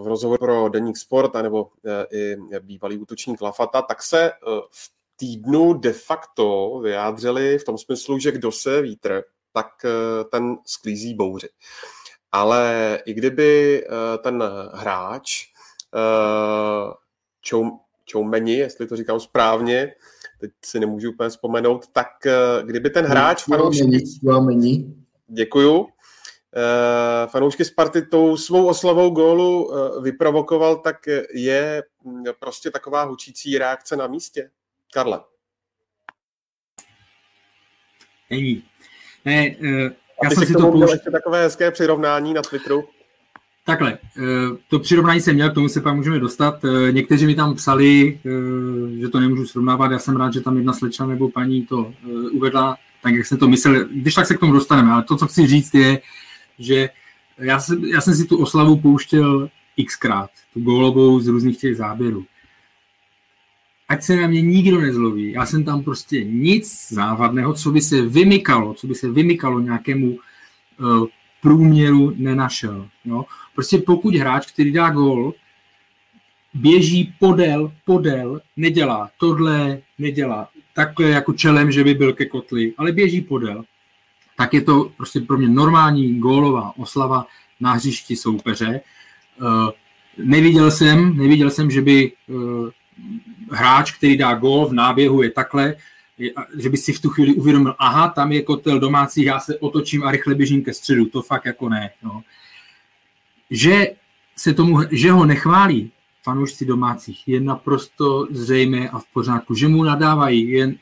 v 0.02 0.08
rozhovoru 0.08 0.40
pro 0.40 0.70
Deník 0.70 0.98
Sport, 0.98 1.36
anebo 1.36 1.70
i 2.12 2.36
bývalý 2.60 2.98
útočník 2.98 3.42
Lafata, 3.42 3.82
tak 3.82 4.04
se 4.04 4.32
v 4.72 4.92
týdnu 5.16 5.74
de 5.74 5.94
facto 5.94 6.80
vyjádřili 6.84 7.58
v 7.58 7.64
tom 7.64 7.78
smyslu, 7.78 8.20
že 8.20 8.32
kdo 8.32 8.52
se 8.52 8.82
vítr, 8.82 9.24
tak 9.60 9.86
eh, 9.86 10.24
ten 10.24 10.58
sklízí 10.66 11.14
bouři. 11.14 11.50
Ale 12.32 13.00
i 13.06 13.14
kdyby 13.14 13.84
eh, 13.84 14.18
ten 14.18 14.44
hráč 14.74 15.46
eh, 15.96 16.94
Čou, 17.42 17.80
Čoumeni, 18.06 18.54
jestli 18.54 18.88
to 18.88 18.96
říkám 18.96 19.20
správně, 19.20 19.94
teď 20.40 20.52
si 20.66 20.80
nemůžu 20.80 21.12
úplně 21.12 21.30
vzpomenout, 21.30 21.88
tak 21.88 22.08
kdyby 22.64 22.90
ten 22.90 23.06
hráč 23.06 23.44
fanoušky... 23.44 23.86
Děkuju. 25.28 25.88
Fanoušky 27.28 27.66
Sparty 27.66 28.02
tou 28.02 28.38
svou 28.38 28.68
oslavou 28.68 29.10
gólu 29.10 29.72
vyprovokoval, 30.02 30.76
tak 30.76 30.98
je 31.34 31.84
mm, 32.04 32.24
prostě 32.40 32.72
taková 32.72 33.04
hučící 33.04 33.58
reakce 33.58 33.96
na 33.96 34.08
místě. 34.08 34.52
Karle. 34.94 35.20
Není. 38.30 38.64
Ne, 39.30 39.56
uh, 39.62 39.68
já 40.24 40.30
jsem 40.30 40.46
si 40.46 40.54
to 40.54 40.72
pouštěl. 40.72 40.90
ještě 40.90 41.12
takové 41.12 41.44
hezké 41.44 41.72
přirovnání 41.72 42.34
na 42.34 42.42
Twitteru. 42.42 42.84
Takhle, 43.66 43.98
eh, 44.18 44.22
to 44.70 44.80
přirovnání 44.80 45.22
jsem 45.22 45.36
měl, 45.36 45.50
k 45.50 45.54
tomu 45.54 45.70
se 45.70 45.82
pak 45.82 45.96
můžeme 45.96 46.20
dostat. 46.20 46.66
Eh, 46.66 46.92
někteří 46.92 47.26
mi 47.26 47.36
tam 47.36 47.56
psali, 47.56 48.20
že 49.00 49.10
to 49.10 49.20
nemůžu 49.20 49.46
srovnávat, 49.46 49.92
já 49.92 50.00
jsem 50.00 50.18
rád, 50.18 50.34
že 50.34 50.42
tam 50.42 50.58
jedna 50.58 50.74
slečna 50.74 51.06
nebo 51.06 51.30
paní 51.30 51.66
to 51.66 51.94
uvedla, 52.32 52.78
tak 53.04 53.14
jak 53.14 53.26
jsem 53.26 53.38
to 53.38 53.48
myslel, 53.48 53.86
když 53.92 54.14
tak 54.14 54.26
se 54.26 54.36
k 54.36 54.40
tomu 54.40 54.54
dostaneme, 54.54 54.92
ale 54.92 55.04
to, 55.04 55.18
co 55.18 55.28
chci 55.28 55.48
říct 55.48 55.74
je, 55.74 56.02
že 56.60 56.90
já 57.38 57.60
jsem, 57.60 57.86
já 57.86 58.02
jsem 58.02 58.14
si 58.14 58.26
tu 58.26 58.38
oslavu 58.38 58.78
pouštěl 58.78 59.50
xkrát, 59.86 60.30
tu 60.54 60.60
gólovou 60.60 61.20
z 61.20 61.28
různých 61.28 61.58
těch 61.58 61.78
záběrů 61.78 62.26
ať 63.90 64.04
se 64.04 64.16
na 64.16 64.28
mě 64.28 64.42
nikdo 64.42 64.82
nezloví. 64.82 65.32
Já 65.32 65.46
jsem 65.46 65.64
tam 65.64 65.84
prostě 65.84 66.24
nic 66.24 66.88
závadného, 66.90 67.54
co 67.54 67.72
by 67.72 67.82
se 67.82 68.02
vymykalo, 68.02 68.74
co 68.74 68.88
by 68.88 68.96
se 68.96 69.12
vymykalo 69.12 69.60
nějakému 69.60 70.10
uh, 70.10 71.08
průměru 71.42 72.14
nenašel. 72.16 72.88
Jo? 73.06 73.26
Prostě 73.56 73.78
pokud 73.78 74.16
hráč, 74.16 74.52
který 74.52 74.72
dá 74.72 74.90
gol, 74.90 75.34
běží 76.54 77.14
podél, 77.20 77.72
podél, 77.86 78.42
nedělá 78.58 79.10
tohle, 79.20 79.82
nedělá 79.98 80.50
takhle 80.74 81.10
jako 81.10 81.34
čelem, 81.34 81.72
že 81.72 81.84
by 81.84 81.94
byl 81.94 82.14
ke 82.14 82.26
kotli, 82.26 82.74
ale 82.78 82.92
běží 82.92 83.22
podél, 83.22 83.64
tak 84.38 84.54
je 84.54 84.62
to 84.62 84.92
prostě 84.98 85.20
pro 85.20 85.38
mě 85.38 85.48
normální 85.48 86.20
gólová 86.20 86.74
oslava 86.78 87.26
na 87.60 87.74
hřišti 87.74 88.16
soupeře. 88.16 88.82
Uh, 89.42 89.70
neviděl 90.18 90.72
jsem, 90.72 91.18
neviděl 91.18 91.50
jsem, 91.50 91.72
že 91.72 91.82
by 91.82 92.12
uh, 92.28 92.70
hráč, 93.52 93.92
který 93.92 94.18
dá 94.18 94.34
gól 94.34 94.66
v 94.66 94.74
náběhu, 94.74 95.22
je 95.22 95.32
takhle, 95.32 95.76
že 96.58 96.70
by 96.70 96.78
si 96.78 96.94
v 96.94 97.02
tu 97.02 97.10
chvíli 97.10 97.34
uvědomil, 97.34 97.76
aha, 97.80 98.08
tam 98.08 98.32
je 98.32 98.42
kotel 98.42 98.80
domácí, 98.80 99.24
já 99.24 99.40
se 99.40 99.60
otočím 99.60 100.04
a 100.04 100.12
rychle 100.12 100.36
běžím 100.36 100.64
ke 100.64 100.74
středu. 100.74 101.06
To 101.06 101.22
fakt 101.22 101.46
jako 101.46 101.70
ne. 101.70 101.92
No. 102.04 102.22
Že, 103.50 103.88
se 104.36 104.54
tomu, 104.54 104.80
že 104.92 105.12
ho 105.12 105.26
nechválí 105.26 105.92
fanoušci 106.24 106.66
domácích, 106.66 107.28
je 107.28 107.40
naprosto 107.40 108.28
zřejmé 108.32 108.90
a 108.90 109.00
v 109.00 109.06
pořádku. 109.14 109.56
Že 109.56 109.68
mu 109.68 109.84
nadávají, 109.84 110.50
je, 110.50 110.74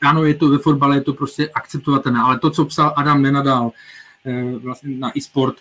ano, 0.00 0.24
je 0.24 0.34
to 0.34 0.48
ve 0.48 0.58
fotbale, 0.58 0.96
je 0.96 1.00
to 1.00 1.14
prostě 1.14 1.50
akceptovatelné, 1.54 2.20
ale 2.20 2.38
to, 2.38 2.50
co 2.50 2.64
psal 2.64 2.94
Adam 2.96 3.22
Nenadal 3.22 3.72
eh, 4.24 4.58
vlastně 4.58 4.96
na 4.96 5.16
eSport 5.16 5.56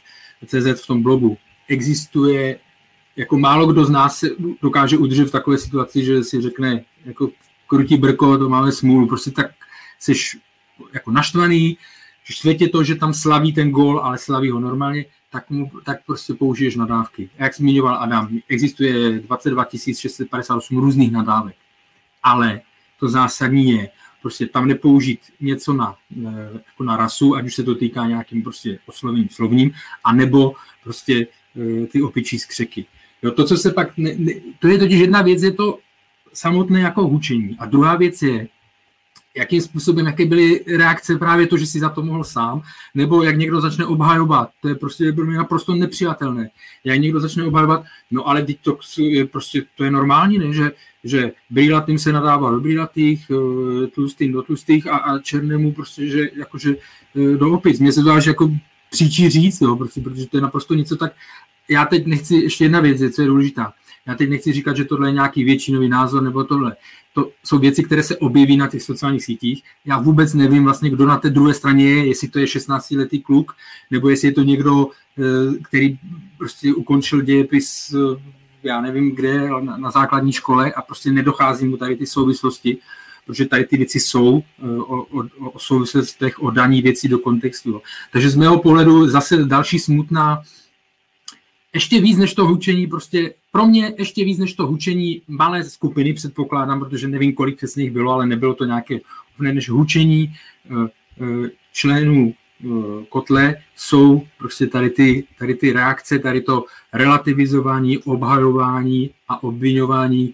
CZ 0.45 0.83
v 0.83 0.87
tom 0.87 1.03
blogu, 1.03 1.37
existuje 1.67 2.59
jako 3.17 3.37
málo 3.37 3.67
kdo 3.67 3.85
z 3.85 3.89
nás 3.89 4.17
se 4.17 4.29
dokáže 4.61 4.97
udržet 4.97 5.25
v 5.25 5.31
takové 5.31 5.57
situaci, 5.57 6.05
že 6.05 6.23
si 6.23 6.41
řekne, 6.41 6.83
jako 7.05 7.29
krutí 7.67 7.97
brko, 7.97 8.37
to 8.37 8.49
máme 8.49 8.71
smůlu, 8.71 9.07
prostě 9.07 9.31
tak 9.31 9.51
jsi 9.99 10.13
jako 10.93 11.11
naštvaný, 11.11 11.77
štve 12.23 12.53
to, 12.53 12.83
že 12.83 12.95
tam 12.95 13.13
slaví 13.13 13.53
ten 13.53 13.71
gól, 13.71 13.99
ale 13.99 14.17
slaví 14.17 14.49
ho 14.49 14.59
normálně, 14.59 15.05
tak, 15.31 15.49
mu, 15.49 15.71
tak 15.85 16.05
prostě 16.05 16.33
použiješ 16.33 16.75
nadávky. 16.75 17.29
Jak 17.37 17.55
zmiňoval 17.55 17.95
Adam, 17.95 18.29
existuje 18.49 19.19
22 19.19 19.65
658 19.99 20.77
různých 20.77 21.11
nadávek, 21.11 21.55
ale 22.23 22.61
to 22.99 23.09
zásadní 23.09 23.71
je, 23.71 23.89
prostě 24.21 24.47
tam 24.47 24.67
nepoužít 24.67 25.19
něco 25.39 25.73
na, 25.73 25.95
eh, 26.27 26.49
jako 26.53 26.83
na 26.83 26.97
rasu, 26.97 27.35
ať 27.35 27.45
už 27.45 27.55
se 27.55 27.63
to 27.63 27.75
týká 27.75 28.07
nějakým 28.07 28.43
prostě 28.43 28.79
oslovným 28.85 29.29
slovním, 29.29 29.71
anebo 30.03 30.53
prostě 30.83 31.27
eh, 31.55 31.87
ty 31.87 32.01
opičí 32.01 32.39
skřeky. 32.39 32.85
Jo, 33.21 33.31
to, 33.31 33.45
co 33.45 33.57
se 33.57 33.71
pak, 33.71 33.97
ne, 33.97 34.11
ne, 34.17 34.33
to 34.59 34.67
je 34.67 34.77
totiž 34.77 34.99
jedna 34.99 35.21
věc, 35.21 35.43
je 35.43 35.51
to 35.51 35.79
samotné 36.33 36.79
jako 36.79 37.07
hučení. 37.07 37.55
A 37.59 37.65
druhá 37.65 37.95
věc 37.95 38.21
je, 38.21 38.47
jakým 39.37 39.61
způsobem, 39.61 40.05
jaké 40.05 40.25
byly 40.25 40.63
reakce 40.77 41.17
právě 41.17 41.47
to, 41.47 41.57
že 41.57 41.65
si 41.65 41.79
za 41.79 41.89
to 41.89 42.01
mohl 42.01 42.23
sám, 42.23 42.61
nebo 42.95 43.23
jak 43.23 43.37
někdo 43.37 43.61
začne 43.61 43.85
obhajovat, 43.85 44.49
to 44.61 44.67
je 44.67 44.75
prostě 44.75 45.11
pro 45.11 45.25
mě 45.25 45.37
naprosto 45.37 45.75
nepřijatelné. 45.75 46.49
Jak 46.83 46.99
někdo 46.99 47.19
začne 47.19 47.43
obhajovat, 47.43 47.83
no 48.11 48.27
ale 48.27 48.41
teď 48.41 48.57
to 48.61 48.77
je 48.97 49.25
prostě, 49.25 49.63
to 49.75 49.83
je 49.83 49.91
normální, 49.91 50.37
ne? 50.37 50.53
že, 50.53 50.71
že 51.03 51.31
brýlatým 51.49 51.99
se 51.99 52.13
nadává 52.13 52.51
do 52.51 52.59
brýlatých, 52.59 53.31
eh, 53.31 53.87
tlustým 53.87 54.31
do 54.31 54.41
tlustých 54.41 54.87
a, 54.87 54.97
a 54.97 55.19
černému 55.19 55.71
prostě, 55.71 56.07
že 56.07 56.29
jakože 56.35 56.75
eh, 57.15 57.37
do 57.37 57.51
opic. 57.51 57.79
Mně 57.79 57.91
se 57.91 58.03
to 58.03 58.11
až 58.11 58.25
jako 58.25 58.51
příčí 58.89 59.29
říct, 59.29 59.61
jo, 59.61 59.75
prostě, 59.75 60.01
protože 60.01 60.27
to 60.27 60.37
je 60.37 60.41
naprosto 60.41 60.73
něco 60.73 60.95
tak 60.95 61.13
já 61.69 61.85
teď 61.85 62.05
nechci, 62.05 62.35
ještě 62.35 62.65
jedna 62.65 62.79
věc, 62.79 63.15
co 63.15 63.21
je 63.21 63.27
důležitá. 63.27 63.73
Já 64.07 64.15
teď 64.15 64.29
nechci 64.29 64.53
říkat, 64.53 64.77
že 64.77 64.85
tohle 64.85 65.09
je 65.09 65.13
nějaký 65.13 65.43
většinový 65.43 65.89
názor 65.89 66.23
nebo 66.23 66.43
tohle. 66.43 66.75
To 67.13 67.31
jsou 67.43 67.59
věci, 67.59 67.83
které 67.83 68.03
se 68.03 68.17
objeví 68.17 68.57
na 68.57 68.67
těch 68.67 68.83
sociálních 68.83 69.23
sítích. 69.23 69.63
Já 69.85 69.99
vůbec 69.99 70.33
nevím 70.33 70.63
vlastně, 70.63 70.89
kdo 70.89 71.05
na 71.05 71.17
té 71.17 71.29
druhé 71.29 71.53
straně 71.53 71.89
je, 71.89 72.07
jestli 72.07 72.27
to 72.27 72.39
je 72.39 72.45
16-letý 72.45 73.21
kluk, 73.21 73.55
nebo 73.91 74.09
jestli 74.09 74.27
je 74.27 74.31
to 74.31 74.43
někdo, 74.43 74.87
eh, 75.17 75.23
který 75.63 75.99
prostě 76.37 76.73
ukončil 76.73 77.21
dějepis, 77.21 77.95
eh, 77.95 78.21
já 78.63 78.81
nevím 78.81 79.15
kde, 79.15 79.49
na, 79.49 79.77
na 79.77 79.91
základní 79.91 80.31
škole 80.31 80.73
a 80.73 80.81
prostě 80.81 81.11
nedochází 81.11 81.67
mu 81.67 81.77
tady 81.77 81.95
ty 81.95 82.05
souvislosti, 82.05 82.77
protože 83.25 83.45
tady 83.45 83.65
ty 83.65 83.77
věci 83.77 83.99
jsou 83.99 84.43
eh, 84.59 84.67
o, 84.79 85.01
o, 85.01 85.49
o 85.51 85.59
souvislostech, 85.59 86.43
o 86.43 86.51
daní 86.51 86.81
věcí 86.81 87.07
do 87.07 87.19
kontextu. 87.19 87.81
Takže 88.11 88.29
z 88.29 88.35
mého 88.35 88.59
pohledu 88.59 89.07
zase 89.07 89.45
další 89.45 89.79
smutná 89.79 90.41
ještě 91.73 92.01
víc 92.01 92.17
než 92.17 92.33
to 92.33 92.45
hučení, 92.45 92.87
prostě 92.87 93.33
pro 93.51 93.65
mě 93.65 93.93
ještě 93.97 94.25
víc 94.25 94.39
než 94.39 94.53
to 94.53 94.67
hučení 94.67 95.21
malé 95.27 95.63
skupiny, 95.63 96.13
předpokládám, 96.13 96.79
protože 96.79 97.07
nevím, 97.07 97.33
kolik 97.33 97.57
přesně 97.57 97.83
jich 97.83 97.91
bylo, 97.91 98.11
ale 98.11 98.27
nebylo 98.27 98.53
to 98.53 98.65
nějaké 98.65 98.99
než 99.39 99.69
hučení 99.69 100.33
členů 101.73 102.33
kotle 103.09 103.55
jsou 103.75 104.27
prostě 104.37 104.67
tady 104.67 104.89
ty, 104.89 105.23
tady 105.39 105.55
ty 105.55 105.73
reakce, 105.73 106.19
tady 106.19 106.41
to 106.41 106.65
relativizování, 106.93 107.97
obhajování 107.97 109.09
a 109.27 109.43
obvinování 109.43 110.33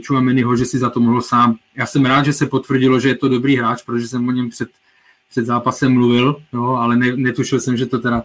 Čuameniho, 0.00 0.56
že 0.56 0.64
si 0.64 0.78
za 0.78 0.90
to 0.90 1.00
mohl 1.00 1.22
sám. 1.22 1.56
Já 1.76 1.86
jsem 1.86 2.04
rád, 2.04 2.24
že 2.24 2.32
se 2.32 2.46
potvrdilo, 2.46 3.00
že 3.00 3.08
je 3.08 3.14
to 3.14 3.28
dobrý 3.28 3.56
hráč, 3.56 3.82
protože 3.82 4.08
jsem 4.08 4.28
o 4.28 4.32
něm 4.32 4.50
před, 4.50 4.68
před 5.30 5.46
zápasem 5.46 5.92
mluvil, 5.92 6.42
jo, 6.52 6.64
ale 6.64 6.96
ne, 6.96 7.16
netušil 7.16 7.60
jsem, 7.60 7.76
že 7.76 7.86
to 7.86 7.98
teda 7.98 8.22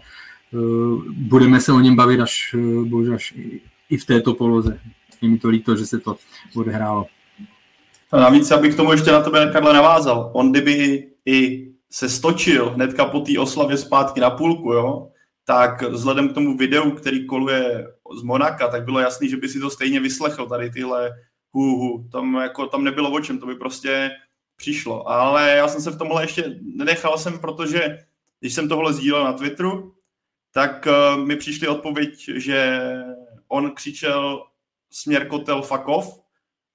budeme 1.08 1.62
se 1.62 1.74
o 1.74 1.80
něm 1.80 1.96
bavit 1.96 2.20
až, 2.20 2.54
uh, 2.54 2.86
bože, 2.86 3.14
až 3.14 3.34
i, 3.90 3.98
v 3.98 4.06
této 4.06 4.34
poloze. 4.34 4.80
Je 5.22 5.30
mi 5.30 5.38
to 5.38 5.50
líto, 5.50 5.76
že 5.76 5.86
se 5.86 6.00
to 6.00 6.18
odehrálo. 6.56 7.06
A 8.12 8.20
navíc, 8.20 8.52
abych 8.52 8.74
k 8.74 8.78
tomu 8.78 8.92
ještě 8.92 9.12
na 9.12 9.22
tebe, 9.22 9.50
Karle, 9.54 9.74
navázal. 9.74 10.32
On 10.34 10.52
kdyby 10.52 11.08
i 11.26 11.68
se 11.90 12.10
stočil 12.10 12.70
hnedka 12.70 13.06
po 13.06 13.20
té 13.20 13.40
oslavě 13.40 13.78
zpátky 13.78 14.20
na 14.20 14.30
půlku, 14.30 14.74
jo, 14.74 15.08
tak 15.46 15.82
vzhledem 15.82 16.30
k 16.30 16.34
tomu 16.34 16.58
videu, 16.58 16.92
který 16.92 17.26
koluje 17.26 17.88
z 18.20 18.24
Monaka, 18.24 18.68
tak 18.68 18.86
bylo 18.86 19.00
jasný, 19.00 19.30
že 19.30 19.38
by 19.38 19.50
si 19.50 19.60
to 19.60 19.70
stejně 19.70 20.00
vyslechl, 20.00 20.46
tady 20.46 20.70
tyhle 20.70 21.12
hu, 21.52 21.78
hu. 21.78 22.10
Tam, 22.12 22.36
jako, 22.36 22.68
tam 22.68 22.84
nebylo 22.84 23.12
o 23.12 23.20
čem, 23.20 23.40
to 23.40 23.46
by 23.46 23.56
prostě 23.56 24.12
přišlo. 24.56 25.10
Ale 25.10 25.50
já 25.50 25.68
jsem 25.68 25.82
se 25.82 25.92
v 25.92 25.98
tomhle 25.98 26.24
ještě 26.24 26.60
nenechal 26.76 27.18
jsem, 27.18 27.40
protože 27.40 27.98
když 28.40 28.54
jsem 28.54 28.70
tohle 28.70 28.94
sdílel 28.94 29.24
na 29.24 29.34
Twitteru, 29.34 29.94
tak 30.58 30.88
uh, 30.88 31.26
mi 31.26 31.36
přišly 31.36 31.68
odpověď, 31.68 32.30
že 32.36 32.80
on 33.48 33.72
křičel 33.72 34.44
směr 34.92 35.28
kotel 35.28 35.62
off 35.86 36.20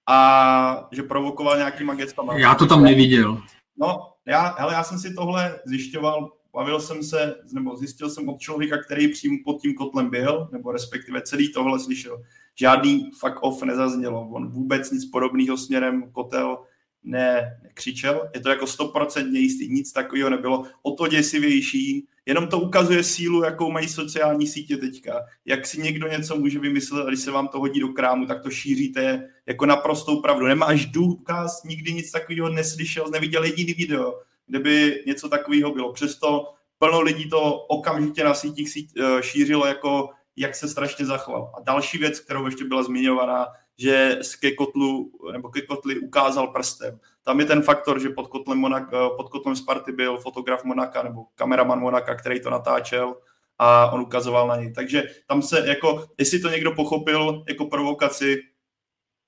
a 0.06 0.88
že 0.92 1.02
provokoval 1.02 1.56
nějaký 1.56 1.84
magectama. 1.84 2.38
Já 2.38 2.54
to 2.54 2.66
tam 2.66 2.84
neviděl. 2.84 3.42
No, 3.76 4.12
já, 4.26 4.56
hele, 4.58 4.74
já 4.74 4.84
jsem 4.84 4.98
si 4.98 5.14
tohle 5.14 5.60
zjišťoval, 5.64 6.32
bavil 6.52 6.80
jsem 6.80 7.02
se, 7.02 7.34
nebo 7.52 7.76
zjistil 7.76 8.10
jsem 8.10 8.28
od 8.28 8.40
člověka, 8.40 8.78
který 8.78 9.08
přímo 9.08 9.38
pod 9.44 9.60
tím 9.60 9.74
kotlem 9.74 10.10
byl, 10.10 10.48
nebo 10.52 10.72
respektive 10.72 11.22
celý 11.22 11.52
tohle 11.52 11.80
slyšel. 11.80 12.22
Žádný 12.54 13.10
fuck 13.18 13.42
off 13.42 13.62
nezaznělo. 13.62 14.28
On 14.32 14.48
vůbec 14.48 14.90
nic 14.90 15.10
podobného 15.10 15.56
směrem 15.56 16.12
kotel 16.12 16.58
ne, 17.02 17.60
nekřičel. 17.62 18.30
Je 18.34 18.40
to 18.40 18.48
jako 18.48 18.66
stoprocentně 18.66 19.40
jistý, 19.40 19.68
nic 19.68 19.92
takového 19.92 20.30
nebylo. 20.30 20.64
O 20.82 20.90
to 20.90 21.08
děsivější, 21.08 22.06
jenom 22.26 22.46
to 22.46 22.60
ukazuje 22.60 23.04
sílu, 23.04 23.42
jakou 23.42 23.70
mají 23.70 23.88
sociální 23.88 24.46
sítě 24.46 24.76
teďka. 24.76 25.20
Jak 25.44 25.66
si 25.66 25.80
někdo 25.80 26.08
něco 26.08 26.36
může 26.36 26.58
vymyslet 26.58 27.06
a 27.06 27.08
když 27.08 27.20
se 27.20 27.30
vám 27.30 27.48
to 27.48 27.58
hodí 27.58 27.80
do 27.80 27.88
krámu, 27.88 28.26
tak 28.26 28.42
to 28.42 28.50
šíříte 28.50 29.28
jako 29.46 29.66
naprostou 29.66 30.20
pravdu. 30.20 30.46
Nemáš 30.46 30.86
důkaz, 30.86 31.62
nikdy 31.64 31.92
nic 31.92 32.10
takového 32.10 32.48
neslyšel, 32.48 33.06
neviděl 33.12 33.44
jediný 33.44 33.74
video, 33.74 34.20
kde 34.46 34.58
by 34.58 35.02
něco 35.06 35.28
takového 35.28 35.70
bylo. 35.70 35.92
Přesto 35.92 36.54
plno 36.78 37.00
lidí 37.00 37.28
to 37.28 37.54
okamžitě 37.54 38.24
na 38.24 38.34
sítích 38.34 38.68
eh, 38.76 39.22
šířilo 39.22 39.66
jako 39.66 40.10
jak 40.36 40.54
se 40.54 40.68
strašně 40.68 41.06
zachoval. 41.06 41.52
A 41.56 41.60
další 41.60 41.98
věc, 41.98 42.20
kterou 42.20 42.46
ještě 42.46 42.64
byla 42.64 42.82
zmiňovaná, 42.82 43.46
že 43.78 44.18
ke 44.40 44.50
kotlu, 44.50 45.12
nebo 45.32 45.48
ke 45.48 45.62
kotli 45.62 45.98
ukázal 45.98 46.46
prstem. 46.46 47.00
Tam 47.24 47.40
je 47.40 47.46
ten 47.46 47.62
faktor, 47.62 48.00
že 48.00 48.08
pod 48.08 48.26
kotlem, 48.26 48.58
Monak, 48.58 48.90
pod 49.16 49.28
kotlem 49.28 49.56
Sparty 49.56 49.92
byl 49.92 50.18
fotograf 50.18 50.64
Monaka 50.64 51.02
nebo 51.02 51.24
kameraman 51.34 51.80
Monaka, 51.80 52.14
který 52.14 52.40
to 52.40 52.50
natáčel 52.50 53.14
a 53.58 53.90
on 53.92 54.00
ukazoval 54.00 54.48
na 54.48 54.56
něj. 54.56 54.72
Takže 54.72 55.02
tam 55.26 55.42
se 55.42 55.68
jako, 55.68 56.06
jestli 56.18 56.40
to 56.40 56.48
někdo 56.48 56.72
pochopil 56.72 57.44
jako 57.48 57.66
provokaci, 57.66 58.42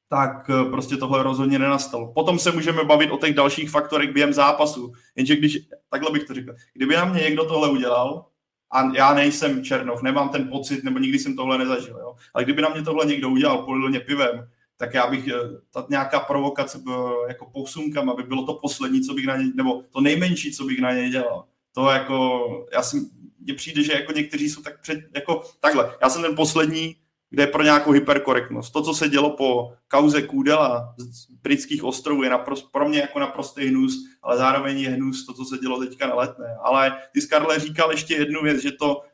tak 0.08 0.50
eh, 0.50 0.70
prostě 0.70 0.96
tohle 0.96 1.22
rozhodně 1.22 1.58
nenastalo. 1.58 2.12
Potom 2.12 2.38
se 2.38 2.52
můžeme 2.52 2.84
bavit 2.84 3.10
o 3.10 3.16
těch 3.16 3.34
dalších 3.34 3.70
faktorech 3.70 4.12
během 4.12 4.32
zápasu. 4.32 4.92
Jenže 5.16 5.36
když, 5.36 5.58
takhle 5.90 6.10
bych 6.10 6.24
to 6.24 6.34
řekl, 6.34 6.54
kdyby 6.74 6.94
na 6.94 7.04
mě 7.04 7.20
někdo 7.20 7.44
tohle 7.44 7.70
udělal, 7.70 8.26
a 8.70 8.92
já 8.94 9.14
nejsem 9.14 9.64
Černov, 9.64 10.02
nemám 10.02 10.28
ten 10.28 10.48
pocit, 10.48 10.84
nebo 10.84 10.98
nikdy 10.98 11.18
jsem 11.18 11.36
tohle 11.36 11.58
nezažil. 11.58 11.98
Jo? 11.98 12.14
Ale 12.34 12.44
kdyby 12.44 12.62
na 12.62 12.68
mě 12.68 12.82
tohle 12.82 13.06
někdo 13.06 13.28
udělal, 13.28 13.58
polil 13.58 13.88
mě 13.88 14.00
pivem, 14.00 14.50
tak 14.76 14.94
já 14.94 15.06
bych, 15.06 15.28
eh, 15.28 15.34
ta 15.70 15.86
nějaká 15.90 16.20
provokace 16.20 16.82
jako 17.28 17.46
posunkama, 17.46 18.12
aby 18.12 18.22
bylo 18.22 18.46
to 18.46 18.54
poslední, 18.54 19.00
co 19.00 19.14
bych 19.14 19.26
na 19.26 19.36
ně, 19.36 19.44
nebo 19.54 19.82
to 19.90 20.00
nejmenší, 20.00 20.52
co 20.52 20.64
bych 20.64 20.80
na 20.80 20.92
něj 20.92 21.10
dělal. 21.10 21.44
To 21.72 21.90
jako, 21.90 22.46
já 22.72 22.82
si, 22.82 22.96
mně 23.40 23.54
přijde, 23.54 23.82
že 23.82 23.92
jako 23.92 24.12
někteří 24.12 24.50
jsou 24.50 24.62
tak 24.62 24.80
před, 24.80 24.98
jako 25.14 25.42
takhle, 25.60 25.94
já 26.02 26.10
jsem 26.10 26.22
ten 26.22 26.36
poslední, 26.36 26.96
kde 27.30 27.42
je 27.42 27.46
pro 27.46 27.62
nějakou 27.62 27.90
hyperkorektnost. 27.90 28.72
To, 28.72 28.82
co 28.82 28.94
se 28.94 29.08
dělo 29.08 29.30
po 29.30 29.72
kauze 29.88 30.22
Kůdela 30.22 30.94
z 30.98 31.26
britských 31.42 31.84
ostrovů, 31.84 32.22
je 32.22 32.30
naprost, 32.30 32.72
pro 32.72 32.88
mě 32.88 33.00
jako 33.00 33.18
naprostý 33.18 33.66
hnus, 33.66 33.94
ale 34.22 34.38
zároveň 34.38 34.80
je 34.80 34.90
hnus 34.90 35.26
to, 35.26 35.34
co 35.34 35.44
se 35.44 35.58
dělo 35.58 35.80
teďka 35.80 36.06
na 36.06 36.14
letné. 36.14 36.56
Ale 36.62 36.96
ty 37.12 37.20
Skarle 37.20 37.58
říkal 37.58 37.90
ještě 37.90 38.14
jednu 38.14 38.42
věc, 38.42 38.62
že 38.62 38.72
to, 38.72 39.02
eh, 39.02 39.08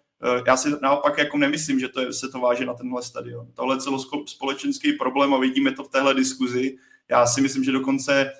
já 0.46 0.56
si 0.56 0.68
naopak 0.82 1.18
jako 1.18 1.38
nemyslím, 1.38 1.80
že 1.80 1.88
to 1.88 2.00
je, 2.00 2.12
se 2.12 2.28
to 2.28 2.40
váže 2.40 2.66
na 2.66 2.74
tenhle 2.74 3.02
stadion. 3.02 3.46
Tohle 3.54 3.76
je 3.76 3.80
celospolečenský 3.80 4.92
problém 4.92 5.34
a 5.34 5.38
vidíme 5.38 5.72
to 5.72 5.84
v 5.84 5.88
téhle 5.88 6.14
diskuzi. 6.14 6.76
Já 7.08 7.26
si 7.26 7.40
myslím, 7.40 7.64
že 7.64 7.72
dokonce 7.72 8.32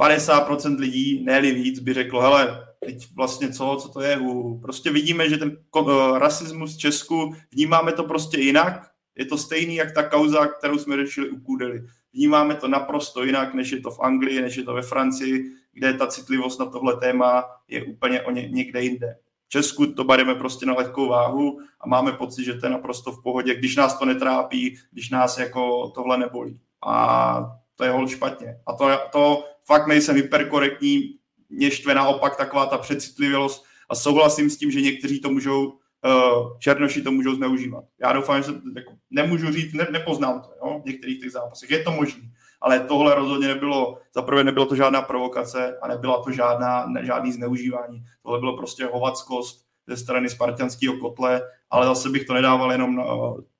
50% 0.00 0.78
lidí, 0.78 1.24
ne 1.24 1.40
víc, 1.40 1.78
by 1.78 1.94
řeklo, 1.94 2.20
hele, 2.20 2.66
teď 2.84 3.06
vlastně 3.14 3.52
co, 3.52 3.78
co 3.82 3.88
to 3.88 4.00
je. 4.00 4.20
Prostě 4.62 4.90
vidíme, 4.90 5.28
že 5.28 5.36
ten 5.36 5.56
uh, 5.76 6.18
rasismus 6.18 6.76
v 6.76 6.78
Česku, 6.78 7.34
vnímáme 7.52 7.92
to 7.92 8.04
prostě 8.04 8.40
jinak. 8.40 8.90
Je 9.16 9.24
to 9.24 9.38
stejný, 9.38 9.74
jak 9.74 9.92
ta 9.92 10.02
kauza, 10.02 10.46
kterou 10.46 10.78
jsme 10.78 10.96
řešili 10.96 11.30
u 11.30 11.40
Kudely. 11.40 11.86
Vnímáme 12.12 12.54
to 12.54 12.68
naprosto 12.68 13.24
jinak, 13.24 13.54
než 13.54 13.70
je 13.70 13.80
to 13.80 13.90
v 13.90 14.00
Anglii, 14.00 14.42
než 14.42 14.56
je 14.56 14.62
to 14.62 14.74
ve 14.74 14.82
Francii, 14.82 15.44
kde 15.72 15.94
ta 15.94 16.06
citlivost 16.06 16.60
na 16.60 16.66
tohle 16.66 16.96
téma 16.96 17.44
je 17.68 17.84
úplně 17.84 18.22
o 18.22 18.30
ně, 18.30 18.48
někde 18.48 18.82
jinde. 18.82 19.16
Česku 19.52 19.86
to 19.86 20.04
bereme 20.04 20.34
prostě 20.34 20.66
na 20.66 20.74
lehkou 20.74 21.08
váhu 21.08 21.60
a 21.80 21.88
máme 21.88 22.12
pocit, 22.12 22.44
že 22.44 22.54
to 22.54 22.66
je 22.66 22.70
naprosto 22.70 23.12
v 23.12 23.22
pohodě, 23.22 23.54
když 23.54 23.76
nás 23.76 23.98
to 23.98 24.04
netrápí, 24.04 24.78
když 24.92 25.10
nás 25.10 25.38
jako 25.38 25.88
tohle 25.94 26.18
nebolí. 26.18 26.60
A 26.86 27.56
to 27.76 27.84
je 27.84 27.90
hol 27.90 28.08
špatně. 28.08 28.56
A 28.66 28.72
to, 28.72 28.88
to 29.12 29.44
fakt 29.66 29.86
nejsem 29.86 30.16
hyperkorektní, 30.16 31.00
mě 31.48 31.70
štve 31.70 31.94
naopak 31.94 32.36
taková 32.36 32.66
ta 32.66 32.78
přecitlivělost 32.78 33.64
a 33.90 33.94
souhlasím 33.94 34.50
s 34.50 34.56
tím, 34.56 34.70
že 34.70 34.80
někteří 34.80 35.20
to 35.20 35.30
můžou, 35.30 35.66
uh, 35.66 36.58
černoši 36.58 37.02
to 37.02 37.10
můžou 37.10 37.34
zneužívat. 37.34 37.84
Já 38.00 38.12
doufám, 38.12 38.36
že 38.36 38.44
se, 38.44 38.52
jako, 38.76 38.92
nemůžu 39.10 39.52
říct, 39.52 39.72
ne, 39.72 39.86
nepoznám 39.90 40.40
to 40.40 40.48
jo, 40.66 40.80
v 40.82 40.86
některých 40.86 41.20
těch 41.20 41.32
zápasech. 41.32 41.70
Je 41.70 41.82
to 41.82 41.92
možné, 41.92 42.22
ale 42.60 42.80
tohle 42.80 43.14
rozhodně 43.14 43.48
nebylo, 43.48 43.98
zaprvé 44.14 44.44
nebylo 44.44 44.66
to 44.66 44.76
žádná 44.76 45.02
provokace 45.02 45.78
a 45.82 45.88
nebyla 45.88 46.22
to 46.22 46.32
žádná, 46.32 46.86
ne, 46.86 47.04
žádný 47.04 47.32
zneužívání. 47.32 48.04
Tohle 48.22 48.38
bylo 48.38 48.56
prostě 48.56 48.84
hovackost 48.84 49.64
ze 49.86 49.96
strany 49.96 50.30
spartianského 50.30 50.96
kotle, 50.96 51.42
ale 51.70 51.86
zase 51.86 52.08
bych 52.08 52.24
to 52.24 52.34
nedával 52.34 52.72
jenom 52.72 52.96
na, 52.96 53.04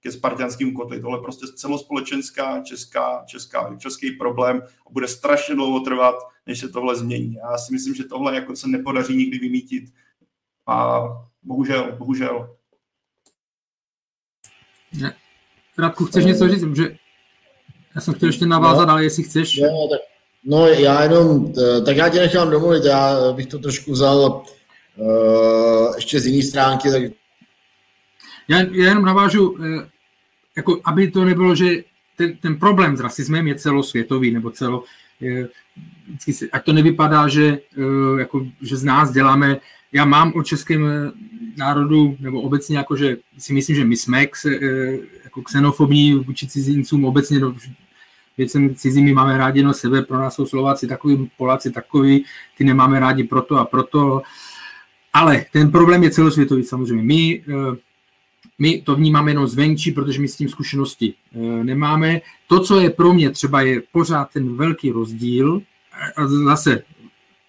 ke 0.01 0.13
spartianským 0.13 0.75
kotli. 0.75 1.01
Tohle 1.01 1.19
je 1.19 1.23
prostě 1.23 1.47
celospolečenská 1.57 2.63
česká, 2.63 3.25
česká, 3.27 3.77
český 3.79 4.11
problém 4.11 4.63
a 4.87 4.91
bude 4.91 5.09
strašně 5.09 5.55
dlouho 5.55 5.81
trvat, 5.81 6.15
než 6.47 6.61
se 6.61 6.69
tohle 6.69 6.97
změní. 6.97 7.35
Já 7.35 7.59
si 7.59 7.73
myslím, 7.73 7.95
že 7.95 8.05
tohle 8.05 8.35
jako 8.35 8.57
se 8.57 8.69
nepodaří 8.69 9.17
nikdy 9.17 9.39
vymítit 9.39 9.85
a 10.67 11.01
bohužel, 11.43 11.97
bohužel. 11.99 12.57
Ne. 15.01 15.17
Radku, 15.79 16.05
chceš 16.05 16.25
něco 16.25 16.49
říct? 16.49 16.77
Že 16.77 16.97
já 17.95 18.01
jsem 18.01 18.15
chtěl 18.15 18.29
ještě 18.29 18.47
navázat, 18.47 18.89
no, 18.89 18.93
ale 18.93 19.05
jestli 19.05 19.23
chceš. 19.23 19.59
No, 19.61 19.89
tak, 19.91 20.01
no 20.45 20.67
já 20.67 21.03
jenom, 21.03 21.53
tak 21.85 21.97
já 21.97 22.09
tě 22.09 22.19
nechám 22.19 22.51
domluvit, 22.51 22.85
já 22.85 23.33
bych 23.33 23.47
to 23.47 23.59
trošku 23.59 23.93
vzal 23.93 24.45
uh, 24.97 25.95
ještě 25.97 26.21
z 26.21 26.27
jiné 26.27 26.43
stránky. 26.43 26.91
Tak... 26.91 27.03
Já, 28.49 28.59
já 28.59 28.89
jenom 28.89 29.05
navážu, 29.05 29.51
uh, 29.51 29.59
jako 30.57 30.81
aby 30.85 31.11
to 31.11 31.25
nebylo, 31.25 31.55
že 31.55 31.67
ten, 32.17 32.37
ten 32.37 32.59
problém 32.59 32.97
s 32.97 33.01
rasismem 33.01 33.49
je 33.49 33.55
celosvětový, 33.55 34.31
nebo 34.31 34.51
celo, 34.51 34.85
vždycky 36.09 36.33
si, 36.33 36.51
ať 36.51 36.65
to 36.65 36.73
nevypadá, 36.73 37.29
že, 37.29 37.59
jako, 38.19 38.47
že 38.61 38.77
z 38.77 38.85
nás 38.85 39.13
děláme, 39.13 39.57
já 39.93 40.05
mám 40.05 40.33
o 40.35 40.43
českém 40.43 41.13
národu, 41.57 42.17
nebo 42.21 42.41
obecně 42.41 42.79
jako, 42.79 42.97
že 42.97 43.17
si 43.39 43.53
myslím, 43.53 43.77
že 43.77 43.85
my 43.85 43.97
jsme 43.97 44.27
jako 45.41 45.45
xenofobní 45.45 46.15
vůči 46.15 46.47
cizincům 46.47 47.05
obecně 47.05 47.39
no, 47.39 47.55
věcem 48.39 48.75
cizími 48.75 49.13
máme 49.13 49.39
rádi 49.39 49.59
jenom 49.59 49.75
sebe, 49.75 50.03
pro 50.03 50.19
nás 50.19 50.35
jsou 50.35 50.47
Slováci 50.47 50.87
takový, 50.87 51.31
Poláci 51.37 51.71
takový, 51.71 52.25
ty 52.59 52.65
nemáme 52.65 53.01
rádi 53.01 53.25
proto 53.25 53.57
a 53.57 53.65
proto. 53.65 54.23
Ale 55.13 55.47
ten 55.53 55.71
problém 55.71 56.03
je 56.03 56.11
celosvětový 56.11 56.63
samozřejmě. 56.63 57.03
My, 57.03 57.43
eh, 57.49 57.77
my 58.59 58.83
to 58.83 58.97
vnímáme 58.97 59.31
jenom 59.31 59.47
zvenčí, 59.47 59.93
protože 59.93 60.21
my 60.21 60.29
s 60.29 60.37
tím 60.37 60.49
zkušenosti 60.49 61.15
eh, 61.35 61.65
nemáme. 61.65 62.21
To, 62.47 62.61
co 62.61 62.81
je 62.81 62.91
pro 62.91 63.15
mě 63.15 63.31
třeba, 63.31 63.61
je 63.61 63.83
pořád 63.93 64.31
ten 64.33 64.57
velký 64.57 64.91
rozdíl, 64.91 65.63
a 66.17 66.27
zase 66.27 66.83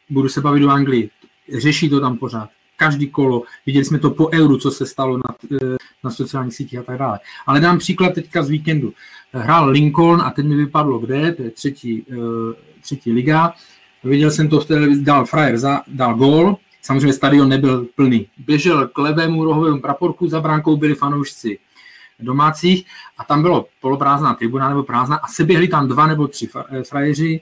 budu 0.09 0.29
se 0.29 0.41
bavit 0.41 0.63
o 0.63 0.69
Anglii, 0.69 1.09
řeší 1.57 1.89
to 1.89 1.99
tam 1.99 2.17
pořád. 2.17 2.49
Každý 2.81 3.09
kolo. 3.09 3.43
Viděli 3.65 3.85
jsme 3.85 3.99
to 3.99 4.09
po 4.09 4.29
euru, 4.33 4.57
co 4.57 4.71
se 4.71 4.85
stalo 4.85 5.17
na, 5.17 5.35
eh, 5.51 5.77
na 6.03 6.09
sociálních 6.09 6.53
sítích 6.53 6.79
a 6.79 6.83
tak 6.83 6.97
dále. 6.97 7.19
Ale 7.45 7.59
dám 7.59 7.77
příklad 7.77 8.13
teďka 8.13 8.43
z 8.43 8.49
víkendu. 8.49 8.93
Hrál 9.33 9.69
Lincoln 9.69 10.21
a 10.21 10.29
teď 10.29 10.45
mi 10.45 10.55
vypadlo 10.55 10.99
kde, 10.99 11.31
to 11.31 11.41
je 11.43 11.51
třetí, 11.51 12.05
eh, 12.09 12.81
třetí 12.81 13.11
liga. 13.11 13.53
Viděl 14.03 14.31
jsem 14.31 14.49
to 14.49 14.59
v 14.59 14.65
televizi, 14.65 15.03
dal 15.03 15.25
frajer, 15.25 15.57
za, 15.57 15.81
dal 15.87 16.15
gól, 16.15 16.57
samozřejmě 16.81 17.13
stadion 17.13 17.49
nebyl 17.49 17.85
plný. 17.95 18.27
Běžel 18.37 18.87
k 18.87 18.97
levému 18.97 19.45
rohovému 19.45 19.81
praporku, 19.81 20.27
za 20.27 20.41
bránkou 20.41 20.77
byli 20.77 20.95
fanoušci 20.95 21.59
domácích 22.19 22.85
a 23.17 23.23
tam 23.23 23.41
bylo 23.41 23.65
poloprázdná 23.81 24.33
tribuna 24.33 24.69
nebo 24.69 24.83
prázdná 24.83 25.17
a 25.17 25.27
se 25.27 25.43
běhli 25.43 25.67
tam 25.67 25.87
dva 25.87 26.07
nebo 26.07 26.27
tři 26.27 26.49
frajeři 26.83 27.41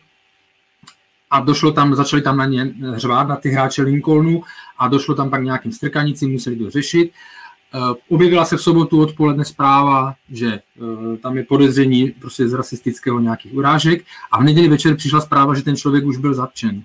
a 1.29 1.39
došlo 1.39 1.71
tam, 1.71 1.95
začali 1.95 2.21
tam 2.21 2.37
na 2.37 2.45
ně 2.45 2.73
řvát, 2.95 3.27
na 3.27 3.35
ty 3.35 3.49
hráče 3.49 3.81
Lincolnu 3.83 4.43
a 4.79 4.87
došlo 4.87 5.15
tam 5.15 5.29
pak 5.29 5.43
nějakým 5.43 5.71
strkanicím, 5.71 6.31
museli 6.31 6.55
to 6.55 6.69
řešit. 6.69 7.11
Uh, 7.75 7.95
objevila 8.09 8.45
se 8.45 8.57
v 8.57 8.61
sobotu 8.61 9.01
odpoledne 9.01 9.45
zpráva, 9.45 10.15
že 10.29 10.59
uh, 10.79 11.17
tam 11.17 11.37
je 11.37 11.43
podezření 11.43 12.07
prostě 12.07 12.47
z 12.47 12.53
rasistického 12.53 13.19
nějakých 13.19 13.53
urážek 13.53 14.05
a 14.31 14.39
v 14.39 14.43
neděli 14.43 14.67
večer 14.67 14.95
přišla 14.95 15.21
zpráva, 15.21 15.55
že 15.55 15.63
ten 15.63 15.75
člověk 15.75 16.05
už 16.05 16.17
byl 16.17 16.33
zatčen. 16.33 16.83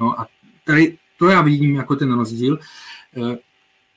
No 0.00 0.20
a 0.20 0.26
tady 0.64 0.98
to 1.18 1.28
já 1.28 1.42
vidím 1.42 1.74
jako 1.74 1.96
ten 1.96 2.12
rozdíl. 2.12 2.58
Uh, 3.16 3.34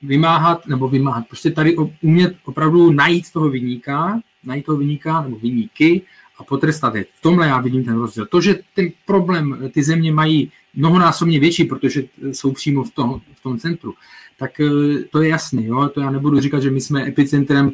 vymáhat, 0.02 0.66
nebo 0.66 0.88
vymáhat, 0.88 1.28
prostě 1.28 1.50
tady 1.50 1.76
umět 2.00 2.36
opravdu 2.44 2.90
najít 2.90 3.32
toho 3.32 3.50
vyníka, 3.50 4.20
najít 4.44 4.66
toho 4.66 4.78
vyníka 4.78 5.22
nebo 5.22 5.36
vyníky 5.36 6.02
a 6.38 6.44
potrestat 6.44 6.94
je. 6.94 7.04
V 7.04 7.20
tomhle 7.20 7.46
já 7.46 7.60
vidím 7.60 7.84
ten 7.84 7.98
rozdíl. 7.98 8.26
To, 8.26 8.40
že 8.40 8.58
ten 8.74 8.88
problém 9.06 9.70
ty 9.72 9.82
země 9.82 10.12
mají 10.12 10.52
mnohonásobně 10.74 11.40
větší, 11.40 11.64
protože 11.64 12.02
jsou 12.32 12.52
přímo 12.52 12.84
v 12.84 12.90
tom, 12.90 13.20
v 13.34 13.42
tom 13.42 13.58
centru, 13.58 13.94
tak 14.38 14.60
eh, 14.60 14.68
to 15.10 15.22
je 15.22 15.28
jasný. 15.28 15.66
Jo? 15.66 15.88
To 15.88 16.00
já 16.00 16.10
nebudu 16.10 16.40
říkat, 16.40 16.60
že 16.60 16.70
my 16.70 16.80
jsme 16.80 17.08
epicentrem 17.08 17.72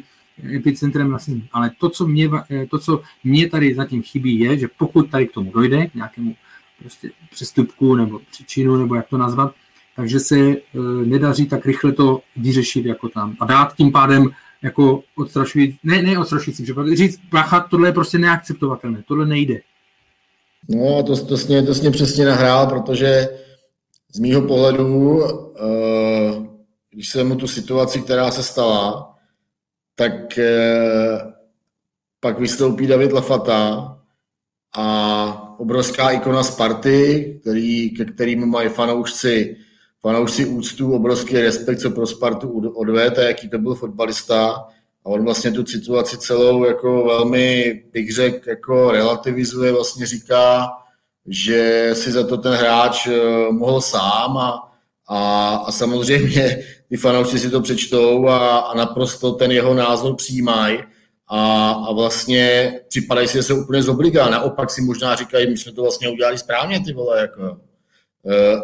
epicentrem 0.55 1.11
rasismu. 1.11 1.41
Ale 1.51 1.71
to 1.79 1.89
co, 1.89 2.07
mě, 2.07 2.29
eh, 2.51 2.65
to, 2.65 2.79
co 2.79 3.01
mě 3.23 3.49
tady 3.49 3.75
zatím 3.75 4.03
chybí, 4.03 4.39
je, 4.39 4.57
že 4.57 4.67
pokud 4.77 5.09
tady 5.09 5.27
k 5.27 5.31
tomu 5.31 5.51
dojde, 5.51 5.87
k 5.87 5.95
nějakému 5.95 6.35
prostě 6.79 7.11
přestupku 7.31 7.95
nebo 7.95 8.21
příčinu, 8.31 8.77
nebo 8.77 8.95
jak 8.95 9.07
to 9.07 9.17
nazvat, 9.17 9.55
takže 9.95 10.19
se 10.19 10.39
e, 10.39 10.57
nedaří 11.05 11.45
tak 11.45 11.65
rychle 11.65 11.91
to 11.91 12.21
vyřešit 12.35 12.85
jako 12.85 13.09
tam. 13.09 13.35
A 13.39 13.45
dát 13.45 13.75
tím 13.75 13.91
pádem 13.91 14.29
jako 14.61 15.03
odstrašující, 15.15 15.79
ne, 15.83 16.01
ne 16.01 16.19
odstrašující 16.19 16.65
říct, 16.93 17.21
bacha, 17.31 17.59
tohle 17.59 17.87
je 17.87 17.93
prostě 17.93 18.17
neakceptovatelné, 18.17 19.03
tohle 19.07 19.25
nejde. 19.25 19.59
No, 20.69 21.03
to, 21.03 21.25
to, 21.25 21.37
sně, 21.37 21.63
to 21.63 21.75
sně 21.75 21.91
přesně 21.91 22.25
nahrál, 22.25 22.67
protože 22.67 23.29
z 24.15 24.19
mýho 24.19 24.41
pohledu, 24.41 25.17
uh, 25.17 26.45
když 26.89 27.09
se 27.09 27.23
mu 27.23 27.35
tu 27.35 27.47
situaci, 27.47 28.01
která 28.01 28.31
se 28.31 28.43
stala, 28.43 29.15
tak 29.95 30.13
uh, 30.13 31.31
pak 32.19 32.39
vystoupí 32.39 32.87
David 32.87 33.11
Lafata 33.11 33.93
a 34.77 35.55
obrovská 35.59 36.09
ikona 36.09 36.43
Sparty, 36.43 37.37
který, 37.41 37.89
ke 37.89 38.05
kterým 38.05 38.45
mají 38.45 38.69
fanoušci 38.69 39.57
fanoušci 40.01 40.45
úctu, 40.45 40.93
obrovský 40.93 41.39
respekt, 41.39 41.79
co 41.79 41.91
pro 41.91 42.07
Spartu 42.07 42.69
odvede, 42.69 43.23
jaký 43.27 43.49
to 43.49 43.59
byl 43.59 43.75
fotbalista. 43.75 44.67
A 45.07 45.09
on 45.09 45.23
vlastně 45.23 45.51
tu 45.51 45.65
situaci 45.65 46.17
celou 46.17 46.65
jako 46.65 47.05
velmi, 47.05 47.73
bych 47.93 48.13
řekl, 48.13 48.49
jako 48.49 48.91
relativizuje, 48.91 49.71
vlastně 49.71 50.05
říká, 50.05 50.67
že 51.27 51.89
si 51.93 52.11
za 52.11 52.27
to 52.27 52.37
ten 52.37 52.53
hráč 52.53 53.07
eh, 53.07 53.51
mohl 53.51 53.81
sám 53.81 54.37
a, 54.37 54.71
a, 55.07 55.49
a 55.55 55.71
samozřejmě 55.71 56.63
ty 56.89 56.97
fanoušci 56.97 57.39
si 57.39 57.49
to 57.49 57.61
přečtou 57.61 58.27
a, 58.27 58.57
a 58.57 58.77
naprosto 58.77 59.31
ten 59.31 59.51
jeho 59.51 59.73
názor 59.73 60.15
přijímají 60.15 60.79
a, 61.27 61.71
a 61.71 61.93
vlastně 61.93 62.73
připadají 62.87 63.27
si, 63.27 63.33
že 63.33 63.43
se 63.43 63.53
úplně 63.53 63.83
zobligá. 63.83 64.29
Naopak 64.29 64.69
si 64.69 64.81
možná 64.81 65.15
říkají, 65.15 65.49
my 65.49 65.57
jsme 65.57 65.71
to 65.71 65.81
vlastně 65.81 66.09
udělali 66.09 66.37
správně, 66.37 66.83
ty 66.85 66.93
vole, 66.93 67.19
jako. 67.19 67.57
Eh, 68.29 68.61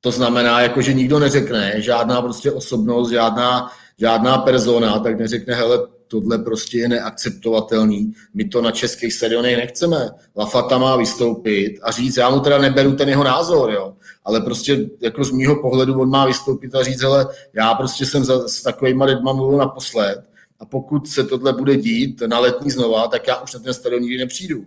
to 0.00 0.10
znamená, 0.10 0.60
jako, 0.60 0.82
že 0.82 0.92
nikdo 0.92 1.18
neřekne, 1.18 1.74
žádná 1.76 2.22
prostě 2.22 2.52
osobnost, 2.52 3.10
žádná, 3.10 3.70
žádná 3.98 4.38
persona, 4.38 4.98
tak 4.98 5.18
neřekne, 5.18 5.54
hele, 5.54 5.78
tohle 6.08 6.38
prostě 6.38 6.78
je 6.78 6.88
neakceptovatelný, 6.88 8.12
my 8.34 8.44
to 8.44 8.62
na 8.62 8.70
českých 8.70 9.12
stadionech 9.12 9.56
nechceme. 9.56 10.10
Lafata 10.36 10.78
má 10.78 10.96
vystoupit 10.96 11.78
a 11.82 11.90
říct, 11.90 12.16
já 12.16 12.30
mu 12.30 12.40
teda 12.40 12.58
neberu 12.58 12.92
ten 12.92 13.08
jeho 13.08 13.24
názor, 13.24 13.70
jo, 13.70 13.94
ale 14.24 14.40
prostě 14.40 14.88
jako 15.00 15.24
z 15.24 15.30
mýho 15.30 15.56
pohledu 15.56 16.00
on 16.00 16.08
má 16.08 16.26
vystoupit 16.26 16.74
a 16.74 16.82
říct, 16.82 17.02
hele, 17.02 17.26
já 17.52 17.74
prostě 17.74 18.06
jsem 18.06 18.24
za, 18.24 18.48
s 18.48 18.62
takovýma 18.62 19.04
lidma 19.04 19.32
mluvil 19.32 19.58
naposled 19.58 20.24
a 20.60 20.64
pokud 20.64 21.08
se 21.08 21.24
tohle 21.24 21.52
bude 21.52 21.76
dít 21.76 22.22
na 22.26 22.38
letní 22.38 22.70
znova, 22.70 23.08
tak 23.08 23.26
já 23.28 23.36
už 23.36 23.54
na 23.54 23.60
ten 23.60 23.74
stadion 23.74 24.02
nikdy 24.02 24.18
nepřijdu 24.18 24.64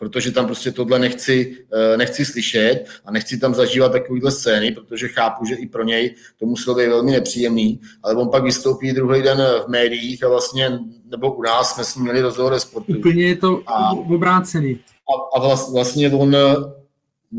protože 0.00 0.32
tam 0.32 0.46
prostě 0.46 0.72
tohle 0.72 0.98
nechci, 0.98 1.56
eh, 1.72 1.96
nechci 1.96 2.24
slyšet 2.24 2.84
a 3.04 3.12
nechci 3.12 3.38
tam 3.38 3.54
zažívat 3.54 3.92
takovýhle 3.92 4.30
scény, 4.30 4.72
protože 4.72 5.08
chápu, 5.08 5.44
že 5.44 5.54
i 5.54 5.66
pro 5.66 5.84
něj 5.84 6.14
to 6.38 6.46
muselo 6.46 6.76
být 6.76 6.86
velmi 6.86 7.12
nepříjemný, 7.12 7.80
ale 8.02 8.14
on 8.14 8.28
pak 8.28 8.42
vystoupí 8.42 8.92
druhý 8.92 9.22
den 9.22 9.42
v 9.66 9.68
médiích 9.68 10.24
a 10.24 10.28
vlastně, 10.28 10.78
nebo 11.10 11.32
u 11.32 11.42
nás 11.42 11.74
jsme 11.74 11.84
s 11.84 11.94
ním 11.94 12.04
měli 12.04 12.20
rozhovor 12.20 12.58
sportu. 12.58 12.98
Úplně 12.98 13.26
je 13.26 13.36
to 13.36 13.60
a, 13.66 13.92
obrácený. 13.92 14.80
A, 15.10 15.38
a 15.38 15.56
vlastně 15.72 16.10
on, 16.10 16.36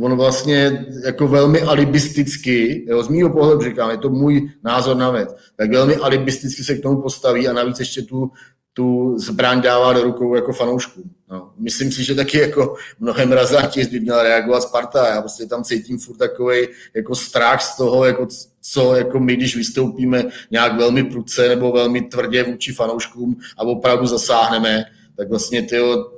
on 0.01 0.17
vlastně 0.17 0.85
jako 1.05 1.27
velmi 1.27 1.61
alibisticky, 1.61 2.85
jo, 2.87 3.03
z 3.03 3.07
mýho 3.07 3.29
pohledu 3.29 3.61
říkám, 3.61 3.91
je 3.91 3.97
to 3.97 4.09
můj 4.09 4.49
názor 4.63 4.97
na 4.97 5.09
věc, 5.11 5.35
tak 5.55 5.71
velmi 5.71 5.95
alibisticky 5.95 6.63
se 6.63 6.75
k 6.77 6.81
tomu 6.81 7.01
postaví 7.01 7.47
a 7.47 7.53
navíc 7.53 7.79
ještě 7.79 8.01
tu 8.01 8.31
tu 8.73 9.17
zbraň 9.17 9.61
dává 9.61 9.93
do 9.93 10.03
rukou 10.03 10.35
jako 10.35 10.53
fanoušku. 10.53 11.03
No. 11.31 11.53
Myslím 11.57 11.91
si, 11.91 12.03
že 12.03 12.15
taky 12.15 12.37
jako 12.37 12.75
mnohem 12.99 13.31
razantě 13.31 13.85
by 13.85 13.99
měla 13.99 14.23
reagovat 14.23 14.63
Sparta. 14.63 15.07
Já 15.07 15.21
prostě 15.21 15.45
tam 15.45 15.63
cítím 15.63 15.99
furt 15.99 16.17
takový 16.17 16.67
jako 16.93 17.15
strach 17.15 17.61
z 17.61 17.77
toho, 17.77 18.05
jako 18.05 18.27
co 18.61 18.95
jako 18.95 19.19
my, 19.19 19.35
když 19.35 19.55
vystoupíme 19.55 20.23
nějak 20.51 20.77
velmi 20.77 21.03
pruce 21.03 21.49
nebo 21.49 21.71
velmi 21.71 22.01
tvrdě 22.01 22.43
vůči 22.43 22.73
fanouškům 22.73 23.35
a 23.57 23.63
opravdu 23.63 24.05
zasáhneme, 24.05 24.83
tak 25.17 25.29
vlastně 25.29 25.61
tyjo, 25.61 26.11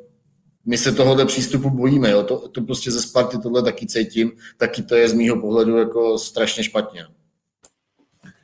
my 0.66 0.78
se 0.78 0.92
tohohle 0.92 1.26
přístupu 1.26 1.70
bojíme. 1.70 2.12
Jo. 2.12 2.24
To, 2.24 2.48
to 2.48 2.62
prostě 2.62 2.92
ze 2.92 3.02
Sparty 3.02 3.38
tohle 3.38 3.64
taky 3.64 3.86
cítím, 3.86 4.32
taky 4.58 4.84
to 4.84 4.96
je 4.96 5.10
z 5.10 5.14
mýho 5.14 5.42
pohledu 5.42 5.78
jako 5.78 6.18
strašně 6.18 6.64
špatně. 6.64 7.06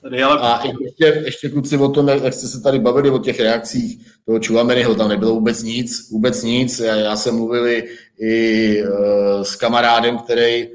Tady 0.02 0.24
ale... 0.24 0.40
A 0.42 0.62
ještě, 0.82 1.22
ještě 1.26 1.50
kluci 1.50 1.78
o 1.78 1.90
tom, 1.90 2.08
jak 2.08 2.34
jste 2.34 2.48
se 2.48 2.62
tady 2.62 2.80
bavili 2.80 3.10
o 3.10 3.20
těch 3.20 3.40
reakcích 3.40 4.06
toho 4.26 4.40
Čuameryho, 4.40 4.96
tam 4.96 5.10
nebylo 5.10 5.34
vůbec 5.34 5.64
nic, 5.64 6.10
vůbec 6.12 6.44
nic. 6.44 6.80
Já, 6.80 6.96
já 6.96 7.16
jsem 7.16 7.36
mluvil 7.36 7.68
i, 7.68 8.84
uh, 8.84 9.42
s 9.42 9.56
kamarádem, 9.56 10.18
který, 10.18 10.68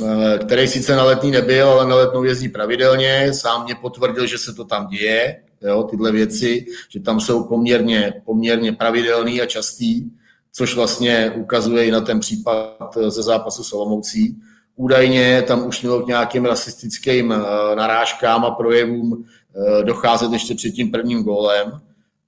uh, 0.00 0.36
který 0.46 0.68
sice 0.68 0.96
na 0.96 1.04
letní 1.04 1.30
nebyl, 1.30 1.68
ale 1.68 1.88
na 1.88 1.96
letnou 1.96 2.24
jezdí 2.24 2.48
pravidelně, 2.48 3.32
sám 3.32 3.64
mě 3.64 3.74
potvrdil, 3.74 4.26
že 4.26 4.38
se 4.38 4.54
to 4.54 4.64
tam 4.64 4.88
děje, 4.88 5.42
jo, 5.62 5.82
tyhle 5.82 6.12
věci, 6.12 6.66
že 6.88 7.00
tam 7.00 7.20
jsou 7.20 7.44
poměrně, 7.44 8.22
poměrně 8.24 8.72
pravidelný 8.72 9.40
a 9.40 9.46
častý, 9.46 10.04
což 10.52 10.74
vlastně 10.74 11.32
ukazuje 11.36 11.84
i 11.84 11.90
na 11.90 12.00
ten 12.00 12.20
případ 12.20 12.98
ze 13.08 13.22
zápasu 13.22 13.64
s 13.64 13.72
Olomoucí 13.72 14.36
Údajně 14.76 15.42
tam 15.42 15.66
už 15.66 15.82
mělo 15.82 16.02
k 16.02 16.06
nějakým 16.06 16.44
rasistickým 16.44 17.32
eh, 17.32 17.76
narážkám 17.76 18.44
a 18.44 18.50
projevům 18.50 19.24
eh, 19.24 19.84
docházet 19.84 20.32
ještě 20.32 20.54
před 20.54 20.70
tím 20.70 20.90
prvním 20.90 21.22
gólem. 21.22 21.80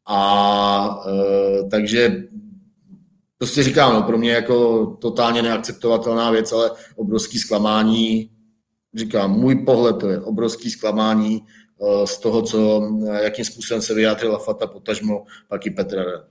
A 0.07 1.05
eh, 1.09 1.69
takže 1.71 2.25
prostě 3.39 3.63
říkám, 3.63 3.95
no, 3.95 4.03
pro 4.03 4.19
mě 4.19 4.33
jako 4.33 4.87
totálně 4.87 5.43
neakceptovatelná 5.43 6.31
věc, 6.31 6.53
ale 6.53 6.71
obrovský 6.97 7.39
zklamání. 7.39 8.31
Říkám, 8.95 9.33
můj 9.33 9.65
pohled 9.65 9.97
to 9.97 10.09
je 10.09 10.21
obrovský 10.21 10.71
zklamání 10.71 11.43
z 12.05 12.19
toho, 12.19 12.43
co, 12.43 12.83
jakým 13.23 13.45
způsobem 13.45 13.83
se 13.83 13.95
vyjádřila 13.95 14.39
Fata, 14.39 14.67
potažmo 14.67 15.25
pak 15.49 15.67
i 15.67 15.71
Petr 15.71 16.25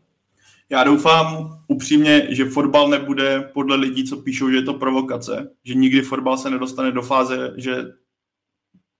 já 0.74 0.84
doufám 0.84 1.60
upřímně, 1.68 2.28
že 2.30 2.46
fotbal 2.46 2.90
nebude 2.90 3.52
podle 3.54 3.76
lidí, 3.76 4.04
co 4.04 4.18
píšou, 4.18 4.50
že 4.50 4.56
je 4.56 4.62
to 4.62 4.74
provokace, 4.74 5.50
že 5.64 5.74
nikdy 5.74 6.02
fotbal 6.02 6.38
se 6.38 6.50
nedostane 6.50 6.92
do 6.92 7.02
fáze, 7.02 7.54
že 7.58 7.86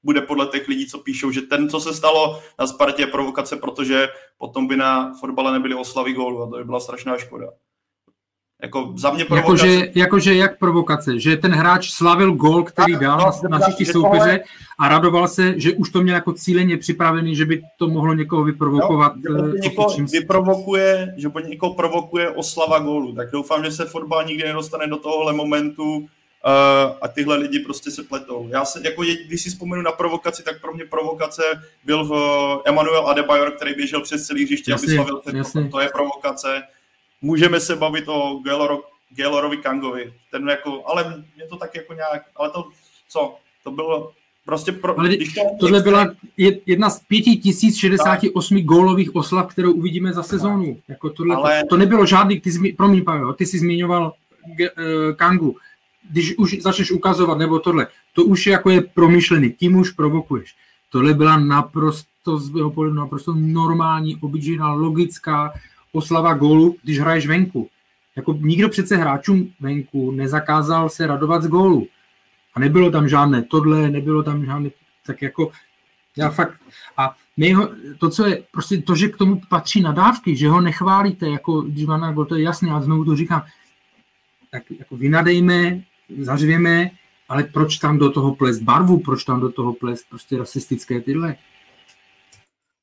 bude 0.04 0.22
podle 0.22 0.48
těch 0.48 0.68
lidí, 0.68 0.88
co 0.88 1.00
píšou, 1.00 1.32
že 1.32 1.42
ten, 1.42 1.70
co 1.70 1.80
se 1.80 1.94
stalo 1.94 2.42
na 2.60 2.68
Spartě, 2.68 3.02
je 3.02 3.08
provokace, 3.08 3.56
protože 3.56 4.08
potom 4.38 4.68
by 4.68 4.78
na 4.78 5.14
fotbale 5.14 5.54
nebyly 5.54 5.76
oslavy 5.76 6.14
gólu 6.14 6.44
a 6.44 6.50
to 6.50 6.58
by 6.58 6.64
byla 6.64 6.80
strašná 6.80 7.18
škoda. 7.18 7.48
Jako 8.64 8.94
za 8.96 9.12
mě 9.12 9.26
provokace. 9.26 9.68
Jakože, 9.68 9.92
jakože 9.96 10.36
jak 10.36 10.60
provokace? 10.60 11.20
Že 11.20 11.38
ten 11.38 11.52
hráč 11.52 11.92
slavil 11.92 12.32
gol, 12.32 12.64
který 12.64 12.96
dal 12.96 13.34
no, 13.44 13.50
na, 13.50 13.60
příští 13.60 13.86
soupeře 13.86 14.44
a 14.80 14.90
radoval 14.90 15.28
se, 15.28 15.60
že 15.60 15.74
už 15.74 15.90
to 15.90 16.02
měl 16.02 16.16
jako 16.16 16.34
cíleně 16.34 16.78
připravený, 16.78 17.36
že 17.36 17.46
by 17.46 17.62
to 17.78 17.88
mohlo 17.88 18.14
někoho 18.14 18.44
vyprovokovat. 18.44 19.14
No, 19.16 19.48
že 19.48 19.60
někoho 19.60 19.96
vyprovokuje, 20.12 21.14
že 21.18 21.30
po 21.30 21.40
někoho 21.40 21.74
provokuje 21.74 22.30
oslava 22.30 22.80
gólu. 22.80 23.16
Tak 23.16 23.32
doufám, 23.32 23.64
že 23.64 23.72
se 23.72 23.86
fotbal 23.86 24.26
nikdy 24.26 24.44
nedostane 24.44 24.88
do 24.88 24.98
tohohle 24.98 25.34
momentu 25.34 26.08
a 27.02 27.08
tyhle 27.08 27.38
lidi 27.38 27.60
prostě 27.60 27.92
se 27.92 28.04
pletou. 28.04 28.48
Já 28.52 28.66
se, 28.66 28.82
jako 28.84 29.04
když 29.28 29.42
si 29.42 29.50
vzpomenu 29.50 29.82
na 29.82 29.92
provokaci, 29.92 30.44
tak 30.44 30.62
pro 30.62 30.74
mě 30.74 30.86
provokace 30.86 31.44
byl 31.86 32.06
v 32.06 32.14
Emmanuel 32.66 33.08
Adebayor, 33.08 33.52
který 33.52 33.76
běžel 33.76 34.02
přes 34.02 34.28
celý 34.28 34.44
hřiště, 34.44 34.72
jasně, 34.72 35.00
aby 35.00 35.22
slavil 35.24 35.70
To 35.72 35.80
je 35.80 35.90
provokace. 35.94 36.62
Můžeme 37.24 37.60
se 37.60 37.76
bavit 37.76 38.08
o 38.08 38.42
Gaylorovi 39.16 39.58
Kangovi. 39.58 40.14
Ten 40.32 40.50
jako, 40.50 40.84
ale 40.86 41.24
mě 41.36 41.48
to 41.48 41.58
tak 41.58 41.76
jako 41.76 41.94
nějak, 41.94 42.24
ale 42.36 42.50
to 42.50 42.70
co? 43.10 43.36
To 43.64 43.72
bylo 43.72 44.12
Prostě 44.46 44.72
pro, 44.72 45.00
Ale 45.00 45.10
když 45.10 45.34
to, 45.34 45.42
tohle 45.60 45.82
byla 45.82 46.12
jedna 46.66 46.90
z 46.90 47.00
5068 47.08 48.58
tak. 48.58 48.66
gólových 48.66 49.16
oslav, 49.16 49.52
kterou 49.52 49.72
uvidíme 49.72 50.14
za 50.14 50.24
sezónu. 50.24 50.78
Jako 50.88 51.10
tohle, 51.10 51.36
Ale... 51.36 51.64
To 51.70 51.78
nebylo 51.78 52.06
žádný, 52.06 52.40
ty, 52.40 52.52
zmi, 52.52 52.74
promiň 52.74 53.04
Pavel, 53.04 53.34
ty 53.34 53.46
jsi 53.46 53.60
zmiňoval 53.60 54.14
uh, 54.48 55.16
Kangu. 55.16 55.58
Když 56.10 56.38
už 56.38 56.62
začneš 56.62 56.92
ukazovat, 56.92 57.38
nebo 57.38 57.60
tohle, 57.60 57.88
to 58.14 58.24
už 58.24 58.48
jako 58.48 58.70
je 58.70 58.82
promyšlený, 58.82 59.52
tím 59.52 59.76
už 59.76 59.92
provokuješ. 59.92 60.56
Tohle 60.92 61.14
byla 61.14 61.38
naprosto 61.40 62.38
z 62.38 62.50
mého 62.50 62.72
pohledu 62.72 62.96
naprosto 62.96 63.34
normální, 63.34 64.18
obyčejná, 64.22 64.74
logická 64.74 65.54
oslava 65.94 66.34
gólu, 66.34 66.76
když 66.84 67.00
hraješ 67.00 67.28
venku. 67.28 67.70
Jako 68.16 68.34
nikdo 68.34 68.70
přece 68.70 68.98
hráčům 68.98 69.54
venku 69.60 70.12
nezakázal 70.12 70.90
se 70.90 71.08
radovat 71.08 71.44
z 71.44 71.48
gólu. 71.48 71.88
A 72.56 72.60
nebylo 72.60 72.92
tam 72.92 73.10
žádné 73.10 73.44
tohle, 73.44 73.90
nebylo 73.90 74.24
tam 74.24 74.46
žádné, 74.46 74.70
tak 75.06 75.22
jako 75.22 75.52
já 76.18 76.30
fakt, 76.30 76.60
a 76.98 77.16
nejho, 77.38 77.70
to, 77.98 78.10
co 78.10 78.26
je, 78.26 78.44
prostě 78.52 78.78
to, 78.78 78.96
že 78.96 79.08
k 79.08 79.18
tomu 79.18 79.42
patří 79.50 79.82
nadávky, 79.82 80.36
že 80.36 80.50
ho 80.50 80.62
nechválíte, 80.62 81.30
jako 81.30 81.62
když 81.62 81.86
má 81.86 81.98
na 81.98 82.26
to 82.26 82.36
je 82.36 82.44
jasné, 82.44 82.72
a 82.72 82.82
znovu 82.82 83.06
to 83.06 83.16
říkám, 83.16 83.44
tak 84.52 84.64
jako 84.80 84.98
vynadejme, 84.98 85.82
zařvěme, 86.20 86.92
ale 87.30 87.44
proč 87.44 87.78
tam 87.78 87.98
do 87.98 88.12
toho 88.12 88.36
plést 88.36 88.62
barvu, 88.62 89.00
proč 89.00 89.24
tam 89.24 89.40
do 89.40 89.52
toho 89.52 89.74
plést 89.74 90.10
prostě 90.10 90.38
rasistické 90.38 91.02
tyhle? 91.02 91.36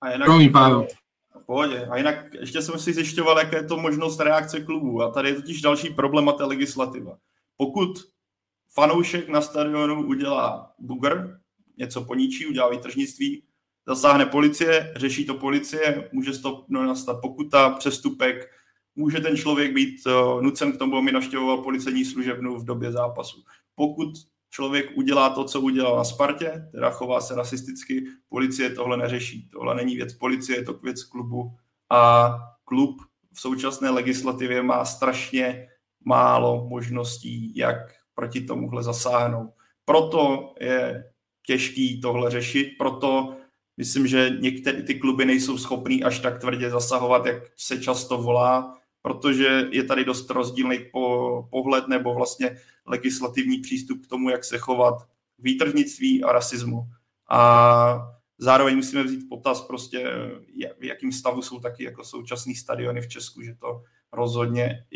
A 0.00 0.12
jinak, 0.12 0.26
Promiň, 0.26 0.52
Pavel. 0.52 0.86
Pohodě. 1.50 1.86
A 1.90 1.96
jinak 1.96 2.34
ještě 2.40 2.62
jsem 2.62 2.78
si 2.78 2.92
zjišťoval, 2.92 3.38
jaké 3.38 3.56
je 3.56 3.64
to 3.64 3.76
možnost 3.76 4.20
reakce 4.20 4.60
klubu. 4.60 5.02
A 5.02 5.10
tady 5.10 5.28
je 5.28 5.34
totiž 5.34 5.60
další 5.60 5.90
problém 5.90 6.28
a 6.28 6.46
legislativa. 6.46 7.18
Pokud 7.56 7.90
fanoušek 8.74 9.28
na 9.28 9.40
stadionu 9.40 10.06
udělá 10.06 10.72
bugr, 10.78 11.40
něco 11.76 12.04
poničí, 12.04 12.46
udělá 12.46 12.68
výtržnictví, 12.68 13.42
zasáhne 13.86 14.26
policie, 14.26 14.92
řeší 14.96 15.26
to 15.26 15.34
policie, 15.34 16.08
může 16.12 16.38
to 16.38 16.64
no, 16.68 16.86
nastat 16.86 17.20
pokuta, 17.20 17.70
přestupek, 17.70 18.50
může 18.96 19.20
ten 19.20 19.36
člověk 19.36 19.72
být 19.74 20.06
uh, 20.06 20.42
nucen 20.42 20.72
k 20.72 20.78
tomu, 20.78 20.96
aby 20.96 21.12
navštěvoval 21.12 21.62
policejní 21.62 22.04
služebnu 22.04 22.58
v 22.58 22.64
době 22.64 22.92
zápasu. 22.92 23.42
Pokud 23.74 24.08
člověk 24.50 24.90
udělá 24.96 25.30
to, 25.30 25.44
co 25.44 25.60
udělal 25.60 25.96
na 25.96 26.04
Spartě, 26.04 26.68
teda 26.72 26.90
chová 26.90 27.20
se 27.20 27.34
rasisticky, 27.34 28.04
policie 28.28 28.70
tohle 28.70 28.96
neřeší. 28.96 29.48
Tohle 29.48 29.74
není 29.74 29.96
věc 29.96 30.14
policie, 30.14 30.58
je 30.58 30.64
to 30.64 30.72
věc 30.72 31.04
klubu. 31.04 31.56
A 31.90 32.30
klub 32.64 32.96
v 33.34 33.40
současné 33.40 33.90
legislativě 33.90 34.62
má 34.62 34.84
strašně 34.84 35.68
málo 36.04 36.66
možností, 36.68 37.56
jak 37.56 37.76
proti 38.14 38.40
tomuhle 38.40 38.82
zasáhnout. 38.82 39.50
Proto 39.84 40.52
je 40.60 41.04
těžký 41.46 42.00
tohle 42.00 42.30
řešit, 42.30 42.74
proto 42.78 43.36
myslím, 43.76 44.06
že 44.06 44.30
některé 44.40 44.82
ty 44.82 44.94
kluby 44.94 45.24
nejsou 45.24 45.58
schopný 45.58 46.04
až 46.04 46.18
tak 46.18 46.40
tvrdě 46.40 46.70
zasahovat, 46.70 47.26
jak 47.26 47.42
se 47.56 47.80
často 47.80 48.18
volá, 48.18 48.79
protože 49.02 49.68
je 49.70 49.84
tady 49.84 50.04
dost 50.04 50.30
rozdílný 50.30 50.78
po, 50.92 51.48
pohled 51.50 51.88
nebo 51.88 52.14
vlastně 52.14 52.56
legislativní 52.86 53.58
přístup 53.58 54.06
k 54.06 54.06
tomu, 54.06 54.30
jak 54.30 54.44
se 54.44 54.58
chovat 54.58 55.02
k 55.36 55.42
výtržnictví 55.42 56.24
a 56.24 56.32
rasismu. 56.32 56.82
A 57.30 58.08
zároveň 58.38 58.76
musíme 58.76 59.04
vzít 59.04 59.28
potaz 59.28 59.60
prostě, 59.60 60.12
v 60.78 60.84
jakým 60.84 61.12
stavu 61.12 61.42
jsou 61.42 61.60
taky 61.60 61.84
jako 61.84 62.04
současný 62.04 62.54
stadiony 62.54 63.00
v 63.00 63.08
Česku, 63.08 63.42
že 63.42 63.54
to 63.54 63.82
rozhodně, 64.12 64.86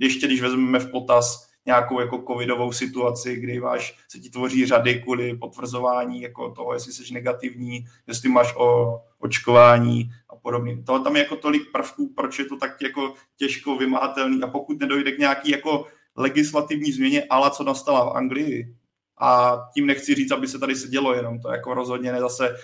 ještě 0.00 0.26
když 0.26 0.40
vezmeme 0.40 0.78
v 0.78 0.90
potaz 0.90 1.45
nějakou 1.66 2.00
jako 2.00 2.24
covidovou 2.26 2.72
situaci, 2.72 3.36
kdy 3.36 3.60
máš, 3.60 3.98
se 4.08 4.18
ti 4.18 4.30
tvoří 4.30 4.66
řady 4.66 5.02
kvůli 5.02 5.36
potvrzování 5.36 6.22
jako 6.22 6.50
toho, 6.50 6.74
jestli 6.74 6.92
jsi 6.92 7.14
negativní, 7.14 7.86
jestli 8.06 8.28
máš 8.28 8.54
o 8.56 9.00
očkování 9.18 10.10
a 10.30 10.36
podobně. 10.36 10.82
To 10.86 10.98
tam 10.98 11.16
je 11.16 11.22
jako 11.22 11.36
tolik 11.36 11.62
prvků, 11.72 12.12
proč 12.16 12.38
je 12.38 12.44
to 12.44 12.56
tak 12.56 12.82
jako 12.82 13.14
těžko 13.36 13.76
vymahatelný 13.76 14.42
a 14.42 14.46
pokud 14.46 14.80
nedojde 14.80 15.12
k 15.12 15.18
nějaký 15.18 15.50
jako 15.50 15.86
legislativní 16.16 16.92
změně, 16.92 17.24
ale 17.30 17.50
co 17.50 17.64
nastala 17.64 18.04
v 18.04 18.16
Anglii, 18.16 18.76
a 19.18 19.58
tím 19.74 19.86
nechci 19.86 20.14
říct, 20.14 20.30
aby 20.30 20.48
se 20.48 20.58
tady 20.58 20.76
sedělo 20.76 21.14
jenom, 21.14 21.40
to 21.40 21.48
jako 21.48 21.74
rozhodně 21.74 22.12
ne 22.12 22.20
zase, 22.20 22.56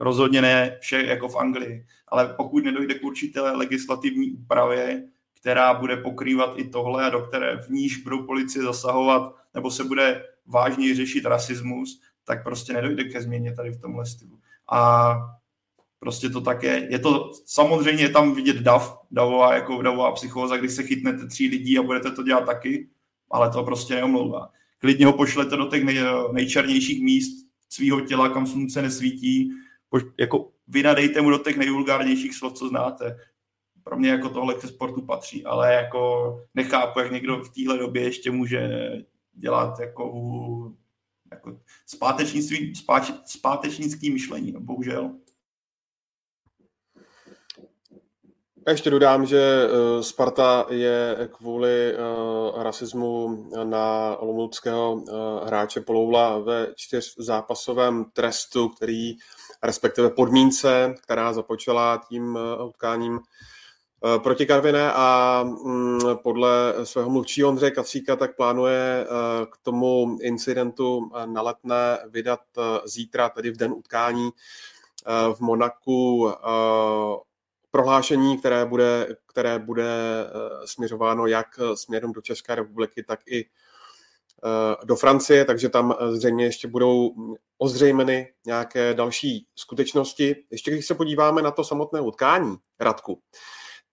rozhodně 0.00 0.42
ne 0.42 0.78
vše 0.80 1.02
jako 1.06 1.28
v 1.28 1.36
Anglii, 1.36 1.86
ale 2.08 2.34
pokud 2.36 2.64
nedojde 2.64 2.94
k 2.94 3.04
určité 3.04 3.40
legislativní 3.40 4.30
úpravě, 4.30 5.02
která 5.46 5.74
bude 5.74 5.96
pokrývat 5.96 6.58
i 6.58 6.68
tohle 6.68 7.06
a 7.06 7.10
do 7.10 7.20
které 7.20 7.56
v 7.56 7.68
níž 7.68 7.96
budou 7.96 8.22
policie 8.22 8.64
zasahovat 8.64 9.34
nebo 9.54 9.70
se 9.70 9.84
bude 9.84 10.24
vážně 10.46 10.94
řešit 10.94 11.24
rasismus, 11.24 12.00
tak 12.24 12.44
prostě 12.44 12.72
nedojde 12.72 13.04
ke 13.04 13.22
změně 13.22 13.54
tady 13.54 13.70
v 13.70 13.80
tomhle 13.80 14.06
stylu. 14.06 14.38
A 14.72 15.14
prostě 15.98 16.28
to 16.28 16.40
také, 16.40 16.88
je 16.90 16.98
to 16.98 17.30
samozřejmě 17.44 18.02
je 18.02 18.08
tam 18.08 18.34
vidět 18.34 18.56
dav, 18.56 18.98
davová, 19.10 19.54
jako 19.54 19.82
davová 19.82 20.12
psychóza, 20.12 20.56
když 20.56 20.72
se 20.72 20.82
chytnete 20.82 21.26
tří 21.26 21.48
lidí 21.48 21.78
a 21.78 21.82
budete 21.82 22.10
to 22.10 22.22
dělat 22.22 22.46
taky, 22.46 22.88
ale 23.30 23.50
to 23.50 23.64
prostě 23.64 23.94
neomlouvá. 23.94 24.50
Klidně 24.78 25.06
ho 25.06 25.12
pošlete 25.12 25.56
do 25.56 25.66
těch 25.66 25.84
nej, 25.84 25.98
nejčernějších 26.32 27.02
míst 27.02 27.46
svého 27.68 28.00
těla, 28.00 28.28
kam 28.28 28.46
slunce 28.46 28.82
nesvítí, 28.82 29.52
poš, 29.88 30.02
jako 30.18 30.50
vynadejte 30.68 31.20
mu 31.20 31.30
do 31.30 31.38
těch 31.38 31.56
nejvulgárnějších 31.56 32.34
slov, 32.34 32.52
co 32.52 32.68
znáte 32.68 33.16
pro 33.86 33.96
mě 33.96 34.10
jako 34.10 34.28
tohle 34.28 34.54
ke 34.54 34.68
sportu 34.68 35.02
patří, 35.02 35.44
ale 35.44 35.74
jako 35.74 36.34
nechápu, 36.54 36.98
jak 37.00 37.12
někdo 37.12 37.36
v 37.36 37.50
téhle 37.54 37.78
době 37.78 38.02
ještě 38.02 38.30
může 38.30 38.90
dělat 39.32 39.80
jako, 39.80 40.12
jako 41.30 41.58
zpátečnictví, 41.86 42.72
zpátečnický 43.26 44.10
myšlení, 44.10 44.52
no, 44.52 44.60
bohužel. 44.60 45.10
A 48.66 48.70
ještě 48.70 48.90
dodám, 48.90 49.26
že 49.26 49.38
eh, 49.38 50.02
Sparta 50.02 50.66
je 50.70 51.28
kvůli 51.32 51.94
uh, 51.94 52.62
rasismu 52.62 53.44
na 53.64 54.16
olomouckého 54.16 54.92
uh, 54.94 55.08
hráče 55.46 55.80
Poloula 55.80 56.38
ve 56.38 56.68
čtyřzápasovém 56.76 58.04
trestu, 58.12 58.68
který 58.68 59.12
respektive 59.62 60.10
podmínce, 60.10 60.94
která 61.02 61.32
započala 61.32 62.02
tím 62.08 62.38
utkáním 62.68 63.18
Eh, 63.18 63.55
proti 64.18 64.46
Karviné 64.46 64.92
a 64.92 65.42
mm, 65.44 66.00
podle 66.22 66.74
svého 66.84 67.10
mluvčího 67.10 67.48
Ondřeje 67.48 67.70
Kacíka 67.70 68.16
tak 68.16 68.36
plánuje 68.36 69.00
eh, 69.00 69.06
k 69.46 69.56
tomu 69.62 70.18
incidentu 70.22 71.10
eh, 71.14 71.26
na 71.26 71.42
letné 71.42 71.98
vydat 72.08 72.40
zítra, 72.84 73.28
tedy 73.28 73.50
v 73.50 73.56
den 73.56 73.72
utkání 73.72 74.30
v 75.34 75.40
Monaku 75.40 76.32
prohlášení, 77.70 78.38
které 78.38 78.64
bude, 78.64 79.16
které 79.26 79.58
bude 79.58 79.90
směřováno 80.64 81.26
jak 81.26 81.46
směrem 81.74 82.12
do 82.12 82.20
České 82.20 82.54
republiky, 82.54 83.02
tak 83.02 83.20
i 83.26 83.44
do 84.84 84.96
Francie, 84.96 85.44
takže 85.44 85.68
tam 85.68 85.94
zřejmě 86.10 86.44
ještě 86.44 86.68
budou 86.68 87.14
ozřejmeny 87.58 88.32
nějaké 88.46 88.94
další 88.94 89.46
skutečnosti. 89.56 90.36
Ještě 90.50 90.70
když 90.70 90.86
se 90.86 90.94
podíváme 90.94 91.42
na 91.42 91.50
to 91.50 91.64
samotné 91.64 92.00
utkání, 92.00 92.56
Radku, 92.80 93.20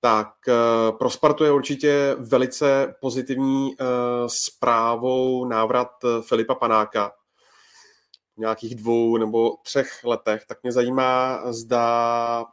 tak 0.04 0.34
eh, 0.48 0.92
pro 0.92 1.10
Spartu 1.10 1.44
je 1.44 1.52
určitě 1.52 2.16
velice 2.20 2.96
pozitivní 3.02 3.72
eh, 3.72 3.86
zprávou 4.28 5.46
návrat 5.46 5.90
eh, 6.04 6.22
Filipa 6.22 6.56
Panáka 6.56 7.12
v 8.36 8.38
nějakých 8.38 8.76
dvou 8.76 9.18
nebo 9.18 9.56
třech 9.64 10.04
letech, 10.04 10.46
tak 10.48 10.64
mě 10.64 10.72
zajímá, 10.72 11.42
zda 11.52 12.46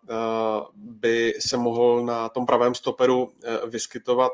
by 0.74 1.34
se 1.48 1.56
mohl 1.56 2.04
na 2.04 2.28
tom 2.28 2.46
pravém 2.46 2.74
stoperu 2.74 3.32
vyskytovat 3.66 4.32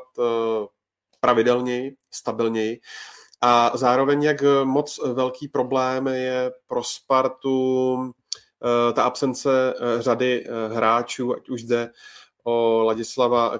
pravidelněji, 1.19 1.95
stabilněji. 2.11 2.79
A 3.41 3.71
zároveň, 3.77 4.23
jak 4.23 4.43
moc 4.63 4.99
velký 5.13 5.47
problém 5.47 6.07
je 6.07 6.51
pro 6.67 6.83
Spartu 6.83 7.97
ta 8.93 9.03
absence 9.03 9.73
řady 9.99 10.45
hráčů, 10.73 11.35
ať 11.35 11.49
už 11.49 11.61
zde 11.61 11.89
o 12.47 12.83
Ladislava 12.83 13.59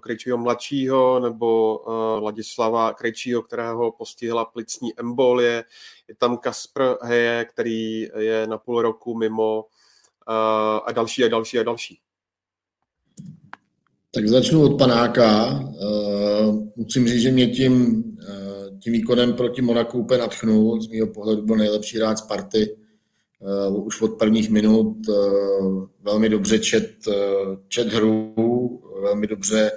Krejčího 0.00 0.36
mladšího 0.36 1.20
nebo 1.20 1.78
uh, 1.78 2.24
Ladislava 2.24 2.92
Krejčího, 2.92 3.42
kterého 3.42 3.92
postihla 3.92 4.44
plicní 4.44 5.00
embolie. 5.00 5.64
Je 6.08 6.14
tam 6.14 6.36
Kasper 6.38 6.96
Heje, 7.02 7.44
který 7.44 8.00
je 8.18 8.46
na 8.46 8.58
půl 8.58 8.82
roku 8.82 9.18
mimo 9.18 9.64
uh, 9.64 10.80
a 10.84 10.92
další 10.92 11.24
a 11.24 11.28
další 11.28 11.58
a 11.58 11.62
další. 11.62 11.98
Tak 14.14 14.28
začnu 14.28 14.62
od 14.64 14.78
panáka. 14.78 15.50
Uh, 15.50 16.64
musím 16.76 17.08
říct, 17.08 17.22
že 17.22 17.30
mě 17.30 17.46
tím, 17.46 18.04
tím 18.82 18.92
výkonem 18.92 19.32
proti 19.32 19.62
Monaku 19.62 19.98
úplně 19.98 20.20
natchnul. 20.20 20.80
Z 20.80 20.88
mého 20.88 21.06
pohledu 21.06 21.42
byl 21.42 21.56
nejlepší 21.56 21.98
hráč 21.98 22.18
Sparty. 22.18 22.76
Uh, 23.44 23.86
už 23.86 24.02
od 24.02 24.18
prvních 24.18 24.50
minut 24.50 24.96
uh, 25.08 25.84
velmi 26.02 26.28
dobře 26.28 26.58
čet, 26.58 26.90
uh, 27.06 27.14
čet 27.68 27.88
hru, 27.88 28.34
velmi 29.02 29.26
dobře, 29.26 29.72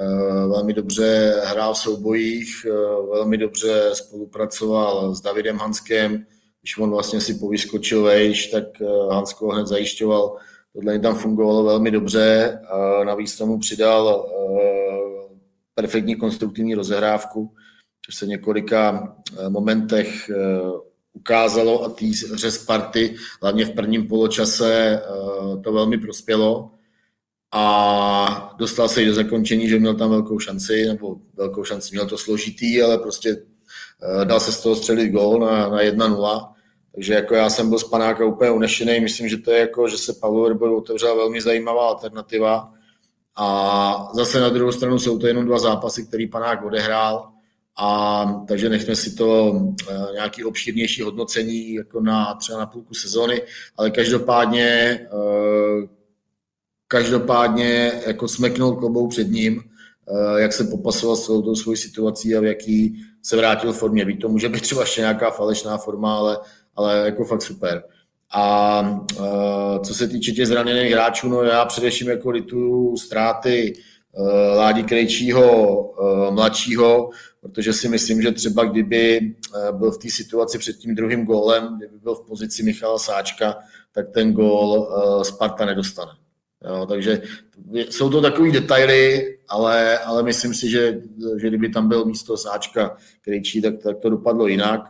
uh, 0.00 0.52
velmi 0.52 0.72
dobře 0.72 1.40
hrál 1.44 1.74
v 1.74 1.78
soubojích, 1.78 2.66
uh, 2.66 3.10
velmi 3.14 3.38
dobře 3.38 3.90
spolupracoval 3.92 5.14
s 5.14 5.20
Davidem 5.20 5.58
Hanskem. 5.58 6.26
Když 6.62 6.78
on 6.78 6.90
vlastně 6.90 7.20
si 7.20 7.34
povyskočil 7.34 8.02
vejš, 8.02 8.46
tak 8.46 8.64
uh, 8.80 9.12
Hansko 9.12 9.48
hned 9.48 9.66
zajišťoval. 9.66 10.36
Tohle 10.72 10.98
tam 10.98 11.14
fungovalo 11.14 11.64
velmi 11.64 11.90
dobře. 11.90 12.58
Uh, 12.74 13.04
navíc 13.04 13.38
tomu 13.38 13.58
přidal 13.58 14.26
uh, 14.26 15.36
perfektní 15.74 16.16
konstruktivní 16.16 16.74
rozehrávku, 16.74 17.52
což 18.06 18.14
se 18.14 18.26
několika 18.26 19.14
momentech 19.48 20.30
ukázalo 21.14 21.84
a 21.84 21.88
té 21.88 22.06
hře 22.32 22.50
Sparty, 22.50 23.16
hlavně 23.42 23.64
v 23.64 23.70
prvním 23.70 24.08
poločase, 24.08 25.02
eh, 25.02 25.62
to 25.62 25.72
velmi 25.72 25.98
prospělo 25.98 26.70
a 27.52 28.54
dostal 28.58 28.88
se 28.88 29.02
i 29.02 29.06
do 29.06 29.14
zakončení, 29.14 29.68
že 29.68 29.78
měl 29.78 29.94
tam 29.94 30.10
velkou 30.10 30.38
šanci, 30.38 30.86
nebo 30.86 31.16
velkou 31.34 31.64
šanci, 31.64 31.88
měl 31.92 32.06
to 32.06 32.18
složitý, 32.18 32.82
ale 32.82 32.98
prostě 32.98 33.36
eh, 34.20 34.24
dal 34.24 34.40
se 34.40 34.52
z 34.52 34.60
toho 34.60 34.76
střelit 34.76 35.12
gól 35.12 35.40
na, 35.40 35.68
na 35.68 35.82
1-0. 35.82 36.48
Takže 36.94 37.14
jako 37.14 37.34
já 37.34 37.50
jsem 37.50 37.68
byl 37.68 37.78
z 37.78 37.84
panáka 37.84 38.24
úplně 38.24 38.50
unešený, 38.50 39.00
myslím, 39.00 39.28
že 39.28 39.36
to 39.36 39.50
je 39.50 39.60
jako, 39.60 39.88
že 39.88 39.98
se 39.98 40.12
Pavlo 40.12 40.48
Ryboru 40.48 40.78
otevřela 40.78 41.14
velmi 41.14 41.40
zajímavá 41.40 41.88
alternativa. 41.88 42.72
A 43.36 44.10
zase 44.14 44.40
na 44.40 44.48
druhou 44.48 44.72
stranu 44.72 44.98
jsou 44.98 45.18
to 45.18 45.26
jenom 45.26 45.44
dva 45.44 45.58
zápasy, 45.58 46.06
který 46.06 46.26
panák 46.26 46.64
odehrál 46.64 47.33
a 47.76 48.24
takže 48.48 48.68
nechme 48.68 48.96
si 48.96 49.14
to 49.14 49.50
uh, 49.50 49.72
nějaký 50.14 50.44
obšírnější 50.44 51.02
hodnocení 51.02 51.74
jako 51.74 52.00
na 52.00 52.34
třeba 52.34 52.58
na 52.58 52.66
půlku 52.66 52.94
sezóny, 52.94 53.42
ale 53.76 53.90
každopádně 53.90 55.00
uh, 55.12 55.88
každopádně 56.88 57.92
jako 58.06 58.28
smeknul 58.28 58.76
klobou 58.76 59.08
před 59.08 59.30
ním, 59.30 59.56
uh, 59.56 60.36
jak 60.36 60.52
se 60.52 60.64
popasoval 60.64 61.16
s 61.16 61.26
tou 61.26 61.54
svojí 61.54 61.76
situací 61.76 62.36
a 62.36 62.40
v 62.40 62.44
jaký 62.44 63.04
se 63.22 63.36
vrátil 63.36 63.72
v 63.72 63.78
formě. 63.78 64.04
Ví, 64.04 64.16
to 64.16 64.28
může 64.28 64.48
být 64.48 64.62
třeba 64.62 64.80
ještě 64.80 65.00
nějaká 65.00 65.30
falešná 65.30 65.78
forma, 65.78 66.16
ale, 66.16 66.38
ale 66.76 67.02
jako 67.04 67.24
fakt 67.24 67.42
super. 67.42 67.82
A 68.36 69.04
co 69.84 69.94
se 69.94 70.08
týče 70.08 70.32
těch 70.32 70.46
zraněných 70.46 70.92
hráčů, 70.92 71.28
no 71.28 71.42
já 71.42 71.64
především 71.64 72.08
jako 72.08 72.30
lituju 72.30 72.96
ztráty 72.96 73.72
Ládi 74.56 74.82
Krejčího 74.82 75.78
uh, 75.82 76.34
mladšího, 76.34 77.10
protože 77.44 77.72
si 77.72 77.88
myslím, 77.88 78.22
že 78.22 78.32
třeba 78.32 78.64
kdyby 78.64 79.20
eh, 79.20 79.72
byl 79.72 79.90
v 79.90 79.98
té 79.98 80.10
situaci 80.10 80.58
před 80.58 80.76
tím 80.76 80.94
druhým 80.94 81.24
gólem, 81.24 81.76
kdyby 81.76 81.98
byl 81.98 82.14
v 82.14 82.26
pozici 82.26 82.62
Michala 82.62 82.98
Sáčka, 82.98 83.56
tak 83.92 84.10
ten 84.10 84.32
gól 84.32 84.88
eh, 84.88 85.24
Sparta 85.24 85.64
nedostane. 85.64 86.12
Jo, 86.64 86.86
takže 86.86 87.22
jsou 87.72 88.10
to 88.10 88.20
takové 88.20 88.50
detaily, 88.50 89.36
ale, 89.48 89.98
ale 89.98 90.22
myslím 90.22 90.54
si, 90.54 90.70
že, 90.70 91.00
že 91.40 91.48
kdyby 91.48 91.68
tam 91.68 91.88
byl 91.88 92.04
místo 92.04 92.36
Sáčka 92.36 92.96
Krejčí, 93.20 93.62
tak, 93.62 93.74
tak 93.82 93.98
to 93.98 94.10
dopadlo 94.10 94.46
jinak. 94.46 94.80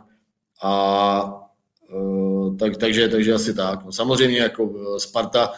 A 0.63 1.43
eh, 1.91 2.55
tak, 2.59 2.77
takže, 2.77 3.09
takže 3.09 3.33
asi 3.33 3.53
tak. 3.53 3.85
No, 3.85 3.91
samozřejmě 3.91 4.39
jako 4.39 4.73
Sparta, 4.97 5.51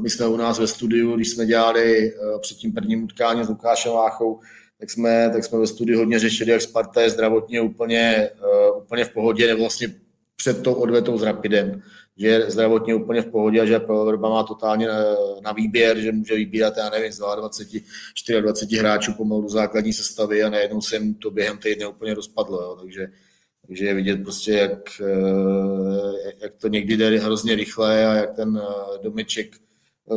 my 0.00 0.10
jsme 0.10 0.28
u 0.28 0.36
nás 0.36 0.58
ve 0.58 0.66
studiu, 0.66 1.16
když 1.16 1.30
jsme 1.30 1.46
dělali 1.46 2.12
před 2.40 2.54
tím 2.54 2.72
prvním 2.72 3.04
utkáním 3.04 3.44
s 3.44 3.48
Lukášem 3.48 3.92
Váchou, 3.92 4.40
tak 4.84 4.90
jsme, 4.90 5.30
tak 5.32 5.44
jsme 5.44 5.58
ve 5.58 5.66
studiu 5.66 5.98
hodně 5.98 6.18
řešili, 6.18 6.50
jak 6.50 6.62
Sparta 6.62 7.02
je 7.02 7.10
zdravotně 7.10 7.60
úplně, 7.60 8.30
uh, 8.42 8.82
úplně 8.82 9.04
v 9.04 9.10
pohodě, 9.10 9.46
nebo 9.46 9.60
vlastně 9.60 9.94
před 10.36 10.62
tou 10.62 10.74
odvetou 10.74 11.18
s 11.18 11.22
Rapidem, 11.22 11.82
že 12.16 12.26
je 12.26 12.50
zdravotně 12.50 12.94
úplně 12.94 13.22
v 13.22 13.30
pohodě 13.30 13.60
a 13.60 13.64
že 13.64 13.78
Pavel 13.78 14.06
Vrba 14.06 14.28
má 14.28 14.42
totálně 14.42 14.88
na, 14.88 14.98
na, 15.40 15.52
výběr, 15.52 16.00
že 16.00 16.12
může 16.12 16.34
vybírat, 16.34 16.76
já 16.76 16.90
nevím, 16.90 17.12
z 17.12 17.18
22, 17.18 18.40
24 18.40 18.80
hráčů 18.80 19.12
pomalu 19.12 19.48
základní 19.48 19.92
sestavy 19.92 20.42
a 20.42 20.50
najednou 20.50 20.80
se 20.80 20.96
jim 20.96 21.14
to 21.14 21.30
během 21.30 21.58
týdne 21.58 21.86
úplně 21.86 22.14
rozpadlo, 22.14 22.62
jo. 22.62 22.76
takže 22.80 23.08
takže 23.66 23.86
je 23.86 23.94
vidět 23.94 24.22
prostě, 24.22 24.52
jak, 24.52 25.00
eh, 25.00 26.34
jak 26.42 26.54
to 26.54 26.68
někdy 26.68 26.96
jde 26.96 27.18
hrozně 27.18 27.54
rychle 27.54 28.06
a 28.06 28.14
jak 28.14 28.36
ten 28.36 28.62
eh, 28.62 29.02
domeček 29.02 29.56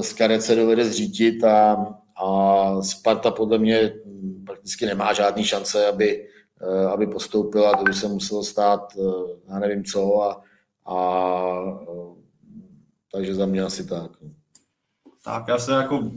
z 0.01 0.13
karece 0.13 0.55
dovede 0.55 0.85
zřítit 0.85 1.43
a, 1.43 1.87
a 2.23 2.81
Sparta 2.81 3.31
podle 3.31 3.57
mě 3.57 3.93
prakticky 4.45 4.85
nemá 4.85 5.13
žádný 5.13 5.43
šance, 5.43 5.87
aby, 5.87 6.27
eh, 6.61 6.85
aby 6.85 7.07
postoupila, 7.07 7.77
to 7.77 7.83
by 7.83 7.93
se 7.93 8.07
muselo 8.07 8.43
stát, 8.43 8.93
eh, 8.99 9.51
já 9.53 9.59
nevím 9.59 9.83
co, 9.83 10.21
a, 10.21 10.41
a 10.85 10.97
eh, 11.81 12.21
takže 13.11 13.35
za 13.35 13.45
mě 13.45 13.61
asi 13.61 13.87
tak. 13.87 14.11
No. 14.21 14.29
Tak 15.23 15.47
já 15.47 15.57
se 15.57 15.71
jako, 15.71 16.11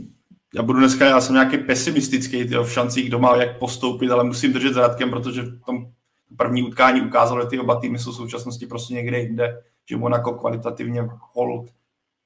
já 0.55 0.63
budu 0.63 0.79
dneska, 0.79 1.07
já 1.07 1.21
jsem 1.21 1.35
nějaký 1.35 1.59
pesimistický 1.59 2.49
tyjo, 2.49 2.65
v 2.65 2.73
šancích 2.73 3.11
doma, 3.11 3.37
jak 3.37 3.59
postoupit, 3.59 4.11
ale 4.11 4.25
musím 4.25 4.53
držet 4.53 4.75
zradkem, 4.75 5.11
protože 5.11 5.43
v 5.43 5.61
tom 5.67 5.93
první 6.37 6.63
utkání 6.63 7.01
ukázalo, 7.01 7.41
že 7.41 7.47
ty 7.47 7.59
oba 7.59 7.81
týmy 7.81 7.99
jsou 7.99 8.13
v 8.13 8.17
současnosti 8.17 8.67
prostě 8.67 8.95
někde 8.95 9.19
jinde, 9.19 9.63
že 9.89 9.97
Monaco 9.97 10.33
kvalitativně 10.33 11.09
hold 11.33 11.71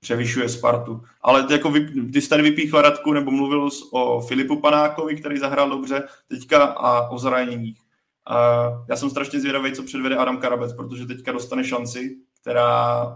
převyšuje 0.01 0.49
Spartu. 0.49 1.03
Ale 1.21 1.47
jako 1.51 1.73
ty 2.13 2.21
jsi 2.21 2.29
tady 2.29 2.43
vypíchl 2.43 2.83
Radku, 2.83 3.13
nebo 3.13 3.31
mluvil 3.31 3.71
jsi 3.71 3.85
o 3.93 4.21
Filipu 4.21 4.61
Panákovi, 4.61 5.17
který 5.17 5.39
zahrál 5.39 5.71
dobře 5.71 6.03
teďka 6.29 6.65
a 6.65 7.09
o 7.11 7.19
zraněních. 7.19 7.79
A 8.27 8.65
já 8.89 8.97
jsem 8.97 9.11
strašně 9.11 9.41
zvědavý, 9.41 9.73
co 9.73 9.83
předvede 9.83 10.17
Adam 10.17 10.39
Karabec, 10.39 10.73
protože 10.73 11.07
teďka 11.07 11.33
dostane 11.33 11.65
šanci, 11.65 12.17
která 12.41 13.07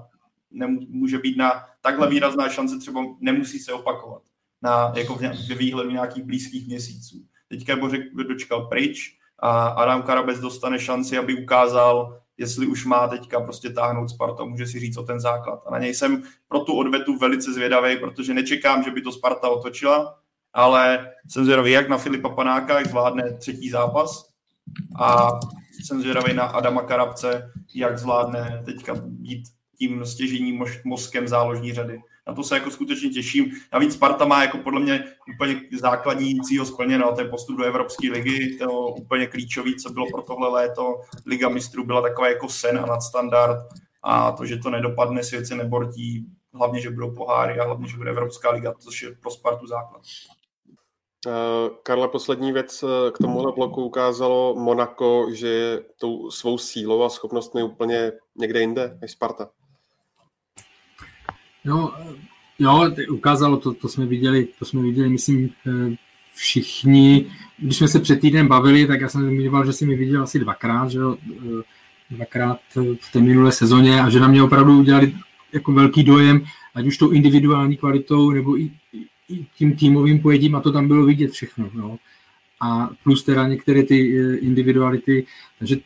nemůže 0.51 1.19
být 1.19 1.37
na 1.37 1.53
takhle 1.81 2.11
výrazná 2.11 2.49
šance, 2.49 2.79
třeba 2.79 3.01
nemusí 3.21 3.59
se 3.59 3.73
opakovat 3.73 4.23
na, 4.63 4.93
jako 4.97 5.15
v, 5.15 5.21
ve 5.49 5.55
výhledu 5.55 5.91
nějakých 5.91 6.25
blízkých 6.25 6.67
měsíců. 6.67 7.17
Teďka 7.49 7.77
Bořek 7.77 8.01
dočkal 8.29 8.67
pryč 8.67 9.18
a 9.39 9.67
Adam 9.69 10.03
Karabec 10.03 10.41
dostane 10.41 10.79
šanci, 10.79 11.19
aby 11.19 11.35
ukázal, 11.35 12.21
jestli 12.37 12.67
už 12.67 12.85
má 12.85 13.09
teďka 13.09 13.41
prostě 13.41 13.71
táhnout 13.71 14.11
Sparta, 14.11 14.45
může 14.45 14.67
si 14.67 14.81
říct 14.81 14.97
o 14.97 15.03
ten 15.03 15.21
základ. 15.21 15.63
A 15.67 15.71
na 15.71 15.79
něj 15.79 15.95
jsem 15.95 16.23
pro 16.49 16.61
tu 16.61 16.73
odvetu 16.79 17.19
velice 17.19 17.53
zvědavý, 17.53 17.97
protože 17.97 18.35
nečekám, 18.35 18.83
že 18.83 18.91
by 18.91 19.03
to 19.03 19.13
Sparta 19.13 19.49
otočila, 19.49 20.15
ale 20.53 21.11
jsem 21.29 21.45
zvědavý 21.45 21.73
jak 21.73 21.89
na 21.89 21.99
Filipa 21.99 22.29
Panáka, 22.29 22.79
jak 22.79 22.89
zvládne 22.89 23.37
třetí 23.39 23.71
zápas 23.71 24.29
a 25.01 25.31
jsem 25.85 26.01
zvědavý 26.01 26.35
na 26.35 26.45
Adama 26.45 26.83
Karabce, 26.83 27.53
jak 27.75 27.99
zvládne 27.99 28.63
teďka 28.65 28.95
být 29.05 29.45
tím 29.79 30.07
stěžením 30.07 30.65
mozkem 30.85 31.29
záložní 31.29 31.73
řady 31.73 32.01
na 32.29 32.35
to 32.35 32.43
se 32.43 32.55
jako 32.55 32.71
skutečně 32.71 33.11
těším. 33.11 33.51
Navíc 33.73 33.95
Sparta 33.95 34.25
má 34.25 34.43
jako 34.43 34.59
podle 34.59 34.81
mě 34.81 35.05
úplně 35.35 35.61
základní 35.81 36.41
cíl 36.41 36.67
splněno, 36.67 37.15
je 37.19 37.25
postup 37.25 37.59
do 37.59 37.65
Evropské 37.65 38.11
ligy, 38.11 38.57
to 38.59 38.89
úplně 38.89 39.27
klíčový, 39.27 39.77
co 39.77 39.91
bylo 39.91 40.07
pro 40.13 40.23
tohle 40.23 40.49
léto. 40.49 41.01
Liga 41.27 41.49
mistrů 41.49 41.85
byla 41.85 42.03
taková 42.03 42.29
jako 42.29 42.49
sen 42.49 42.79
a 42.79 42.87
nadstandard 42.87 43.59
a 44.03 44.33
to, 44.33 44.47
že 44.47 44.57
to 44.57 44.71
nedopadne, 44.71 45.23
svět 45.23 45.47
se 45.47 45.55
nebortí, 45.55 46.27
hlavně, 46.55 46.81
že 46.81 46.91
budou 46.91 47.15
poháry 47.15 47.61
a 47.61 47.65
hlavně, 47.65 47.89
že 47.89 47.97
bude 47.97 48.11
Evropská 48.11 48.51
liga, 48.51 48.75
což 48.79 49.03
je 49.03 49.15
pro 49.23 49.31
Spartu 49.31 49.67
základ. 49.67 50.03
Uh, 51.27 51.77
Karla, 51.83 52.09
poslední 52.09 52.53
věc 52.53 52.83
eh, 52.83 53.11
k 53.11 53.19
tomuhle 53.19 53.53
bloku 53.53 53.85
ukázalo 53.85 54.55
Monako, 54.55 55.27
že 55.33 55.49
je 55.49 55.85
tou 56.01 56.31
svou 56.31 56.59
sílou 56.59 57.03
a 57.03 57.09
schopnostmi 57.09 57.63
úplně 57.63 58.13
někde 58.37 58.61
jinde 58.61 58.99
než 59.01 59.11
Sparta. 59.13 59.51
No, 61.69 61.93
jo, 62.59 62.91
ukázalo 63.11 63.57
to, 63.57 63.75
to 63.75 63.89
jsme 63.89 64.07
viděli, 64.07 64.49
to 64.59 64.65
jsme 64.65 64.83
viděli, 64.83 65.09
myslím, 65.09 65.51
eh, 65.67 65.97
všichni. 66.35 67.27
Když 67.59 67.77
jsme 67.77 67.89
se 67.89 68.01
před 68.01 68.21
týdnem 68.21 68.49
bavili, 68.49 68.87
tak 68.87 69.01
já 69.01 69.09
jsem 69.09 69.23
zmiňoval, 69.23 69.67
že 69.67 69.73
jsem 69.73 69.89
mi 69.89 69.97
viděl 69.97 70.23
asi 70.23 70.39
dvakrát, 70.39 70.91
že 70.91 70.99
jo, 70.99 71.17
eh, 71.33 71.63
dvakrát 72.11 72.61
v 73.01 73.13
té 73.13 73.21
minulé 73.21 73.53
sezóně 73.53 74.01
a 74.01 74.11
že 74.11 74.21
na 74.21 74.29
mě 74.29 74.43
opravdu 74.43 74.79
udělali 74.79 75.15
jako 75.53 75.73
velký 75.73 76.05
dojem, 76.05 76.45
ať 76.75 76.87
už 76.87 76.99
tou 76.99 77.11
individuální 77.11 77.77
kvalitou 77.77 78.31
nebo 78.31 78.61
i, 78.61 78.71
i 79.29 79.47
tím 79.57 79.77
týmovým 79.77 80.21
pojedím 80.21 80.55
a 80.55 80.61
to 80.61 80.73
tam 80.73 80.89
bylo 80.89 81.05
vidět 81.05 81.31
všechno. 81.31 81.71
No. 81.75 81.99
A 82.61 82.91
plus 83.03 83.23
teda 83.23 83.49
některé 83.49 83.83
ty 83.83 84.21
eh, 84.21 84.37
individuality. 84.37 85.27
Takže 85.59 85.77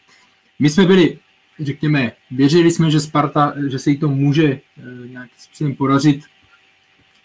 my 0.58 0.70
jsme 0.70 0.86
byli 0.86 1.18
řekněme, 1.60 2.12
věřili 2.30 2.70
jsme, 2.70 2.90
že 2.90 3.00
Sparta, 3.00 3.54
že 3.68 3.78
se 3.78 3.90
jí 3.90 3.98
to 3.98 4.08
může 4.08 4.44
eh, 4.44 4.60
nějakým 5.08 5.38
způsobem 5.38 5.74
porazit, 5.74 6.24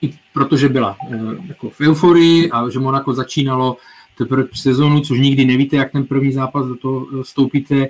i 0.02 0.14
protože 0.34 0.70
byla 0.70 0.98
eh, 1.12 1.18
jako 1.48 1.70
v 1.70 1.82
euforii 1.82 2.52
a 2.52 2.70
že 2.70 2.80
Monako 2.80 3.14
začínalo 3.14 3.78
teprve 4.18 4.44
sezónu, 4.54 5.02
což 5.02 5.20
nikdy 5.20 5.46
nevíte, 5.46 5.76
jak 5.76 5.92
ten 5.92 6.06
první 6.06 6.32
zápas 6.32 6.66
do 6.66 6.76
toho 6.76 7.08
eh, 7.20 7.24
vstoupíte. 7.24 7.88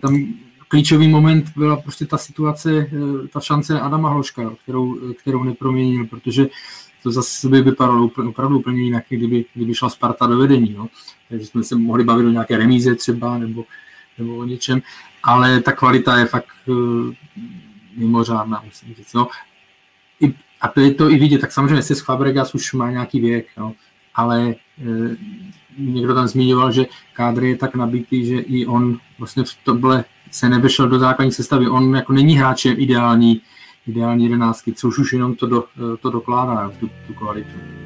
Tam 0.00 0.34
klíčový 0.68 1.08
moment 1.08 1.52
byla 1.56 1.76
prostě 1.76 2.06
ta 2.06 2.18
situace, 2.18 2.90
ta 3.32 3.40
šance 3.40 3.80
Adama 3.80 4.08
Hloška, 4.08 4.50
kterou, 4.62 4.98
kterou 5.14 5.44
neproměnil, 5.44 6.06
protože 6.06 6.46
to 7.06 7.10
zase 7.10 7.48
by 7.48 7.62
vypadalo 7.62 8.10
opravdu 8.28 8.58
úplně 8.58 8.82
jinak, 8.82 9.04
kdyby, 9.08 9.44
kdyby 9.54 9.74
šla 9.74 9.88
Sparta 9.88 10.26
do 10.26 10.38
vedení. 10.38 10.74
No. 10.78 10.88
Takže 11.28 11.46
jsme 11.46 11.64
se 11.64 11.76
mohli 11.76 12.04
bavit 12.04 12.26
o 12.26 12.30
nějaké 12.30 12.56
remíze 12.56 12.94
třeba, 12.94 13.38
nebo, 13.38 13.64
nebo 14.18 14.36
o 14.36 14.44
něčem, 14.44 14.82
ale 15.26 15.60
ta 15.60 15.72
kvalita 15.72 16.18
je 16.18 16.26
fakt 16.26 16.46
uh, 16.66 17.12
mimořádná, 17.96 18.62
musím 18.64 18.94
říct. 18.94 19.14
No. 19.14 19.28
I, 20.20 20.34
a 20.60 20.80
je 20.80 20.94
to 20.94 21.10
i 21.10 21.18
vidět, 21.18 21.38
tak 21.38 21.52
samozřejmě 21.52 21.82
se 21.82 21.94
Fabregas 21.94 22.54
už 22.54 22.72
má 22.72 22.90
nějaký 22.90 23.20
věk, 23.20 23.46
no. 23.58 23.72
ale 24.14 24.48
e, 24.50 24.56
někdo 25.78 26.14
tam 26.14 26.28
zmiňoval, 26.28 26.72
že 26.72 26.86
kádr 27.12 27.44
je 27.44 27.56
tak 27.56 27.74
nabitý, 27.74 28.26
že 28.26 28.38
i 28.38 28.66
on 28.66 28.98
vlastně 29.18 29.44
v 29.44 29.54
tohle 29.64 30.04
se 30.30 30.48
nevešel 30.48 30.88
do 30.88 30.98
základní 30.98 31.32
sestavy. 31.32 31.68
On 31.68 31.96
jako 31.96 32.12
není 32.12 32.36
hráčem 32.36 32.74
ideální, 32.78 33.40
ideální 33.86 34.24
jedenáctky, 34.24 34.72
což 34.72 34.98
už 34.98 35.12
jenom 35.12 35.34
to, 35.34 35.46
do, 35.46 35.64
to 36.00 36.10
dokládá, 36.10 36.72
tu, 36.80 36.90
tu 37.06 37.14
kvalitu. 37.14 37.85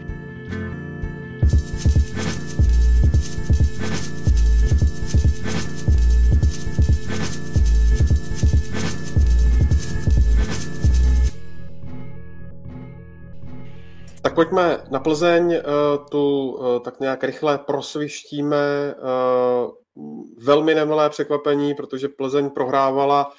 Tak 14.31 14.35
pojďme 14.35 14.87
na 14.91 15.01
Plzeň, 15.01 15.53
eh, 15.53 15.63
tu 16.11 16.59
eh, 16.59 16.81
tak 16.81 17.01
nějak 17.01 17.25
rychle 17.25 17.59
prosvištíme. 17.59 18.95
Eh, 18.95 19.71
velmi 20.39 20.75
nemilé 20.75 21.11
překvapení, 21.11 21.75
protože 21.75 22.09
Plzeň 22.09 22.51
prohrávala 22.51 23.33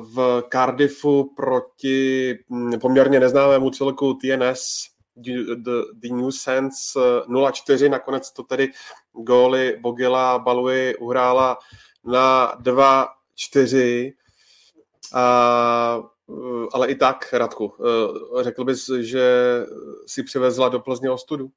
v 0.00 0.42
Cardiffu 0.52 1.34
proti 1.36 2.34
hm, 2.50 2.78
poměrně 2.80 3.20
neznámému 3.20 3.70
celku 3.70 4.14
TNS 4.14 4.86
The, 5.16 6.08
New 6.12 6.30
Sense 6.30 7.00
0-4. 7.28 7.90
Nakonec 7.90 8.30
to 8.32 8.42
tedy 8.42 8.68
góly 9.12 9.76
Bogila 9.80 10.38
Balui 10.38 10.96
uhrála 10.96 11.58
na 12.04 12.54
2-4. 12.62 14.12
A 15.14 16.02
ale 16.72 16.88
i 16.88 16.94
tak, 16.94 17.32
Radku, 17.32 17.72
eh, 17.80 18.44
řekl 18.44 18.64
bys, 18.64 18.90
že 19.00 19.24
si 20.06 20.22
přivezla 20.22 20.68
do 20.68 20.80
Plzně 20.80 21.10
ostudu? 21.10 21.50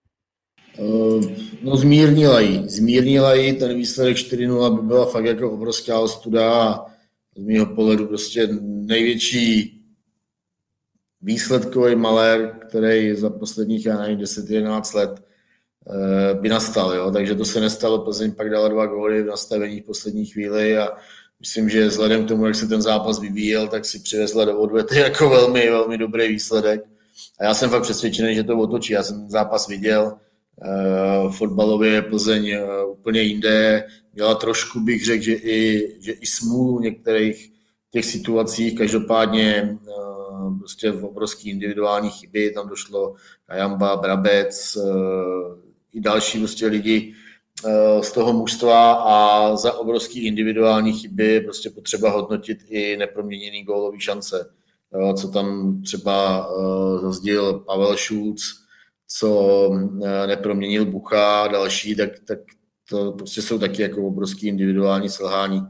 Eh, 0.80 1.36
no 1.62 1.78
zmírnila 1.78 2.40
ji, 2.40 2.70
zmírnila 2.70 3.34
ji, 3.34 3.54
ten 3.54 3.76
výsledek 3.76 4.18
4-0 4.18 4.70
by 4.70 4.82
byla 4.82 5.06
fakt 5.06 5.26
jako 5.26 5.52
obrovská 5.52 6.00
ostuda 6.00 6.64
a 6.64 6.86
z 7.38 7.44
mého 7.44 7.66
pohledu 7.66 8.08
prostě 8.08 8.48
největší 8.62 9.80
výsledkový 11.22 11.96
malér, 11.96 12.60
který 12.68 13.16
za 13.16 13.30
posledních, 13.30 13.86
já 13.86 13.98
nevím, 13.98 14.20
10-11 14.20 14.98
let 14.98 15.24
by 16.42 16.50
nastal, 16.50 16.94
jo? 16.94 17.12
takže 17.12 17.36
to 17.36 17.46
se 17.46 17.60
nestalo, 17.60 18.00
Plzeň 18.00 18.32
pak 18.32 18.50
dala 18.50 18.68
dva 18.68 18.86
góly 18.86 19.24
v 19.24 19.26
nastavení 19.26 19.82
v 19.82 19.86
poslední 19.86 20.26
chvíli 20.26 20.78
a 20.78 20.90
myslím, 21.44 21.70
že 21.70 21.88
vzhledem 21.88 22.26
k 22.26 22.28
tomu, 22.28 22.46
jak 22.46 22.56
se 22.56 22.68
ten 22.68 22.82
zápas 22.82 23.20
vyvíjel, 23.20 23.68
tak 23.68 23.86
si 23.86 24.00
přivezla 24.00 24.46
do 24.46 24.60
odvety 24.60 25.00
jako 25.00 25.30
velmi, 25.30 25.70
velmi 25.70 25.98
dobrý 25.98 26.28
výsledek. 26.28 26.84
A 27.40 27.44
já 27.44 27.54
jsem 27.54 27.70
fakt 27.70 27.82
přesvědčený, 27.82 28.36
že 28.36 28.44
to 28.44 28.58
otočí. 28.58 28.94
Já 28.94 29.04
jsem 29.04 29.20
ten 29.20 29.30
zápas 29.30 29.68
viděl, 29.68 30.14
uh, 31.24 31.32
fotbalově 31.32 31.92
je 31.92 32.02
Plzeň 32.02 32.58
uh, 32.58 32.92
úplně 32.92 33.22
jinde. 33.22 33.88
Měla 34.14 34.36
trošku, 34.36 34.80
bych 34.80 35.06
řekl, 35.06 35.24
že 35.24 35.34
i, 35.34 35.88
že 36.02 36.12
i 36.12 36.26
smůlu 36.26 36.78
v 36.78 36.82
některých 36.82 37.52
těch 37.92 38.06
situacích. 38.06 38.78
Každopádně 38.78 39.78
uh, 39.88 40.60
prostě 40.60 40.92
v 40.92 41.06
obrovský 41.06 41.50
individuální 41.50 42.10
chyby. 42.10 42.52
Tam 42.52 42.70
došlo 42.70 43.16
Kajamba, 43.48 43.96
Brabec, 43.96 44.78
i 45.94 46.02
další 46.02 46.40
prostě 46.40 46.68
lidi, 46.68 47.14
z 48.02 48.12
toho 48.12 48.34
mužstva 48.34 48.94
a 48.94 49.56
za 49.56 49.74
obrovský 49.74 50.26
individuální 50.26 50.94
chyby 50.94 51.26
je 51.26 51.42
prostě 51.42 51.70
potřeba 51.70 52.10
hodnotit 52.10 52.58
i 52.70 52.98
neproměněný 52.98 53.64
gólový 53.64 54.00
šance. 54.00 54.50
Co 55.22 55.28
tam 55.28 55.82
třeba 55.82 56.48
eh, 56.50 57.00
zazdil 57.02 57.60
Pavel 57.60 57.98
Šulc, 57.98 58.42
co 59.08 59.70
eh, 60.06 60.28
neproměnil 60.28 60.86
Bucha 60.86 61.42
a 61.44 61.48
další, 61.48 61.96
tak, 61.96 62.10
tak 62.28 62.40
to 62.90 63.12
prostě 63.12 63.42
jsou 63.42 63.60
taky 63.60 63.82
jako 63.82 64.08
obrovský 64.08 64.48
individuální 64.48 65.10
selhání. 65.10 65.62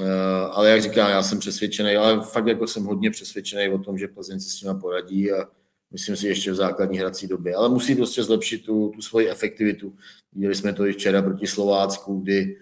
Eh, 0.00 0.04
ale 0.50 0.70
jak 0.70 0.82
říkám, 0.82 1.10
já 1.10 1.22
jsem 1.22 1.38
přesvědčený, 1.38 1.96
ale 1.96 2.20
fakt 2.22 2.46
jako 2.46 2.66
jsem 2.66 2.84
hodně 2.84 3.10
přesvědčený 3.10 3.68
o 3.68 3.78
tom, 3.78 3.98
že 3.98 4.08
Plzeň 4.08 4.40
se 4.40 4.50
s 4.50 4.62
nimi 4.62 4.80
poradí 4.80 5.32
a 5.32 5.44
myslím 5.92 6.16
si 6.16 6.28
ještě 6.28 6.52
v 6.52 6.54
základní 6.54 6.98
hrací 6.98 7.26
době. 7.26 7.54
Ale 7.54 7.68
musí 7.68 7.94
prostě 7.94 8.22
zlepšit 8.22 8.64
tu, 8.64 8.92
tu 8.94 9.02
svoji 9.02 9.28
efektivitu. 9.30 9.92
Viděli 10.32 10.54
jsme 10.54 10.72
to 10.72 10.86
i 10.86 10.92
včera 10.92 11.22
proti 11.22 11.46
Slovácku, 11.46 12.20
kdy, 12.20 12.58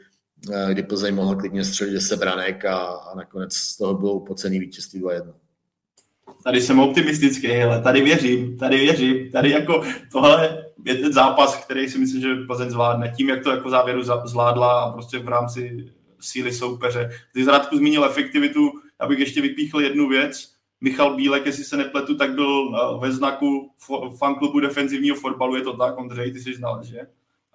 eh, 0.52 0.74
kdy 0.74 0.82
Plzeň 0.82 1.14
mohl 1.14 1.36
klidně 1.36 1.64
střelit 1.64 1.94
10 1.94 2.18
branek 2.18 2.64
a, 2.64 2.76
a 2.78 3.14
nakonec 3.16 3.55
z 3.55 3.76
toho 3.76 3.94
bylo 3.94 4.12
upocený 4.12 4.59
vítězství 4.59 5.00
2-1. 5.00 5.34
Tady 6.44 6.60
jsem 6.60 6.80
optimistický, 6.80 7.62
ale 7.62 7.82
tady 7.82 8.00
věřím, 8.00 8.59
tady 8.59 8.76
věřím, 8.76 9.30
tady 9.30 9.50
jako 9.50 9.82
tohle 10.12 10.64
je 10.84 10.94
ten 10.94 11.12
zápas, 11.12 11.64
který 11.64 11.88
si 11.88 11.98
myslím, 11.98 12.20
že 12.20 12.34
Plzeň 12.46 12.70
zvládne. 12.70 13.12
Tím, 13.16 13.28
jak 13.28 13.42
to 13.42 13.50
jako 13.50 13.70
závěru 13.70 14.02
zvládla 14.24 14.80
a 14.80 14.92
prostě 14.92 15.18
v 15.18 15.28
rámci 15.28 15.86
síly 16.20 16.52
soupeře. 16.52 17.10
Ty 17.32 17.44
z 17.44 17.48
zmínil 17.76 18.05
efektivitu, 18.05 18.70
abych 18.98 19.18
ještě 19.18 19.42
vypíchl 19.42 19.80
jednu 19.80 20.09
věc 20.09 20.57
Michal 20.80 21.16
Bílek, 21.16 21.46
jestli 21.46 21.64
se 21.64 21.76
nepletu, 21.76 22.16
tak 22.16 22.34
byl 22.34 22.74
eh, 22.74 22.98
ve 23.00 23.12
znaku 23.12 23.70
fanklubu 24.18 24.60
defenzivního 24.60 25.16
fotbalu, 25.16 25.56
je 25.56 25.62
to 25.62 25.76
tak, 25.76 25.98
Ondřej, 25.98 26.32
ty 26.32 26.40
jsi 26.40 26.55
znal, 26.55 26.82
že? 26.84 27.00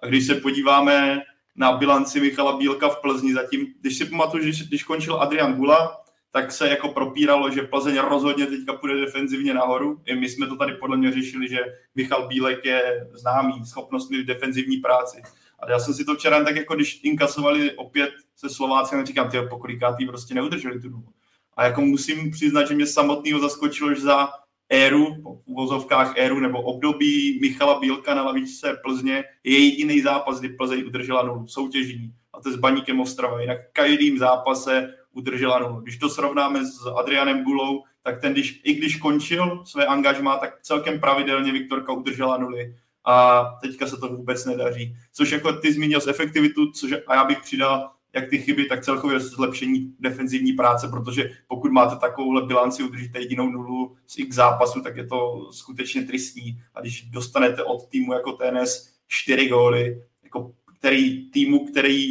A 0.00 0.06
když 0.06 0.26
se 0.26 0.34
podíváme 0.34 1.22
na 1.56 1.72
bilanci 1.72 2.20
Michala 2.20 2.56
Bílka 2.56 2.88
v 2.88 3.00
Plzni 3.00 3.34
zatím, 3.34 3.66
když 3.80 3.98
si 3.98 4.04
pamatuju, 4.04 4.42
když, 4.42 4.68
když 4.68 4.82
končil 4.82 5.20
Adrian 5.20 5.54
Gula, 5.54 6.04
tak 6.30 6.52
se 6.52 6.68
jako 6.68 6.88
propíralo, 6.88 7.50
že 7.50 7.62
Plzeň 7.62 7.98
rozhodně 7.98 8.46
teďka 8.46 8.72
půjde 8.72 9.00
defenzivně 9.00 9.54
nahoru. 9.54 10.00
I 10.04 10.16
my 10.16 10.28
jsme 10.28 10.46
to 10.46 10.56
tady 10.56 10.72
podle 10.72 10.96
mě 10.96 11.12
řešili, 11.12 11.48
že 11.48 11.58
Michal 11.94 12.28
Bílek 12.28 12.64
je 12.64 13.08
známý 13.12 13.66
schopnostmi 13.66 14.22
v 14.22 14.26
defenzivní 14.26 14.76
práci. 14.76 15.22
A 15.58 15.70
já 15.70 15.78
jsem 15.78 15.94
si 15.94 16.04
to 16.04 16.14
včera 16.14 16.44
tak 16.44 16.56
jako, 16.56 16.74
když 16.74 17.00
inkasovali 17.04 17.72
opět 17.72 18.10
se 18.36 18.48
Slováckem, 18.48 19.06
říkám, 19.06 19.30
ty 19.30 19.38
pokolikátý 19.50 20.06
prostě 20.06 20.34
neudrželi 20.34 20.80
tu 20.80 20.88
dobu. 20.88 21.08
A 21.56 21.64
jako 21.64 21.80
musím 21.80 22.30
přiznat, 22.30 22.68
že 22.68 22.74
mě 22.74 22.86
samotného 22.86 23.40
zaskočilo, 23.40 23.94
že 23.94 24.00
za 24.00 24.28
éru, 24.68 25.14
v 25.22 25.42
uvozovkách 25.44 26.14
éru 26.16 26.40
nebo 26.40 26.62
období 26.62 27.38
Michala 27.40 27.80
Bílka 27.80 28.14
na 28.14 28.22
lavičce 28.22 28.78
Plzně 28.82 29.24
je 29.44 29.58
jediný 29.58 30.00
zápas, 30.00 30.40
kdy 30.40 30.48
Plzeň 30.48 30.86
udržela 30.86 31.22
nulu 31.22 31.46
soutěžní. 31.46 32.12
A 32.32 32.40
to 32.40 32.48
je 32.48 32.52
s 32.52 32.58
Baníkem 32.58 33.00
Ostrava. 33.00 33.40
Jinak 33.40 33.58
každým 33.72 34.18
zápase 34.18 34.94
udržela 35.12 35.58
nulu. 35.58 35.80
Když 35.80 35.98
to 35.98 36.08
srovnáme 36.08 36.66
s 36.66 36.86
Adrianem 36.96 37.44
Gulou, 37.44 37.84
tak 38.02 38.20
ten, 38.20 38.32
když, 38.32 38.60
i 38.64 38.74
když 38.74 38.96
končil 38.96 39.62
své 39.64 39.86
angažmá, 39.86 40.36
tak 40.36 40.58
celkem 40.62 41.00
pravidelně 41.00 41.52
Viktorka 41.52 41.92
udržela 41.92 42.36
nuly. 42.36 42.76
A 43.04 43.44
teďka 43.62 43.86
se 43.86 43.96
to 43.96 44.08
vůbec 44.08 44.44
nedaří. 44.44 44.96
Což 45.12 45.30
jako 45.30 45.52
ty 45.52 45.72
zmínil 45.72 46.00
z 46.00 46.06
efektivitu, 46.06 46.70
což 46.72 46.94
a 47.06 47.14
já 47.14 47.24
bych 47.24 47.40
přidal 47.40 47.90
jak 48.14 48.30
ty 48.30 48.38
chyby, 48.38 48.64
tak 48.64 48.84
celkově 48.84 49.20
zlepšení 49.20 49.94
defenzivní 50.00 50.52
práce, 50.52 50.88
protože 50.88 51.30
pokud 51.48 51.72
máte 51.72 51.96
takovouhle 51.96 52.46
bilanci, 52.46 52.82
udržíte 52.82 53.18
jedinou 53.18 53.50
nulu 53.50 53.96
z 54.06 54.18
x 54.18 54.36
zápasu, 54.36 54.80
tak 54.80 54.96
je 54.96 55.06
to 55.06 55.48
skutečně 55.52 56.02
tristní. 56.02 56.62
A 56.74 56.80
když 56.80 57.02
dostanete 57.02 57.62
od 57.62 57.88
týmu 57.88 58.12
jako 58.12 58.32
TNS 58.32 58.94
čtyři 59.06 59.48
góly, 59.48 60.02
jako 60.24 60.52
který 60.78 61.30
týmu, 61.30 61.66
který 61.66 62.08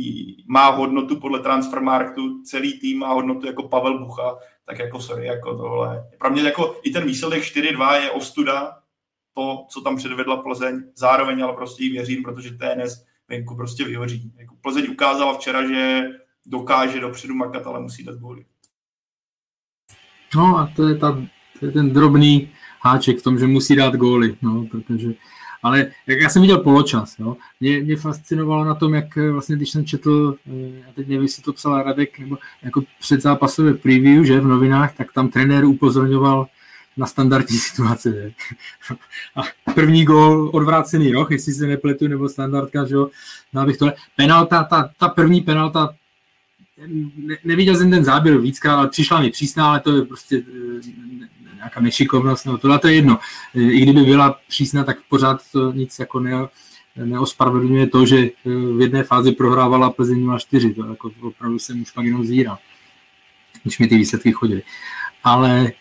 má 0.48 0.70
hodnotu 0.70 1.20
podle 1.20 1.40
Transfermarktu, 1.40 2.42
celý 2.44 2.80
tým 2.80 3.00
má 3.00 3.14
hodnotu 3.14 3.48
jako 3.48 3.64
Pavel 3.64 4.00
Bucha, 4.00 4.38
tak 4.66 4.80
jako 4.80 5.02
sorry, 5.02 5.26
jako 5.26 5.58
tohle. 5.58 6.10
Pro 6.20 6.30
mě 6.30 6.42
jako 6.42 6.80
i 6.84 6.92
ten 6.92 7.06
výsledek 7.06 7.44
4-2 7.44 8.02
je 8.02 8.12
ostuda, 8.12 8.78
to, 9.34 9.66
co 9.70 9.82
tam 9.82 9.96
předvedla 9.96 10.38
Plzeň, 10.38 10.84
zároveň 10.96 11.44
ale 11.44 11.54
prostě 11.54 11.84
jí 11.84 11.90
věřím, 11.90 12.24
protože 12.24 12.50
TNS 12.50 13.06
venku 13.34 13.56
prostě 13.56 13.84
vyhoří. 13.84 14.34
Jako 14.38 14.56
Plzeň 14.62 14.88
ukázala 14.92 15.38
včera, 15.38 15.68
že 15.68 16.02
dokáže 16.46 17.00
dopředu 17.00 17.36
makat, 17.36 17.68
ale 17.68 17.82
musí 17.82 18.04
dát 18.04 18.18
góly. 18.18 18.46
No 20.36 20.58
a 20.58 20.72
to 20.76 20.88
je, 20.88 20.96
ta, 20.96 21.22
to 21.60 21.66
je 21.66 21.72
ten 21.72 21.94
drobný 21.94 22.50
háček 22.82 23.20
v 23.20 23.24
tom, 23.24 23.40
že 23.40 23.48
musí 23.48 23.76
dát 23.76 23.96
góly, 23.96 24.38
no, 24.42 24.68
protože 24.72 25.14
ale 25.64 25.92
jak 26.08 26.20
já 26.20 26.30
jsem 26.30 26.42
viděl 26.42 26.60
poločas, 26.60 27.20
jo, 27.20 27.38
mě, 27.60 27.80
mě 27.82 27.96
fascinovalo 27.96 28.66
na 28.66 28.76
tom, 28.76 28.94
jak 28.94 29.16
vlastně, 29.16 29.56
když 29.56 29.70
jsem 29.70 29.86
četl, 29.86 30.36
eh, 30.48 30.82
já 30.88 30.94
teď 30.94 31.08
nevím, 31.08 31.24
jestli 31.24 31.44
to 31.44 31.54
psal 31.54 31.84
Radek, 31.84 32.20
nebo 32.20 32.38
jako 32.64 32.84
předzápasové 33.00 33.74
preview, 33.74 34.24
že 34.24 34.40
v 34.40 34.48
novinách, 34.48 34.96
tak 34.96 35.14
tam 35.14 35.30
trenér 35.30 35.66
upozorňoval 35.66 36.48
na 36.98 37.06
standardní 37.06 37.58
situace. 37.58 38.14
Že? 38.14 38.34
A 39.36 39.72
první 39.74 40.06
gól, 40.06 40.50
odvrácený 40.54 41.12
roh, 41.12 41.32
jestli 41.32 41.54
se 41.54 41.68
nepletu, 41.68 42.08
nebo 42.08 42.30
standardka, 42.30 42.86
že 42.86 42.96
jo, 42.96 43.10
no 43.54 43.62
abych 43.62 43.78
to... 43.78 43.92
Penalta, 44.16 44.64
ta, 44.64 44.90
ta 44.98 45.08
první 45.10 45.42
penalta 45.42 45.96
ne, 47.18 47.38
neviděl 47.44 47.76
jsem 47.76 47.90
ten 47.90 48.04
záběr 48.04 48.38
víckrát, 48.38 48.78
ale 48.78 48.88
přišla 48.88 49.22
mi 49.22 49.30
přísná, 49.30 49.70
ale 49.70 49.80
to 49.80 49.96
je 49.96 50.02
prostě 50.02 50.38
eh, 50.38 50.82
nějaká 51.56 51.80
nešikovnost, 51.82 52.46
nebo 52.46 52.58
tohle 52.58 52.80
to 52.80 52.88
je 52.88 52.94
jedno. 52.94 53.20
I 53.54 53.82
kdyby 53.82 54.02
byla 54.02 54.40
přísná, 54.48 54.84
tak 54.84 54.98
pořád 55.10 55.42
to 55.52 55.72
nic 55.72 56.00
jako 56.00 56.20
ne, 56.20 56.48
neospravedlňuje 56.96 57.88
to, 57.88 58.06
že 58.06 58.30
v 58.46 58.82
jedné 58.82 59.04
fázi 59.04 59.32
prohrávala 59.32 59.90
Plzeň 59.90 60.28
0-4. 60.28 60.76
To 60.76 60.86
jako 60.86 61.12
opravdu 61.22 61.60
jsem 61.60 61.82
už 61.82 61.92
pak 61.92 62.06
jenom 62.06 62.26
zíral, 62.26 62.58
když 63.64 63.80
mi 63.80 63.88
ty 63.88 63.98
výsledky 63.98 64.32
chodily. 64.32 64.64
Ale 65.24 65.72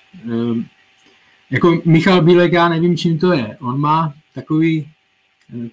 jako 1.53 1.83
Michal 1.85 2.23
Bílek, 2.23 2.53
já 2.53 2.69
nevím, 2.69 2.97
čím 2.97 3.19
to 3.19 3.33
je. 3.33 3.57
On 3.61 3.81
má 3.81 4.15
takový, 4.35 4.89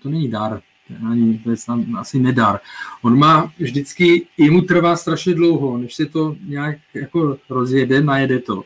to 0.04 0.10
není 0.10 0.28
dar, 0.28 0.62
ani, 1.10 1.38
to 1.44 1.50
je 1.52 1.56
asi 1.98 2.20
nedar. 2.20 2.60
On 3.02 3.18
má 3.18 3.52
vždycky, 3.60 4.28
jemu 4.38 4.62
trvá 4.62 4.96
strašně 4.96 5.34
dlouho, 5.34 5.78
než 5.78 5.96
se 5.96 6.06
to 6.06 6.36
nějak 6.48 6.78
jako 6.94 7.38
rozjede, 7.50 8.02
najede 8.02 8.40
to. 8.40 8.64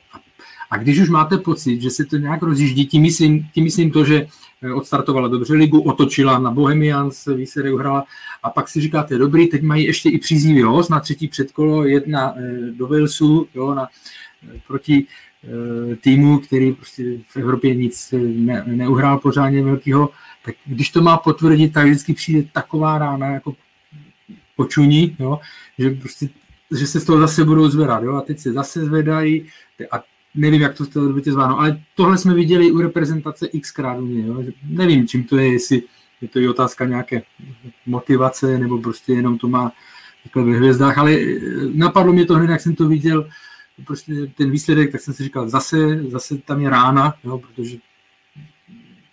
A 0.72 0.78
když 0.78 1.00
už 1.00 1.10
máte 1.10 1.38
pocit, 1.38 1.82
že 1.82 1.90
se 1.90 2.06
to 2.06 2.18
nějak 2.18 2.42
rozjíždí, 2.42 2.86
tím 2.86 3.02
myslím, 3.02 3.48
tím 3.54 3.64
myslím 3.64 3.92
to, 3.92 4.06
že 4.06 4.28
eh, 4.62 4.74
odstartovala 4.74 5.28
dobře 5.28 5.54
ligu, 5.54 5.82
otočila 5.82 6.40
na 6.40 6.52
Bohemians, 6.52 7.26
výsledek 7.26 7.74
uhrala 7.74 8.06
a 8.44 8.50
pak 8.50 8.70
si 8.70 8.82
říkáte, 8.82 9.18
dobrý, 9.18 9.48
teď 9.48 9.62
mají 9.62 9.86
ještě 9.86 10.10
i 10.10 10.18
příznivý 10.18 10.62
host 10.62 10.90
na 10.90 11.00
třetí 11.00 11.28
předkolo, 11.28 11.86
jedna 11.86 12.34
eh, 12.38 12.72
do 12.72 12.88
Walesu, 12.88 13.48
jo, 13.56 13.76
na, 13.76 13.88
eh, 14.56 14.60
proti 14.68 15.06
týmu, 16.02 16.40
který 16.40 16.72
prostě 16.72 17.04
v 17.28 17.38
Evropě 17.38 17.76
nic 17.76 18.14
ne, 18.22 18.64
neuhrál 18.66 19.20
pořádně 19.20 19.64
velkého, 19.64 20.10
tak 20.46 20.56
když 20.66 20.90
to 20.90 21.02
má 21.02 21.18
potvrdit, 21.18 21.74
tak 21.74 21.86
vždycky 21.86 22.14
přijde 22.14 22.50
taková 22.54 22.98
rána 22.98 23.28
jako 23.28 23.56
počuní, 24.56 25.16
jo, 25.20 25.40
že 25.80 25.90
prostě 25.90 26.30
že 26.80 26.88
se 26.88 27.00
z 27.00 27.06
toho 27.06 27.20
zase 27.20 27.46
budou 27.46 27.70
zvedat, 27.70 28.04
jo, 28.04 28.16
a 28.16 28.22
teď 28.22 28.40
se 28.40 28.54
zase 28.54 28.86
zvedají 28.86 29.46
a 29.92 30.04
nevím, 30.36 30.62
jak 30.62 30.78
to 30.78 30.84
v 30.84 30.88
té 30.88 31.00
době 31.00 31.24
zváno, 31.24 31.60
ale 31.60 31.82
tohle 31.96 32.18
jsme 32.18 32.34
viděli 32.34 32.72
u 32.72 32.82
reprezentace 32.82 33.48
xkrát 33.62 34.00
u 34.00 34.06
mě, 34.06 34.28
jo, 34.28 34.44
nevím, 34.68 35.08
čím 35.08 35.24
to 35.24 35.38
je, 35.38 35.54
jestli 35.54 35.84
je 36.22 36.28
to 36.28 36.40
i 36.40 36.50
otázka 36.50 36.86
nějaké 36.86 37.22
motivace, 37.86 38.58
nebo 38.58 38.78
prostě 38.78 39.14
jenom 39.14 39.38
to 39.38 39.48
má 39.48 39.72
takhle 40.24 40.44
ve 40.44 40.58
hvězdách, 40.58 40.98
ale 40.98 41.18
napadlo 41.74 42.14
mě 42.14 42.26
to 42.26 42.34
hned, 42.34 42.50
jak 42.50 42.62
jsem 42.62 42.76
to 42.76 42.88
viděl, 42.88 43.30
prostě 43.86 44.14
ten 44.38 44.52
výsledek, 44.52 44.92
tak 44.92 45.02
jsem 45.02 45.14
si 45.14 45.24
říkal, 45.24 45.50
zase, 45.50 46.04
zase 46.04 46.38
tam 46.38 46.62
je 46.62 46.70
rána, 46.70 47.14
jo, 47.24 47.38
protože 47.38 47.78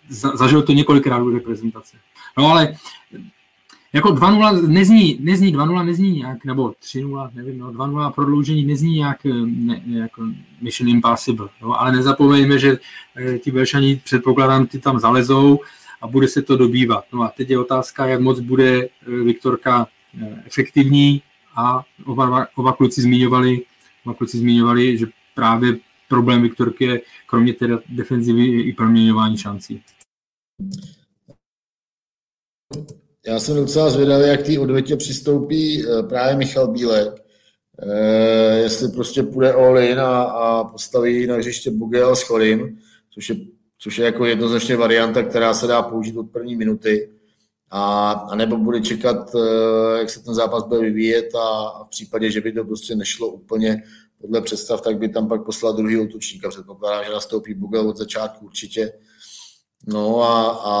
za, 0.09 0.35
zažil 0.35 0.61
to 0.61 0.73
několikrát 0.73 1.21
u 1.21 1.29
reprezentace. 1.29 1.97
No 2.37 2.47
ale 2.47 2.75
jako 3.93 4.09
2-0 4.09 4.67
nezní, 4.67 5.17
nezní 5.21 5.55
2-0 5.55 5.85
nezní 5.85 6.11
nějak, 6.11 6.45
nebo 6.45 6.69
3-0, 6.69 7.29
nevím, 7.33 7.59
no, 7.59 7.71
2-0 7.71 8.11
prodloužení 8.11 8.65
nezní 8.65 8.95
nějak 8.95 9.17
ne, 9.45 9.81
jako 9.87 10.23
mission 10.61 10.89
impossible, 10.89 11.49
no, 11.61 11.81
ale 11.81 11.91
nezapomeňme, 11.91 12.59
že 12.59 12.77
e, 13.15 13.39
ti 13.39 13.51
Belšani 13.51 14.01
předpokládám, 14.03 14.67
ty 14.67 14.79
tam 14.79 14.99
zalezou 14.99 15.59
a 16.01 16.07
bude 16.07 16.27
se 16.27 16.41
to 16.41 16.57
dobývat. 16.57 17.03
No 17.13 17.21
a 17.21 17.27
teď 17.27 17.49
je 17.49 17.59
otázka, 17.59 18.05
jak 18.05 18.21
moc 18.21 18.39
bude 18.39 18.79
e, 18.79 18.89
Viktorka 19.23 19.87
e, 20.21 20.43
efektivní 20.45 21.21
a 21.55 21.83
oba, 22.05 22.47
oba 22.55 22.73
kluci 22.73 23.01
zmiňovali, 23.01 23.61
kluci 24.17 24.37
zmiňovali, 24.37 24.97
že 24.97 25.05
právě 25.35 25.77
problém 26.09 26.41
Viktorky 26.41 26.85
je 26.85 27.01
kromě 27.27 27.53
teda 27.53 27.79
defenzivy 27.89 28.61
i 28.61 28.73
proměňování 28.73 29.37
šancí. 29.37 29.83
Já 33.27 33.39
jsem 33.39 33.55
docela 33.55 33.89
zvědavý, 33.89 34.27
jak 34.27 34.41
ty 34.41 34.57
odvětě 34.57 34.95
přistoupí 34.95 35.83
eh, 35.85 36.03
právě 36.03 36.35
Michal 36.35 36.67
Bílek. 36.67 37.23
Eh, 37.79 38.59
jestli 38.59 38.91
prostě 38.91 39.23
půjde 39.23 39.53
all 39.53 39.79
in 39.79 39.99
a, 39.99 40.21
a 40.23 40.63
postaví 40.63 41.27
na 41.27 41.35
hřiště 41.35 41.71
Bugel 41.71 42.15
s 42.15 42.21
Chorim, 42.21 42.79
což 43.13 43.29
je, 43.29 43.35
což 43.77 43.97
je 43.97 44.05
jako 44.05 44.25
jednoznačně 44.25 44.77
varianta, 44.77 45.23
která 45.23 45.53
se 45.53 45.67
dá 45.67 45.81
použít 45.81 46.17
od 46.17 46.31
první 46.31 46.55
minuty. 46.55 47.09
A, 47.71 48.11
a 48.11 48.35
nebo 48.35 48.57
bude 48.57 48.81
čekat, 48.81 49.35
eh, 49.35 49.99
jak 49.99 50.09
se 50.09 50.23
ten 50.23 50.33
zápas 50.33 50.63
bude 50.63 50.79
vyvíjet 50.79 51.35
a, 51.35 51.67
a 51.67 51.83
v 51.83 51.89
případě, 51.89 52.31
že 52.31 52.41
by 52.41 52.51
to 52.51 52.63
prostě 52.63 52.95
nešlo 52.95 53.27
úplně 53.27 53.83
podle 54.21 54.41
představ, 54.41 54.81
tak 54.81 54.97
by 54.97 55.09
tam 55.09 55.27
pak 55.27 55.45
poslal 55.45 55.73
druhý 55.73 55.97
útočníka. 55.97 56.49
Předpokládám, 56.49 57.05
že 57.05 57.11
nastoupí 57.11 57.53
Bugel 57.53 57.89
od 57.89 57.97
začátku 57.97 58.45
určitě. 58.45 58.93
No 59.87 60.23
a, 60.23 60.61
a 60.63 60.75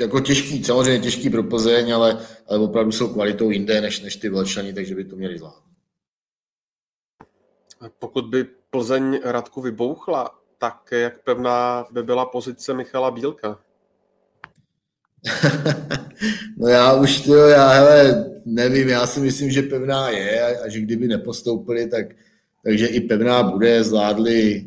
jako 0.00 0.20
těžký, 0.20 0.64
samozřejmě 0.64 1.00
těžký 1.00 1.30
pro 1.30 1.42
Plzeň, 1.42 1.94
ale, 1.94 2.26
ale 2.46 2.58
opravdu 2.58 2.92
jsou 2.92 3.12
kvalitou 3.12 3.50
jinde 3.50 3.80
než, 3.80 4.00
než 4.00 4.16
ty 4.16 4.28
Velčani, 4.28 4.72
takže 4.72 4.94
by 4.94 5.04
to 5.04 5.16
měli 5.16 5.38
zvládnout. 5.38 5.64
Pokud 7.98 8.24
by 8.24 8.44
Plzeň 8.70 9.20
Radku 9.24 9.60
vybouchla, 9.60 10.43
tak 10.64 10.92
jak 10.92 11.22
pevná 11.24 11.86
by 11.90 12.02
byla 12.02 12.26
pozice 12.26 12.74
Michala 12.74 13.10
Bílka? 13.10 13.58
no 16.56 16.68
já 16.68 16.92
už 16.92 17.20
to, 17.20 17.34
já 17.34 17.68
hele, 17.68 18.24
nevím, 18.44 18.88
já 18.88 19.06
si 19.06 19.20
myslím, 19.20 19.50
že 19.50 19.62
pevná 19.62 20.08
je 20.08 20.42
a, 20.42 20.64
a 20.64 20.68
že 20.68 20.80
kdyby 20.80 21.08
nepostoupili, 21.08 21.86
tak, 21.86 22.06
takže 22.64 22.86
i 22.86 23.00
pevná 23.00 23.42
bude, 23.42 23.84
zvládli, 23.84 24.64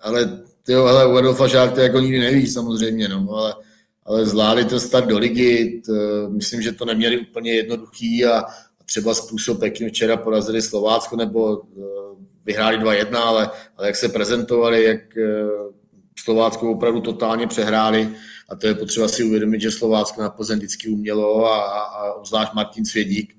ale 0.00 0.42
ty 0.62 0.72
jo, 0.72 0.84
hele, 0.84 1.18
Adolfa 1.18 1.46
Žák 1.46 1.72
to 1.72 1.80
jako 1.80 2.00
nikdy 2.00 2.18
neví 2.18 2.46
samozřejmě, 2.46 3.08
no, 3.08 3.28
ale, 3.30 3.54
ale 4.04 4.26
zvládli 4.26 4.64
to 4.64 4.80
start 4.80 5.06
do 5.06 5.18
ligy, 5.18 5.82
to, 5.86 5.92
myslím, 6.30 6.62
že 6.62 6.72
to 6.72 6.84
neměli 6.84 7.18
úplně 7.18 7.52
jednoduchý 7.52 8.24
a, 8.24 8.38
a 8.40 8.84
třeba 8.84 9.14
způsob, 9.14 9.62
jakým 9.62 9.88
včera 9.88 10.16
porazili 10.16 10.62
Slovácko 10.62 11.16
nebo 11.16 11.58
uh, 11.58 12.09
vyhráli 12.46 12.78
2-1, 12.78 13.16
ale, 13.16 13.50
ale 13.76 13.86
jak 13.86 13.96
se 13.96 14.08
prezentovali, 14.08 14.84
jak 14.84 15.00
uh, 15.16 15.72
Slovácko 16.18 16.70
opravdu 16.70 17.00
totálně 17.00 17.46
přehráli 17.46 18.08
a 18.48 18.56
to 18.56 18.66
je 18.66 18.74
potřeba 18.74 19.08
si 19.08 19.24
uvědomit, 19.24 19.60
že 19.60 19.70
Slovácko 19.70 20.22
na 20.22 20.30
Plzeň 20.30 20.58
vždycky 20.58 20.88
umělo 20.88 21.46
a, 21.46 21.62
a, 21.62 22.12
obzvlášť 22.12 22.52
Martin 22.54 22.84
Svědík, 22.84 23.36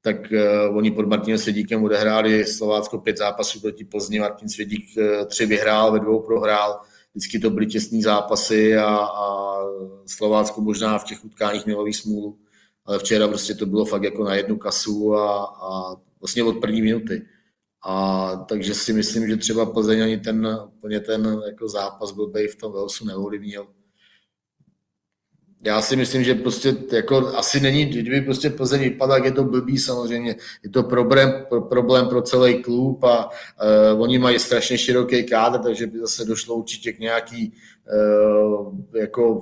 tak 0.00 0.16
uh, 0.32 0.76
oni 0.76 0.90
pod 0.90 1.08
Martinem 1.08 1.38
Svědíkem 1.38 1.84
odehráli 1.84 2.44
Slovácko 2.44 2.98
pět 2.98 3.18
zápasů 3.18 3.60
proti 3.60 3.84
Plzni, 3.84 4.20
Martin 4.20 4.48
Svědík 4.48 4.84
uh, 4.96 5.26
tři 5.26 5.46
vyhrál, 5.46 5.92
ve 5.92 6.00
dvou 6.00 6.20
prohrál, 6.20 6.80
vždycky 7.14 7.38
to 7.38 7.50
byly 7.50 7.66
těsné 7.66 8.02
zápasy 8.02 8.76
a, 8.76 8.96
a 8.96 9.56
Slovácko 10.06 10.60
možná 10.60 10.98
v 10.98 11.04
těch 11.04 11.24
utkáních 11.24 11.66
mělo 11.66 11.92
smůlu, 11.92 12.38
ale 12.84 12.98
včera 12.98 13.28
prostě 13.28 13.54
to 13.54 13.66
bylo 13.66 13.84
fakt 13.84 14.02
jako 14.02 14.24
na 14.24 14.34
jednu 14.34 14.56
kasu 14.56 15.14
a, 15.14 15.44
a 15.44 15.96
vlastně 16.20 16.44
od 16.44 16.60
první 16.60 16.82
minuty. 16.82 17.22
A 17.84 18.36
takže 18.48 18.74
si 18.74 18.92
myslím, 18.92 19.28
že 19.28 19.36
třeba 19.36 19.66
Plzeň 19.66 20.02
ani 20.02 20.18
ten, 20.18 20.58
úplně 20.76 21.00
ten 21.00 21.42
jako 21.46 21.68
zápas 21.68 22.12
byl 22.12 22.32
v 22.52 22.56
tom 22.56 22.72
Velsu 22.72 23.04
neovlivnil 23.04 23.66
já 25.64 25.82
si 25.82 25.96
myslím, 25.96 26.24
že 26.24 26.34
prostě 26.34 26.76
jako 26.92 27.16
asi 27.16 27.60
není, 27.60 27.84
kdyby 27.84 28.20
prostě 28.20 28.50
Plzeň 28.50 28.80
vypadá, 28.80 29.14
jak 29.14 29.24
je 29.24 29.32
to 29.32 29.44
blbý 29.44 29.78
samozřejmě, 29.78 30.36
je 30.62 30.70
to 30.70 30.82
problém, 30.82 31.44
pro, 31.48 31.60
problém 31.60 32.08
pro 32.08 32.22
celý 32.22 32.62
klub 32.62 33.04
a 33.04 33.28
uh, 33.28 34.02
oni 34.02 34.18
mají 34.18 34.38
strašně 34.38 34.78
široký 34.78 35.24
kádr, 35.24 35.58
takže 35.58 35.86
by 35.86 35.98
zase 35.98 36.24
došlo 36.24 36.54
určitě 36.54 36.92
k 36.92 36.98
nějaký 36.98 37.52
uh, 38.62 38.74
jako 38.94 39.40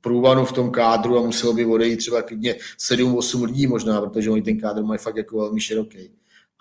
průvanu 0.00 0.44
v 0.44 0.52
tom 0.52 0.70
kádru 0.70 1.18
a 1.18 1.22
muselo 1.22 1.52
by 1.52 1.64
odejít 1.64 1.96
třeba 1.96 2.22
klidně 2.22 2.56
7-8 2.90 3.44
lidí 3.44 3.66
možná, 3.66 4.00
protože 4.00 4.30
oni 4.30 4.42
ten 4.42 4.60
kádr 4.60 4.82
mají 4.82 4.98
fakt 4.98 5.16
jako 5.16 5.38
velmi 5.38 5.60
široký. 5.60 6.10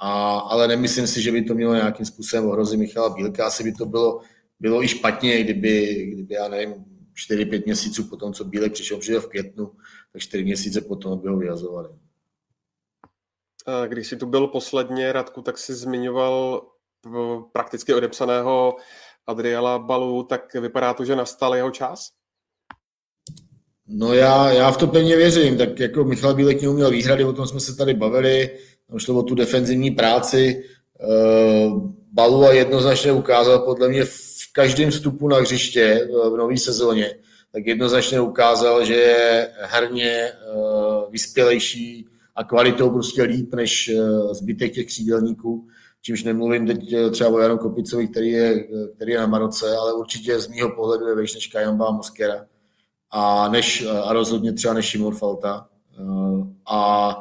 A, 0.05 0.39
ale 0.39 0.67
nemyslím 0.67 1.07
si, 1.07 1.21
že 1.21 1.31
by 1.31 1.41
to 1.41 1.53
mělo 1.53 1.73
nějakým 1.73 2.05
způsobem 2.05 2.45
ohrozit 2.45 2.79
Michala 2.79 3.09
Bílka. 3.09 3.45
Asi 3.45 3.63
by 3.63 3.71
to 3.73 3.85
bylo, 3.85 4.19
bylo 4.59 4.83
i 4.83 4.87
špatně, 4.87 5.43
kdyby, 5.43 6.05
kdyby 6.13 6.33
já 6.33 6.47
nevím, 6.47 6.73
4-5 7.29 7.65
měsíců 7.65 8.03
potom, 8.03 8.33
co 8.33 8.43
Bílek 8.43 8.73
přišel, 8.73 8.97
přišel 8.97 9.21
v 9.21 9.27
květnu, 9.27 9.71
tak 10.13 10.21
4 10.21 10.43
měsíce 10.43 10.81
potom 10.81 11.19
by 11.19 11.29
ho 11.29 11.37
vyhazovali. 11.37 11.89
Když 13.87 14.07
jsi 14.07 14.17
tu 14.17 14.25
byl 14.25 14.47
posledně, 14.47 15.11
Radku, 15.11 15.41
tak 15.41 15.57
si 15.57 15.73
zmiňoval 15.73 16.61
prakticky 17.51 17.93
odepsaného 17.93 18.75
Adriela 19.27 19.79
Balu, 19.79 20.23
tak 20.23 20.53
vypadá 20.53 20.93
to, 20.93 21.05
že 21.05 21.15
nastal 21.15 21.55
jeho 21.55 21.71
čas? 21.71 22.09
No 23.87 24.13
já, 24.13 24.51
já 24.51 24.71
v 24.71 24.77
to 24.77 24.87
pevně 24.87 25.15
věřím, 25.15 25.57
tak 25.57 25.79
jako 25.79 26.03
Michal 26.03 26.35
Bílek 26.35 26.61
měl 26.61 26.91
výhrady, 26.91 27.23
o 27.23 27.33
tom 27.33 27.47
jsme 27.47 27.59
se 27.59 27.75
tady 27.75 27.93
bavili, 27.93 28.59
tam 28.93 28.99
šlo 28.99 29.19
o 29.19 29.23
tu 29.23 29.35
defenzivní 29.35 29.91
práci, 29.91 30.63
eh, 31.01 31.69
Balu 32.11 32.43
a 32.45 32.53
jednoznačně 32.53 33.11
ukázal 33.11 33.59
podle 33.59 33.89
mě 33.89 34.03
každém 34.51 34.91
vstupu 34.91 35.27
na 35.27 35.37
hřiště 35.37 35.81
eh, 35.81 36.29
v 36.29 36.37
nové 36.37 36.57
sezóně, 36.57 37.15
tak 37.51 37.65
jednoznačně 37.65 38.21
ukázal, 38.21 38.85
že 38.85 38.93
je 38.93 39.49
herně 39.59 40.11
eh, 40.11 40.31
vyspělejší 41.09 42.07
a 42.35 42.43
kvalitou 42.43 42.89
prostě 42.89 43.23
líp 43.23 43.55
než 43.55 43.91
zbytek 44.31 44.73
těch 44.73 44.87
křídelníků. 44.87 45.67
Čímž 46.01 46.23
nemluvím 46.23 46.67
teď 46.67 46.95
třeba 47.11 47.29
o 47.29 47.39
Janu 47.39 47.57
Kopicovi, 47.57 48.07
který 48.07 48.29
je, 48.29 48.63
který 48.95 49.11
je 49.11 49.19
na 49.19 49.27
Maroce, 49.27 49.75
ale 49.77 49.93
určitě 49.93 50.39
z 50.39 50.47
mýho 50.47 50.69
pohledu 50.75 51.07
je 51.07 51.15
vejš 51.15 51.35
než 51.35 51.47
Kajamba 51.47 51.91
Moskera 51.91 52.45
a, 53.11 53.49
než, 53.49 53.85
a 54.03 54.13
rozhodně 54.13 54.53
třeba 54.53 54.73
než 54.73 54.85
Šimon 54.85 55.15
Falta. 55.15 55.67
a 56.65 57.15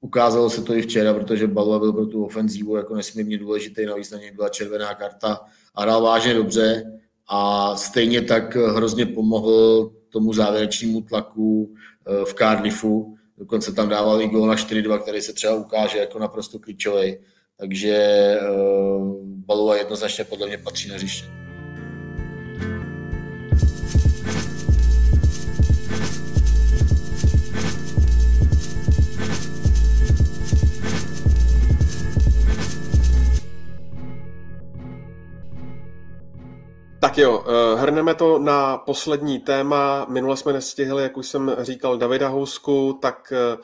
ukázalo 0.00 0.50
se 0.50 0.62
to 0.62 0.74
i 0.74 0.82
včera, 0.82 1.14
protože 1.14 1.46
Balua 1.46 1.78
byl 1.78 1.92
pro 1.92 2.06
tu 2.06 2.24
ofenzívu 2.24 2.76
jako 2.76 2.94
nesmírně 2.94 3.38
důležitý, 3.38 3.86
navíc 3.86 4.10
na 4.10 4.18
něj 4.18 4.30
byla 4.30 4.48
červená 4.48 4.94
karta 4.94 5.40
a 5.74 5.82
hrál 5.82 6.02
vážně 6.02 6.34
dobře 6.34 6.98
a 7.28 7.76
stejně 7.76 8.22
tak 8.22 8.56
hrozně 8.56 9.06
pomohl 9.06 9.90
tomu 10.08 10.32
závěrečnému 10.32 11.00
tlaku 11.00 11.74
eh, 12.06 12.24
v 12.24 12.34
Cardiffu, 12.34 13.16
dokonce 13.38 13.72
tam 13.72 13.88
dával 13.88 14.22
i 14.22 14.28
gól 14.28 14.46
na 14.46 14.54
4-2, 14.54 14.98
který 14.98 15.20
se 15.20 15.32
třeba 15.32 15.54
ukáže 15.54 15.98
jako 15.98 16.18
naprosto 16.18 16.58
klíčový. 16.58 17.16
Takže 17.56 18.36
uh, 18.40 19.16
Balova 19.26 19.76
jednoznačně 19.76 20.24
podle 20.24 20.46
mě 20.46 20.58
patří 20.58 20.88
na 20.88 20.94
hřiště. 20.94 21.39
Tak 37.00 37.18
jo, 37.18 37.44
eh, 37.46 37.80
hrneme 37.80 38.14
to 38.14 38.38
na 38.38 38.78
poslední 38.78 39.38
téma. 39.38 40.06
Minule 40.08 40.36
jsme 40.36 40.52
nestihli, 40.52 41.02
jak 41.02 41.16
už 41.16 41.26
jsem 41.26 41.56
říkal, 41.60 41.98
Davida 41.98 42.28
Housku, 42.28 42.98
tak 43.02 43.32
eh, 43.32 43.58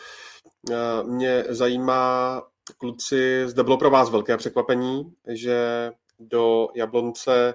eh, 0.71 1.03
mě 1.03 1.45
zajímá, 1.49 2.43
kluci, 2.79 3.43
zde 3.47 3.63
bylo 3.63 3.77
pro 3.77 3.91
vás 3.91 4.11
velké 4.11 4.37
překvapení, 4.37 5.13
že 5.29 5.91
do 6.19 6.69
Jablonce 6.75 7.55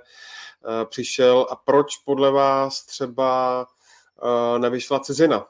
přišel 0.89 1.47
a 1.49 1.55
proč 1.55 1.97
podle 2.05 2.31
vás 2.31 2.85
třeba 2.85 3.65
nevyšla 4.57 4.99
cizina, 4.99 5.45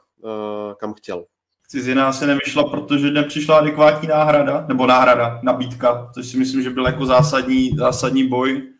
kam 0.76 0.94
chtěl? 0.94 1.24
Cizina 1.68 2.12
se 2.12 2.26
nevyšla, 2.26 2.64
protože 2.64 3.10
nepřišla 3.10 3.58
adekvátní 3.58 4.08
náhrada, 4.08 4.64
nebo 4.68 4.86
náhrada, 4.86 5.40
nabídka, 5.42 6.10
což 6.14 6.26
si 6.26 6.36
myslím, 6.36 6.62
že 6.62 6.70
byl 6.70 6.86
jako 6.86 7.06
zásadní, 7.06 7.70
zásadní 7.76 8.28
boj 8.28 8.71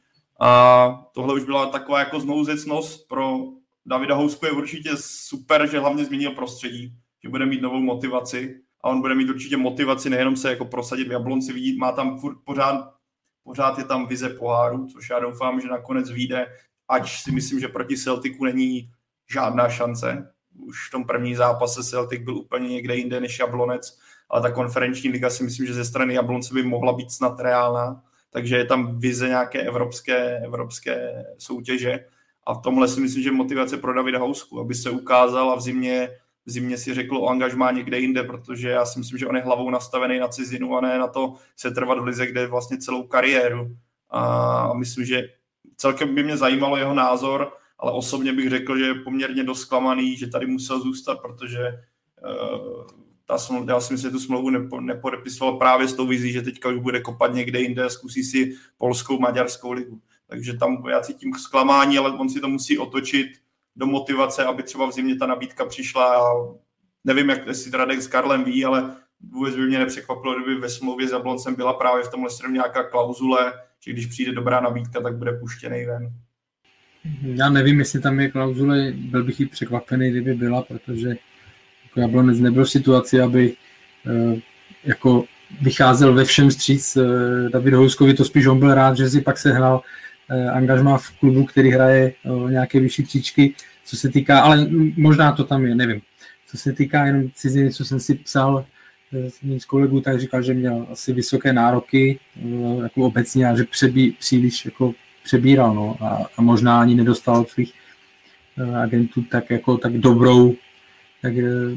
a 0.43 1.05
tohle 1.13 1.35
už 1.35 1.45
byla 1.45 1.67
taková 1.67 1.99
jako 1.99 2.21
znouzecnost 2.21 3.09
pro 3.09 3.39
Davida 3.87 4.15
Housku 4.15 4.47
je 4.47 4.53
určitě 4.53 4.91
super, 4.97 5.71
že 5.71 5.79
hlavně 5.79 6.05
změnil 6.05 6.31
prostředí, 6.31 6.95
že 7.23 7.29
bude 7.29 7.47
mít 7.47 7.63
novou 7.63 7.81
motivaci 7.81 8.61
a 8.85 8.89
on 8.89 9.01
bude 9.01 9.15
mít 9.15 9.31
určitě 9.31 9.57
motivaci 9.57 10.11
nejenom 10.11 10.37
se 10.37 10.51
jako 10.51 10.65
prosadit 10.65 11.09
v 11.09 11.13
Jablonci, 11.13 11.53
vidí, 11.53 11.77
má 11.77 11.93
tam 11.93 12.19
furt 12.19 12.37
pořád, 12.45 12.95
pořád 13.45 13.79
je 13.79 13.85
tam 13.85 14.07
vize 14.07 14.29
poháru, 14.29 14.87
což 14.87 15.11
já 15.11 15.21
doufám, 15.21 15.61
že 15.61 15.69
nakonec 15.69 16.11
vyjde, 16.11 16.47
ať 16.89 17.11
si 17.11 17.33
myslím, 17.33 17.61
že 17.61 17.69
proti 17.69 17.97
Celticu 17.97 18.45
není 18.45 18.91
žádná 19.33 19.69
šance. 19.69 20.33
Už 20.59 20.89
v 20.89 20.91
tom 20.91 21.05
první 21.05 21.35
zápase 21.35 21.85
Celtic 21.85 22.23
byl 22.23 22.37
úplně 22.37 22.69
někde 22.69 22.97
jinde 22.97 23.21
než 23.21 23.39
Jablonec, 23.39 23.99
ale 24.31 24.43
ta 24.43 24.51
konferenční 24.51 25.11
liga 25.11 25.31
si 25.31 25.45
myslím, 25.45 25.67
že 25.67 25.75
ze 25.75 25.85
strany 25.85 26.15
Jablonce 26.15 26.55
by 26.55 26.63
mohla 26.63 26.93
být 26.93 27.11
snad 27.11 27.41
reálná 27.41 28.03
takže 28.33 28.57
je 28.57 28.65
tam 28.65 28.99
vize 28.99 29.29
nějaké 29.29 29.63
evropské, 29.63 30.39
evropské 30.39 31.25
soutěže 31.39 32.05
a 32.47 32.55
v 32.55 32.63
tomhle 32.63 32.89
si 32.89 33.01
myslím, 33.01 33.23
že 33.23 33.33
motivace 33.33 33.77
pro 33.77 33.95
Davida 33.95 34.19
Housku, 34.19 34.61
aby 34.61 34.75
se 34.75 34.91
ukázal 34.91 35.51
a 35.51 35.55
v 35.55 35.61
zimě, 35.61 36.11
v 36.47 36.51
zimě 36.51 36.79
si 36.79 36.95
řekl 36.95 37.17
o 37.17 37.29
angažmá 37.29 37.71
někde 37.71 37.99
jinde, 37.99 38.23
protože 38.23 38.69
já 38.69 38.85
si 38.87 38.99
myslím, 38.99 39.19
že 39.19 39.27
on 39.27 39.37
je 39.37 39.43
hlavou 39.43 39.71
nastavený 39.71 40.19
na 40.19 40.29
cizinu 40.29 40.77
a 40.77 40.81
ne 40.81 40.99
na 40.99 41.07
to 41.07 41.35
se 41.57 41.71
trvat 41.71 41.99
v 41.99 42.05
lize, 42.05 42.27
kde 42.27 42.47
vlastně 42.47 42.79
celou 42.79 43.03
kariéru. 43.03 43.77
A 44.11 44.75
myslím, 44.75 45.05
že 45.05 45.23
celkem 45.77 46.15
by 46.15 46.23
mě 46.23 46.37
zajímalo 46.37 46.77
jeho 46.77 46.95
názor, 46.95 47.53
ale 47.79 47.93
osobně 47.93 48.33
bych 48.33 48.51
řekl, 48.51 48.79
že 48.79 48.85
je 48.85 48.95
poměrně 48.95 49.45
dost 49.45 49.61
zklamaný, 49.61 50.17
že 50.17 50.27
tady 50.27 50.47
musel 50.47 50.81
zůstat, 50.81 51.19
protože 51.23 51.69
uh, 52.25 52.87
ta 53.33 53.39
smlouva, 53.39 53.73
já 53.73 53.81
si 53.81 53.93
myslím, 53.93 54.11
že 54.11 54.13
tu 54.13 54.21
smlouvu 54.21 54.51
nepo, 54.51 54.81
nepodepisoval 54.81 55.57
právě 55.57 55.89
s 55.89 55.95
tou 55.95 56.07
vizí, 56.07 56.33
že 56.33 56.43
teďka 56.43 56.69
už 56.69 56.79
bude 56.79 57.01
kopat 57.01 57.35
někde 57.35 57.61
jinde 57.61 57.91
zkusí 57.91 58.23
si 58.25 58.53
polskou, 58.79 59.19
maďarskou 59.19 59.73
ligu. 59.73 60.01
Takže 60.27 60.57
tam 60.57 60.85
já 60.91 61.01
cítím 61.01 61.35
zklamání, 61.35 61.99
ale 61.99 62.11
on 62.11 62.29
si 62.29 62.41
to 62.41 62.49
musí 62.49 62.79
otočit 62.79 63.27
do 63.77 63.87
motivace, 63.87 64.45
aby 64.45 64.63
třeba 64.63 64.87
v 64.87 64.93
zimě 64.93 65.17
ta 65.17 65.27
nabídka 65.27 65.65
přišla. 65.65 66.17
A 66.17 66.23
nevím, 67.05 67.29
jak 67.29 67.55
si 67.55 67.71
Radek 67.71 68.03
s 68.03 68.09
Karlem 68.09 68.45
ví, 68.45 68.65
ale 68.65 68.97
vůbec 69.31 69.57
by 69.57 69.67
mě 69.67 69.79
nepřekvapilo, 69.79 70.35
kdyby 70.35 70.61
ve 70.61 70.69
smlouvě 70.69 71.09
s 71.09 71.13
Jabloncem 71.13 71.55
byla 71.55 71.73
právě 71.73 72.05
v 72.05 72.11
tomhle 72.11 72.31
stranu 72.31 72.55
nějaká 72.55 72.83
klauzule, 72.83 73.53
že 73.81 73.93
když 73.93 74.07
přijde 74.07 74.33
dobrá 74.33 74.61
nabídka, 74.61 75.01
tak 75.01 75.17
bude 75.17 75.33
puštěný 75.33 75.85
ven. 75.85 76.13
Já 77.23 77.49
nevím, 77.49 77.79
jestli 77.79 78.01
tam 78.01 78.21
je 78.21 78.31
klauzule, 78.31 78.93
byl 78.93 79.25
bych 79.25 79.41
i 79.41 79.47
překvapený, 79.47 80.11
kdyby 80.11 80.35
byla, 80.35 80.63
protože 80.63 81.15
Jablonec 81.97 82.41
nebyl 82.41 82.65
v 82.65 82.71
situaci, 82.71 83.21
aby 83.21 83.53
eh, 84.07 84.41
jako 84.85 85.25
vycházel 85.61 86.15
ve 86.15 86.25
všem 86.25 86.51
stříc 86.51 86.97
eh, 86.97 87.03
David 87.53 87.75
Houskovi, 87.75 88.15
to 88.15 88.25
spíš 88.25 88.47
on 88.47 88.59
byl 88.59 88.75
rád, 88.75 88.97
že 88.97 89.11
si 89.11 89.21
pak 89.21 89.39
sehnal 89.39 89.83
eh, 90.31 90.51
angažma 90.51 90.99
v 90.99 91.11
klubu, 91.11 91.45
který 91.45 91.71
hraje 91.71 92.13
nějaké 92.49 92.81
vyšší 92.81 93.03
příčky, 93.03 93.55
co 93.85 93.97
se 93.97 94.09
týká, 94.09 94.41
ale 94.41 94.69
možná 94.97 95.33
to 95.33 95.45
tam 95.45 95.65
je, 95.67 95.75
nevím. 95.75 96.01
Co 96.47 96.59
se 96.59 96.73
týká 96.73 97.07
jenom 97.07 97.31
ciziny, 97.35 97.73
co 97.73 97.85
jsem 97.85 98.01
si 98.01 98.15
psal 98.15 98.65
s 99.59 99.65
kolegů, 99.65 100.01
tak 100.01 100.21
říkal, 100.21 100.43
že 100.43 100.55
měl 100.55 100.87
asi 100.93 101.13
vysoké 101.13 101.53
nároky 101.53 102.19
jako 102.83 103.03
obecně 103.03 103.49
a 103.49 103.57
že 103.57 103.65
přebí, 103.65 104.11
příliš 104.11 104.65
jako 104.65 104.95
přebíral 105.25 105.75
no, 105.75 105.97
a, 106.01 106.27
a 106.37 106.43
možná 106.43 106.81
ani 106.81 106.95
nedostal 106.95 107.41
od 107.41 107.51
svých 107.51 107.73
agentů 108.83 109.23
tak 109.23 109.51
jako 109.51 109.79
tak 109.79 109.93
dobrou 109.99 110.55
tak 111.23 111.33
eh, 111.37 111.77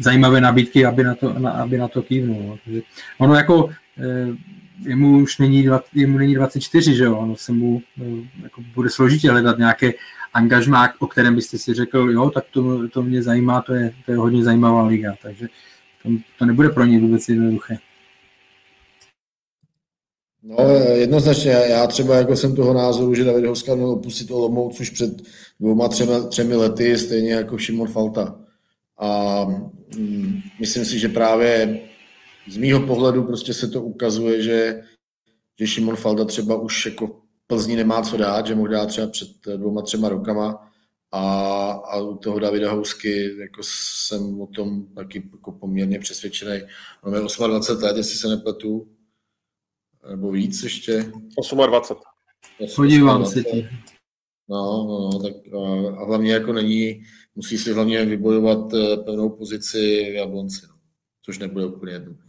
zajímavé 0.00 0.40
nabídky, 0.40 0.86
aby 0.86 1.04
na 1.04 1.14
to, 1.14 1.38
na, 1.38 1.50
aby 1.50 1.78
na 1.78 1.88
to 1.88 2.02
kývnul. 2.02 2.58
No. 2.66 2.80
Ono 3.18 3.34
jako 3.34 3.70
eh, 3.98 4.36
jemu 4.88 5.18
už 5.18 5.38
není, 5.38 5.68
jemu 5.94 6.18
není 6.18 6.34
24, 6.34 6.94
že 6.94 7.04
jo, 7.04 7.16
ono 7.16 7.36
se 7.36 7.52
mu 7.52 7.82
eh, 8.00 8.42
jako 8.42 8.62
bude 8.74 8.90
složitě 8.90 9.30
hledat 9.30 9.58
nějaké 9.58 9.92
angažmá, 10.32 10.92
o 10.98 11.06
kterém 11.06 11.34
byste 11.34 11.58
si 11.58 11.74
řekl, 11.74 11.98
jo, 11.98 12.30
tak 12.30 12.44
to, 12.50 12.88
to 12.88 13.02
mě 13.02 13.22
zajímá, 13.22 13.62
to 13.62 13.74
je, 13.74 13.92
to 14.06 14.12
je 14.12 14.18
hodně 14.18 14.44
zajímavá 14.44 14.82
liga, 14.82 15.14
takže 15.22 15.48
to, 16.02 16.08
to 16.38 16.46
nebude 16.46 16.68
pro 16.68 16.84
ně 16.84 17.00
vůbec 17.00 17.28
jednoduché. 17.28 17.78
No, 20.42 20.56
jednoznačně, 20.94 21.50
já 21.50 21.86
třeba 21.86 22.16
jako 22.16 22.36
jsem 22.36 22.56
toho 22.56 22.74
názoru, 22.74 23.14
že 23.14 23.24
David 23.24 23.44
Hoska 23.44 23.74
měl 23.74 23.90
opustit 23.90 24.30
Olomouc 24.30 24.80
už 24.80 24.90
před 24.90 25.22
dvouma, 25.60 25.88
třemi 26.28 26.54
lety, 26.54 26.98
stejně 26.98 27.32
jako 27.32 27.58
Šimon 27.58 27.88
Falta. 27.88 28.45
A 28.98 29.44
mm, 29.96 30.40
myslím 30.60 30.84
si, 30.84 30.98
že 30.98 31.08
právě 31.08 31.80
z 32.48 32.56
mýho 32.56 32.86
pohledu 32.86 33.24
prostě 33.24 33.54
se 33.54 33.68
to 33.68 33.82
ukazuje, 33.82 34.42
že, 34.42 34.82
že 35.60 35.66
Šimon 35.66 35.96
Falda 35.96 36.24
třeba 36.24 36.60
už 36.60 36.86
jako 36.86 37.22
Plzní 37.46 37.76
nemá 37.76 38.02
co 38.02 38.16
dát, 38.16 38.46
že 38.46 38.54
mohl 38.54 38.68
dát 38.68 38.86
třeba 38.86 39.06
před 39.06 39.28
dvouma, 39.56 39.82
třema 39.82 40.08
rokama 40.08 40.72
a, 41.12 41.70
a 41.70 42.00
u 42.00 42.16
toho 42.16 42.38
Davida 42.38 42.72
Housky 42.72 43.38
jako 43.40 43.60
jsem 43.62 44.40
o 44.40 44.46
tom 44.46 44.86
taky 44.94 45.30
jako 45.32 45.52
poměrně 45.52 45.98
přesvědčený. 45.98 46.60
On 47.02 47.14
je 47.14 47.20
28 47.20 47.82
let, 47.82 47.96
jestli 47.96 48.18
se 48.18 48.28
nepletu, 48.28 48.88
nebo 50.10 50.30
víc 50.30 50.62
ještě. 50.62 51.12
28. 51.66 51.96
Podívám 52.76 53.26
se 53.26 53.42
ti. 53.44 53.68
No, 54.48 54.86
no, 54.88 55.10
no, 55.12 55.22
tak 55.22 55.32
a, 55.54 55.98
a 56.00 56.04
hlavně 56.04 56.32
jako 56.32 56.52
není, 56.52 57.02
musí 57.36 57.58
si 57.58 57.72
hlavně 57.72 58.04
vybojovat 58.04 58.74
eh, 58.74 58.96
pevnou 58.96 59.28
pozici 59.28 60.10
v 60.10 60.14
Jablonci, 60.14 60.66
no, 60.68 60.74
což 61.22 61.38
nebude 61.38 61.66
úplně 61.66 61.92
jednoduché. 61.92 62.26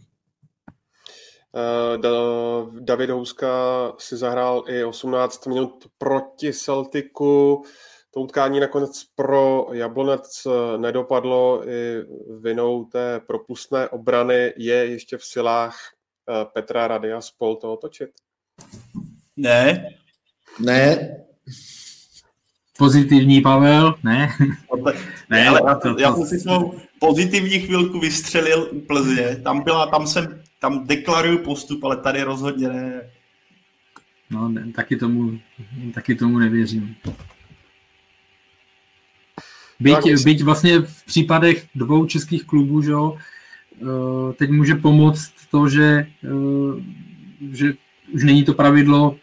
Uh, 1.52 2.80
David 2.80 3.10
Houska 3.10 3.48
si 3.98 4.16
zahrál 4.16 4.64
i 4.68 4.84
18 4.84 5.46
minut 5.46 5.86
proti 5.98 6.52
Celticu. 6.52 7.62
To 8.10 8.20
utkání 8.20 8.60
nakonec 8.60 9.04
pro 9.14 9.68
Jablonec 9.72 10.46
eh, 10.46 10.78
nedopadlo 10.78 11.68
i 11.68 12.04
vinou 12.40 12.84
té 12.84 13.20
propustné 13.26 13.88
obrany. 13.88 14.54
Je 14.56 14.74
ještě 14.74 15.18
v 15.18 15.24
silách 15.24 15.76
Petra 16.54 16.88
Radia 16.88 17.20
spol 17.20 17.56
to 17.56 17.72
otočit? 17.72 18.10
Ne. 19.36 19.84
Ne, 20.60 21.10
pozitivní, 22.78 23.40
Pavel, 23.40 23.94
ne? 24.02 24.28
ne, 25.30 25.48
ale 25.48 25.60
já, 25.66 25.74
to, 25.74 25.94
to, 25.94 26.00
já 26.00 26.14
jsem 26.14 26.26
si 26.26 26.40
svou 26.40 26.74
pozitivní 26.98 27.58
chvilku 27.60 28.00
vystřelil 28.00 28.70
Plzně. 28.86 29.36
Tam 29.36 29.64
byla, 29.64 29.86
tam 29.86 30.06
jsem, 30.06 30.42
tam 30.58 30.86
deklaruju 30.86 31.38
postup, 31.38 31.84
ale 31.84 31.96
tady 31.96 32.22
rozhodně 32.22 32.68
ne. 32.68 33.00
No, 34.30 34.48
ne, 34.48 34.72
taky 34.74 34.96
tomu, 34.96 35.38
taky 35.94 36.14
tomu 36.14 36.38
nevěřím. 36.38 36.96
Byť, 39.80 40.24
byť 40.24 40.42
vlastně 40.42 40.80
v 40.80 41.04
případech 41.04 41.66
dvou 41.74 42.06
českých 42.06 42.44
klubů, 42.44 42.82
že 42.82 42.90
jo, 42.90 43.16
eh, 43.82 44.32
teď 44.32 44.50
může 44.50 44.74
pomoct 44.74 45.32
to, 45.50 45.68
že, 45.68 46.06
eh, 46.24 46.82
že 47.52 47.72
už 48.12 48.24
není 48.24 48.44
to 48.44 48.54
pravidlo 48.54 49.16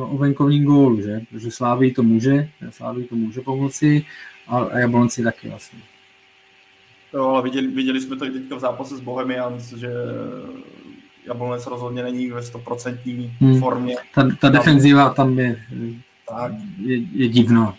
o 0.00 0.18
venkovním 0.18 0.64
gólu, 0.64 1.00
že? 1.00 1.20
Protože 1.30 1.50
Slávy 1.50 1.90
to 1.90 2.02
může, 2.02 2.48
Slávy 2.70 3.04
to 3.04 3.16
může 3.16 3.40
pomoci 3.40 4.06
a 4.46 4.78
Jablonci 4.78 5.22
taky 5.22 5.48
vlastně. 5.48 5.78
Jo, 7.14 7.24
ale 7.28 7.42
viděli, 7.42 7.66
viděli 7.66 8.00
jsme 8.00 8.16
to 8.16 8.24
i 8.24 8.30
teďka 8.30 8.56
v 8.56 8.60
zápase 8.60 8.96
s 8.96 9.00
Bohemians, 9.00 9.72
že 9.72 9.90
Jablonec 11.26 11.66
rozhodně 11.66 12.02
není 12.02 12.30
ve 12.30 12.42
stoprocentní 12.42 13.36
hmm. 13.40 13.60
formě. 13.60 13.96
Ta, 14.14 14.28
ta 14.40 14.48
defenziva 14.48 15.10
tam 15.10 15.38
je, 15.38 15.60
tak. 16.28 16.52
je, 16.78 16.96
je 16.96 17.28
divno. 17.28 17.74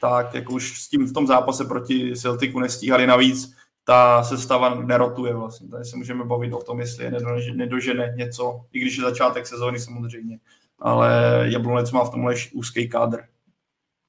Tak, 0.00 0.34
jak 0.34 0.50
už 0.50 0.82
s 0.82 0.88
tím 0.88 1.06
v 1.06 1.12
tom 1.12 1.26
zápase 1.26 1.64
proti 1.64 2.16
Celticu 2.16 2.60
nestíhali 2.60 3.06
navíc, 3.06 3.54
ta 3.84 4.22
sestava 4.22 4.74
nerotuje 4.74 5.34
vlastně. 5.34 5.68
Tady 5.68 5.84
se 5.84 5.96
můžeme 5.96 6.24
bavit 6.24 6.52
o 6.52 6.62
tom, 6.62 6.80
jestli 6.80 7.04
je 7.04 7.12
nedožene 7.54 8.14
něco, 8.16 8.60
i 8.72 8.80
když 8.80 8.96
je 8.96 9.04
začátek 9.04 9.46
sezóny 9.46 9.78
samozřejmě. 9.78 10.38
Ale 10.78 11.44
Jablonec 11.48 11.90
má 11.90 12.04
v 12.04 12.10
tomhle 12.10 12.34
úzký 12.54 12.88
kádr. 12.88 13.24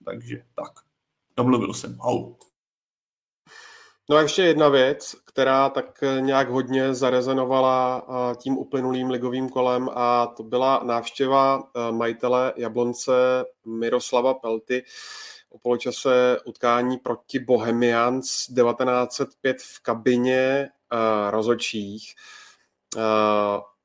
Takže 0.05 0.43
tak. 0.55 0.71
Domluvil 1.37 1.73
jsem. 1.73 1.97
Hau. 1.97 2.35
No 4.09 4.15
a 4.15 4.21
ještě 4.21 4.43
jedna 4.43 4.69
věc, 4.69 5.15
která 5.25 5.69
tak 5.69 6.03
nějak 6.19 6.49
hodně 6.49 6.93
zarezonovala 6.93 8.05
tím 8.35 8.57
uplynulým 8.57 9.09
ligovým 9.09 9.49
kolem 9.49 9.89
a 9.93 10.27
to 10.27 10.43
byla 10.43 10.81
návštěva 10.83 11.63
majitele 11.91 12.53
Jablonce 12.55 13.11
Miroslava 13.65 14.33
Pelty 14.33 14.83
o 15.49 15.59
poločase 15.59 16.37
utkání 16.45 16.97
proti 16.97 17.39
Bohemians 17.39 18.25
1905 18.25 19.57
v 19.61 19.79
kabině 19.79 20.69
rozočích. 21.29 22.15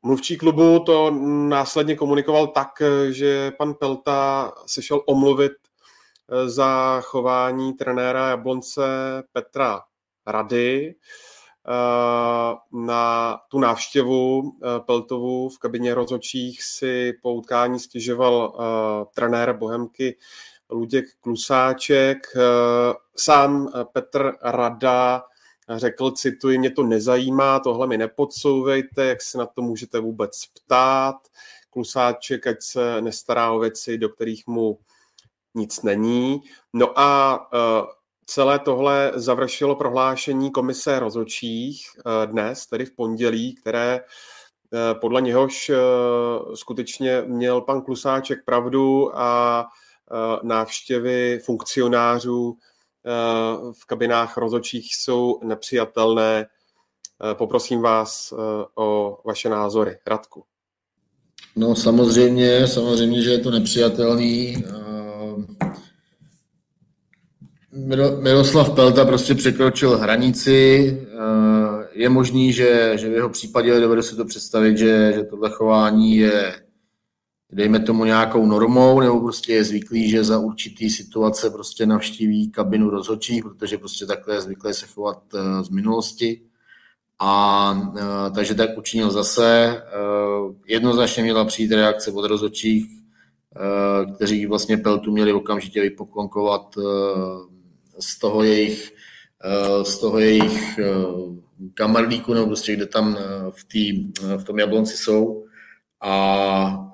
Mluvčí 0.06 0.36
klubu 0.36 0.78
to 0.78 1.10
následně 1.48 1.96
komunikoval 1.96 2.46
tak, 2.46 2.68
že 3.10 3.50
pan 3.50 3.74
Pelta 3.74 4.52
se 4.66 4.82
šel 4.82 5.02
omluvit 5.06 5.52
za 6.46 7.00
chování 7.00 7.72
trenéra 7.72 8.28
Jablonce 8.28 8.82
Petra 9.32 9.80
rady 10.26 10.94
eh, 11.68 12.56
na 12.72 13.38
tu 13.48 13.58
návštěvu 13.58 14.42
eh, 14.42 14.80
Peltovu 14.80 15.48
v 15.48 15.58
kabině 15.58 15.94
rozhodčích 15.94 16.62
si 16.62 17.12
po 17.22 17.34
utkání 17.34 17.80
stěžoval 17.80 18.52
eh, 18.54 19.04
trenér 19.14 19.52
Bohemky 19.52 20.16
Luděk 20.70 21.04
Klusáček. 21.20 22.26
Sám 23.16 23.68
Petr 23.92 24.32
Rada 24.42 25.22
řekl, 25.76 26.10
cituji, 26.10 26.58
mě 26.58 26.70
to 26.70 26.82
nezajímá, 26.82 27.60
tohle 27.60 27.86
mi 27.86 27.98
nepodsouvejte, 27.98 29.04
jak 29.04 29.22
se 29.22 29.38
na 29.38 29.46
to 29.46 29.62
můžete 29.62 30.00
vůbec 30.00 30.46
ptát. 30.46 31.16
Klusáček, 31.70 32.46
ať 32.46 32.56
se 32.60 33.00
nestará 33.00 33.50
o 33.50 33.58
věci, 33.58 33.98
do 33.98 34.08
kterých 34.08 34.46
mu 34.46 34.78
nic 35.54 35.82
není. 35.82 36.42
No 36.72 36.98
a 36.98 37.40
Celé 38.26 38.58
tohle 38.58 39.12
završilo 39.14 39.76
prohlášení 39.76 40.50
komise 40.50 40.98
rozhodčích 40.98 41.86
eh, 41.98 42.26
dnes, 42.26 42.66
tedy 42.66 42.84
v 42.84 42.96
pondělí, 42.96 43.54
které 43.54 44.00
eh, 44.00 44.94
podle 44.94 45.20
něhož 45.20 45.70
skutečně 46.54 47.22
měl 47.26 47.60
pan 47.60 47.82
Klusáček 47.82 48.44
pravdu 48.44 49.18
a 49.18 49.66
návštěvy 50.42 51.40
funkcionářů 51.44 52.56
v 53.72 53.86
kabinách 53.86 54.36
rozhodčích 54.36 54.96
jsou 54.96 55.40
nepřijatelné. 55.44 56.46
Poprosím 57.34 57.80
vás 57.80 58.34
o 58.74 59.18
vaše 59.24 59.48
názory. 59.48 59.98
Radku. 60.06 60.44
No 61.56 61.74
samozřejmě, 61.76 62.66
samozřejmě, 62.66 63.22
že 63.22 63.30
je 63.30 63.38
to 63.38 63.50
nepřijatelný. 63.50 64.64
Miroslav 68.20 68.74
Pelta 68.74 69.04
prostě 69.04 69.34
překročil 69.34 69.98
hranici. 69.98 70.90
Eh, 71.02 71.88
je 71.92 72.08
možný, 72.08 72.52
že, 72.52 72.92
že 72.94 73.08
v 73.08 73.12
jeho 73.12 73.28
případě 73.28 73.80
dovedu 73.80 74.02
si 74.02 74.16
to 74.16 74.24
představit, 74.24 74.78
že, 74.78 75.12
že 75.14 75.22
tohle 75.22 75.50
chování 75.50 76.16
je, 76.16 76.54
dejme 77.52 77.80
tomu 77.80 78.04
nějakou 78.04 78.46
normou, 78.46 79.00
nebo 79.00 79.20
prostě 79.20 79.52
je 79.52 79.64
zvyklý, 79.64 80.10
že 80.10 80.24
za 80.24 80.38
určitý 80.38 80.90
situace 80.90 81.50
prostě 81.50 81.86
navštíví 81.86 82.50
kabinu 82.50 82.90
rozhodčích, 82.90 83.42
protože 83.42 83.78
prostě 83.78 84.06
takhle 84.06 84.34
je 84.34 84.40
zvyklé 84.40 84.74
se 84.74 84.86
chovat 84.86 85.22
eh, 85.34 85.64
z 85.64 85.68
minulosti. 85.68 86.40
A 87.18 87.92
eh, 87.98 88.30
takže 88.34 88.54
tak 88.54 88.78
učinil 88.78 89.10
zase. 89.10 89.82
Jednoznačně 90.66 91.22
měla 91.22 91.44
přijít 91.44 91.72
reakce 91.72 92.12
od 92.12 92.24
rozhodčích, 92.24 92.86
kteří 94.14 94.46
vlastně 94.46 94.76
Peltu 94.76 95.12
měli 95.12 95.32
okamžitě 95.32 95.80
vypoklonkovat 95.80 96.76
z 97.98 98.18
toho 98.18 98.42
jejich, 98.42 98.94
eh, 99.44 99.84
z 99.84 99.98
toho 99.98 100.18
jejich 100.18 100.78
eh, 100.78 100.84
kamarlíku, 101.74 102.34
nebo 102.34 102.46
prostě 102.46 102.76
kde 102.76 102.86
tam 102.86 103.16
eh, 103.18 103.50
v, 103.50 103.64
tý, 103.64 104.12
v 104.36 104.44
tom 104.44 104.58
Jablonci 104.58 104.96
jsou. 104.96 105.43
A 106.06 106.92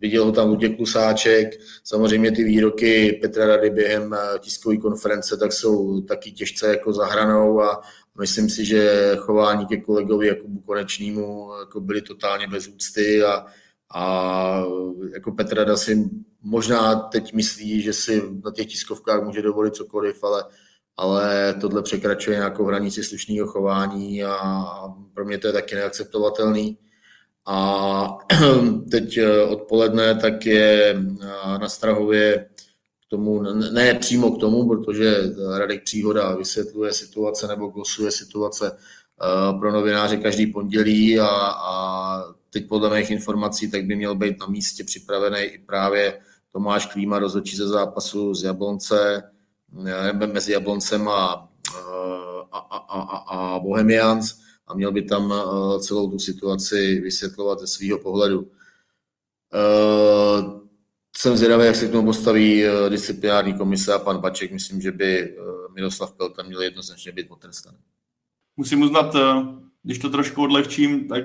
viděl 0.00 0.24
ho 0.24 0.32
tam 0.32 0.48
Luděk 0.48 0.76
Klusáček. 0.76 1.48
Samozřejmě 1.84 2.32
ty 2.32 2.44
výroky 2.44 3.18
Petra 3.22 3.46
Rady 3.46 3.70
během 3.70 4.16
tiskové 4.38 4.76
konference 4.76 5.36
tak 5.36 5.52
jsou 5.52 6.00
taky 6.00 6.32
těžce 6.32 6.68
jako 6.68 6.92
zahranou 6.92 7.60
a 7.62 7.82
myslím 8.18 8.50
si, 8.50 8.64
že 8.64 9.12
chování 9.18 9.66
ke 9.66 9.76
kolegovi 9.76 10.26
Jakubu 10.26 10.60
Konečnímu 10.60 11.50
jako 11.58 11.80
byly 11.80 12.02
totálně 12.02 12.46
bez 12.46 12.68
úcty 12.68 13.22
a, 13.24 13.46
a 13.94 14.64
jako 15.14 15.32
Petra 15.32 15.64
Rada 15.64 15.76
si 15.76 16.10
možná 16.42 16.94
teď 16.94 17.32
myslí, 17.32 17.82
že 17.82 17.92
si 17.92 18.22
na 18.44 18.50
těch 18.50 18.66
tiskovkách 18.66 19.24
může 19.24 19.42
dovolit 19.42 19.74
cokoliv, 19.74 20.24
ale, 20.24 20.44
ale 20.96 21.54
tohle 21.60 21.82
překračuje 21.82 22.36
nějakou 22.36 22.64
hranici 22.64 23.04
slušného 23.04 23.46
chování 23.46 24.24
a 24.24 24.38
pro 25.14 25.24
mě 25.24 25.38
to 25.38 25.46
je 25.46 25.52
taky 25.52 25.74
neakceptovatelný. 25.74 26.78
A 27.48 28.18
teď 28.90 29.16
eh, 29.16 29.42
odpoledne 29.42 30.14
tak 30.14 30.46
je 30.46 30.94
eh, 30.94 31.58
na 31.58 31.68
Strahově 31.68 32.48
k 33.06 33.10
tomu, 33.10 33.42
ne 33.72 33.94
přímo 33.94 34.30
k 34.30 34.40
tomu, 34.40 34.68
protože 34.68 35.16
Radek 35.58 35.84
Příhoda 35.84 36.36
vysvětluje 36.36 36.92
situace 36.92 37.48
nebo 37.48 37.66
glosuje 37.66 38.10
situace 38.10 38.76
eh, 38.76 39.58
pro 39.58 39.72
novináře 39.72 40.16
každý 40.16 40.46
pondělí 40.46 41.20
a, 41.20 41.28
a 41.46 42.22
teď 42.50 42.68
podle 42.68 42.98
mých 42.98 43.10
informací 43.10 43.70
tak 43.70 43.84
by 43.84 43.96
měl 43.96 44.14
být 44.14 44.40
na 44.40 44.46
místě 44.46 44.84
připravený 44.84 45.38
i 45.38 45.58
právě 45.58 46.20
Tomáš 46.52 46.86
Klíma 46.86 47.18
rozhodčí 47.18 47.56
ze 47.56 47.68
zápasu 47.68 48.34
z 48.34 48.44
Jablonce, 48.44 49.22
mezi 50.32 50.52
Jabloncem 50.52 51.08
a, 51.08 51.48
a, 52.52 52.58
a, 52.58 52.76
a, 53.00 53.16
a 53.16 53.58
Bohemians 53.58 54.47
a 54.68 54.74
měl 54.74 54.92
by 54.92 55.02
tam 55.02 55.32
eh, 55.32 55.80
celou 55.80 56.10
tu 56.10 56.18
situaci 56.18 57.00
vysvětlovat 57.00 57.60
ze 57.60 57.66
svého 57.66 57.98
pohledu. 57.98 58.50
Uh, 59.54 60.60
jsem 61.16 61.36
zvědavý, 61.36 61.66
jak 61.66 61.76
se 61.76 61.88
k 61.88 61.92
tomu 61.92 62.06
postaví 62.06 62.64
eh, 62.64 62.90
disciplinární 62.90 63.54
komise 63.54 63.94
a 63.94 63.98
pan 63.98 64.18
Baček. 64.18 64.52
Myslím, 64.52 64.80
že 64.80 64.92
by 64.92 65.36
Miroslav 65.74 66.12
Pelta 66.12 66.42
měl 66.42 66.62
jednoznačně 66.62 67.12
být 67.12 67.28
potrestaný. 67.28 67.78
Musím 68.56 68.82
uznat, 68.82 69.14
když 69.82 69.98
to 69.98 70.10
trošku 70.10 70.42
odlehčím, 70.42 71.08
tak 71.08 71.24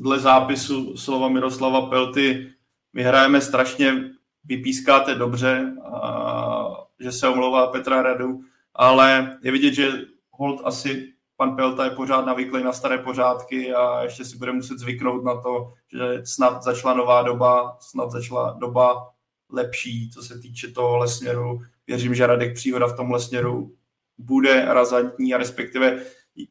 dle 0.00 0.20
zápisu 0.20 0.96
slova 0.96 1.28
Miroslava 1.28 1.86
Pelty 1.86 2.52
my 2.96 3.02
hrajeme 3.02 3.40
strašně, 3.40 4.10
vypískáte 4.44 5.14
dobře, 5.14 5.76
a, 5.92 6.68
že 7.00 7.12
se 7.12 7.28
omlouvá 7.28 7.66
Petra 7.66 8.02
Radu, 8.02 8.40
ale 8.74 9.38
je 9.42 9.52
vidět, 9.52 9.74
že 9.74 9.92
hold 10.30 10.60
asi 10.64 11.12
pan 11.36 11.56
Pelta 11.56 11.84
je 11.84 11.90
pořád 11.90 12.26
navyklý 12.26 12.64
na 12.64 12.72
staré 12.72 12.98
pořádky 12.98 13.74
a 13.74 14.02
ještě 14.02 14.24
si 14.24 14.38
bude 14.38 14.52
muset 14.52 14.78
zvyknout 14.78 15.24
na 15.24 15.40
to, 15.40 15.72
že 15.92 16.26
snad 16.26 16.62
začala 16.62 16.94
nová 16.94 17.22
doba, 17.22 17.76
snad 17.80 18.10
začala 18.10 18.56
doba 18.60 19.08
lepší, 19.50 20.10
co 20.10 20.22
se 20.22 20.38
týče 20.38 20.68
tohohle 20.68 21.08
směru. 21.08 21.60
Věřím, 21.86 22.14
že 22.14 22.26
Radek 22.26 22.54
Příhoda 22.54 22.86
v 22.86 22.96
tomhle 22.96 23.20
směru 23.20 23.74
bude 24.18 24.64
razantní 24.64 25.34
a 25.34 25.38
respektive 25.38 26.02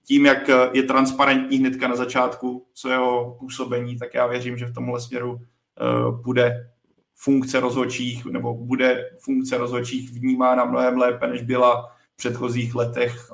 tím, 0.03 0.25
jak 0.25 0.49
je 0.73 0.83
transparentní 0.83 1.57
hnedka 1.57 1.87
na 1.87 1.95
začátku 1.95 2.67
jeho 2.89 3.35
působení, 3.39 3.97
tak 3.97 4.13
já 4.13 4.27
věřím, 4.27 4.57
že 4.57 4.65
v 4.65 4.73
tomhle 4.73 5.01
směru 5.01 5.39
Eh, 5.81 6.11
bude 6.23 6.69
funkce 7.15 7.59
rozhodčích 7.59 8.25
nebo 8.25 8.53
bude 8.53 9.09
funkce 9.19 9.57
rozhodčích 9.57 10.11
vnímána 10.11 10.65
mnohem 10.65 10.97
lépe, 10.97 11.27
než 11.27 11.41
byla 11.41 11.94
předchozích 12.15 12.75
letech 12.75 13.29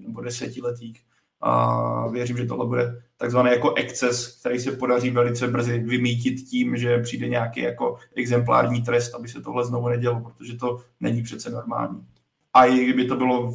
nebo 0.00 0.20
desetiletích. 0.20 1.02
A 1.44 2.08
věřím, 2.08 2.36
že 2.36 2.46
tohle 2.46 2.66
bude 2.66 3.02
takzvaný 3.16 3.50
jako 3.50 3.74
exces, 3.74 4.40
který 4.40 4.60
se 4.60 4.72
podaří 4.72 5.10
velice 5.10 5.48
brzy 5.48 5.78
vymítit 5.78 6.48
tím, 6.48 6.76
že 6.76 6.98
přijde 6.98 7.28
nějaký 7.28 7.60
jako 7.60 7.96
exemplární 8.14 8.82
trest, 8.82 9.14
aby 9.14 9.28
se 9.28 9.40
tohle 9.40 9.64
znovu 9.64 9.88
nedělo, 9.88 10.20
protože 10.20 10.56
to 10.56 10.80
není 11.00 11.22
přece 11.22 11.50
normální. 11.50 12.06
A 12.54 12.64
i 12.64 12.84
kdyby 12.84 13.04
to 13.04 13.16
bylo 13.16 13.52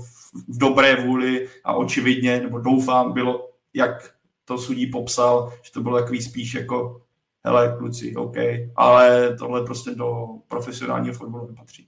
v 0.47 0.57
dobré 0.57 1.05
vůli 1.05 1.49
a 1.63 1.73
očividně, 1.73 2.41
nebo 2.41 2.59
doufám, 2.59 3.13
bylo, 3.13 3.49
jak 3.73 4.13
to 4.45 4.57
sudí 4.57 4.87
popsal, 4.87 5.53
že 5.61 5.71
to 5.71 5.81
bylo 5.81 5.99
takový 5.99 6.21
spíš 6.21 6.53
jako 6.53 7.01
hele, 7.45 7.75
kluci, 7.77 8.15
OK, 8.15 8.35
ale 8.75 9.35
tohle 9.39 9.63
prostě 9.63 9.95
do 9.95 10.27
profesionálního 10.47 11.13
fotbalu 11.15 11.47
nepatří. 11.47 11.87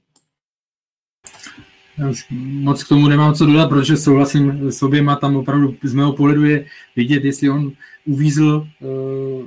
Já 2.00 2.10
už 2.10 2.26
moc 2.40 2.84
k 2.84 2.88
tomu 2.88 3.08
nemám 3.08 3.34
co 3.34 3.46
dodat, 3.46 3.70
protože 3.70 3.98
souhlasím 3.98 4.72
s 4.72 4.84
oběma, 4.84 5.16
tam 5.16 5.36
opravdu 5.36 5.76
z 5.84 5.94
mého 5.94 6.14
pohledu 6.14 6.44
je 6.44 6.66
vidět, 6.96 7.24
jestli 7.24 7.50
on 7.50 7.72
uvízl 8.06 8.68
uh, 8.80 9.46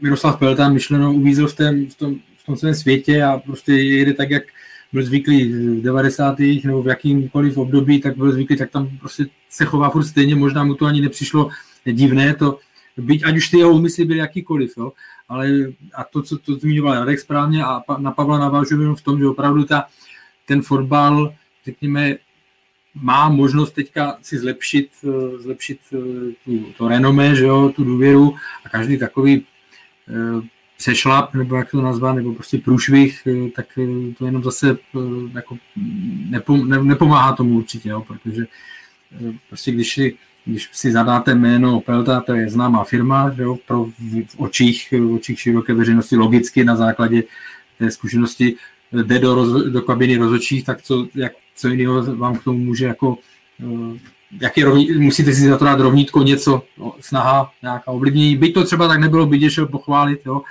Miroslav 0.00 0.38
Pelta, 0.38 0.68
myšleno 0.68 1.12
uvízl 1.12 1.46
v, 1.46 1.54
tém, 1.54 1.86
v, 1.86 1.94
tom, 1.94 2.14
v 2.36 2.46
tom 2.46 2.56
svém 2.56 2.74
světě 2.74 3.22
a 3.22 3.38
prostě 3.38 3.72
jede 3.72 4.14
tak, 4.14 4.30
jak 4.30 4.42
byl 4.92 5.02
zvyklý 5.02 5.52
v 5.52 5.82
90. 5.82 6.38
nebo 6.64 6.82
v 6.82 6.88
jakýmkoliv 6.88 7.56
období, 7.56 8.00
tak 8.00 8.16
byl 8.16 8.32
zvyklý, 8.32 8.56
tak 8.56 8.70
tam 8.70 8.98
prostě 8.98 9.26
se 9.50 9.64
chová 9.64 9.90
furt 9.90 10.04
stejně, 10.04 10.34
možná 10.34 10.64
mu 10.64 10.74
to 10.74 10.86
ani 10.86 11.00
nepřišlo 11.00 11.50
divné, 11.84 12.34
to, 12.34 12.58
byť 12.98 13.24
ať 13.24 13.36
už 13.36 13.48
ty 13.48 13.58
jeho 13.58 13.70
úmysly 13.72 14.04
byly 14.04 14.18
jakýkoliv, 14.18 14.74
jo, 14.76 14.92
ale 15.28 15.48
a 15.94 16.04
to, 16.04 16.22
co 16.22 16.38
to 16.38 16.54
zmiňoval 16.54 16.94
Radek 16.94 17.20
správně 17.20 17.64
a 17.64 17.82
na 17.98 18.10
Pavla 18.10 18.38
navážu 18.38 18.94
v 18.94 19.02
tom, 19.02 19.18
že 19.18 19.26
opravdu 19.26 19.64
ta, 19.64 19.86
ten 20.48 20.62
fotbal, 20.62 21.34
řekněme, 21.64 22.16
má 22.94 23.28
možnost 23.28 23.72
teďka 23.72 24.18
si 24.22 24.38
zlepšit, 24.38 24.90
eh, 25.04 25.38
zlepšit 25.38 25.80
eh, 25.92 25.96
tu, 26.44 26.72
to 26.78 26.88
renomé, 26.88 27.34
že 27.34 27.44
jo, 27.44 27.72
tu 27.76 27.84
důvěru 27.84 28.34
a 28.64 28.68
každý 28.68 28.98
takový 28.98 29.44
eh, 30.08 30.46
přešlap, 30.78 31.34
nebo 31.34 31.56
jak 31.56 31.70
to 31.70 31.82
nazvat, 31.82 32.16
nebo 32.16 32.34
prostě 32.34 32.58
průšvih, 32.58 33.28
tak 33.56 33.66
to 34.18 34.26
jenom 34.26 34.42
zase 34.42 34.78
jako 35.34 35.58
nepomáhá 36.82 37.32
tomu 37.32 37.56
určitě, 37.56 37.88
jo, 37.88 38.04
protože 38.06 38.46
prostě 39.48 39.72
když 39.72 39.94
si, 39.94 40.16
když 40.44 40.68
si 40.72 40.92
zadáte 40.92 41.34
jméno 41.34 41.80
Pelta, 41.80 42.20
to 42.20 42.34
je 42.34 42.50
známá 42.50 42.84
firma, 42.84 43.30
že 43.30 43.42
jo, 43.42 43.58
pro 43.66 43.84
v 43.84 44.36
očích, 44.36 44.92
v 44.92 45.14
očích 45.14 45.40
široké 45.40 45.74
veřejnosti 45.74 46.16
logicky 46.16 46.64
na 46.64 46.76
základě 46.76 47.22
té 47.78 47.90
zkušenosti 47.90 48.56
jde 48.92 49.18
do, 49.18 49.34
roz, 49.34 49.64
do 49.64 49.82
kabiny 49.82 50.16
rozhodčích, 50.16 50.64
tak 50.64 50.82
co, 50.82 51.06
jak, 51.14 51.32
co 51.54 51.68
jiného 51.68 52.16
vám 52.16 52.38
k 52.38 52.44
tomu 52.44 52.58
může 52.58 52.86
jako 52.86 53.18
eh, 53.60 53.98
jak 54.40 54.56
je 54.56 54.64
rovní, 54.64 54.92
musíte 54.92 55.32
si 55.32 55.48
za 55.48 55.58
to 55.58 55.64
dát 55.64 55.80
rovnítko 55.80 56.22
něco, 56.22 56.62
no, 56.78 56.94
snaha 57.00 57.52
nějaká 57.62 57.90
ovlivnění. 57.90 58.36
Byť 58.36 58.54
to 58.54 58.64
třeba 58.64 58.88
tak 58.88 59.00
nebylo, 59.00 59.26
byť 59.26 59.50
šel 59.50 59.66
pochválit, 59.66 60.20
jo, 60.26 60.42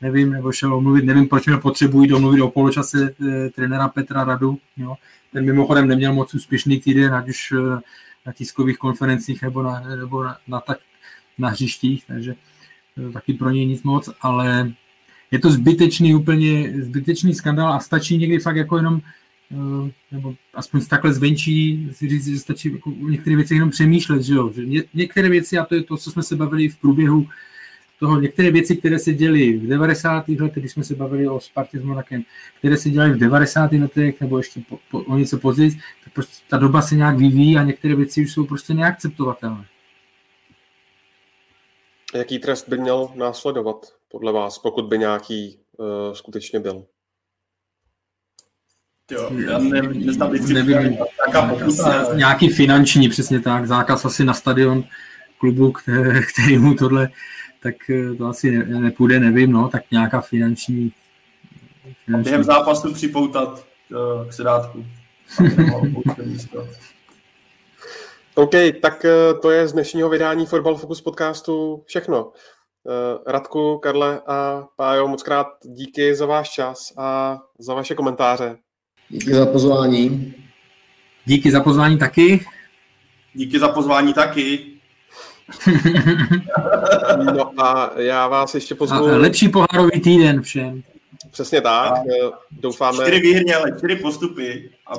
nevím, 0.00 0.30
nebo 0.30 0.52
šel 0.52 0.74
omluvit, 0.74 1.04
nevím, 1.04 1.28
proč 1.28 1.46
mě 1.46 1.56
potřebují 1.56 2.08
domluvit 2.08 2.40
o 2.40 2.50
poločase 2.50 3.14
e, 3.28 3.50
trenéra 3.50 3.88
Petra 3.88 4.24
Radu, 4.24 4.58
jo. 4.76 4.94
Ten 5.32 5.44
mimochodem 5.44 5.88
neměl 5.88 6.14
moc 6.14 6.34
úspěšný 6.34 6.80
týden, 6.80 7.14
ať 7.14 7.28
už 7.28 7.52
e, 7.52 7.56
na 8.26 8.32
tiskových 8.32 8.78
konferencích 8.78 9.42
nebo 9.42 9.62
na, 9.62 9.80
nebo 9.80 10.22
na, 10.24 10.36
na, 10.48 10.60
tak, 10.60 10.78
na 11.38 11.48
hřištích, 11.48 12.04
takže 12.06 12.34
e, 13.08 13.12
taky 13.12 13.34
pro 13.34 13.50
něj 13.50 13.66
nic 13.66 13.82
moc, 13.82 14.10
ale 14.20 14.72
je 15.30 15.38
to 15.38 15.50
zbytečný 15.50 16.14
úplně, 16.14 16.72
zbytečný 16.82 17.34
skandál 17.34 17.72
a 17.72 17.80
stačí 17.80 18.18
někdy 18.18 18.38
fakt 18.38 18.56
jako 18.56 18.76
jenom 18.76 19.00
eh, 19.52 19.90
nebo 20.12 20.34
aspoň 20.54 20.86
takhle 20.86 21.12
zvenčí 21.12 21.88
si 21.92 22.08
říct, 22.08 22.26
že 22.26 22.38
stačí 22.38 22.72
jako 22.72 22.90
některé 22.90 23.36
věci 23.36 23.54
jenom 23.54 23.70
přemýšlet, 23.70 24.22
že 24.22 24.34
jo, 24.34 24.52
že 24.54 24.66
ně, 24.66 24.82
některé 24.94 25.28
věci, 25.28 25.58
a 25.58 25.64
to 25.64 25.74
je 25.74 25.82
to, 25.82 25.96
co 25.96 26.10
jsme 26.10 26.22
se 26.22 26.36
bavili 26.36 26.68
v 26.68 26.76
průběhu 26.76 27.28
toho, 28.00 28.20
některé 28.20 28.50
věci, 28.50 28.76
které 28.76 28.98
se 28.98 29.12
děly 29.12 29.52
v 29.52 29.66
90. 29.66 30.28
letech, 30.28 30.62
když 30.62 30.72
jsme 30.72 30.84
se 30.84 30.94
bavili 30.94 31.28
o 31.28 31.40
Spartě 31.40 31.78
s 31.78 31.82
Monakem, 31.82 32.22
které 32.58 32.76
se 32.76 32.90
dělaly 32.90 33.12
v 33.12 33.18
90. 33.18 33.72
letech, 33.72 34.20
nebo 34.20 34.38
ještě 34.38 34.60
po, 34.68 34.78
po, 34.90 35.00
o 35.00 35.16
něco 35.16 35.38
později, 35.38 35.70
tak 36.04 36.12
prostě 36.12 36.44
ta 36.48 36.58
doba 36.58 36.82
se 36.82 36.96
nějak 36.96 37.16
vyvíjí 37.16 37.56
a 37.56 37.62
některé 37.62 37.94
věci 37.94 38.22
už 38.22 38.32
jsou 38.32 38.46
prostě 38.46 38.74
neakceptovatelné. 38.74 39.64
Jaký 42.14 42.38
trest 42.38 42.68
by 42.68 42.78
měl 42.78 43.08
následovat 43.14 43.99
podle 44.10 44.32
vás, 44.32 44.58
pokud 44.58 44.84
by 44.84 44.98
nějaký 44.98 45.60
uh, 45.76 46.12
skutečně 46.12 46.60
byl? 46.60 46.84
Jo, 49.10 49.30
já 49.50 49.58
ne, 49.58 49.82
neznám 49.82 50.32
nevím, 50.32 50.98
nějaký 52.14 52.48
finanční, 52.48 53.08
přesně 53.08 53.40
tak, 53.40 53.66
zákaz 53.66 54.04
asi 54.04 54.24
na 54.24 54.34
stadion 54.34 54.84
klubu, 55.38 55.72
který, 55.72 56.20
který 56.32 56.58
mu 56.58 56.74
tohle, 56.74 57.08
tak 57.62 57.74
eh, 57.90 58.14
to 58.14 58.26
asi 58.26 58.50
ne, 58.50 58.80
nepůjde, 58.80 59.20
nevím, 59.20 59.52
no, 59.52 59.68
tak 59.68 59.82
nějaká 59.90 60.20
finanční... 60.20 60.92
finanční... 62.04 62.24
Během 62.30 62.44
zápasu 62.44 62.94
připoutat 62.94 63.66
uh, 63.90 64.28
k 64.28 64.32
sedátku. 64.32 64.84
OK, 68.34 68.54
tak 68.82 69.06
to 69.42 69.50
je 69.50 69.68
z 69.68 69.72
dnešního 69.72 70.08
vydání 70.08 70.46
Football 70.46 70.76
Focus 70.76 71.00
podcastu 71.00 71.82
všechno. 71.86 72.32
Radku, 73.26 73.78
Karle 73.78 74.20
a 74.26 74.66
Pájo, 74.76 75.08
moc 75.08 75.22
krát 75.22 75.46
díky 75.64 76.14
za 76.14 76.26
váš 76.26 76.50
čas 76.50 76.92
a 76.96 77.38
za 77.58 77.74
vaše 77.74 77.94
komentáře. 77.94 78.56
Díky 79.08 79.34
za 79.34 79.46
pozvání. 79.46 80.34
Díky 81.24 81.50
za 81.50 81.60
pozvání 81.60 81.98
taky. 81.98 82.46
Díky 83.34 83.58
za 83.58 83.68
pozvání 83.68 84.14
taky. 84.14 84.66
no 87.34 87.60
a 87.62 87.92
já 87.96 88.28
vás 88.28 88.54
ještě 88.54 88.74
pozvu... 88.74 88.96
A 88.96 89.16
lepší 89.16 89.48
pohárový 89.48 90.00
týden 90.00 90.42
všem. 90.42 90.82
Přesně 91.30 91.60
tak, 91.60 91.92
a 91.92 92.04
doufáme... 92.50 93.04
Čtyři 93.04 93.20
výhry, 93.20 93.54
ale 93.54 93.78
čtyři 93.78 93.96
postupy 93.96 94.70
a 94.86 94.92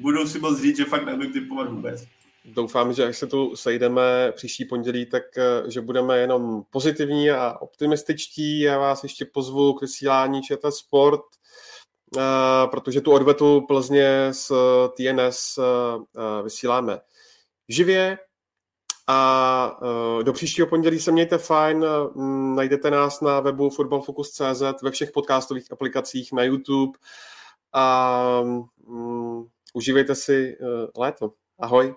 budou 0.00 0.26
si 0.26 0.38
moc 0.38 0.60
říct, 0.62 0.76
že 0.76 0.84
fakt 0.84 1.06
nebudu 1.06 1.32
typovat 1.32 1.70
vůbec. 1.70 2.06
Doufám, 2.44 2.92
že 2.92 3.06
až 3.06 3.18
se 3.18 3.26
tu 3.26 3.56
sejdeme 3.56 4.32
příští 4.32 4.64
pondělí, 4.64 5.06
tak 5.06 5.22
eh, 5.38 5.70
že 5.70 5.80
budeme 5.80 6.18
jenom 6.18 6.62
pozitivní 6.70 7.30
a 7.30 7.58
optimističtí. 7.60 8.60
Já 8.60 8.78
vás 8.78 9.02
ještě 9.02 9.24
pozvu 9.24 9.72
k 9.72 9.80
vysílání 9.80 10.42
ČT 10.42 10.74
Sport, 10.74 11.24
eh, 12.16 12.20
protože 12.70 13.00
tu 13.00 13.12
odvetu 13.12 13.60
Plzně 13.68 14.30
TNS 14.96 15.58
eh, 15.58 16.42
vysíláme 16.42 17.00
živě. 17.68 18.18
A 19.06 19.80
do 20.22 20.32
příštího 20.32 20.66
pondělí 20.66 21.00
se 21.00 21.12
mějte 21.12 21.38
fajn, 21.38 21.84
najdete 22.54 22.90
nás 22.90 23.20
na 23.20 23.40
webu 23.40 23.70
footballfocus.cz, 23.70 24.82
ve 24.82 24.90
všech 24.90 25.10
podcastových 25.10 25.72
aplikacích, 25.72 26.32
na 26.32 26.42
YouTube 26.42 26.98
a 27.72 28.40
um, 28.40 29.48
užívejte 29.74 30.14
si 30.14 30.56
léto. 30.96 31.32
Ahoj. 31.58 31.94